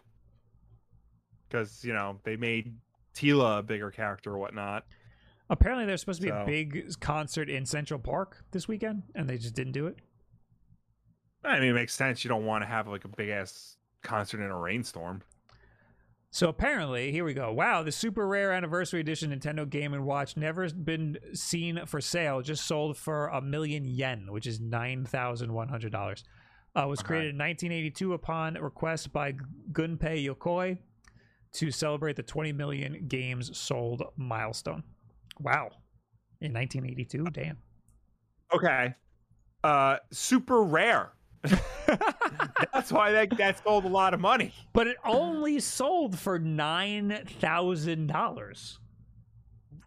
because 1.49 1.83
you 1.83 1.93
know 1.93 2.17
they 2.23 2.37
made 2.37 2.73
Teela 3.15 3.59
a 3.59 3.63
bigger 3.63 3.91
character 3.91 4.31
or 4.33 4.37
whatnot. 4.37 4.85
Apparently, 5.49 5.85
there's 5.85 5.99
supposed 5.99 6.21
to 6.21 6.27
be 6.27 6.31
So- 6.31 6.41
a 6.43 6.45
big 6.45 6.99
concert 7.01 7.49
in 7.49 7.65
Central 7.65 7.99
Park 7.99 8.45
this 8.51 8.69
weekend, 8.69 9.03
and 9.13 9.29
they 9.29 9.37
just 9.37 9.53
didn't 9.53 9.73
do 9.73 9.87
it. 9.87 9.97
I 11.43 11.59
mean, 11.59 11.69
it 11.69 11.73
makes 11.73 11.93
sense. 11.93 12.23
You 12.23 12.29
don't 12.29 12.45
want 12.45 12.61
to 12.61 12.67
have 12.67 12.87
like 12.87 13.03
a 13.03 13.09
big 13.09 13.27
ass 13.29 13.75
concert 14.03 14.39
in 14.39 14.49
a 14.49 14.57
rainstorm. 14.57 15.23
So 16.33 16.47
apparently, 16.47 17.11
here 17.11 17.25
we 17.25 17.33
go. 17.33 17.51
Wow, 17.51 17.83
the 17.83 17.91
super 17.91 18.25
rare 18.25 18.53
anniversary 18.53 19.01
edition 19.01 19.31
Nintendo 19.37 19.69
Game 19.69 19.93
and 19.93 20.05
Watch 20.05 20.37
never 20.37 20.69
been 20.69 21.17
seen 21.33 21.85
for 21.85 21.99
sale. 21.99 22.41
Just 22.41 22.65
sold 22.65 22.95
for 22.95 23.27
a 23.27 23.41
million 23.41 23.83
yen, 23.83 24.31
which 24.31 24.47
is 24.47 24.61
nine 24.61 25.03
thousand 25.05 25.51
one 25.53 25.67
hundred 25.67 25.91
dollars. 25.91 26.23
Uh, 26.73 26.87
was 26.87 26.99
Okay. 27.01 27.07
created 27.07 27.29
in 27.31 27.37
1982 27.37 28.13
upon 28.13 28.53
request 28.53 29.11
by 29.11 29.33
Gunpei 29.73 30.25
Yokoi 30.25 30.77
to 31.51 31.69
celebrate 31.69 32.15
the 32.15 32.23
20 32.23 32.53
million 32.53 33.07
games 33.09 33.57
sold 33.57 34.01
milestone. 34.15 34.83
Wow, 35.41 35.71
in 36.39 36.53
1982, 36.53 37.25
damn. 37.25 37.57
Okay. 38.55 38.95
Uh 39.65 39.97
super 40.13 40.63
rare. 40.63 41.11
That's 42.73 42.91
why 42.91 43.11
that 43.11 43.38
that 43.38 43.63
sold 43.63 43.85
a 43.85 43.89
lot 43.89 44.13
of 44.13 44.19
money. 44.19 44.53
But 44.73 44.88
it 44.88 44.97
only 45.03 45.59
sold 45.59 46.18
for 46.18 46.39
nine 46.39 47.23
thousand 47.39 48.07
dollars. 48.07 48.80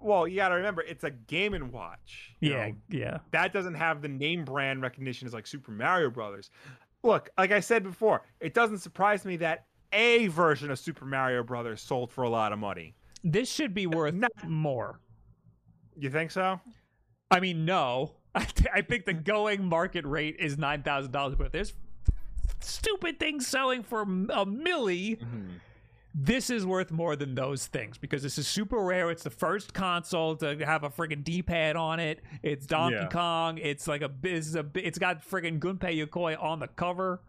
Well, 0.01 0.28
you 0.28 0.36
got 0.36 0.51
to 0.51 0.56
remember 0.56 0.82
it's 0.82 1.05
a 1.05 1.10
game 1.10 1.55
and 1.55 1.72
watch. 1.72 2.35
Yeah, 2.40 2.68
know. 2.68 2.74
yeah. 2.90 3.18
that 3.31 3.52
doesn't 3.55 3.74
have 3.74 4.02
the 4.02 4.09
name 4.09 4.44
brand 4.44 4.82
recognition 4.82 5.26
as 5.26 5.32
like 5.32 5.47
Super 5.47 5.70
Mario 5.70 6.10
Brothers. 6.10 6.51
Look, 7.02 7.31
like 7.39 7.52
I 7.52 7.60
said 7.60 7.82
before, 7.85 8.22
it 8.40 8.52
doesn't 8.52 8.78
surprise 8.78 9.24
me 9.24 9.36
that 9.39 9.64
a 9.93 10.26
version 10.28 10.70
of 10.70 10.78
Super 10.78 11.06
Mario 11.06 11.43
Brothers 11.43 11.81
sold 11.81 12.12
for 12.12 12.24
a 12.24 12.28
lot 12.28 12.52
of 12.52 12.59
money. 12.59 12.94
This 13.22 13.51
should 13.51 13.72
be 13.72 13.86
worth 13.86 14.14
Not- 14.14 14.31
more. 14.47 15.01
You 15.97 16.10
think 16.10 16.31
so? 16.31 16.60
I 17.31 17.40
mean, 17.40 17.64
no. 17.64 18.12
I, 18.40 18.44
th- 18.44 18.69
I 18.74 18.81
think 18.82 19.05
the 19.06 19.12
going 19.15 19.65
market 19.65 20.05
rate 20.05 20.36
is 20.39 20.59
nine 20.59 20.82
thousand 20.82 21.12
dollars, 21.12 21.35
but 21.36 21.52
there's 21.52 21.73
stupid 22.61 23.19
things 23.20 23.47
selling 23.47 23.82
for 23.82 24.02
a 24.02 24.06
milli. 24.06 25.19
This 26.16 26.48
is 26.48 26.65
worth 26.65 26.93
more 26.93 27.16
than 27.16 27.35
those 27.35 27.66
things 27.66 27.98
because 27.98 28.23
this 28.23 28.39
is 28.39 28.47
super 28.47 28.78
rare. 28.78 29.11
It's 29.11 29.24
the 29.24 29.31
first 29.31 29.74
console 29.74 30.36
to 30.36 30.65
have 30.65 30.85
a 30.85 30.89
friggin' 30.90 31.24
D-pad 31.24 31.74
on 31.74 31.98
it. 31.98 32.20
It's 32.43 32.66
Donkey 32.66 32.94
Yeah. 32.97 33.09
Kong. 33.09 33.59
It's 33.59 33.89
like 33.89 34.01
a 34.02 34.11
is 34.23 34.55
a 34.55 34.65
it's 34.77 34.98
got 34.98 35.27
friggin' 35.28 35.59
Gunpei 35.59 36.06
Yokoi 36.06 36.40
on 36.40 36.61
the 36.61 36.69
cover. 36.69 37.20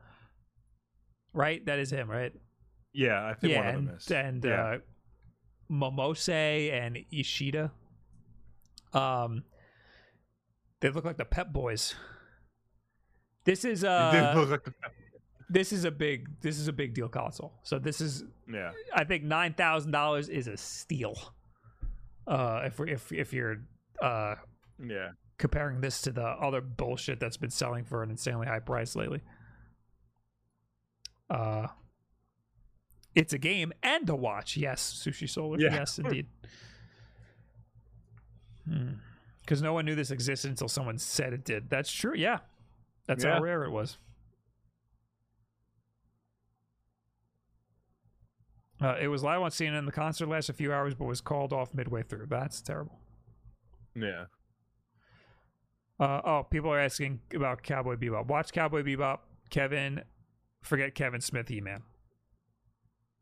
Right, 1.34 1.65
that 1.65 1.80
is 1.80 1.91
him, 1.91 2.10
right? 2.10 2.32
Yeah, 2.94 3.26
I 3.26 3.34
think 3.34 3.53
yeah, 3.53 3.60
one 3.60 3.68
of 3.68 3.73
them 3.76 3.88
and, 3.90 3.98
is. 3.98 4.11
and 4.11 4.45
Yeah. 4.45 4.64
uh, 4.64 4.77
Momose 5.72 6.72
and 6.72 6.99
Ishida. 7.11 7.72
Um, 8.94 9.44
they 10.81 10.89
look 10.89 11.06
like 11.06 11.18
the 11.18 11.26
Pep 11.26 11.52
Boys. 11.53 11.95
This 13.43 13.64
is 13.65 13.84
It 13.84 13.89
uh, 13.89 14.45
like 14.49 14.68
this 15.49 15.72
is 15.72 15.85
a 15.85 15.91
big 15.91 16.41
this 16.41 16.57
is 16.57 16.68
a 16.68 16.73
big 16.73 16.93
deal 16.93 17.07
console. 17.07 17.53
So 17.64 17.77
this 17.80 18.02
is 18.02 18.23
yeah. 18.52 18.72
I 18.93 19.03
think 19.03 19.23
nine 19.23 19.53
thousand 19.53 19.91
dollars 19.91 20.30
is 20.30 20.48
a 20.48 20.58
steal. 20.58 21.16
Uh, 22.27 22.61
if 22.66 22.80
we- 22.80 22.91
if 22.91 23.11
if 23.11 23.33
you're 23.33 23.58
uh 24.01 24.35
Yeah. 24.83 25.11
comparing 25.38 25.82
this 25.82 26.01
to 26.01 26.11
the 26.11 26.24
other 26.25 26.61
bullshit 26.61 27.19
that's 27.19 27.38
been 27.38 27.51
selling 27.51 27.83
for 27.85 28.01
an 28.01 28.09
insanely 28.09 28.48
high 28.48 28.59
price 28.59 28.95
lately. 28.95 29.22
Uh 31.30 31.67
it's 33.14 33.32
a 33.32 33.38
game 33.38 33.72
and 33.83 34.09
a 34.09 34.16
watch. 34.16 34.58
Yes, 34.58 35.01
Sushi 35.06 35.30
Solar. 35.30 35.58
Yeah. 35.59 35.74
Yes, 35.74 35.99
indeed. 35.99 36.27
Because 39.45 39.61
no 39.61 39.74
one 39.74 39.85
knew 39.85 39.93
this 39.95 40.09
existed 40.11 40.49
until 40.49 40.67
someone 40.67 40.98
said 40.98 41.32
it 41.32 41.43
did. 41.45 41.69
That's 41.69 41.91
true. 41.91 42.15
Yeah, 42.15 42.40
that's 43.06 43.24
Yeah. 43.24 43.35
how 43.35 43.41
rare 43.41 43.64
it 43.64 43.69
was. 43.69 43.98
Uh, 48.82 48.98
it 48.99 49.07
was 49.07 49.24
live 49.24 49.41
on 49.41 49.51
CNN. 49.51 49.85
The 49.85 49.91
concert 49.91 50.27
lasted 50.27 50.53
a 50.53 50.57
few 50.57 50.74
hours, 50.74 50.93
but 50.95 51.06
was 51.06 51.22
called 51.22 51.53
off 51.53 51.74
midway 51.74 52.03
through. 52.03 52.25
That's 52.27 52.61
terrible. 52.61 52.99
Yeah. 53.95 54.25
Uh, 55.98 56.22
oh, 56.25 56.43
people 56.49 56.72
are 56.74 56.80
asking 56.80 57.22
about 57.33 57.64
Cowboy 57.64 57.95
Bebop. 57.95 58.25
Watch 58.27 58.51
Cowboy 58.51 58.83
Bebop. 58.83 59.19
Kevin, 59.49 60.03
forget 60.61 60.93
Kevin 60.93 61.22
Smith, 61.22 61.48
He 61.48 61.61
Man. 61.61 61.83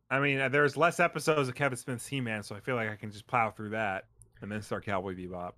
I 0.10 0.20
mean, 0.20 0.40
uh, 0.40 0.50
there's 0.50 0.76
less 0.78 1.00
episodes 1.00 1.50
of 1.50 1.56
Kevin 1.56 1.78
Smith's 1.78 2.06
He-Man, 2.06 2.44
so 2.44 2.56
I 2.56 2.60
feel 2.60 2.76
like 2.76 2.88
I 2.88 2.96
can 2.96 3.10
just 3.10 3.26
plow 3.26 3.50
through 3.50 3.70
that 3.70 4.06
and 4.42 4.52
then 4.52 4.62
start 4.62 4.86
Cowboy 4.86 5.16
Bebop. 5.16 5.54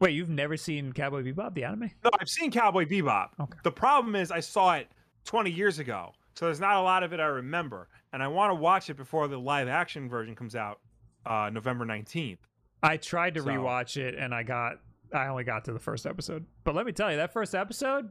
Wait, 0.00 0.14
you've 0.14 0.30
never 0.30 0.56
seen 0.56 0.92
Cowboy 0.92 1.22
Bebop, 1.22 1.54
the 1.54 1.64
anime? 1.64 1.90
No, 2.02 2.10
I've 2.18 2.28
seen 2.28 2.50
Cowboy 2.50 2.86
Bebop. 2.86 3.28
Okay. 3.38 3.58
The 3.64 3.70
problem 3.70 4.16
is 4.16 4.30
I 4.30 4.40
saw 4.40 4.74
it 4.76 4.88
20 5.26 5.50
years 5.50 5.78
ago, 5.78 6.12
so 6.34 6.46
there's 6.46 6.60
not 6.60 6.76
a 6.76 6.80
lot 6.80 7.02
of 7.02 7.12
it 7.12 7.20
I 7.20 7.26
remember, 7.26 7.88
and 8.12 8.22
I 8.22 8.28
want 8.28 8.50
to 8.50 8.54
watch 8.54 8.88
it 8.88 8.96
before 8.96 9.28
the 9.28 9.38
live 9.38 9.68
action 9.68 10.08
version 10.08 10.34
comes 10.34 10.56
out 10.56 10.80
uh, 11.26 11.50
November 11.52 11.84
19th. 11.84 12.38
I 12.82 12.96
tried 12.96 13.34
to 13.34 13.40
So- 13.40 13.46
rewatch 13.48 13.98
it 13.98 14.14
and 14.14 14.34
I 14.34 14.42
got, 14.42 14.76
I 15.12 15.26
only 15.26 15.44
got 15.44 15.66
to 15.66 15.72
the 15.74 15.78
first 15.78 16.06
episode. 16.06 16.46
But 16.64 16.74
let 16.74 16.86
me 16.86 16.92
tell 16.92 17.10
you, 17.10 17.18
that 17.18 17.34
first 17.34 17.54
episode, 17.54 18.08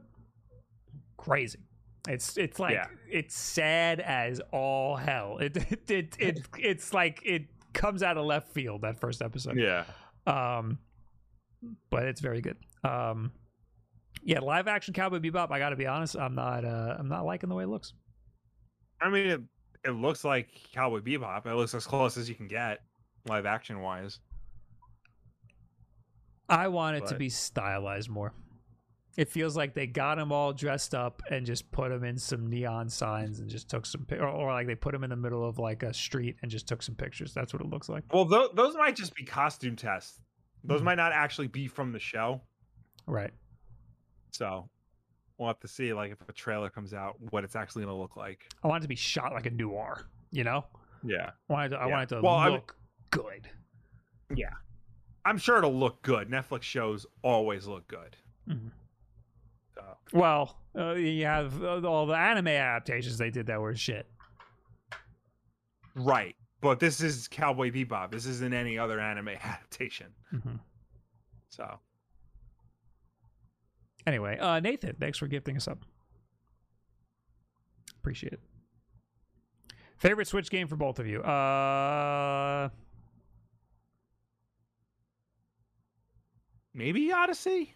crazy. 1.16 1.58
It's 2.08 2.38
it's 2.38 2.58
like 2.58 2.72
Yeah. 2.74 2.86
it's 3.10 3.36
sad 3.36 4.00
as 4.00 4.40
all 4.52 4.96
hell. 4.96 5.36
It 5.38 5.56
it, 5.56 5.90
it 5.90 6.16
it 6.18 6.40
it's 6.58 6.94
like 6.94 7.20
it 7.26 7.42
comes 7.74 8.02
out 8.02 8.16
of 8.16 8.24
left 8.24 8.48
field 8.52 8.82
that 8.82 8.98
first 9.00 9.20
episode. 9.20 9.58
Yeah. 9.58 9.84
Um, 10.26 10.78
but 11.90 12.04
it's 12.04 12.20
very 12.20 12.40
good. 12.40 12.56
Um, 12.84 13.32
yeah, 14.22 14.40
live 14.40 14.68
action 14.68 14.94
Cowboy 14.94 15.18
Bebop. 15.18 15.50
I 15.50 15.58
got 15.58 15.70
to 15.70 15.76
be 15.76 15.86
honest, 15.86 16.16
I'm 16.16 16.34
not. 16.34 16.64
Uh, 16.64 16.96
I'm 16.98 17.08
not 17.08 17.24
liking 17.24 17.48
the 17.48 17.54
way 17.54 17.64
it 17.64 17.68
looks. 17.68 17.94
I 19.00 19.08
mean, 19.08 19.26
it, 19.26 19.40
it 19.84 19.92
looks 19.92 20.24
like 20.24 20.48
Cowboy 20.74 21.00
Bebop. 21.00 21.46
It 21.46 21.54
looks 21.54 21.74
as 21.74 21.86
close 21.86 22.16
as 22.16 22.28
you 22.28 22.34
can 22.34 22.48
get, 22.48 22.80
live 23.26 23.46
action 23.46 23.80
wise. 23.80 24.18
I 26.48 26.68
want 26.68 26.96
it 26.96 27.06
to 27.06 27.14
be 27.14 27.28
stylized 27.28 28.10
more. 28.10 28.34
It 29.16 29.28
feels 29.28 29.56
like 29.56 29.74
they 29.74 29.86
got 29.86 30.16
them 30.16 30.32
all 30.32 30.52
dressed 30.52 30.94
up 30.94 31.22
and 31.30 31.44
just 31.44 31.70
put 31.72 31.90
them 31.90 32.04
in 32.04 32.16
some 32.16 32.48
neon 32.48 32.88
signs 32.88 33.40
and 33.40 33.48
just 33.48 33.68
took 33.68 33.86
some, 33.86 34.06
or, 34.12 34.26
or 34.26 34.52
like 34.52 34.66
they 34.66 34.74
put 34.74 34.92
them 34.92 35.04
in 35.04 35.10
the 35.10 35.16
middle 35.16 35.46
of 35.46 35.58
like 35.58 35.82
a 35.82 35.92
street 35.92 36.36
and 36.42 36.50
just 36.50 36.66
took 36.66 36.82
some 36.82 36.94
pictures. 36.94 37.32
That's 37.34 37.52
what 37.52 37.62
it 37.62 37.68
looks 37.68 37.88
like. 37.88 38.04
Well, 38.12 38.28
th- 38.28 38.50
those 38.54 38.74
might 38.76 38.96
just 38.96 39.14
be 39.14 39.24
costume 39.24 39.76
tests. 39.76 40.20
Those 40.64 40.80
Mhm. 40.80 40.84
might 40.84 40.94
not 40.96 41.12
actually 41.12 41.48
be 41.48 41.66
from 41.68 41.92
the 41.92 41.98
show. 41.98 42.42
Right. 43.06 43.32
So 44.30 44.68
we'll 45.38 45.48
have 45.48 45.60
to 45.60 45.68
see, 45.68 45.92
like, 45.92 46.12
if 46.12 46.28
a 46.28 46.32
trailer 46.32 46.68
comes 46.70 46.92
out, 46.94 47.16
what 47.32 47.44
it's 47.44 47.56
actually 47.56 47.84
going 47.84 47.94
to 47.94 48.00
look 48.00 48.16
like. 48.16 48.52
I 48.62 48.68
want 48.68 48.82
it 48.82 48.84
to 48.84 48.88
be 48.88 48.94
shot 48.96 49.32
like 49.32 49.46
a 49.46 49.50
noir. 49.50 50.06
You 50.30 50.44
know, 50.44 50.66
Yeah. 51.02 51.30
I 51.48 51.52
want 51.52 51.66
it 51.66 51.76
to, 51.76 51.80
I 51.82 51.86
Yeah. 51.86 51.92
want 51.92 52.12
it 52.12 52.14
to 52.16 52.20
Well, 52.22 52.34
I 52.36 52.44
mean- 52.46 52.54
look 52.56 52.76
good. 53.10 53.50
Yeah. 54.34 54.52
I'm 55.24 55.38
sure 55.38 55.58
it'll 55.58 55.74
look 55.78 56.02
good. 56.02 56.28
Netflix 56.28 56.62
shows 56.62 57.06
always 57.22 57.66
look 57.66 57.86
good. 57.88 58.16
Mhm. 58.48 58.70
So, 59.74 59.98
Well, 60.12 60.62
uh, 60.76 60.92
you 60.94 61.24
have 61.26 61.62
uh, 61.62 61.80
all 61.86 62.06
the 62.06 62.14
anime 62.16 62.48
adaptations 62.48 63.18
they 63.18 63.30
did 63.30 63.46
that 63.46 63.60
were 63.60 63.74
shit. 63.74 64.10
right. 65.94 66.36
But 66.60 66.78
this 66.80 67.00
is 67.00 67.26
Cowboy 67.28 67.70
Bebop. 67.70 68.10
This 68.10 68.26
isn't 68.26 68.52
any 68.52 68.78
other 68.78 69.00
anime 69.00 69.28
adaptation. 69.42 70.08
hmm 70.30 70.56
So, 71.50 71.78
Anyway, 74.06 74.38
uh, 74.38 74.60
Nathan, 74.60 74.96
thanks 74.98 75.18
for 75.18 75.26
gifting 75.26 75.56
us 75.56 75.68
up. 75.68 75.84
Appreciate 77.98 78.32
it. 78.32 78.40
Favorite 79.98 80.26
Switch 80.26 80.50
game 80.50 80.66
for 80.66 80.76
both 80.76 80.98
of 80.98 81.06
you? 81.06 81.20
Uh, 81.20 82.70
maybe 86.72 87.12
Odyssey? 87.12 87.74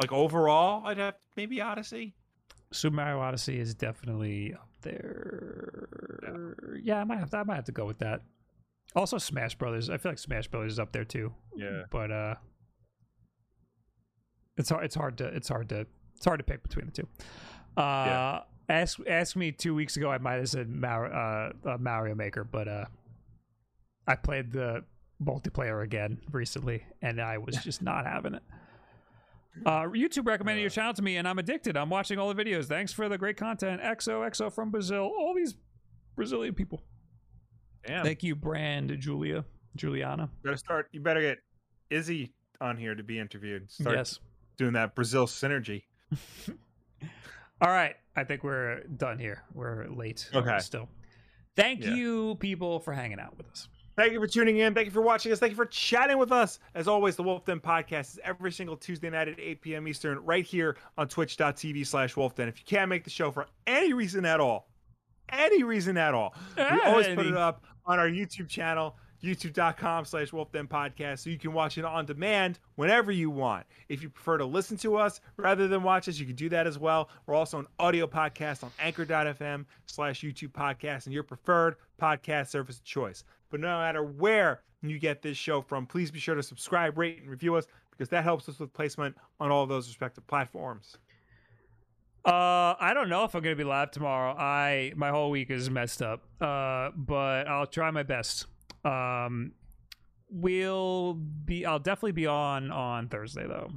Like, 0.00 0.12
overall, 0.12 0.86
I'd 0.86 0.96
have 0.96 1.14
maybe 1.36 1.60
Odyssey. 1.60 2.14
Super 2.72 2.96
Mario 2.96 3.20
Odyssey 3.20 3.60
is 3.60 3.74
definitely 3.74 4.54
up 4.54 4.68
there. 4.82 6.56
Yeah, 6.82 7.00
I 7.00 7.04
might 7.04 7.18
have 7.18 7.30
to, 7.30 7.38
I 7.38 7.42
might 7.44 7.56
have 7.56 7.64
to 7.64 7.72
go 7.72 7.86
with 7.86 7.98
that. 7.98 8.20
Also, 8.94 9.16
Smash 9.18 9.54
Brothers. 9.56 9.88
I 9.90 9.96
feel 9.96 10.12
like 10.12 10.18
Smash 10.18 10.48
Brothers 10.48 10.72
is 10.72 10.78
up 10.78 10.92
there 10.92 11.04
too. 11.04 11.32
Yeah. 11.56 11.82
But 11.90 12.10
uh, 12.10 12.34
it's 14.56 14.68
hard. 14.68 14.84
It's 14.84 14.94
hard 14.94 15.18
to. 15.18 15.26
It's 15.28 15.48
hard 15.48 15.68
to 15.70 15.86
It's 16.16 16.24
hard 16.24 16.40
to 16.40 16.44
pick 16.44 16.62
between 16.62 16.86
the 16.86 16.92
two. 16.92 17.08
Uh, 17.76 17.80
Yeah. 18.06 18.40
Ask 18.68 19.00
ask 19.08 19.34
me 19.36 19.50
two 19.50 19.74
weeks 19.74 19.96
ago. 19.96 20.10
I 20.10 20.18
might 20.18 20.34
have 20.34 20.48
said 20.48 20.68
Mar- 20.68 21.12
uh, 21.12 21.52
uh, 21.68 21.78
Mario 21.78 22.14
Maker, 22.14 22.44
but 22.44 22.68
uh, 22.68 22.84
I 24.06 24.14
played 24.14 24.52
the 24.52 24.84
multiplayer 25.22 25.82
again 25.82 26.20
recently, 26.30 26.84
and 27.02 27.20
I 27.20 27.38
was 27.38 27.56
just 27.64 27.82
not 27.82 28.06
having 28.06 28.34
it. 28.34 28.42
Uh, 29.66 29.82
YouTube 29.82 30.26
recommended 30.26 30.60
your 30.62 30.70
channel 30.70 30.94
to 30.94 31.02
me, 31.02 31.16
and 31.18 31.28
I'm 31.28 31.38
addicted. 31.38 31.76
I'm 31.76 31.90
watching 31.90 32.18
all 32.18 32.32
the 32.32 32.42
videos. 32.44 32.64
Thanks 32.66 32.92
for 32.92 33.08
the 33.08 33.18
great 33.18 33.36
content. 33.36 33.82
XO 33.82 34.26
XO 34.28 34.52
from 34.52 34.70
Brazil. 34.70 35.02
All 35.02 35.34
these 35.36 35.54
Brazilian 36.16 36.54
people. 36.54 36.82
Damn. 37.86 38.04
Thank 38.04 38.22
you, 38.22 38.34
Brand 38.34 38.96
Julia 38.98 39.44
Juliana. 39.76 40.30
better 40.42 40.56
start. 40.56 40.88
You 40.92 41.00
better 41.00 41.20
get 41.20 41.38
Izzy 41.90 42.32
on 42.60 42.76
here 42.76 42.94
to 42.94 43.02
be 43.02 43.18
interviewed. 43.18 43.70
Start 43.70 43.96
Yes. 43.96 44.20
doing 44.56 44.72
that 44.74 44.94
Brazil 44.94 45.26
synergy. 45.26 45.82
All 47.60 47.68
right. 47.70 47.96
I 48.16 48.24
think 48.24 48.44
we're 48.44 48.82
done 48.84 49.18
here. 49.18 49.42
We're 49.54 49.86
late. 49.88 50.28
Okay. 50.34 50.58
Still. 50.60 50.88
Thank 51.56 51.84
Yeah. 51.84 51.94
you, 51.94 52.34
people, 52.36 52.80
for 52.80 52.92
hanging 52.92 53.20
out 53.20 53.36
with 53.36 53.48
us. 53.50 53.68
Thank 53.94 54.12
you 54.12 54.20
for 54.20 54.26
tuning 54.26 54.58
in. 54.58 54.74
Thank 54.74 54.86
you 54.86 54.90
for 54.90 55.02
watching 55.02 55.32
us. 55.32 55.38
Thank 55.38 55.50
you 55.50 55.56
for 55.56 55.66
chatting 55.66 56.16
with 56.16 56.32
us. 56.32 56.58
As 56.74 56.88
always, 56.88 57.14
the 57.16 57.22
Wolf 57.22 57.44
Den 57.44 57.60
podcast 57.60 58.12
is 58.12 58.20
every 58.24 58.50
single 58.50 58.76
Tuesday 58.76 59.10
night 59.10 59.28
at 59.28 59.38
8 59.38 59.60
p.m. 59.60 59.86
Eastern, 59.86 60.18
right 60.24 60.44
here 60.44 60.76
on 60.96 61.08
twitch.tv 61.08 61.86
slash 61.86 62.14
wolfden. 62.14 62.48
If 62.48 62.58
you 62.58 62.64
can't 62.64 62.88
make 62.88 63.04
the 63.04 63.10
show 63.10 63.30
for 63.30 63.46
any 63.66 63.92
reason 63.92 64.24
at 64.24 64.40
all, 64.40 64.68
any 65.28 65.62
reason 65.62 65.96
at 65.98 66.14
all, 66.14 66.34
we 66.56 66.80
always 66.84 67.08
put 67.08 67.26
it 67.26 67.36
up 67.36 67.64
on 67.84 67.98
our 67.98 68.08
YouTube 68.08 68.48
channel, 68.48 68.96
youtube.com 69.22 70.04
slash 70.04 70.30
wolfden 70.30 70.66
podcast, 70.66 71.20
so 71.20 71.30
you 71.30 71.38
can 71.38 71.52
watch 71.52 71.76
it 71.78 71.84
on 71.84 72.06
demand 72.06 72.58
whenever 72.76 73.12
you 73.12 73.30
want. 73.30 73.66
If 73.88 74.02
you 74.02 74.08
prefer 74.08 74.38
to 74.38 74.44
listen 74.46 74.76
to 74.78 74.96
us 74.96 75.20
rather 75.36 75.68
than 75.68 75.82
watch 75.82 76.08
us, 76.08 76.18
you 76.18 76.26
can 76.26 76.34
do 76.34 76.48
that 76.48 76.66
as 76.66 76.78
well. 76.78 77.10
We're 77.26 77.34
also 77.34 77.58
an 77.58 77.66
audio 77.78 78.06
podcast 78.06 78.64
on 78.64 78.70
anchor.fm 78.78 79.66
slash 79.86 80.22
YouTube 80.22 80.52
podcast 80.52 81.04
and 81.06 81.12
your 81.12 81.22
preferred 81.22 81.76
podcast 82.00 82.48
service 82.48 82.78
of 82.78 82.84
choice. 82.84 83.24
But 83.52 83.60
no 83.60 83.78
matter 83.78 84.02
where 84.02 84.62
you 84.82 84.98
get 84.98 85.22
this 85.22 85.36
show 85.36 85.62
from, 85.62 85.86
please 85.86 86.10
be 86.10 86.18
sure 86.18 86.34
to 86.34 86.42
subscribe, 86.42 86.98
rate, 86.98 87.20
and 87.20 87.30
review 87.30 87.54
us 87.54 87.66
because 87.90 88.08
that 88.08 88.24
helps 88.24 88.48
us 88.48 88.58
with 88.58 88.72
placement 88.72 89.14
on 89.38 89.52
all 89.52 89.66
those 89.66 89.86
respective 89.86 90.26
platforms. 90.26 90.96
Uh, 92.24 92.74
I 92.80 92.92
don't 92.94 93.08
know 93.08 93.24
if 93.24 93.34
I'm 93.34 93.42
gonna 93.42 93.54
be 93.54 93.64
live 93.64 93.90
tomorrow. 93.90 94.32
I 94.32 94.92
my 94.96 95.10
whole 95.10 95.30
week 95.30 95.50
is 95.50 95.68
messed 95.70 96.02
up. 96.02 96.22
Uh, 96.40 96.90
but 96.96 97.46
I'll 97.46 97.66
try 97.66 97.90
my 97.90 98.04
best. 98.04 98.46
Um, 98.84 99.52
we'll 100.30 101.14
be. 101.14 101.66
I'll 101.66 101.78
definitely 101.78 102.12
be 102.12 102.26
on 102.26 102.70
on 102.70 103.08
Thursday 103.08 103.46
though. 103.46 103.70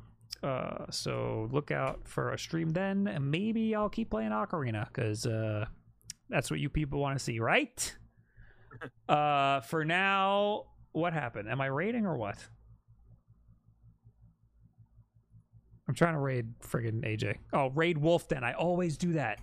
Uh, 0.48 0.86
so 0.92 1.50
look 1.52 1.72
out 1.72 2.08
for 2.08 2.32
a 2.32 2.40
stream 2.40 2.70
then, 2.70 3.08
and 3.08 3.30
maybe 3.30 3.76
I'll 3.76 3.90
keep 3.90 4.12
playing 4.12 4.30
Ocarina 4.30 4.88
because 4.88 5.26
uh, 5.26 5.66
that's 6.30 6.50
what 6.52 6.60
you 6.60 6.70
people 6.70 7.00
want 7.00 7.18
to 7.18 7.24
see, 7.24 7.40
right? 7.40 7.96
Uh, 9.08 9.62
for 9.62 9.86
now, 9.86 10.66
what 10.92 11.14
happened? 11.14 11.50
Am 11.50 11.62
I 11.62 11.68
raiding 11.68 12.06
or 12.06 12.16
what? 12.18 12.38
I'm 15.88 15.94
trying 15.96 16.14
to 16.14 16.20
raid 16.20 16.48
friggin' 16.62 17.04
AJ. 17.06 17.38
Oh, 17.54 17.68
raid 17.70 17.98
Wolf 17.98 18.28
Den. 18.28 18.44
I 18.44 18.54
always 18.54 18.98
do 18.98 19.14
that. 19.14 19.40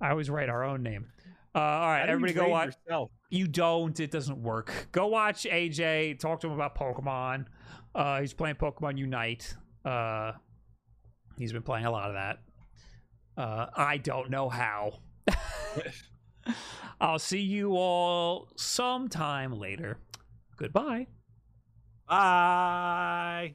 I 0.00 0.10
always 0.10 0.30
write 0.30 0.48
our 0.48 0.64
own 0.64 0.82
name. 0.82 1.06
Uh, 1.54 1.58
all 1.60 1.86
right, 1.88 2.00
How 2.00 2.06
do 2.06 2.10
you 2.10 2.14
everybody 2.16 2.34
go 2.34 2.48
watch. 2.48 2.74
yourself? 2.86 3.10
You 3.30 3.46
don't. 3.46 3.98
It 4.00 4.10
doesn't 4.10 4.42
work. 4.42 4.72
Go 4.92 5.06
watch 5.08 5.44
AJ. 5.44 6.18
Talk 6.18 6.40
to 6.40 6.46
him 6.48 6.54
about 6.54 6.74
Pokemon. 6.74 7.46
Uh, 7.94 8.20
he's 8.20 8.32
playing 8.32 8.56
Pokemon 8.56 8.98
Unite. 8.98 9.54
Uh, 9.84 10.32
he's 11.38 11.52
been 11.52 11.62
playing 11.62 11.86
a 11.86 11.90
lot 11.90 12.08
of 12.08 12.14
that. 12.14 12.38
Uh, 13.36 13.66
I 13.76 13.98
don't 13.98 14.30
know 14.30 14.48
how. 14.48 14.94
I'll 17.00 17.18
see 17.18 17.40
you 17.40 17.76
all 17.76 18.48
sometime 18.56 19.58
later. 19.58 19.98
Goodbye. 20.56 21.06
Bye. 22.08 23.54